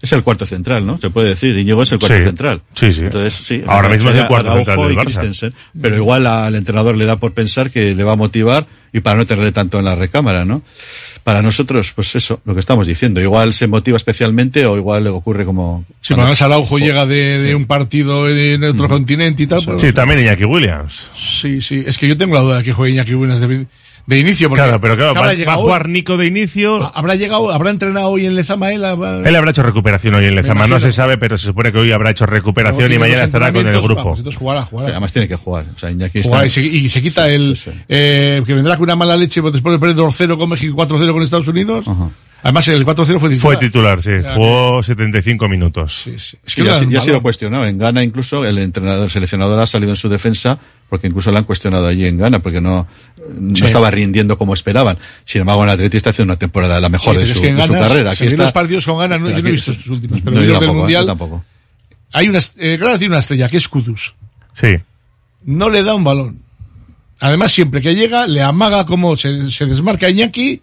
Es 0.00 0.12
el 0.12 0.22
cuarto 0.22 0.46
central, 0.46 0.86
¿no? 0.86 0.96
Se 0.98 1.10
puede 1.10 1.30
decir. 1.30 1.58
Íñigo 1.58 1.82
es 1.82 1.90
el 1.90 1.98
cuarto 1.98 2.16
Sí. 2.18 2.22
central. 2.24 2.62
Sí, 2.74 2.92
sí. 2.92 3.00
Entonces, 3.00 3.34
sí. 3.34 3.62
Ahora 3.66 3.88
mismo 3.88 4.10
es 4.10 4.16
el 4.16 4.26
cuarto 4.28 4.50
Araujo 4.52 4.64
central 4.64 4.88
del 4.88 4.96
Barça. 5.32 5.52
Pero 5.80 5.96
igual 5.96 6.26
al 6.26 6.54
entrenador 6.54 6.96
le 6.96 7.04
da 7.04 7.16
por 7.16 7.32
pensar 7.34 7.70
que 7.70 7.94
le 7.96 8.04
va 8.04 8.12
a 8.12 8.16
motivar 8.16 8.66
y 8.92 9.00
para 9.00 9.16
no 9.16 9.26
tenerle 9.26 9.50
tanto 9.50 9.78
en 9.80 9.84
la 9.84 9.96
recámara, 9.96 10.44
¿no? 10.44 10.62
Para 11.24 11.42
nosotros, 11.42 11.92
pues 11.94 12.14
eso, 12.14 12.40
lo 12.44 12.54
que 12.54 12.60
estamos 12.60 12.86
diciendo. 12.86 13.20
Igual 13.20 13.52
se 13.52 13.66
motiva 13.66 13.96
especialmente 13.96 14.64
o 14.66 14.76
igual 14.76 15.02
le 15.04 15.10
ocurre 15.10 15.44
como... 15.44 15.84
Si 16.00 16.14
además 16.14 16.40
Araujo 16.42 16.78
llega 16.78 17.04
de, 17.04 17.38
de 17.40 17.54
un 17.56 17.66
partido 17.66 18.28
en 18.30 18.62
otro 18.64 18.88
continente 18.88 19.42
y 19.42 19.46
tal, 19.48 19.62
pues- 19.64 19.82
Sí, 19.82 19.92
también 19.92 20.20
Iñaki 20.20 20.44
Williams. 20.44 21.10
Sí, 21.16 21.60
sí. 21.60 21.82
Es 21.84 21.98
que 21.98 22.06
yo 22.08 22.16
tengo 22.16 22.34
la 22.36 22.40
duda 22.40 22.56
de 22.58 22.62
que 22.62 22.72
juegue 22.72 22.94
Iñaki 22.94 23.14
Williams 23.14 23.40
de, 23.40 23.66
de 24.08 24.18
inicio. 24.18 24.48
Porque 24.48 24.62
Claro, 24.62 24.80
pero 24.80 24.96
claro, 24.96 25.14
va, 25.14 25.32
va 25.46 25.52
a 25.52 25.56
jugar 25.56 25.88
Nico 25.88 26.16
de 26.16 26.26
inicio. 26.26 26.90
Habrá 26.94 27.14
llegado, 27.14 27.52
habrá 27.52 27.70
entrenado 27.70 28.08
hoy 28.08 28.24
en 28.26 28.34
Lezama 28.34 28.72
él. 28.72 28.84
habrá- 28.84 29.28
Él 29.28 29.36
habrá 29.36 29.50
hecho 29.50 29.62
recuperación 29.62 30.14
hoy 30.14 30.24
en 30.24 30.34
Lezama. 30.34 30.66
No 30.66 30.80
se 30.80 30.90
sabe, 30.92 31.18
pero 31.18 31.36
se 31.38 31.44
supone 31.46 31.70
que 31.70 31.78
hoy 31.78 31.92
habrá 31.92 32.10
hecho 32.10 32.24
recuperación 32.26 32.90
y 32.92 32.98
mañana 32.98 33.22
estará 33.24 33.52
con 33.52 33.66
el 33.66 33.80
grupo. 33.80 33.96
vamos, 33.96 34.18
entonces 34.18 34.38
jugará, 34.38 34.62
Sí, 34.62 34.68
jugará. 34.70 34.90
además 34.90 35.12
tiene 35.12 35.28
que 35.28 35.36
jugar. 35.36 35.66
O 35.74 35.78
sea, 35.78 35.90
Iñaki 35.90 36.18
está... 36.20 36.28
Jugará 36.30 36.46
y, 36.46 36.50
se, 36.50 36.62
y 36.62 36.88
se 36.88 37.02
quita 37.02 37.28
el. 37.28 37.56
sí, 37.56 37.70
sí. 37.70 37.78
Eh, 37.88 38.42
que 38.46 38.54
vendrá 38.54 38.76
con 38.76 38.84
una 38.84 38.96
mala 38.96 39.16
leche 39.16 39.42
pues, 39.42 39.52
después 39.52 39.74
de 39.74 39.78
perder 39.78 39.96
2-0 39.96 40.38
con 40.38 40.48
México 40.48 40.72
y 40.82 40.86
4-0 40.86 41.12
con 41.12 41.22
Estados 41.22 41.46
Unidos. 41.48 41.84
Además, 42.42 42.68
el 42.68 42.84
4-0 42.86 43.18
fue 43.18 43.30
titular. 43.30 43.40
Fue 43.40 43.56
titular, 43.56 44.00
sí. 44.02 44.10
Ya, 44.22 44.34
Jugó 44.34 44.82
75 44.82 45.48
minutos. 45.48 46.06
Es 46.06 46.36
Sí, 46.46 46.62
ya, 46.64 46.72
ha 46.72 46.78
si- 46.78 46.88
ya 46.88 47.00
ha 47.00 47.02
sido 47.02 47.20
cuestionado. 47.20 47.66
En 47.66 47.78
Ghana 47.78 48.04
incluso 48.04 48.44
el 48.46 48.58
entrenador, 48.58 49.04
el 49.04 49.10
seleccionador 49.10 49.58
ha 49.58 49.66
salido 49.66 49.90
en 49.92 49.96
su 49.96 50.08
defensa 50.08 50.58
porque 50.88 51.08
incluso 51.08 51.32
le 51.32 51.38
han 51.38 51.44
cuestionado 51.44 51.88
allí 51.88 52.06
en 52.06 52.16
Ghana 52.16 52.38
porque 52.38 52.60
no, 52.60 52.86
no 53.40 53.56
Sí. 53.56 53.64
estaba 53.64 53.90
rindiendo 53.90 54.38
como 54.38 54.54
esperaban. 54.54 54.98
Sin 55.24 55.40
embargo, 55.40 55.64
el 55.64 55.70
Atleti 55.70 55.96
está 55.96 56.10
haciendo 56.10 56.32
una 56.32 56.38
temporada 56.38 56.80
la 56.80 56.88
mejor 56.88 57.16
Sí, 57.16 57.20
de, 57.20 57.26
pero 57.26 57.30
es 57.32 57.36
su, 57.36 57.42
que 57.42 57.48
en 57.48 57.56
de 57.56 57.62
su 57.64 57.72
carrera. 57.72 58.10
Aquí 58.12 58.26
está, 58.26 58.42
los 58.44 58.52
partidos 58.52 58.84
con 58.86 58.98
ganas, 58.98 59.20
no, 59.20 59.30
yo 59.30 59.42
no 59.42 59.48
he 59.48 59.52
visto 59.52 59.72
sus 59.74 59.86
últimas, 59.88 60.20
pero 60.22 60.36
No, 60.36 60.40
yo 60.42 60.46
del 60.46 60.52
tampoco, 60.54 60.72
¿eh? 60.72 60.78
Mundial. 60.80 61.02
yo 61.02 61.06
tampoco. 61.08 61.44
Hay 62.12 62.28
una, 62.28 62.38
eh, 62.58 62.76
claro, 62.78 62.98
tiene 62.98 63.12
una 63.14 63.18
estrella, 63.20 63.48
que 63.48 63.56
es 63.56 63.68
Kudus. 63.68 64.14
Sí. 64.54 64.76
No 65.44 65.68
le 65.68 65.82
da 65.82 65.94
un 65.94 66.04
balón. 66.04 66.38
Además, 67.20 67.50
siempre 67.52 67.80
que 67.80 67.96
llega, 67.96 68.26
le 68.28 68.42
amaga 68.42 68.86
como 68.86 69.16
se, 69.16 69.50
se 69.50 69.66
desmarca 69.66 70.08
Iñaki. 70.08 70.60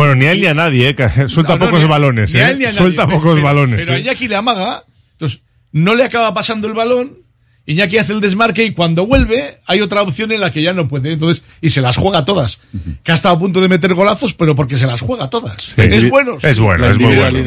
Bueno, 0.00 0.14
ni 0.14 0.24
a 0.26 0.32
él 0.32 0.40
ni 0.40 0.46
a 0.46 0.54
nadie, 0.54 0.88
¿eh? 0.88 0.94
que 0.94 1.08
Suelta 1.28 1.54
No, 1.54 1.58
no, 1.58 1.66
pocos 1.66 1.82
ni 1.82 1.88
balones, 1.88 2.32
ni 2.32 2.40
a 2.40 2.50
él 2.50 2.58
ni 2.58 2.64
a 2.64 2.68
nadie, 2.68 2.78
Suelta 2.78 3.06
pocos 3.06 3.32
pero- 3.34 3.42
balones. 3.44 3.80
Pero 3.80 3.92
a 3.92 3.96
¿eh? 3.98 4.00
Iñaki 4.00 4.28
le 4.28 4.36
amaga, 4.36 4.84
entonces 5.12 5.40
no 5.72 5.94
le 5.94 6.04
acaba 6.04 6.32
pasando 6.32 6.66
el 6.68 6.74
balón. 6.74 7.18
Iñaki 7.66 7.98
hace 7.98 8.14
el 8.14 8.20
desmarque 8.20 8.64
y 8.64 8.70
cuando 8.72 9.06
vuelve 9.06 9.58
hay 9.66 9.80
otra 9.82 10.00
opción 10.02 10.32
en 10.32 10.40
la 10.40 10.50
que 10.50 10.62
ya 10.62 10.72
no 10.72 10.88
puede, 10.88 11.12
entonces 11.12 11.44
y 11.60 11.68
se 11.70 11.80
las 11.82 11.96
juega 11.98 12.24
todas. 12.24 12.58
Que 13.04 13.12
ha 13.12 13.14
estado 13.14 13.36
a 13.36 13.38
punto 13.38 13.60
de 13.60 13.68
meter 13.68 13.94
golazos, 13.94 14.32
pero 14.34 14.56
porque 14.56 14.78
se 14.78 14.86
las 14.86 15.00
juega 15.02 15.28
todas. 15.28 15.74
La 15.76 15.84
Es 15.84 16.08
bueno. 16.10 16.38
Es 16.42 16.58
bueno, 16.58 16.86
la 16.86 16.90
es 16.92 16.98
muy 16.98 17.14
bueno. 17.14 17.38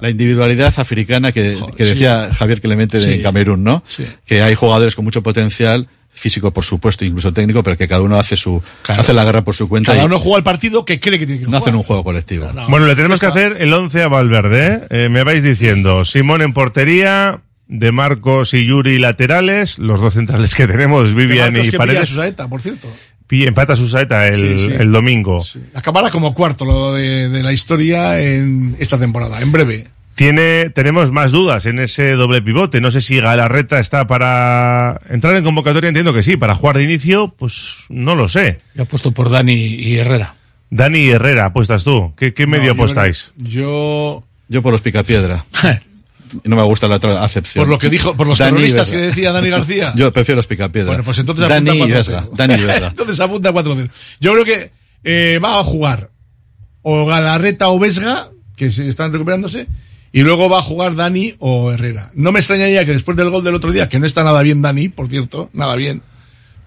la 0.00 0.10
individualidad 0.10 0.72
africana 0.78 1.30
que, 1.32 1.56
que 1.76 1.84
sí. 1.84 1.90
decía 1.90 2.30
Javier 2.34 2.60
Clemente 2.62 2.98
de 2.98 3.16
Sí. 3.16 3.22
Camerún, 3.22 3.62
¿no? 3.62 3.84
Sí. 3.86 4.04
Que 4.24 4.42
hay 4.42 4.54
jugadores 4.54 4.96
con 4.96 5.04
mucho 5.04 5.22
potencial 5.22 5.86
físico, 6.12 6.52
por 6.52 6.64
supuesto, 6.64 7.04
incluso 7.04 7.32
técnico, 7.32 7.62
pero 7.62 7.76
que 7.76 7.88
cada 7.88 8.02
uno 8.02 8.16
hace 8.18 8.36
su 8.36 8.62
Claro. 8.82 9.00
hace 9.00 9.12
la 9.14 9.24
guerra 9.24 9.42
por 9.42 9.54
su 9.54 9.68
cuenta 9.68 9.92
Cada 9.92 10.02
y 10.02 10.06
uno 10.06 10.18
juega 10.18 10.38
el 10.38 10.44
partido 10.44 10.84
que 10.84 11.00
cree 11.00 11.18
que 11.18 11.26
tiene 11.26 11.40
que 11.40 11.44
no 11.46 11.50
jugar. 11.52 11.62
hacen 11.62 11.74
un 11.76 11.82
juego 11.82 12.04
colectivo. 12.04 12.50
Bueno, 12.68 12.86
le 12.86 12.94
tenemos 12.96 13.20
que 13.20 13.26
hacer 13.26 13.56
el 13.60 13.72
11 13.72 14.02
a 14.02 14.08
Valverde, 14.08 14.66
¿eh? 14.90 15.04
Eh, 15.04 15.08
me 15.08 15.22
vais 15.24 15.42
diciendo, 15.42 16.04
Simón 16.04 16.42
en 16.42 16.52
portería, 16.52 17.40
De 17.68 17.92
Marcos 17.92 18.52
y 18.54 18.66
Yuri 18.66 18.98
laterales, 18.98 19.78
los 19.78 20.00
dos 20.00 20.14
centrales 20.14 20.54
que 20.56 20.66
tenemos, 20.66 21.14
Vivian 21.14 21.54
y 21.56 21.60
que 21.60 21.64
pilla 21.66 21.76
a 21.76 21.78
Paredes. 21.78 22.08
Susaeta, 22.08 22.48
por 22.48 22.60
cierto. 22.60 22.88
Empata 23.32 23.76
su 23.76 23.88
saeta 23.88 24.26
el, 24.26 24.58
Sí, 24.58 24.66
sí. 24.66 24.72
el 24.76 24.90
domingo. 24.90 25.40
Acabará 25.74 26.10
como 26.10 26.34
cuarto 26.34 26.64
lo 26.64 26.92
de, 26.94 27.28
de 27.28 27.42
la 27.44 27.52
historia 27.52 28.20
en 28.20 28.74
esta 28.80 28.98
temporada, 28.98 29.40
en 29.40 29.52
breve. 29.52 29.88
Tiene, 30.14 30.68
tenemos 30.70 31.12
más 31.12 31.30
dudas 31.32 31.64
en 31.66 31.78
ese 31.78 32.12
doble 32.12 32.42
pivote. 32.42 32.80
No 32.80 32.90
sé 32.90 33.00
si 33.00 33.18
Galarreta 33.20 33.80
está 33.80 34.06
para 34.06 35.00
entrar 35.08 35.34
en 35.36 35.44
convocatoria, 35.44 35.88
entiendo 35.88 36.12
que 36.12 36.22
sí, 36.22 36.36
para 36.36 36.54
jugar 36.54 36.76
de 36.76 36.84
inicio, 36.84 37.34
pues 37.38 37.84
no 37.88 38.14
lo 38.14 38.28
sé. 38.28 38.60
Yo 38.74 38.82
apuesto 38.82 39.12
por 39.12 39.30
Dani 39.30 39.54
y 39.54 39.96
Herrera. 39.98 40.34
Dani 40.68 40.98
y 40.98 41.10
Herrera, 41.10 41.46
apuestas 41.46 41.84
tú. 41.84 42.12
¿Qué, 42.16 42.34
qué 42.34 42.46
medio 42.46 42.66
yo 42.66 42.72
apostáis? 42.72 43.32
Yo, 43.36 44.22
Yo 44.48 44.62
por 44.62 44.72
los 44.72 44.82
picapiedra. 44.82 45.44
No 46.44 46.54
me 46.54 46.62
gusta 46.62 46.86
la 46.86 46.94
otra 46.94 47.24
acepción. 47.24 47.64
por 47.64 47.68
lo 47.68 47.76
que 47.76 47.88
dijo, 47.90 48.14
por 48.16 48.24
los 48.24 48.38
Dani 48.38 48.52
terroristas 48.52 48.88
que 48.88 48.98
decía 48.98 49.32
Dani 49.32 49.50
García. 49.50 49.92
Yo 49.96 50.12
prefiero 50.12 50.36
los 50.36 50.46
picapiedra. 50.46 50.86
Bueno, 50.90 51.02
pues 51.02 51.18
entonces 51.18 51.48
Dani 51.48 51.70
apunta 51.70 51.86
y 51.86 51.90
4-0. 51.90 51.94
Vesga. 51.96 52.28
Dani 52.32 52.54
y 52.54 52.62
Vesga. 52.66 52.86
entonces 52.86 53.18
apunta 53.18 53.52
4-0. 53.52 53.90
Yo 54.20 54.32
creo 54.34 54.44
que 54.44 54.70
eh, 55.02 55.40
va 55.42 55.58
a 55.58 55.64
jugar 55.64 56.10
o 56.82 57.04
Galarreta 57.04 57.68
o 57.70 57.80
Vesga, 57.80 58.28
que 58.54 58.70
se 58.70 58.86
están 58.86 59.12
recuperándose, 59.12 59.66
y 60.12 60.22
luego 60.22 60.48
va 60.48 60.58
a 60.58 60.62
jugar 60.62 60.94
Dani 60.96 61.34
o 61.38 61.72
Herrera. 61.72 62.10
No 62.14 62.32
me 62.32 62.40
extrañaría 62.40 62.84
que 62.84 62.92
después 62.92 63.16
del 63.16 63.30
gol 63.30 63.44
del 63.44 63.54
otro 63.54 63.70
día, 63.72 63.88
que 63.88 63.98
no 63.98 64.06
está 64.06 64.24
nada 64.24 64.42
bien 64.42 64.62
Dani, 64.62 64.88
por 64.88 65.08
cierto, 65.08 65.50
nada 65.52 65.76
bien, 65.76 66.02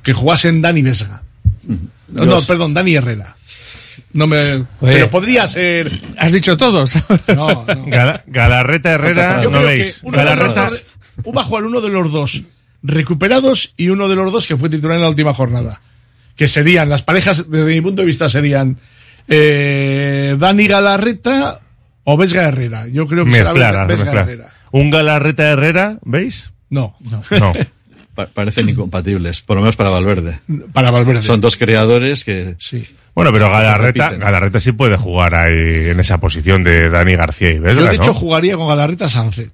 que 0.01 0.13
jugasen 0.13 0.61
Dani 0.61 0.81
Vesga. 0.81 1.23
No, 1.67 1.77
no, 2.07 2.25
Dios. 2.25 2.45
perdón, 2.45 2.73
Dani 2.73 2.95
Herrera. 2.95 3.35
No 4.13 4.27
me, 4.27 4.65
pero 4.79 5.09
podría 5.09 5.47
ser. 5.47 6.01
Has 6.17 6.31
dicho 6.31 6.55
todos. 6.57 6.93
No, 7.27 7.65
no. 7.65 7.85
Gala- 7.87 8.23
Galarreta 8.27 8.91
Herrera, 8.91 9.41
Yo 9.43 9.49
no 9.49 9.57
creo 9.59 9.69
veis. 9.69 9.99
que 10.01 10.07
uno 10.07 10.17
de 10.17 10.23
los 10.23 10.33
Galarreta, 10.35 10.63
dos- 10.69 10.83
va 11.35 11.41
a 11.41 11.45
jugar 11.45 11.63
uno 11.65 11.81
de 11.81 11.89
los 11.89 12.11
dos 12.11 12.43
recuperados 12.83 13.73
y 13.77 13.89
uno 13.89 14.07
de 14.09 14.15
los 14.15 14.31
dos 14.31 14.45
que 14.47 14.57
fue 14.57 14.69
titular 14.69 14.95
en 14.97 15.01
la 15.03 15.09
última 15.09 15.33
jornada. 15.33 15.81
Que 16.35 16.47
serían, 16.47 16.89
las 16.89 17.01
parejas, 17.01 17.49
desde 17.49 17.73
mi 17.73 17.81
punto 17.81 18.01
de 18.01 18.05
vista, 18.07 18.29
serían 18.29 18.77
eh, 19.27 20.35
Dani 20.37 20.67
Galarreta 20.67 21.61
o 22.03 22.17
Vesga 22.17 22.43
Herrera. 22.47 22.87
Yo 22.87 23.07
creo 23.07 23.25
que 23.25 23.31
será 23.31 23.53
mezclar, 23.53 23.87
Vesga 23.87 24.03
mezclar. 24.05 24.29
Herrera. 24.29 24.49
Un 24.71 24.89
Galarreta 24.89 25.43
Herrera, 25.49 25.99
¿veis? 26.03 26.51
No, 26.69 26.95
no. 26.99 27.23
No. 27.39 27.51
Pa- 28.15 28.27
parecen 28.27 28.69
incompatibles, 28.69 29.41
por 29.41 29.55
lo 29.55 29.61
menos 29.63 29.75
para 29.75 29.89
Valverde. 29.89 30.39
Para 30.71 30.91
Valverde. 30.91 31.23
Son 31.23 31.41
dos 31.41 31.57
creadores 31.57 32.23
que... 32.23 32.55
Sí. 32.59 32.87
Bueno, 33.15 33.31
pero 33.33 33.49
Galarreta. 33.49 34.11
Galarreta 34.17 34.59
sí 34.59 34.71
puede 34.71 34.97
jugar 34.97 35.33
ahí 35.33 35.89
en 35.89 35.99
esa 35.99 36.19
posición 36.19 36.63
de 36.63 36.89
Dani 36.89 37.15
García 37.15 37.49
y 37.51 37.57
Vesga, 37.59 37.81
Yo, 37.85 37.87
de 37.89 37.95
hecho, 37.95 38.07
¿no? 38.07 38.13
jugaría 38.13 38.55
con 38.55 38.67
Galarreta 38.67 39.09
Sánchez. 39.09 39.51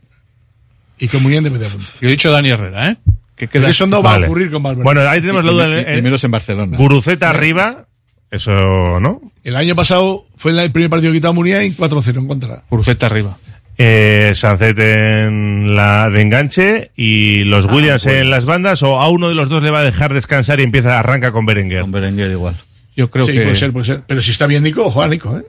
Y 0.97 1.07
con 1.07 1.23
Muñén 1.23 1.43
de 1.45 1.49
media 1.51 1.69
punta. 1.69 1.85
Yo 2.01 2.07
he 2.09 2.11
dicho 2.11 2.31
Dani 2.31 2.49
Herrera, 2.49 2.89
¿eh? 2.91 2.97
Que 3.37 3.47
queda... 3.47 3.69
eso 3.69 3.87
no 3.87 4.03
va 4.03 4.11
Vale. 4.11 4.25
a 4.25 4.29
ocurrir 4.29 4.51
con 4.51 4.61
Valverde. 4.61 4.83
Bueno, 4.83 5.01
ahí 5.09 5.21
tenemos 5.21 5.45
la 5.45 5.51
duda. 5.53 5.67
y- 5.69 5.95
y 5.95 5.97
en- 5.99 6.03
menos 6.03 6.21
en 6.25 6.31
Barcelona. 6.31 6.75
Guruceta 6.77 7.29
arriba, 7.29 7.85
eso, 8.31 8.99
¿no? 8.99 9.21
El 9.43 9.55
año 9.55 9.75
pasado 9.75 10.25
fue 10.35 10.51
el 10.51 10.71
primer 10.71 10.89
partido 10.89 11.11
que 11.11 11.17
quitó 11.17 11.29
a 11.29 11.33
Muniain 11.33 11.75
4-0 11.75 12.17
en 12.17 12.27
contra. 12.27 12.61
Cruzeta 12.69 13.05
arriba. 13.07 13.37
Eh, 13.77 14.33
Sancet 14.35 14.77
en 14.77 15.75
la 15.75 16.09
de 16.09 16.21
enganche 16.21 16.91
y 16.97 17.45
los 17.45 17.65
Ah, 17.65 17.73
Williams 17.73 18.03
pues. 18.03 18.15
en 18.15 18.29
las 18.29 18.45
bandas 18.45 18.83
o 18.83 18.99
a 18.99 19.09
uno 19.09 19.29
de 19.29 19.35
los 19.35 19.47
dos 19.47 19.63
le 19.63 19.71
va 19.71 19.79
a 19.79 19.83
dejar 19.85 20.13
descansar 20.13 20.59
y 20.59 20.63
empieza 20.63 20.99
arranca 20.99 21.31
con 21.31 21.45
Berenguer. 21.45 21.81
Con 21.81 21.91
Berenguer 21.91 22.29
igual. 22.31 22.55
Yo 22.97 23.09
creo 23.09 23.23
sí, 23.23 23.31
que... 23.31 23.41
puede 23.41 23.55
ser, 23.55 23.71
puede 23.71 23.85
ser. 23.85 24.03
Pero 24.05 24.21
si 24.21 24.31
está 24.31 24.47
bien 24.47 24.63
Nico, 24.63 24.89
juega 24.91 25.07
Nico, 25.07 25.37
¿eh? 25.37 25.45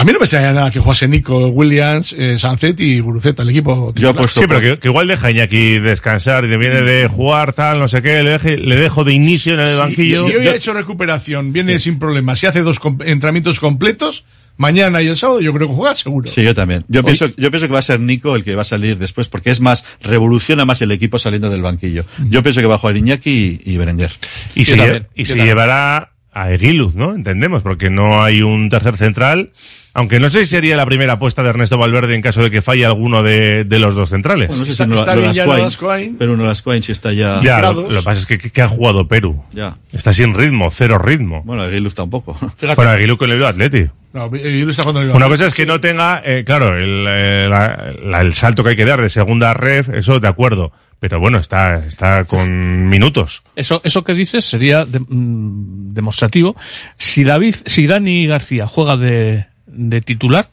A 0.00 0.04
mí 0.04 0.12
no 0.12 0.18
me 0.18 0.24
extraña 0.24 0.52
nada 0.52 0.70
que 0.70 0.80
jugase 0.80 1.06
Nico, 1.08 1.48
Williams, 1.48 2.14
eh, 2.16 2.38
Sancet 2.38 2.80
y 2.80 3.00
Guruceta, 3.00 3.42
el 3.42 3.50
equipo 3.50 3.92
Yo 3.94 4.10
apuesto 4.10 4.40
Sí, 4.40 4.46
pero 4.48 4.60
que, 4.60 4.78
que 4.78 4.88
igual 4.88 5.06
deja 5.08 5.30
Iñaki 5.30 5.78
descansar 5.78 6.44
y 6.46 6.48
viene 6.56 6.80
de 6.80 7.06
jugar 7.06 7.52
tal, 7.52 7.78
no 7.78 7.86
sé 7.88 8.00
qué, 8.00 8.22
le, 8.22 8.38
deje- 8.38 8.56
le 8.56 8.76
dejo 8.76 9.04
de 9.04 9.12
inicio 9.12 9.54
en 9.54 9.60
el 9.60 9.76
banquillo. 9.76 10.26
Si 10.26 10.34
hoy 10.36 10.46
ha 10.48 10.54
hecho 10.54 10.72
recuperación, 10.72 11.52
viene 11.52 11.78
sin 11.78 11.98
problemas. 11.98 12.38
Si 12.38 12.46
hace 12.46 12.62
dos 12.62 12.78
com- 12.80 12.98
entrenamientos 13.04 13.60
completos, 13.60 14.24
mañana 14.56 15.02
y 15.02 15.08
el 15.08 15.16
sábado, 15.16 15.40
yo 15.42 15.52
creo 15.52 15.68
que 15.68 15.74
juega 15.74 15.94
seguro. 15.94 16.30
Sí, 16.30 16.42
yo 16.44 16.54
también. 16.54 16.84
Yo 16.88 17.04
pienso, 17.04 17.26
yo 17.36 17.50
pienso 17.50 17.66
que 17.66 17.72
va 17.74 17.78
a 17.80 17.82
ser 17.82 18.00
Nico 18.00 18.34
el 18.36 18.42
que 18.44 18.54
va 18.54 18.62
a 18.62 18.64
salir 18.64 18.96
después, 18.96 19.28
porque 19.28 19.50
es 19.50 19.60
más, 19.60 19.84
revoluciona 20.02 20.64
más 20.64 20.80
el 20.82 20.92
equipo 20.92 21.18
saliendo 21.18 21.50
del 21.50 21.60
banquillo. 21.62 22.04
Yo 22.30 22.42
pienso 22.42 22.60
que 22.62 22.66
va 22.66 22.76
a 22.76 22.78
jugar 22.78 22.96
Iñaki 22.96 23.60
y, 23.64 23.72
y 23.74 23.76
Berenguer. 23.76 24.12
Y, 24.54 24.64
Yo 24.64 24.72
se, 24.72 24.76
también, 24.78 25.08
y 25.14 25.24
yo 25.24 25.34
se 25.34 25.44
llevará 25.44 26.12
a 26.32 26.52
Eguiluz, 26.52 26.94
¿no? 26.94 27.12
Entendemos, 27.14 27.62
porque 27.62 27.90
no 27.90 28.22
hay 28.22 28.40
un 28.42 28.68
tercer 28.70 28.96
central. 28.96 29.50
Aunque 29.92 30.20
no 30.20 30.30
sé 30.30 30.44
si 30.44 30.50
sería 30.52 30.76
la 30.76 30.86
primera 30.86 31.14
apuesta 31.14 31.42
de 31.42 31.50
Ernesto 31.50 31.76
Valverde 31.76 32.14
en 32.14 32.22
caso 32.22 32.42
de 32.42 32.50
que 32.50 32.62
falle 32.62 32.84
alguno 32.84 33.22
de, 33.22 33.64
de 33.64 33.78
los 33.80 33.94
dos 33.94 34.10
centrales. 34.10 34.48
Bueno, 34.48 34.60
no 34.60 34.64
sé 34.66 34.72
Está- 34.72 34.84
si 34.84 34.90
no, 34.90 34.96
está 34.96 35.14
no 35.16 35.20
bien 35.22 35.32
ya 35.32 35.44
Coin, 35.44 35.58
Nolas 35.58 35.76
Coin. 35.76 36.16
pero 36.16 36.36
no 36.36 36.44
las 36.44 36.62
Coin 36.62 36.82
sí 36.82 36.92
está 36.92 37.12
ya. 37.12 37.40
Ya, 37.42 37.60
lo, 37.72 37.88
que 37.88 37.94
pasa 38.02 38.20
es 38.20 38.26
que, 38.26 38.38
que, 38.38 38.50
que 38.50 38.62
ha 38.62 38.68
jugado 38.68 39.08
Perú. 39.08 39.42
Ya. 39.52 39.76
Está 39.92 40.12
sin 40.12 40.34
ritmo, 40.34 40.70
cero 40.70 40.98
ritmo. 40.98 41.42
Bueno, 41.44 41.62
Aguiluz 41.62 41.94
tampoco. 41.94 42.36
Para 42.76 42.92
Aguiluz 42.92 43.18
con 43.18 43.30
el 43.30 43.44
Atleti. 43.44 43.86
No, 44.12 44.30
está 44.34 44.82
jugando 44.82 45.02
en 45.02 45.10
el 45.10 45.16
Una 45.16 45.28
cosa 45.28 45.46
es 45.46 45.54
que 45.54 45.66
no 45.66 45.80
tenga, 45.80 46.20
eh, 46.24 46.42
claro, 46.44 46.76
el, 46.76 47.06
eh, 47.08 47.48
la- 47.48 47.92
la- 48.04 48.20
el 48.20 48.32
salto 48.34 48.62
que 48.64 48.70
hay 48.70 48.76
que 48.76 48.84
dar 48.84 49.00
de 49.00 49.08
segunda 49.08 49.54
red, 49.54 49.88
eso 49.94 50.18
de 50.20 50.28
acuerdo. 50.28 50.72
Pero 50.98 51.18
bueno, 51.18 51.38
está, 51.38 51.76
está 51.86 52.24
con 52.24 52.88
minutos. 52.88 53.42
Eso, 53.56 53.80
eso 53.84 54.04
que 54.04 54.12
dices 54.14 54.44
sería 54.44 54.84
de- 54.84 55.00
mm, 55.00 55.94
demostrativo. 55.94 56.54
Si 56.96 57.24
David, 57.24 57.54
si 57.66 57.86
Dani 57.86 58.26
García 58.26 58.66
juega 58.66 58.96
de, 58.96 59.46
de 59.72 60.00
titular, 60.00 60.48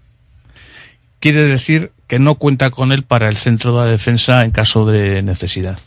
quiere 1.19 1.44
decir 1.44 1.91
que 2.07 2.19
no 2.19 2.35
cuenta 2.35 2.69
con 2.69 2.91
él 2.91 3.03
para 3.03 3.27
el 3.30 3.38
centro 3.38 3.77
de 3.77 3.85
la 3.85 3.91
defensa 3.91 4.44
en 4.45 4.52
caso 4.52 4.85
de 4.85 5.22
necesidad. 5.22 5.77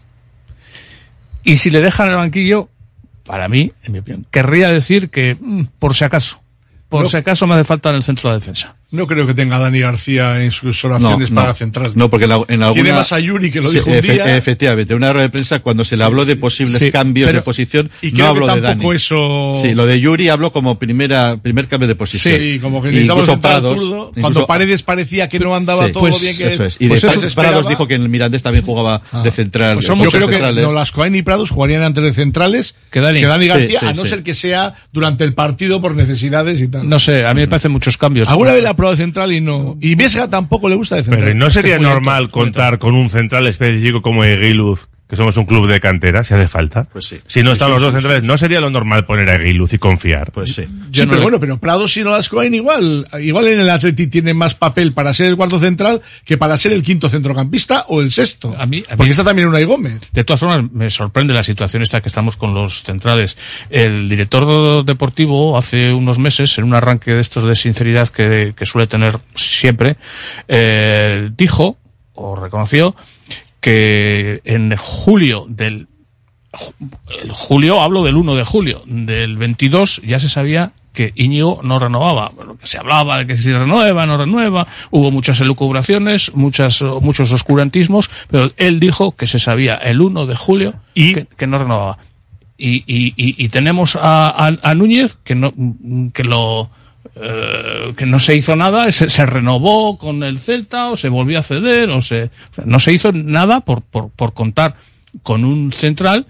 Y 1.43 1.57
si 1.57 1.71
le 1.71 1.81
dejan 1.81 2.09
el 2.11 2.17
banquillo, 2.17 2.69
para 3.25 3.49
mí, 3.49 3.73
en 3.83 3.93
mi 3.93 3.99
opinión, 4.01 4.27
querría 4.31 4.71
decir 4.71 5.09
que, 5.09 5.37
mm, 5.41 5.63
por 5.79 5.95
si 5.95 6.05
acaso, 6.05 6.43
por 6.89 7.05
No. 7.05 7.09
si 7.09 7.17
acaso 7.17 7.47
me 7.47 7.55
hace 7.55 7.65
falta 7.65 7.91
en 7.91 7.97
el 7.97 8.03
centro 8.03 8.29
de 8.29 8.35
la 8.35 8.41
defensa. 8.41 8.77
No 8.93 9.07
creo 9.07 9.25
que 9.27 9.35
tenga 9.35 9.59
Dani 9.59 9.79
García 9.81 10.43
en 10.43 10.51
sus 10.51 10.85
oraciones 10.85 11.31
para 11.31 11.55
central. 11.55 11.93
No, 11.95 12.11
porque 12.11 12.25
en, 12.25 12.31
la- 12.31 12.45
en 12.49 12.63
alguna... 12.63 12.73
Tiene 12.73 12.93
más 12.93 13.13
a 13.13 13.21
Yuri 13.21 13.51
que 13.53 13.61
lo 13.61 13.69
Sí, 13.69 13.77
dijo 13.77 13.91
un 13.91 13.97
efe- 13.97 14.15
día. 14.15 14.37
Efectivamente, 14.37 14.93
en 14.93 14.97
una 14.97 15.13
rueda 15.13 15.27
de 15.27 15.31
prensa 15.31 15.61
cuando 15.61 15.85
se 15.85 15.97
le 15.97 16.03
habló 16.03 16.25
de 16.25 16.35
posibles 16.35 16.79
sí, 16.83 16.91
cambios 16.91 17.29
pero- 17.29 17.39
de 17.39 17.43
posición, 17.43 17.91
y 18.03 18.11
no 18.11 18.27
habló 18.27 18.47
que 18.49 18.55
de 18.57 18.61
Dani. 18.63 18.85
eso- 18.97 19.53
Sí, 19.63 19.75
lo 19.75 19.87
de 19.87 20.01
Yuri 20.01 20.29
habló 20.29 20.51
como 20.51 20.79
primera, 20.81 21.37
primer 21.41 21.69
cambio 21.69 21.87
de 21.87 21.95
posición. 21.95 22.35
Sí, 22.37 22.59
como 22.61 22.83
que 22.83 22.89
necesitamos 22.89 23.25
incluso 23.27 23.41
Prados, 23.41 23.81
zurdo. 23.81 23.97
incluso- 24.09 24.21
Cuando 24.21 24.47
Paredes 24.49 24.83
parecía 24.83 25.29
que 25.29 25.39
no 25.39 25.55
andaba 25.55 25.87
Sí, 25.87 25.93
todo 25.93 26.01
pues 26.03 26.21
bien. 26.21 26.37
Que 26.37 26.49
eso 26.49 26.65
es. 26.65 26.77
Y 26.81 26.89
pues 26.89 27.03
de 27.03 27.09
eso 27.09 27.35
Prados 27.37 27.69
dijo 27.69 27.87
que 27.87 27.95
en 27.95 28.03
el 28.03 28.09
Mirandés 28.09 28.43
también 28.43 28.65
jugaba 28.65 29.03
de 29.23 29.31
central. 29.31 29.75
Pues 29.75 29.87
con 29.87 30.01
yo 30.01 30.11
creo 30.11 30.27
que 30.27 30.33
centrales. 30.35 30.65
Nolascoain 30.65 31.15
y 31.15 31.23
Prados 31.23 31.51
jugarían 31.51 31.83
antes 31.83 32.03
de 32.03 32.13
centrales 32.13 32.75
Que 32.91 33.01
Dani. 33.01 33.23
Dani 33.23 33.45
Sí, 33.45 33.49
García, 33.49 33.81
sí, 33.81 33.87
a 33.87 33.93
no 33.93 34.05
ser 34.05 34.25
que 34.25 34.35
sea 34.35 34.75
durante 34.93 35.23
el 35.23 35.33
partido 35.35 35.81
por 35.81 35.95
necesidades 35.95 36.61
y 36.61 36.67
tal. 36.67 36.89
No 36.89 36.99
sé, 36.99 37.25
a 37.25 37.33
mí 37.35 37.43
me 37.43 37.47
parecen 37.49 37.71
muchos 37.71 37.97
cambios. 37.97 38.29
Alguna 38.29 38.53
vez 38.53 38.65
la 38.65 38.75
probado 38.81 38.97
de 38.97 39.03
central 39.03 39.33
y 39.33 39.41
no. 39.41 39.77
Y 39.81 39.95
Vesga 39.95 40.29
tampoco 40.29 40.69
le 40.69 40.75
gusta 40.75 40.97
de 40.97 41.05
central. 41.05 41.21
Pero 41.21 41.37
¿y 41.37 41.39
no 41.39 41.51
sería 41.51 41.79
normal 41.79 42.31
contar 42.31 42.79
con 42.79 42.95
un 42.95 43.11
central 43.11 43.47
específico 43.47 44.01
como 44.01 44.25
Eguiluz, 44.25 44.89
que 45.11 45.17
somos 45.17 45.37
un 45.37 45.45
club 45.45 45.67
de 45.67 45.81
cantera, 45.81 46.23
si 46.25 46.33
hace 46.33 46.47
falta? 46.49 46.85
Pues 46.85 47.05
sí. 47.07 47.21
Si 47.27 47.41
no 47.43 47.51
Sí, 47.51 47.53
están 47.55 47.69
sí, 47.69 47.73
los 47.73 47.81
sí, 47.81 47.85
dos 47.87 47.93
sí. 47.93 47.97
centrales, 48.01 48.23
¿no 48.23 48.39
sería 48.39 48.61
lo 48.61 48.71
normal 48.71 49.05
poner 49.05 49.29
a 49.29 49.35
Eguiluz 49.35 49.73
y 49.73 49.79
confiar? 49.79 50.31
Pues 50.31 50.55
sí. 50.55 50.63
Sí, 50.93 51.05
pero 51.07 51.21
bueno, 51.23 51.41
pero 51.41 51.59
Prados 51.59 51.97
y 51.97 52.03
Nolascoain 52.05 52.55
igual, 52.55 53.09
igual 53.21 53.49
en 53.49 53.59
el 53.61 53.69
Atleti 53.69 54.07
tiene 54.07 54.33
más 54.35 54.55
papel 54.55 54.93
para 54.93 55.13
ser 55.13 55.27
el 55.27 55.37
cuarto 55.37 55.59
central 55.59 56.01
que 56.25 56.39
para 56.39 56.57
ser 56.57 56.73
el 56.73 56.83
quinto 56.83 57.09
centrocampista 57.09 57.85
o 57.89 58.01
el 58.01 58.13
sexto. 58.13 58.55
A 58.57 58.67
mí, 58.67 58.79
a 58.89 58.93
mí- 58.93 58.97
Porque 58.97 59.11
está 59.11 59.25
también 59.25 59.49
Unai 59.49 59.65
Gómez. 59.65 60.01
De 60.13 60.23
todas 60.25 60.41
formas, 60.41 60.71
me 60.73 60.89
sorprende 60.91 61.35
la 61.35 61.43
situación 61.43 61.83
esta 61.83 62.01
que 62.01 62.09
estamos 62.09 62.37
con 62.37 62.55
los 62.55 62.83
centrales. 62.85 63.37
El 63.69 64.09
director 64.09 64.85
deportivo 64.85 65.59
hace 65.59 65.93
unos 65.93 66.19
meses, 66.21 66.57
en 66.59 66.65
un 66.65 66.75
arranque 66.75 67.11
de 67.13 67.21
estos 67.21 67.45
de 67.45 67.55
sinceridad 67.57 68.09
que, 68.09 68.55
que 68.57 68.65
suele 68.67 68.87
tener 68.87 69.19
siempre, 69.35 69.97
eh, 70.49 71.31
dijo 71.37 71.77
o 72.15 72.37
reconoció 72.37 72.95
que 73.61 74.41
en 74.45 74.75
julio 74.77 75.47
del 75.49 75.87
ju- 76.53 76.75
el 77.23 77.31
julio, 77.33 77.81
hablo 77.81 78.03
del 78.05 78.17
1 78.17 78.35
de 78.35 78.45
julio, 78.45 78.83
del 78.87 79.37
22 79.37 80.03
ya 80.05 80.19
se 80.19 80.29
sabía 80.29 80.73
que 80.93 81.13
Íñigo 81.15 81.61
no 81.63 81.79
renovaba. 81.79 82.33
Que 82.61 82.67
se 82.67 82.79
hablaba 82.79 83.19
de 83.19 83.27
que 83.29 83.37
si 83.37 83.53
renueva, 83.53 84.07
no 84.07 84.17
renueva, 84.17 84.67
hubo 84.91 85.11
muchas 85.13 85.41
elucubraciones, 85.41 86.35
muchas, 86.35 86.83
muchos 86.83 87.31
oscurantismos, 87.33 88.11
pero 88.29 88.51
él 88.57 88.81
dijo 88.81 89.13
que 89.13 89.27
se 89.29 89.39
sabía 89.39 89.77
el 89.77 90.01
1 90.01 90.27
de 90.27 90.35
julio 90.35 90.75
que, 91.15 91.27
que 91.37 91.47
no 91.47 91.59
renovaba. 91.59 91.99
Y, 92.59 92.79
y, 92.87 93.15
y, 93.17 93.43
y 93.43 93.49
tenemos 93.51 93.95
a, 93.97 94.29
a, 94.31 94.57
a 94.63 94.75
Núñez 94.75 95.17
que 95.23 95.35
no, 95.35 95.53
que 96.13 96.25
lo, 96.25 96.71
eh, 97.17 97.93
que 97.97 98.07
no 98.07 98.19
se 98.19 98.37
hizo 98.37 98.55
nada, 98.57 98.91
se, 98.93 99.09
se 99.09 99.27
renovó 99.27 99.99
con 99.99 100.23
el 100.23 100.39
Celta 100.39 100.91
o 100.91 100.97
se 100.97 101.09
volvió 101.09 101.39
a 101.39 101.43
ceder 101.43 101.91
o 101.91 102.03
se, 102.03 102.31
no 102.65 102.79
se 102.79 102.93
hizo 102.93 103.13
nada 103.13 103.61
por, 103.61 103.83
por, 103.83 104.11
por 104.11 104.33
contar 104.33 104.77
con 105.23 105.45
un 105.45 105.73
central 105.73 106.27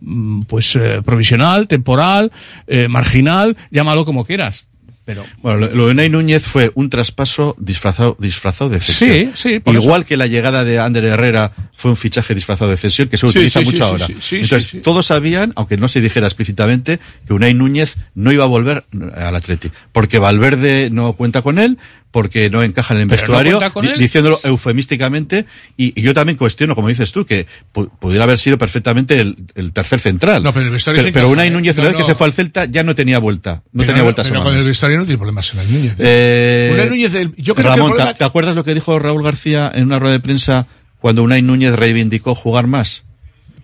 mm, 0.00 0.42
pues 0.42 0.74
eh, 0.76 1.00
provisional, 1.04 1.68
temporal, 1.68 2.32
eh, 2.66 2.88
marginal, 2.88 3.56
llámalo 3.70 4.04
como 4.04 4.24
quieras. 4.24 4.66
Pero 5.06 5.24
Bueno, 5.40 5.60
lo, 5.60 5.70
lo 5.74 5.86
de 5.86 5.92
Unai 5.92 6.10
Núñez 6.10 6.42
fue 6.44 6.72
un 6.74 6.90
traspaso 6.90 7.54
disfrazado, 7.58 8.16
disfrazado 8.20 8.68
de 8.68 8.80
cesión. 8.80 9.10
Sí, 9.10 9.50
sí, 9.54 9.58
por 9.60 9.72
Igual 9.74 10.04
que 10.04 10.16
la 10.18 10.26
llegada 10.26 10.64
de 10.64 10.78
Ander 10.80 11.04
Herrera 11.04 11.52
fue 11.72 11.92
un 11.92 11.96
fichaje 11.96 12.34
disfrazado 12.34 12.70
de 12.70 12.76
cesión, 12.76 13.08
que 13.08 13.16
se 13.16 13.22
Sí, 13.30 13.38
utiliza 13.38 13.60
sí, 13.60 13.64
mucho 13.64 13.76
sí, 13.76 13.82
sí, 13.82 13.88
ahora. 13.88 14.06
sí, 14.06 14.16
sí, 14.20 14.36
Entonces, 14.42 14.82
todos 14.82 15.06
sabían, 15.06 15.52
aunque 15.56 15.76
no 15.76 15.86
se 15.88 16.00
dijera 16.00 16.26
explícitamente, 16.26 16.98
que 17.26 17.32
Unai 17.32 17.54
Núñez 17.54 17.98
no 18.14 18.32
iba 18.32 18.44
a 18.44 18.48
volver 18.48 18.84
al 19.14 19.36
Atleti. 19.36 19.70
Porque 19.92 20.18
Valverde 20.18 20.90
no 20.90 21.12
cuenta 21.12 21.40
con 21.40 21.58
él, 21.60 21.78
porque 22.16 22.48
no 22.48 22.62
encaja 22.62 22.94
en 22.94 23.00
el 23.00 23.06
no 23.08 23.10
vestuario, 23.10 23.60
diciéndolo 23.98 24.38
eufemísticamente. 24.42 25.44
Y, 25.76 25.92
y 26.00 26.02
yo 26.02 26.14
también 26.14 26.38
cuestiono, 26.38 26.74
como 26.74 26.88
dices 26.88 27.12
tú, 27.12 27.26
que 27.26 27.46
pu- 27.74 27.90
pudiera 27.98 28.24
haber 28.24 28.38
sido 28.38 28.56
perfectamente 28.56 29.20
el, 29.20 29.36
el 29.54 29.74
tercer 29.74 30.00
central. 30.00 30.42
No, 30.42 30.54
pero 30.54 30.64
el 30.64 30.72
vestuario 30.72 31.02
pero, 31.12 31.28
Unai 31.28 31.48
¿eh? 31.48 31.50
Núñez, 31.50 31.76
No, 31.76 31.82
una 31.82 31.90
vez 31.90 31.98
que 31.98 32.04
se 32.04 32.14
fue 32.14 32.26
al 32.26 32.32
Celta, 32.32 32.64
ya 32.64 32.82
no 32.82 32.94
tenía 32.94 33.18
vuelta. 33.18 33.62
No 33.72 33.80
Pero 33.82 33.86
tenía 33.88 34.02
vuelta 34.02 34.22
pero 34.22 34.42
con 34.42 34.54
el 34.56 34.64
vestuario 34.64 34.98
no 34.98 35.04
tiene 35.04 35.18
problemas 35.18 35.52
en 35.52 35.72
Núñez. 35.74 35.92
¿eh? 35.92 35.96
Eh, 35.98 36.70
Unai 36.72 36.88
Núñez, 36.88 37.14
el- 37.14 37.34
yo 37.36 37.54
creo 37.54 37.56
que 37.56 37.62
Ramón, 37.76 37.90
problema- 37.92 38.12
¿te, 38.12 38.18
te 38.18 38.24
acuerdas 38.24 38.54
lo 38.54 38.64
que 38.64 38.72
dijo 38.72 38.98
Raúl 38.98 39.22
García 39.22 39.70
en 39.74 39.84
una 39.84 39.98
rueda 39.98 40.14
de 40.14 40.20
prensa 40.20 40.66
cuando 41.00 41.22
Unai 41.22 41.42
Núñez 41.42 41.72
reivindicó 41.72 42.34
jugar 42.34 42.66
más? 42.66 43.04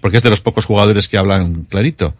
Porque 0.02 0.18
es 0.18 0.22
de 0.22 0.28
los 0.28 0.40
pocos 0.42 0.66
jugadores 0.66 1.08
que 1.08 1.16
hablan 1.16 1.62
clarito. 1.70 2.14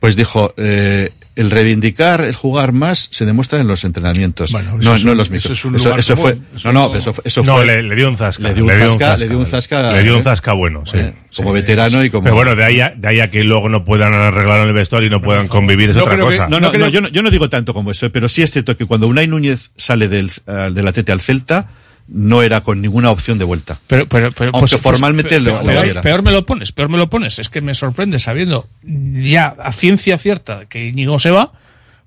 Pues 0.00 0.14
dijo, 0.14 0.52
eh, 0.58 1.10
el 1.36 1.50
reivindicar, 1.50 2.20
el 2.22 2.34
jugar 2.34 2.72
más, 2.72 3.08
se 3.10 3.24
demuestra 3.26 3.60
en 3.60 3.66
los 3.66 3.82
entrenamientos. 3.84 4.52
Bueno, 4.52 4.76
eso 4.78 4.90
no, 4.90 4.96
es 4.96 5.04
no 5.04 5.12
en 5.12 5.18
los 5.18 5.26
eso 5.28 5.34
micros. 5.34 5.58
es 5.58 5.64
un 5.64 5.74
Eso, 5.76 5.84
lugar 5.88 6.00
eso 6.00 6.16
fue, 6.16 6.38
eso 6.54 6.72
no, 6.72 6.80
no, 6.80 6.86
pero 6.88 6.98
eso, 7.00 7.12
fue- 7.14 7.22
eso 7.26 7.42
No, 7.44 7.56
fue- 7.56 7.66
le, 7.66 7.82
le 7.82 7.94
dio 7.96 8.08
un 8.08 8.16
zasca. 8.16 8.42
Le 8.42 8.54
dio 8.54 8.64
un 8.64 8.70
zasca, 8.70 9.16
le 9.16 9.28
dio 9.28 9.38
un 9.38 9.46
zasca. 9.46 9.92
Le 9.92 10.02
dio 10.02 10.16
un 10.16 10.22
zasca 10.22 10.52
bueno, 10.52 10.84
sí. 10.86 10.92
Bueno, 10.96 11.14
como 11.34 11.52
veterano 11.52 12.04
y 12.04 12.10
como. 12.10 12.24
Pero 12.24 12.36
bueno, 12.36 12.56
de 12.56 12.64
ahí, 12.64 12.80
a, 12.80 12.90
de 12.96 13.08
ahí 13.08 13.20
a 13.20 13.30
que 13.30 13.42
luego 13.44 13.68
no 13.68 13.84
puedan 13.84 14.12
arreglar 14.14 14.60
en 14.62 14.68
el 14.68 14.74
vestuario 14.74 15.08
y 15.08 15.10
no 15.10 15.20
puedan 15.22 15.48
convivir 15.48 15.90
es 15.90 15.96
No 15.96 16.02
otra 16.04 16.14
creo 16.14 16.28
que- 16.28 16.36
cosa. 16.36 16.48
no, 16.48 16.60
no, 16.60 16.72
no, 16.72 16.88
yo, 16.88 17.00
no, 17.00 17.08
yo 17.08 17.22
no 17.22 17.30
digo 17.30 17.48
tanto 17.50 17.74
como 17.74 17.90
eso, 17.90 18.10
pero 18.12 18.28
sí 18.28 18.42
es 18.42 18.50
cierto 18.52 18.76
que 18.76 18.84
cuando 18.86 19.06
Unai 19.08 19.26
Núñez 19.26 19.72
sale 19.76 20.08
del, 20.08 20.30
eh, 20.46 20.70
del 20.72 20.86
Atleti 20.88 21.12
al 21.12 21.20
Celta, 21.20 21.68
no 22.08 22.42
era 22.42 22.62
con 22.62 22.80
ninguna 22.80 23.10
opción 23.10 23.38
de 23.38 23.44
vuelta. 23.44 23.80
Pero, 23.86 24.06
pero, 24.08 24.30
pero 24.32 24.50
Aunque 24.54 24.70
pues- 24.72 24.82
formalmente 24.82 25.28
pues, 25.30 25.42
lo- 25.42 25.52
peor, 25.52 25.64
lo 25.64 25.70
peor- 25.72 25.86
era. 25.86 26.02
peor 26.02 26.22
me 26.22 26.30
lo 26.30 26.46
pones, 26.46 26.72
peor 26.72 26.88
me 26.88 26.98
lo 26.98 27.08
pones. 27.10 27.38
Es 27.38 27.48
que 27.48 27.60
me 27.60 27.74
sorprende 27.74 28.18
sabiendo 28.18 28.68
ya 28.84 29.54
a 29.58 29.72
ciencia 29.72 30.16
cierta 30.18 30.66
que 30.66 30.86
Íñigo 30.88 31.18
se 31.18 31.30
va. 31.30 31.52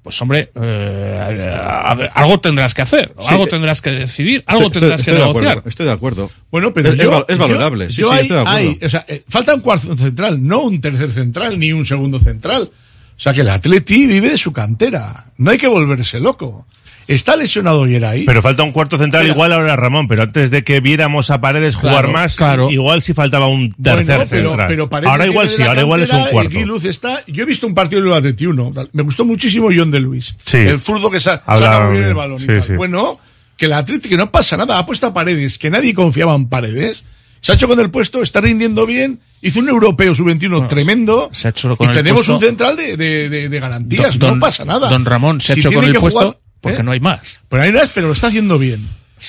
Pues 0.02 0.20
hombre, 0.22 0.50
eh, 0.56 1.54
a- 1.62 1.92
a- 1.92 1.94
algo 2.22 2.40
tendrás 2.40 2.74
que 2.74 2.82
hacer, 2.82 3.14
Sí, 3.20 3.28
algo 3.32 3.44
eh, 3.44 3.50
tendrás 3.50 3.82
que 3.82 3.92
decidir, 3.92 4.42
algo 4.48 4.68
Estoy- 4.68 4.80
tendrás 4.80 5.02
estoy 5.02 5.14
que 5.14 5.20
de 5.20 5.26
negociar. 5.26 5.52
acuerdo, 5.52 5.70
estoy 5.70 5.86
de 5.86 5.92
acuerdo. 5.92 6.32
Bueno, 6.50 6.74
pero 6.74 6.90
es, 6.90 6.96
yo- 6.96 7.04
es 7.04 7.10
val- 7.10 7.26
es 7.28 7.36
yo- 7.38 7.42
valorable. 7.42 7.92
Sí, 7.92 8.02
yo 8.02 8.08
sí, 8.08 8.14
hay- 8.16 8.22
estoy 8.22 8.36
de 8.38 8.42
acuerdo. 8.42 8.58
hay- 8.60 8.80
o 8.82 8.90
sea, 8.90 9.06
eh, 9.10 9.24
falta 9.28 9.54
un 9.56 9.60
cuarto 9.62 9.98
central, 9.98 10.48
no 10.48 10.62
un 10.62 10.80
tercer 10.80 11.12
central 11.12 11.60
ni 11.60 11.74
un 11.74 11.86
segundo 11.86 12.18
central. 12.22 12.64
O 12.72 13.22
sea 13.22 13.34
que 13.34 13.42
el 13.42 13.50
Atleti 13.50 14.08
vive 14.08 14.30
de 14.30 14.38
su 14.38 14.54
cantera. 14.54 15.26
No 15.38 15.52
hay 15.52 15.58
que 15.58 15.68
volverse 15.68 16.22
loco. 16.22 16.66
Está 17.10 17.36
lesionado 17.36 17.84
ahí. 17.84 18.24
Pero 18.26 18.42
falta 18.42 18.62
un 18.64 18.72
cuarto 18.72 18.98
central 18.98 19.26
igual 19.28 19.52
ahora 19.52 19.76
Ramón, 19.76 20.08
pero 20.08 20.22
antes 20.24 20.52
de 20.52 20.64
que 20.64 20.80
viéramos 20.80 21.32
a 21.32 21.42
Paredes 21.42 21.76
jugar 21.76 22.08
más, 22.12 22.36
claro. 22.36 22.70
igual 22.70 23.02
sí 23.02 23.14
faltaba 23.14 23.48
un 23.48 23.72
tercer 23.72 24.06
Bueno, 24.18 24.26
pero, 24.30 24.50
central. 24.50 24.68
pero 24.68 24.90
Paredes 24.90 25.12
ahora 25.12 25.26
igual 25.26 25.50
sí, 25.50 25.58
la 25.60 25.66
ahora 25.70 25.82
igual 25.82 26.02
es 26.04 26.14
un 26.14 26.24
cuarto. 26.26 26.52
Eguiluz 26.52 26.86
está. 26.86 27.20
Yo 27.28 27.44
he 27.44 27.46
visto 27.48 27.66
un 27.66 27.74
partido 27.74 28.02
del 28.04 28.14
Atleti 28.14 28.46
1. 28.46 28.74
Me 28.94 29.02
gustó 29.04 29.26
muchísimo 29.26 29.70
John 29.76 29.90
de 29.90 30.00
Luis. 30.00 30.36
Sí. 30.46 30.58
El 30.58 30.80
zurdo 30.80 31.10
que 31.10 31.20
sa- 31.20 31.42
Hablaba 31.48 31.74
saca 31.74 31.86
muy 31.86 31.94
bien 31.94 32.02
bien. 32.04 32.10
el 32.10 32.16
balón. 32.16 32.38
y 32.38 32.42
Sí, 32.42 32.48
tal. 32.48 32.64
sí. 32.64 32.74
Bueno, 32.76 33.20
que 33.58 33.66
el 33.66 33.74
Atleti 33.74 34.08
que 34.08 34.16
no 34.18 34.30
pasa 34.32 34.56
nada, 34.56 34.78
ha 34.78 34.86
puesto 34.86 35.08
a 35.08 35.14
Paredes, 35.14 35.58
que 35.58 35.70
nadie 35.72 35.94
confiaba 35.96 36.36
en 36.36 36.48
Paredes. 36.48 37.04
Se 37.42 37.54
ha 37.54 37.56
hecho 37.56 37.68
con 37.68 37.80
el 37.80 37.90
puesto, 37.90 38.22
está 38.22 38.40
rindiendo 38.42 38.86
bien. 38.86 39.20
Hizo 39.42 39.62
un 39.62 39.70
europeo 39.70 40.14
sub-21 40.14 40.68
tremendo. 40.68 41.30
Se 41.32 41.48
ha 41.48 41.52
hecho 41.52 41.76
con 41.76 41.88
y 41.88 41.90
el 41.90 41.96
tenemos 41.96 42.20
puesto- 42.22 42.36
un 42.36 42.40
central 42.42 42.76
de, 42.78 42.98
de, 42.98 43.30
de, 43.30 43.50
de 43.50 43.60
garantías. 43.60 44.20
Don- 44.20 44.36
no 44.36 44.40
pasa 44.40 44.64
nada. 44.64 44.90
Don 44.90 45.06
Ramón 45.06 45.42
se 45.42 45.54
ha 45.54 45.56
Si 45.56 45.62
hecho 45.62 45.72
con 45.72 45.86
el 45.86 45.96
puesto 45.96 46.20
jugar- 46.20 46.38
porque 46.62 46.80
¿eh? 46.82 46.84
no 46.84 46.92
hay 46.92 47.00
más. 47.00 47.40
Pero 47.50 47.64
hay 47.64 47.72
más, 47.72 47.90
pero 47.94 48.08
lo 48.08 48.14
está 48.14 48.28
haciendo 48.28 48.58
bien. 48.60 48.80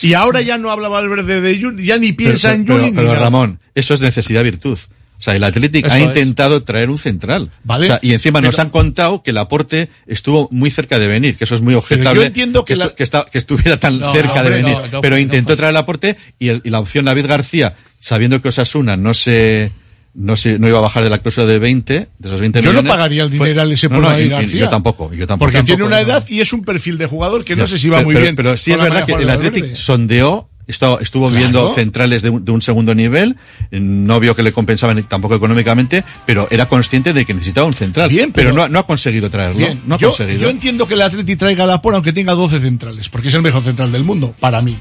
Y 0.02 0.14
ahora 0.14 0.40
ya 0.40 0.56
no 0.58 0.70
habla 0.70 0.88
Valverde 0.88 1.40
de 1.40 1.58
Yuri, 1.58 1.84
ya 1.84 1.98
ni 1.98 2.12
piensa 2.12 2.48
pero, 2.50 2.54
en 2.60 2.64
pero- 2.66 2.78
ni 2.82 2.90
pero, 2.92 3.06
nada. 3.08 3.18
Ramón, 3.20 3.60
eso 3.74 3.94
es 3.94 4.00
necesidad-virtud. 4.00 4.78
O 5.18 5.22
sea, 5.22 5.36
el 5.36 5.44
Athletic 5.44 5.84
Eso 5.84 5.94
ha 5.94 5.98
es. 5.98 6.04
intentado 6.06 6.62
traer 6.62 6.88
un 6.88 6.98
central. 6.98 7.50
Vale, 7.62 7.84
O 7.84 7.88
sea, 7.88 7.98
y 8.00 8.14
encima 8.14 8.40
nos 8.40 8.54
pero- 8.54 8.62
han 8.62 8.70
contado 8.70 9.22
que 9.22 9.32
el 9.32 9.38
aporte 9.38 9.90
estuvo 10.06 10.48
muy 10.50 10.70
cerca 10.70 10.98
de 10.98 11.08
venir, 11.08 11.36
que 11.36 11.44
eso 11.44 11.54
es 11.54 11.60
muy 11.60 11.74
objetable. 11.74 12.20
yo 12.20 12.26
entiendo 12.26 12.64
que 12.64 12.74
la- 12.76 12.88
que, 12.94 13.02
está- 13.02 13.26
que 13.30 13.36
estuviera 13.36 13.78
tan 13.78 13.98
No, 14.00 14.12
cerca 14.14 14.40
hombre, 14.40 14.44
de 14.56 14.62
venir. 14.62 14.78
no, 14.78 14.86
no 14.86 15.00
pero 15.02 15.18
intentó 15.18 15.56
traer 15.56 15.72
el 15.72 15.76
aporte 15.76 16.16
y, 16.38 16.48
el- 16.48 16.62
y 16.64 16.70
la 16.70 16.80
opción 16.80 17.04
David 17.04 17.26
García, 17.26 17.74
sabiendo 17.98 18.40
que 18.40 18.48
Osasuna 18.48 18.96
no 18.96 19.12
se 19.12 19.72
no 20.14 20.36
se, 20.36 20.58
no 20.58 20.66
iba 20.68 20.78
a 20.78 20.80
bajar 20.82 21.04
de 21.04 21.10
la 21.10 21.18
cláusula 21.18 21.46
de 21.46 21.58
20, 21.58 21.92
de 22.18 22.28
esos 22.28 22.40
20 22.40 22.60
Yo 22.62 22.70
millones. 22.70 22.84
no 22.84 22.90
pagaría 22.90 23.22
el 23.24 23.30
fue- 23.30 23.48
dineral 23.48 23.70
ese 23.72 23.88
por 23.88 23.98
no, 24.00 24.18
y- 24.20 24.22
y. 24.24 24.58
Yo 24.58 24.68
tampoco, 24.68 25.12
yo 25.14 25.26
tampoco. 25.26 25.50
Porque 25.52 25.62
tiene 25.64 25.84
una 25.84 26.00
edad 26.00 26.24
y 26.28 26.40
es 26.40 26.52
un 26.52 26.64
perfil 26.64 26.98
de 26.98 27.06
jugador 27.06 27.44
que 27.44 27.54
no 27.56 27.66
sé 27.68 27.78
si 27.78 27.88
va 27.88 27.98
pero- 27.98 28.06
muy 28.06 28.14
pero- 28.14 28.22
bien. 28.24 28.36
Pero 28.36 28.56
sí 28.56 28.72
es 28.72 28.80
verdad 28.80 29.04
que 29.06 29.12
el 29.12 29.30
Athletic 29.30 29.74
sondeó, 29.74 30.48
estuvo, 30.66 31.28
Claro. 31.28 31.30
viendo 31.36 31.74
centrales 31.74 32.22
de 32.22 32.30
un, 32.30 32.44
de 32.44 32.52
un 32.52 32.62
segundo 32.62 32.94
nivel, 32.94 33.36
no 33.72 34.20
vio 34.20 34.36
que 34.36 34.42
le 34.42 34.52
compensaban 34.52 35.02
tampoco 35.04 35.34
económicamente, 35.34 36.04
pero 36.26 36.46
era 36.50 36.66
consciente 36.66 37.12
de 37.12 37.24
que 37.24 37.34
necesitaba 37.34 37.66
un 37.66 37.72
central. 37.72 38.08
Bien, 38.08 38.32
pero, 38.32 38.50
pero- 38.50 38.62
no, 38.62 38.68
no 38.68 38.78
ha 38.80 38.86
conseguido 38.86 39.30
traerlo. 39.30 39.58
Bien, 39.58 39.80
no 39.86 39.94
ha 39.96 39.98
yo, 39.98 40.08
conseguido. 40.08 40.40
yo 40.42 40.50
entiendo 40.50 40.86
que 40.86 40.94
el 40.94 41.02
Atleti 41.02 41.34
traiga 41.36 41.64
a 41.64 41.66
Laporte 41.66 41.96
aunque 41.96 42.12
tenga 42.12 42.34
12 42.34 42.60
centrales, 42.60 43.08
porque 43.08 43.28
es 43.28 43.34
el 43.34 43.42
mejor 43.42 43.62
central 43.64 43.90
del 43.92 44.04
mundo, 44.04 44.34
para 44.40 44.60
mí. 44.62 44.76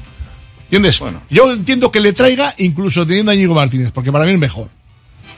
¿Entiendes? 0.64 1.00
Yo 1.28 1.52
entiendo 1.52 1.90
que 1.90 1.98
le 2.00 2.12
traiga 2.12 2.54
incluso 2.58 3.04
teniendo 3.04 3.32
a 3.32 3.34
Íñigo 3.34 3.54
Martínez, 3.54 3.90
porque 3.92 4.12
para 4.12 4.24
mí 4.26 4.32
es 4.32 4.38
mejor. 4.38 4.68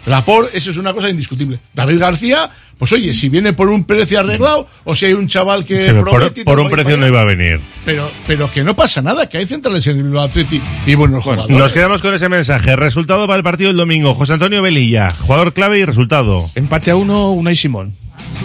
Laporte, 0.07 0.57
eso 0.57 0.70
es 0.70 0.77
una 0.77 0.93
cosa 0.93 1.09
indiscutible. 1.09 1.61
David 1.73 1.99
García, 1.99 2.51
pues 2.77 2.93
oye, 2.93 3.15
si 3.15 3.29
viene 3.29 3.53
por 3.53 3.69
un 3.69 3.85
precio 3.85 4.19
arreglado, 4.19 4.66
o 4.85 4.95
si 4.95 5.07
hay 5.07 5.12
un 5.12 5.29
chaval 5.29 5.65
que 5.65 5.83
Sí, 5.87 5.93
por, 5.93 6.11
promete 6.11 6.41
y 6.41 6.45
por 6.45 6.57
te 6.57 6.62
un 6.62 6.70
precio 6.70 6.97
no 6.97 7.07
iba 7.07 7.20
a 7.20 7.24
venir. 7.24 7.61
Pero, 7.85 8.11
pero 8.27 8.51
que 8.51 8.65
no 8.65 8.74
pasa 8.74 9.01
nada, 9.01 9.29
que 9.29 9.39
hay 9.39 9.47
centrales 9.47 9.87
en 9.87 9.99
el 9.99 10.03
Bilbao 10.05 10.24
Atleti 10.24 10.61
y 10.87 10.95
buenos 10.97 11.23
jugadores. 11.23 11.57
Nos 11.57 11.73
quedamos 11.73 12.03
con 12.03 12.15
ese 12.15 12.29
mensaje. 12.29 12.74
Resultado 12.74 13.27
para 13.27 13.37
el 13.37 13.45
partido 13.45 13.69
del 13.69 13.77
domingo. 13.77 14.15
José 14.15 14.33
Antonio 14.33 14.61
Velilla, 14.61 15.09
jugador 15.11 15.53
clave 15.53 15.79
y 15.79 15.85
resultado. 15.85 16.51
Empate 16.57 16.91
a 16.91 16.97
uno, 16.97 17.31
Unai 17.31 17.55
Simón. 17.55 17.95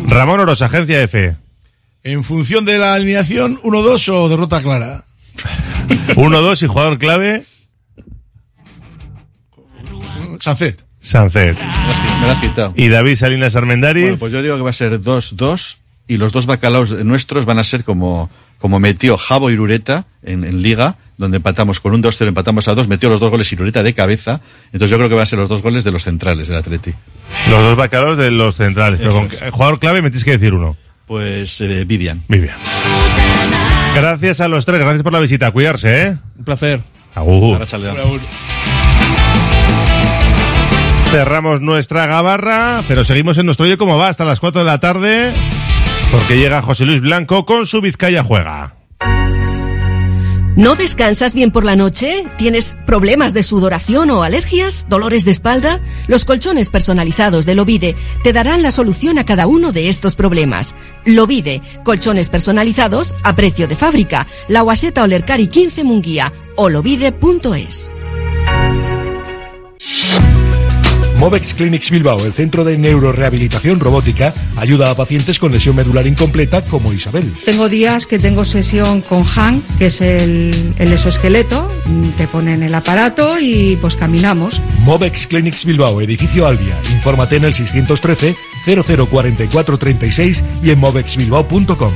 Ramón 0.06 0.40
Orosa, 0.40 0.66
agencia 0.66 1.02
F. 1.02 1.36
En 2.04 2.24
función 2.24 2.66
de 2.66 2.78
la 2.78 2.94
alineación, 2.94 3.60
1-2 3.64 4.10
o 4.14 4.30
derrota 4.30 4.62
clara. 4.62 5.04
1-2 6.10 6.64
y 6.64 6.68
jugador 6.68 7.00
clave, 7.00 7.46
Sancet. 10.40 10.87
Sancet. 11.08 11.58
Me 12.22 12.26
lo 12.28 12.32
has 12.34 12.40
quitado. 12.40 12.74
Y 12.76 12.90
David 12.90 13.16
Salinas 13.16 13.56
Armendari. 13.56 14.02
Bueno, 14.02 14.18
pues 14.18 14.34
yo 14.34 14.42
digo 14.42 14.56
que 14.58 14.62
va 14.64 14.70
a 14.70 14.74
ser 14.74 15.02
2-2 15.02 15.78
y 16.08 16.18
los 16.18 16.32
dos 16.34 16.46
bacalaos 16.46 16.92
nuestros 17.06 17.46
van 17.46 17.60
a 17.60 17.64
ser 17.64 17.84
como, 17.84 18.30
como 18.60 18.80
metió 18.80 19.18
Javo 19.18 19.50
Irureta 19.50 20.06
en, 20.24 20.44
en 20.44 20.62
Liga, 20.62 20.96
donde 21.18 21.38
empatamos 21.38 21.80
con 21.80 21.94
un 21.94 22.04
2-0, 22.04 22.28
empatamos 22.28 22.68
a 22.68 22.76
2, 22.76 22.88
metió 22.88 23.10
los 23.10 23.20
dos 23.20 23.30
goles 23.32 23.52
Irureta 23.52 23.84
de 23.84 23.94
cabeza. 23.94 24.42
Entonces 24.68 24.90
yo 24.92 24.98
creo 24.98 25.10
que 25.10 25.16
van 25.16 25.24
a 25.24 25.28
ser 25.28 25.40
los 25.40 25.50
dos 25.50 25.62
goles 25.62 25.84
de 25.84 25.92
los 25.92 26.04
centrales 26.04 26.48
del 26.48 26.58
Atleti. 26.58 26.94
Los 27.50 27.62
dos 27.64 27.76
bacalaos 27.78 28.18
de 28.18 28.32
los 28.32 28.56
centrales. 28.56 29.00
Pero 29.00 29.12
Eso 29.12 29.20
con 29.20 29.28
es. 29.48 29.52
jugador 29.52 29.80
clave 29.80 30.02
me 30.02 30.10
tienes 30.10 30.26
que 30.26 30.32
decir 30.32 30.54
uno. 30.54 30.76
Pues 31.06 31.62
eh, 31.62 31.86
Vivian. 31.86 32.22
Vivian. 32.28 32.56
Gracias 33.96 34.42
a 34.42 34.48
los 34.48 34.66
tres, 34.66 34.80
gracias 34.82 35.04
por 35.04 35.14
la 35.14 35.20
visita. 35.20 35.50
Cuidarse, 35.52 36.04
¿eh? 36.08 36.18
Un 36.38 36.44
placer. 36.46 36.82
Agur. 37.16 37.58
Cerramos 41.12 41.62
nuestra 41.62 42.06
gabarra, 42.06 42.84
pero 42.88 43.04
seguimos 43.04 43.38
en 43.38 43.46
nuestro 43.46 43.66
Oye 43.66 43.78
Cómo 43.78 43.98
Va 43.98 44.10
hasta 44.10 44.26
las 44.26 44.40
4 44.40 44.60
de 44.60 44.66
la 44.66 44.80
tarde, 44.80 45.32
porque 46.12 46.38
llega 46.38 46.62
José 46.62 46.86
Luis 46.86 47.02
Blanco 47.02 47.46
con 47.46 47.66
su 47.66 47.82
Vizcaya 47.82 48.24
Juega. 48.24 48.76
¿No 50.58 50.76
descansas 50.76 51.36
bien 51.36 51.52
por 51.52 51.64
la 51.64 51.76
noche? 51.76 52.26
¿Tienes 52.36 52.78
problemas 52.88 53.36
de 53.36 53.44
sudoración 53.44 54.10
o 54.10 54.24
alergias? 54.24 54.88
¿Dolores 54.90 55.24
de 55.24 55.30
espalda? 55.30 55.82
Los 56.08 56.26
colchones 56.26 56.72
personalizados 56.72 57.46
de 57.46 57.54
Lovide 57.54 57.96
te 58.24 58.34
darán 58.34 58.64
la 58.64 58.72
solución 58.72 59.20
a 59.20 59.24
cada 59.24 59.46
uno 59.46 59.72
de 59.72 59.88
estos 59.88 60.16
problemas. 60.16 60.74
Lovide, 61.06 61.62
colchones 61.84 62.30
personalizados 62.30 63.16
a 63.24 63.36
precio 63.36 63.68
de 63.68 63.76
fábrica. 63.76 64.26
La 64.48 64.62
Guaseta 64.62 65.04
Olercari 65.04 65.48
15 65.48 65.84
Munguía 65.84 66.34
o 66.56 66.70
lovide.es. 66.70 67.94
Movex 71.20 71.56
Clinics 71.56 71.90
Bilbao, 71.90 72.24
el 72.26 72.34
centro 72.34 72.64
de 72.64 72.78
neurorehabilitación 72.78 73.80
robótica, 73.80 74.34
ayuda 74.56 74.92
a 74.92 74.96
pacientes 74.96 75.40
con 75.40 75.52
lesión 75.52 75.76
medular 75.76 76.06
incompleta 76.06 76.64
como 76.64 76.94
Isabel. 76.94 77.32
Tengo 77.44 77.70
días 77.70 78.06
que 78.06 78.20
tengo 78.20 78.46
sesión 78.46 79.02
con 79.02 79.26
Han, 79.36 79.62
que 79.80 79.88
es 79.88 80.02
el, 80.02 80.74
el 80.78 80.94
exoesqueleto, 80.94 81.68
te 82.18 82.28
ponen 82.28 82.64
el 82.64 82.76
aparato 82.76 83.40
y 83.40 83.78
pues 83.82 83.96
caminamos. 83.96 84.62
Movex 84.84 85.28
Clinics 85.28 85.66
Bilbao, 85.66 86.02
edificio 86.02 86.46
Albia. 86.46 86.78
Infórmate 86.92 87.38
en 87.38 87.46
el 87.46 87.54
613 87.54 88.36
004436 88.66 90.44
y 90.64 90.70
en 90.70 90.80
movexbilbao.com. 90.80 91.94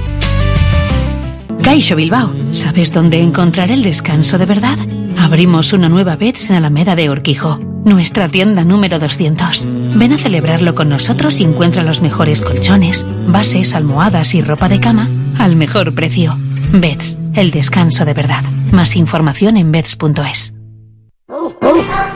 Caixo 1.61 1.95
Bilbao, 1.95 2.33
¿sabes 2.53 2.91
dónde 2.91 3.21
encontrar 3.21 3.69
el 3.69 3.83
descanso 3.83 4.37
de 4.39 4.45
verdad? 4.45 4.77
Abrimos 5.19 5.73
una 5.73 5.89
nueva 5.89 6.15
Beds 6.15 6.49
en 6.49 6.55
Alameda 6.55 6.95
de 6.95 7.09
Urquijo, 7.09 7.59
nuestra 7.83 8.29
tienda 8.29 8.63
número 8.63 8.99
200. 8.99 9.67
Ven 9.95 10.13
a 10.13 10.17
celebrarlo 10.17 10.75
con 10.75 10.89
nosotros 10.89 11.39
y 11.39 11.43
encuentra 11.43 11.83
los 11.83 12.01
mejores 12.01 12.41
colchones, 12.41 13.05
bases, 13.27 13.73
almohadas 13.73 14.33
y 14.35 14.41
ropa 14.41 14.69
de 14.69 14.79
cama 14.79 15.07
al 15.39 15.55
mejor 15.55 15.93
precio. 15.93 16.37
Beds, 16.73 17.17
el 17.33 17.51
descanso 17.51 18.05
de 18.05 18.13
verdad. 18.13 18.43
Más 18.71 18.95
información 18.95 19.57
en 19.57 19.71
beds.es. 19.71 20.53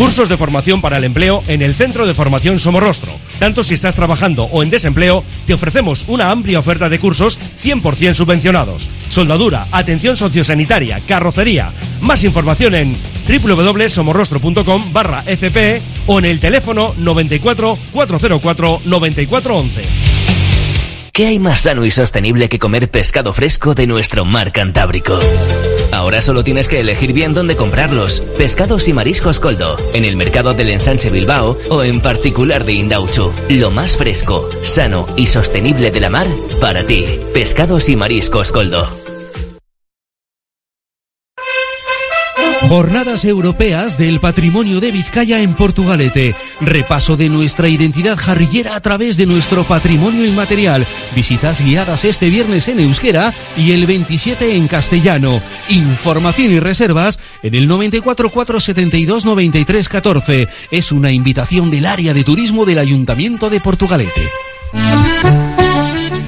Cursos 0.00 0.30
de 0.30 0.38
formación 0.38 0.80
para 0.80 0.96
el 0.96 1.04
empleo 1.04 1.44
en 1.46 1.60
el 1.60 1.74
Centro 1.74 2.06
de 2.06 2.14
Formación 2.14 2.58
Somorrostro. 2.58 3.12
Tanto 3.38 3.62
si 3.62 3.74
estás 3.74 3.94
trabajando 3.94 4.44
o 4.44 4.62
en 4.62 4.70
desempleo, 4.70 5.22
te 5.46 5.52
ofrecemos 5.52 6.06
una 6.08 6.30
amplia 6.30 6.58
oferta 6.58 6.88
de 6.88 6.98
cursos 6.98 7.38
100% 7.62 8.14
subvencionados. 8.14 8.88
Soldadura, 9.08 9.68
atención 9.70 10.16
sociosanitaria, 10.16 11.00
carrocería. 11.06 11.70
Más 12.00 12.24
información 12.24 12.74
en 12.76 12.96
www.somorrostro.com 13.28 14.90
barra 14.90 15.22
FP 15.26 15.82
o 16.06 16.18
en 16.18 16.24
el 16.24 16.40
teléfono 16.40 16.94
94 16.96 17.76
404 17.92 18.80
9411. 18.86 19.82
¿Qué 21.12 21.26
hay 21.26 21.38
más 21.38 21.60
sano 21.60 21.84
y 21.84 21.90
sostenible 21.90 22.48
que 22.48 22.58
comer 22.58 22.90
pescado 22.90 23.34
fresco 23.34 23.74
de 23.74 23.86
nuestro 23.86 24.24
mar 24.24 24.50
Cantábrico? 24.50 25.20
Ahora 25.92 26.20
solo 26.20 26.44
tienes 26.44 26.68
que 26.68 26.80
elegir 26.80 27.12
bien 27.12 27.34
dónde 27.34 27.56
comprarlos. 27.56 28.20
Pescados 28.36 28.88
y 28.88 28.92
mariscos 28.92 29.40
Coldo, 29.40 29.76
en 29.92 30.04
el 30.04 30.16
mercado 30.16 30.54
del 30.54 30.70
Ensanche 30.70 31.10
Bilbao 31.10 31.58
o 31.68 31.82
en 31.82 32.00
particular 32.00 32.64
de 32.64 32.72
Indauchu. 32.74 33.32
Lo 33.48 33.70
más 33.70 33.96
fresco, 33.96 34.48
sano 34.62 35.06
y 35.16 35.26
sostenible 35.26 35.90
de 35.90 36.00
la 36.00 36.10
mar 36.10 36.26
para 36.60 36.84
ti. 36.84 37.04
Pescados 37.34 37.88
y 37.88 37.96
mariscos 37.96 38.52
Coldo. 38.52 39.09
Jornadas 42.70 43.24
Europeas 43.24 43.98
del 43.98 44.20
Patrimonio 44.20 44.78
de 44.78 44.92
Vizcaya 44.92 45.40
en 45.40 45.54
Portugalete. 45.54 46.36
Repaso 46.60 47.16
de 47.16 47.28
nuestra 47.28 47.68
identidad 47.68 48.16
jarrillera 48.16 48.76
a 48.76 48.80
través 48.80 49.16
de 49.16 49.26
nuestro 49.26 49.64
patrimonio 49.64 50.24
inmaterial. 50.24 50.86
Visitas 51.12 51.62
guiadas 51.62 52.04
este 52.04 52.30
viernes 52.30 52.68
en 52.68 52.78
euskera 52.78 53.34
y 53.56 53.72
el 53.72 53.86
27 53.86 54.54
en 54.54 54.68
castellano. 54.68 55.42
Información 55.68 56.52
y 56.52 56.60
reservas 56.60 57.18
en 57.42 57.56
el 57.56 57.66
94 57.66 58.30
472 58.30 59.24
93 59.24 59.88
14. 59.88 60.48
Es 60.70 60.92
una 60.92 61.10
invitación 61.10 61.72
del 61.72 61.86
área 61.86 62.14
de 62.14 62.22
turismo 62.22 62.66
del 62.66 62.78
Ayuntamiento 62.78 63.50
de 63.50 63.60
Portugalete. 63.60 64.28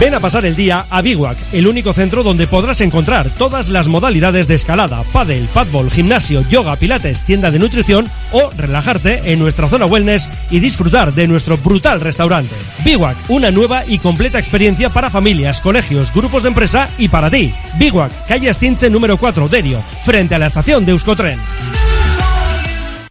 Ven 0.00 0.14
a 0.14 0.20
pasar 0.20 0.46
el 0.46 0.56
día 0.56 0.86
a 0.88 1.02
Biwak, 1.02 1.36
el 1.52 1.66
único 1.66 1.92
centro 1.92 2.22
donde 2.22 2.46
podrás 2.46 2.80
encontrar 2.80 3.28
todas 3.28 3.68
las 3.68 3.86
modalidades 3.86 4.48
de 4.48 4.54
escalada, 4.54 5.04
pádel, 5.12 5.46
padbol, 5.52 5.90
gimnasio, 5.90 6.42
yoga, 6.48 6.74
pilates, 6.76 7.22
tienda 7.24 7.50
de 7.50 7.58
nutrición 7.58 8.08
o 8.32 8.50
relajarte 8.56 9.30
en 9.30 9.38
nuestra 9.38 9.68
zona 9.68 9.84
wellness 9.84 10.30
y 10.50 10.58
disfrutar 10.58 11.12
de 11.12 11.28
nuestro 11.28 11.58
brutal 11.58 12.00
restaurante. 12.00 12.54
Biwak, 12.82 13.14
una 13.28 13.50
nueva 13.50 13.84
y 13.86 13.98
completa 13.98 14.38
experiencia 14.38 14.88
para 14.88 15.10
familias, 15.10 15.60
colegios, 15.60 16.14
grupos 16.14 16.44
de 16.44 16.48
empresa 16.48 16.88
y 16.96 17.10
para 17.10 17.28
ti. 17.28 17.52
Biwak, 17.78 18.26
calle 18.26 18.48
Astinche 18.48 18.88
número 18.88 19.18
4, 19.18 19.48
Derio, 19.48 19.82
frente 20.02 20.34
a 20.34 20.38
la 20.38 20.46
estación 20.46 20.86
de 20.86 20.92
Euskotren. 20.92 21.38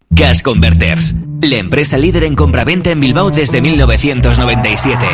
Gas 0.10 0.42
Converters, 0.42 1.14
la 1.40 1.58
empresa 1.58 2.00
líder 2.00 2.24
en 2.24 2.36
compraventa 2.36 2.90
en 2.90 3.00
Bilbao 3.00 3.30
desde 3.30 3.62
1997. 3.62 5.06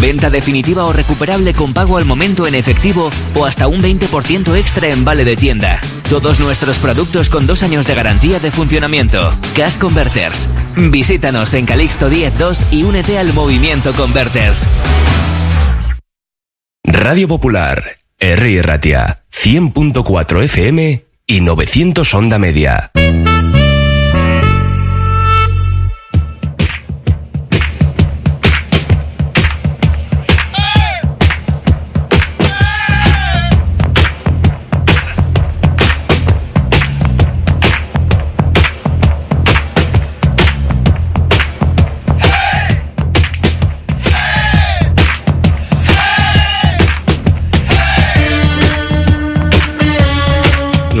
Venta 0.00 0.30
definitiva 0.30 0.84
o 0.84 0.92
recuperable 0.92 1.52
con 1.54 1.72
pago 1.72 1.96
al 1.96 2.04
momento 2.04 2.46
en 2.46 2.54
efectivo 2.54 3.10
o 3.34 3.44
hasta 3.44 3.68
un 3.68 3.82
20% 3.82 4.56
extra 4.56 4.88
en 4.88 5.04
vale 5.04 5.24
de 5.24 5.36
tienda. 5.36 5.80
Todos 6.10 6.40
nuestros 6.40 6.78
productos 6.78 7.28
con 7.28 7.46
dos 7.46 7.62
años 7.62 7.86
de 7.86 7.94
garantía 7.94 8.38
de 8.40 8.50
funcionamiento. 8.50 9.32
Gas 9.56 9.78
Converters. 9.78 10.48
Visítanos 10.76 11.54
en 11.54 11.66
Calixto 11.66 12.10
10.2 12.10 12.66
y 12.70 12.82
únete 12.82 13.18
al 13.18 13.32
movimiento 13.32 13.92
Converters. 13.92 14.68
Radio 16.84 17.28
Popular, 17.28 17.82
R. 18.18 18.62
Ratia, 18.62 19.24
100.4 19.32 20.44
FM 20.44 21.04
y 21.26 21.40
900 21.40 22.14
Onda 22.14 22.38
Media. 22.38 22.90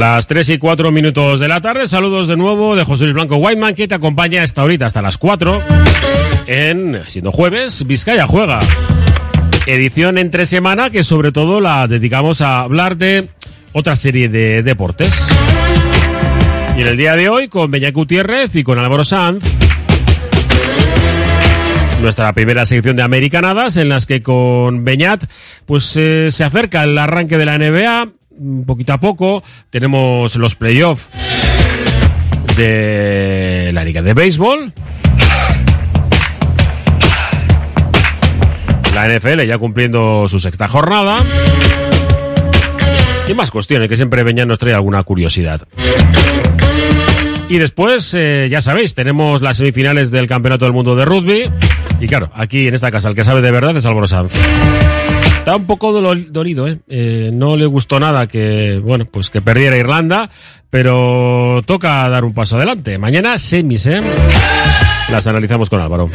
Las 0.02 0.26
3 0.26 0.48
y 0.48 0.58
4 0.58 0.90
minutos 0.90 1.38
de 1.38 1.46
la 1.46 1.60
tarde, 1.60 1.86
saludos 1.86 2.26
de 2.26 2.36
nuevo 2.36 2.74
de 2.74 2.84
José 2.84 3.04
Luis 3.04 3.14
Blanco 3.14 3.36
Whiteman 3.36 3.76
que 3.76 3.86
te 3.86 3.94
acompaña 3.94 4.42
esta 4.42 4.62
ahorita 4.62 4.86
hasta 4.86 5.00
las 5.00 5.16
4 5.16 5.62
en, 6.46 7.02
siendo 7.06 7.30
jueves, 7.30 7.86
Vizcaya 7.86 8.26
Juega. 8.26 8.58
Edición 9.64 10.18
entre 10.18 10.46
semana 10.46 10.90
que 10.90 11.04
sobre 11.04 11.30
todo 11.30 11.60
la 11.60 11.86
dedicamos 11.86 12.40
a 12.40 12.62
hablar 12.62 12.96
de 12.96 13.28
otra 13.72 13.94
serie 13.94 14.28
de 14.28 14.64
deportes. 14.64 15.14
Y 16.76 16.80
en 16.80 16.88
el 16.88 16.96
día 16.96 17.14
de 17.14 17.28
hoy 17.28 17.46
con 17.46 17.70
Beñat 17.70 17.94
Gutiérrez 17.94 18.56
y 18.56 18.64
con 18.64 18.80
Álvaro 18.80 19.04
Sanz. 19.04 19.44
Nuestra 22.00 22.32
primera 22.32 22.66
sección 22.66 22.96
de 22.96 23.02
Americanadas 23.02 23.76
en 23.76 23.88
las 23.88 24.06
que 24.06 24.20
con 24.20 24.82
Beñat 24.82 25.22
pues 25.64 25.96
eh, 25.96 26.32
se 26.32 26.42
acerca 26.42 26.82
el 26.82 26.98
arranque 26.98 27.38
de 27.38 27.44
la 27.44 27.56
NBA 27.56 28.21
poquito 28.66 28.92
a 28.92 28.98
poco. 28.98 29.42
Tenemos 29.70 30.36
los 30.36 30.54
playoffs 30.54 31.08
de 32.56 33.70
la 33.72 33.84
Liga 33.84 34.02
de 34.02 34.14
Béisbol. 34.14 34.72
La 38.94 39.08
NFL 39.08 39.42
ya 39.46 39.58
cumpliendo 39.58 40.26
su 40.28 40.38
sexta 40.38 40.68
jornada. 40.68 41.18
Y 43.28 43.34
más 43.34 43.50
cuestiones 43.50 43.88
que 43.88 43.96
siempre 43.96 44.22
Beñat 44.22 44.46
nos 44.46 44.58
trae 44.58 44.74
alguna 44.74 45.02
curiosidad. 45.02 45.62
Y 47.48 47.58
después, 47.58 48.14
eh, 48.14 48.48
ya 48.50 48.60
sabéis, 48.60 48.94
tenemos 48.94 49.42
las 49.42 49.58
semifinales 49.58 50.10
del 50.10 50.26
Campeonato 50.26 50.64
del 50.64 50.72
Mundo 50.72 50.96
de 50.96 51.04
Rugby. 51.04 51.50
Y 52.00 52.08
claro, 52.08 52.30
aquí 52.34 52.66
en 52.66 52.74
esta 52.74 52.90
casa 52.90 53.08
el 53.08 53.14
que 53.14 53.24
sabe 53.24 53.42
de 53.42 53.50
verdad 53.50 53.76
es 53.76 53.86
Álvaro 53.86 54.06
Sanz. 54.06 54.32
Está 55.42 55.56
un 55.56 55.66
poco 55.66 55.90
dolido, 55.90 56.68
¿eh? 56.68 56.78
¿eh? 56.86 57.30
No 57.32 57.56
le 57.56 57.66
gustó 57.66 57.98
nada 57.98 58.28
que, 58.28 58.80
bueno, 58.80 59.06
pues 59.06 59.28
que 59.28 59.42
perdiera 59.42 59.76
Irlanda, 59.76 60.30
pero 60.70 61.62
toca 61.66 62.08
dar 62.08 62.24
un 62.24 62.32
paso 62.32 62.54
adelante. 62.54 62.96
Mañana 62.96 63.36
semis, 63.38 63.88
¿eh? 63.88 64.00
Las 65.10 65.26
analizamos 65.26 65.68
con 65.68 65.80
Álvaro. 65.80 66.08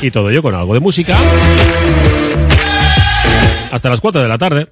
Y 0.00 0.12
todo 0.12 0.30
ello 0.30 0.40
con 0.40 0.54
algo 0.54 0.72
de 0.72 0.78
música. 0.78 1.18
Hasta 3.72 3.90
las 3.90 4.00
4 4.00 4.22
de 4.22 4.28
la 4.28 4.38
tarde. 4.38 4.68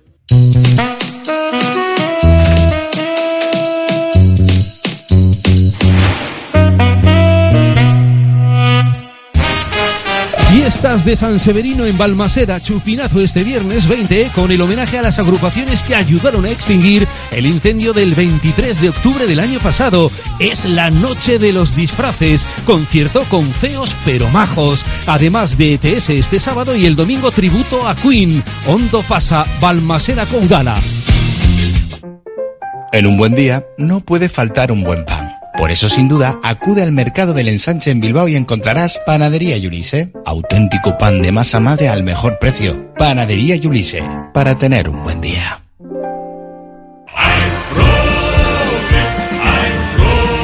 De 10.89 11.16
San 11.16 11.39
Severino 11.39 11.85
en 11.85 11.98
Balmaseda, 11.98 12.62
chupinazo 12.62 13.20
este 13.20 13.44
viernes 13.44 13.86
20 13.86 14.31
con 14.35 14.51
el 14.51 14.62
homenaje 14.62 14.97
a 14.97 15.02
las 15.02 15.19
agrupaciones 15.19 15.82
que 15.82 15.94
ayudaron 15.94 16.47
a 16.47 16.51
extinguir 16.51 17.06
el 17.31 17.44
incendio 17.44 17.93
del 17.93 18.15
23 18.15 18.81
de 18.81 18.89
octubre 18.89 19.27
del 19.27 19.39
año 19.39 19.60
pasado. 19.60 20.10
Es 20.39 20.65
la 20.65 20.90
noche 20.90 21.39
de 21.39 21.52
los 21.52 21.77
disfraces, 21.77 22.47
concierto 22.65 23.24
con 23.24 23.52
feos 23.52 23.94
pero 24.06 24.31
majos. 24.31 24.86
Además 25.06 25.59
de 25.59 25.74
ETS 25.74 26.09
este 26.09 26.39
sábado 26.39 26.74
y 26.74 26.86
el 26.86 26.97
domingo 26.97 27.32
tributo 27.32 27.86
a 27.86 27.94
Queen. 27.94 28.43
Hondo 28.66 29.02
pasa, 29.02 29.44
Balmaseda 29.60 30.24
Caudala. 30.24 30.78
En 32.93 33.06
un 33.06 33.19
buen 33.19 33.35
día 33.35 33.62
no 33.77 34.01
puede 34.01 34.31
faltar 34.31 34.73
un 34.73 34.85
buen 34.85 35.05
pan. 35.05 35.27
Por 35.59 35.72
eso, 35.72 35.89
sin 35.89 36.06
duda, 36.06 36.39
acude 36.44 36.85
al 36.85 36.93
mercado 36.93 37.35
del 37.35 37.48
ensanche 37.48 37.90
en 37.90 38.01
Bilbao 38.01 38.28
y 38.28 38.36
encontrarás 38.36 39.01
Panadería 39.05 39.56
Yulise. 39.56 40.12
Auténtico 40.24 40.97
pan 40.97 41.20
de 41.20 41.32
masa 41.32 41.59
madre 41.59 41.89
al 41.89 42.05
mejor 42.05 42.39
precio. 42.39 42.94
Panadería 42.97 43.56
Yulise. 43.56 44.05
Para 44.32 44.56
tener 44.56 44.89
un 44.89 45.02
buen 45.02 45.20
día. 45.20 45.60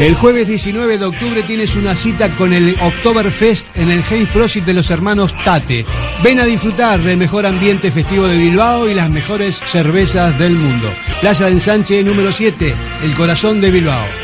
El 0.00 0.14
jueves 0.16 0.48
19 0.48 0.98
de 0.98 1.04
octubre 1.04 1.44
tienes 1.44 1.76
una 1.76 1.94
cita 1.94 2.28
con 2.30 2.52
el 2.52 2.76
Oktoberfest 2.82 3.68
en 3.76 3.92
el 3.92 4.02
Heinz 4.10 4.28
Prosit 4.30 4.64
de 4.64 4.74
los 4.74 4.90
hermanos 4.90 5.32
Tate. 5.44 5.86
Ven 6.24 6.40
a 6.40 6.44
disfrutar 6.44 6.98
del 7.00 7.18
mejor 7.18 7.46
ambiente 7.46 7.92
festivo 7.92 8.26
de 8.26 8.36
Bilbao 8.36 8.88
y 8.88 8.94
las 8.94 9.08
mejores 9.10 9.62
cervezas 9.64 10.36
del 10.40 10.54
mundo. 10.54 10.88
Plaza 11.20 11.44
de 11.46 11.52
Ensanche 11.52 12.02
número 12.02 12.32
7, 12.32 12.74
el 13.04 13.14
corazón 13.14 13.60
de 13.60 13.70
Bilbao. 13.70 14.23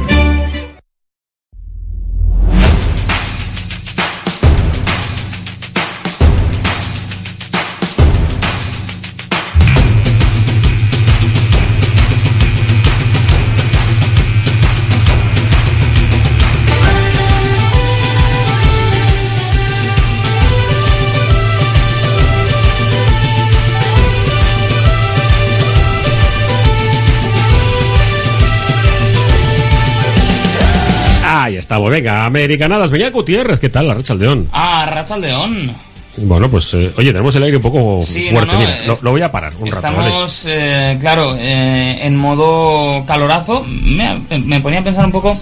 Ahí 31.51 31.57
estamos, 31.57 31.91
venga, 31.91 32.25
Americanadas, 32.25 32.89
Beñat 32.91 33.11
Gutiérrez, 33.11 33.59
¿qué 33.59 33.67
tal, 33.67 33.85
la 33.85 33.93
Racha 33.93 34.13
Aldeón? 34.13 34.47
Ah, 34.53 34.85
Racha 34.89 35.15
Aldeón. 35.15 35.75
Bueno, 36.15 36.49
pues 36.49 36.73
eh, 36.75 36.91
oye, 36.95 37.11
tenemos 37.11 37.35
el 37.35 37.43
aire 37.43 37.57
un 37.57 37.61
poco 37.63 38.05
Sí, 38.07 38.23
fuerte. 38.29 38.53
no, 38.53 38.61
no, 38.61 38.65
Mira, 38.65 38.85
lo, 38.85 38.93
es- 38.93 39.01
lo 39.03 39.11
voy 39.11 39.21
a 39.21 39.29
parar 39.33 39.51
un 39.59 39.69
rato. 39.69 39.81
¿vale? 39.81 40.07
Estamos, 40.07 40.43
eh, 40.47 40.97
claro, 41.01 41.35
eh, 41.37 41.99
en 42.03 42.15
modo 42.15 43.05
calorazo. 43.05 43.65
Me, 43.67 44.21
me 44.45 44.61
ponía 44.61 44.79
a 44.79 44.83
pensar 44.85 45.05
un 45.05 45.11
poco 45.11 45.37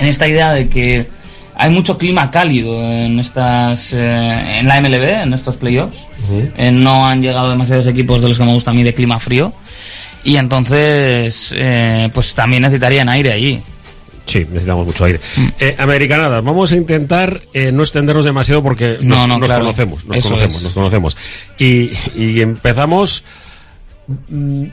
en 0.00 0.06
esta 0.08 0.26
idea 0.26 0.52
de 0.52 0.68
que 0.68 1.06
hay 1.54 1.70
mucho 1.70 1.96
clima 1.96 2.28
cálido 2.32 2.82
en 2.82 3.20
estas 3.20 3.92
eh, 3.92 4.58
en 4.58 4.66
la 4.66 4.80
MLB, 4.80 5.04
en 5.22 5.34
estos 5.34 5.54
playoffs. 5.56 5.98
Eh, 6.56 6.72
no 6.72 7.06
han 7.06 7.22
llegado 7.22 7.48
demasiados 7.50 7.86
equipos 7.86 8.22
de 8.22 8.28
los 8.28 8.38
que 8.38 8.44
me 8.44 8.54
gusta 8.54 8.72
a 8.72 8.74
mí 8.74 8.82
de 8.82 8.92
clima 8.92 9.20
frío. 9.20 9.52
Y 10.24 10.36
entonces, 10.36 11.54
pues 12.12 12.34
también 12.34 12.62
necesitarían 12.62 13.08
aire 13.08 13.32
allí. 13.32 13.60
Sí, 14.32 14.46
necesitamos 14.48 14.86
mucho 14.86 15.04
aire. 15.04 15.20
Eh, 15.58 15.74
americanadas, 15.78 16.42
vamos 16.42 16.72
a 16.72 16.76
intentar 16.76 17.40
eh, 17.52 17.70
no 17.70 17.82
extendernos 17.82 18.24
demasiado 18.24 18.62
porque 18.62 18.94
nos, 19.00 19.18
No, 19.18 19.26
no, 19.26 19.38
nos 19.38 19.46
claro. 19.46 19.64
conocemos, 19.64 20.04
nos 20.06 20.16
Eso 20.16 20.28
conocemos, 20.28 20.56
es. 20.56 20.62
nos 20.62 20.72
conocemos. 20.72 21.16
Y, 21.58 21.90
y 22.14 22.40
empezamos 22.40 23.24
mm, 24.28 24.64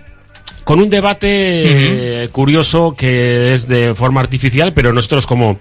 con 0.63 0.79
un 0.79 0.89
debate 0.89 2.23
eh, 2.23 2.29
curioso 2.29 2.95
que 2.97 3.53
es 3.53 3.67
de 3.67 3.93
forma 3.95 4.21
artificial, 4.21 4.73
pero 4.73 4.93
nosotros 4.93 5.25
como 5.27 5.59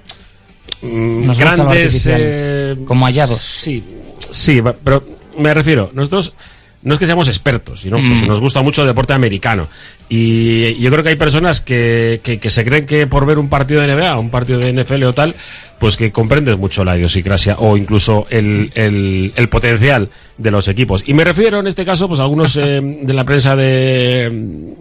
mm, 0.83 1.27
Nos 1.27 1.39
grandes... 1.39 2.07
eh, 2.09 2.77
Como 2.87 3.05
hallados. 3.07 3.41
Sí, 3.41 3.83
sí, 4.31 4.63
pero 4.85 5.03
me 5.39 5.53
refiero, 5.55 5.91
nosotros 5.93 6.35
no 6.83 6.95
es 6.95 7.01
que 7.01 7.07
seamos 7.07 7.29
expertos, 7.29 7.81
sino 7.81 7.97
pues, 7.99 8.23
Mm. 8.23 8.27
nos 8.27 8.41
gusta 8.41 8.63
mucho 8.63 8.83
el 8.83 8.89
deporte 8.89 9.13
americano. 9.13 9.69
Y 10.09 10.75
yo 10.81 10.91
creo 10.91 11.03
que 11.03 11.11
hay 11.11 11.17
personas 11.17 11.61
que, 11.61 12.21
que, 12.23 12.39
que 12.39 12.51
se 12.51 12.65
creen 12.65 12.87
que 12.87 13.07
por 13.07 13.27
ver 13.27 13.39
un 13.39 13.49
partido 13.49 13.81
de 13.83 13.89
NBA, 13.95 14.19
un 14.19 14.31
partido 14.31 14.59
de 14.59 14.73
NFL 14.73 15.03
o 15.05 15.13
tal, 15.13 15.35
pues 15.79 15.97
que 15.97 16.13
comprendes 16.13 16.57
mucho 16.57 16.85
la 16.85 16.97
idiosincrasia 16.97 17.57
o 17.59 17.77
incluso 17.77 18.27
el, 18.31 18.71
el, 18.75 19.33
el 19.37 19.49
potencial 19.49 20.09
de 20.39 20.51
los 20.51 20.69
equipos. 20.69 21.03
Y 21.07 21.15
me 21.15 21.25
refiero 21.25 21.59
en 21.61 21.67
este 21.67 21.85
caso 21.85 22.09
pues 22.09 22.21
a 22.21 22.23
algunos 22.23 22.57
eh, 22.57 22.81
de 22.83 23.13
la 23.13 23.25
prensa 23.25 23.55
de 23.57 24.75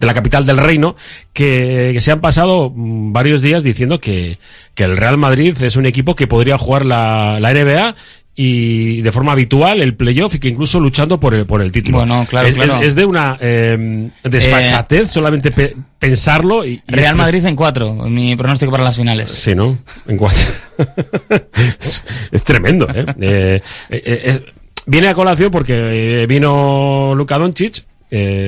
de 0.00 0.06
la 0.06 0.14
capital 0.14 0.46
del 0.46 0.56
reino, 0.56 0.96
que, 1.34 1.90
que 1.92 2.00
se 2.00 2.10
han 2.10 2.22
pasado 2.22 2.72
varios 2.74 3.42
días 3.42 3.62
diciendo 3.62 4.00
que, 4.00 4.38
que 4.74 4.84
el 4.84 4.96
Real 4.96 5.18
Madrid 5.18 5.54
es 5.60 5.76
un 5.76 5.84
equipo 5.84 6.14
que 6.16 6.26
podría 6.26 6.56
jugar 6.56 6.86
la, 6.86 7.38
la 7.38 7.52
NBA 7.52 7.94
y 8.34 9.02
de 9.02 9.12
forma 9.12 9.32
habitual 9.32 9.80
el 9.82 9.94
playoff 9.96 10.34
y 10.36 10.38
que 10.38 10.48
incluso 10.48 10.80
luchando 10.80 11.18
por 11.20 11.34
el, 11.34 11.46
por 11.46 11.60
el 11.60 11.72
título. 11.72 11.98
Bueno, 11.98 12.24
claro, 12.28 12.48
es, 12.48 12.54
claro. 12.54 12.76
es- 12.80 12.88
es 12.88 12.94
de 12.94 13.04
una 13.04 13.36
eh, 13.40 14.08
desfachatez 14.22 15.10
solamente 15.10 15.50
pe- 15.50 15.76
pensarlo. 15.98 16.64
Y, 16.64 16.80
y 16.88 16.92
Real 16.94 17.16
Madrid 17.16 17.44
en 17.44 17.56
cuatro, 17.56 17.92
mi 17.94 18.36
pronóstico 18.36 18.70
para 18.72 18.84
las 18.84 18.96
finales. 18.96 19.30
Sí, 19.30 19.54
¿no? 19.54 19.76
En 20.06 20.16
cuatro. 20.16 20.46
es, 21.80 22.04
es 22.32 22.44
tremendo, 22.44 22.86
¿eh? 22.94 23.04
Eh, 23.20 23.62
eh, 23.90 24.02
eh, 24.24 24.40
viene 24.86 25.08
a 25.08 25.14
colación 25.14 25.50
porque 25.50 26.24
vino 26.28 27.12
Luka 27.14 27.36
Doncic, 27.38 27.84
eh, 28.10 28.38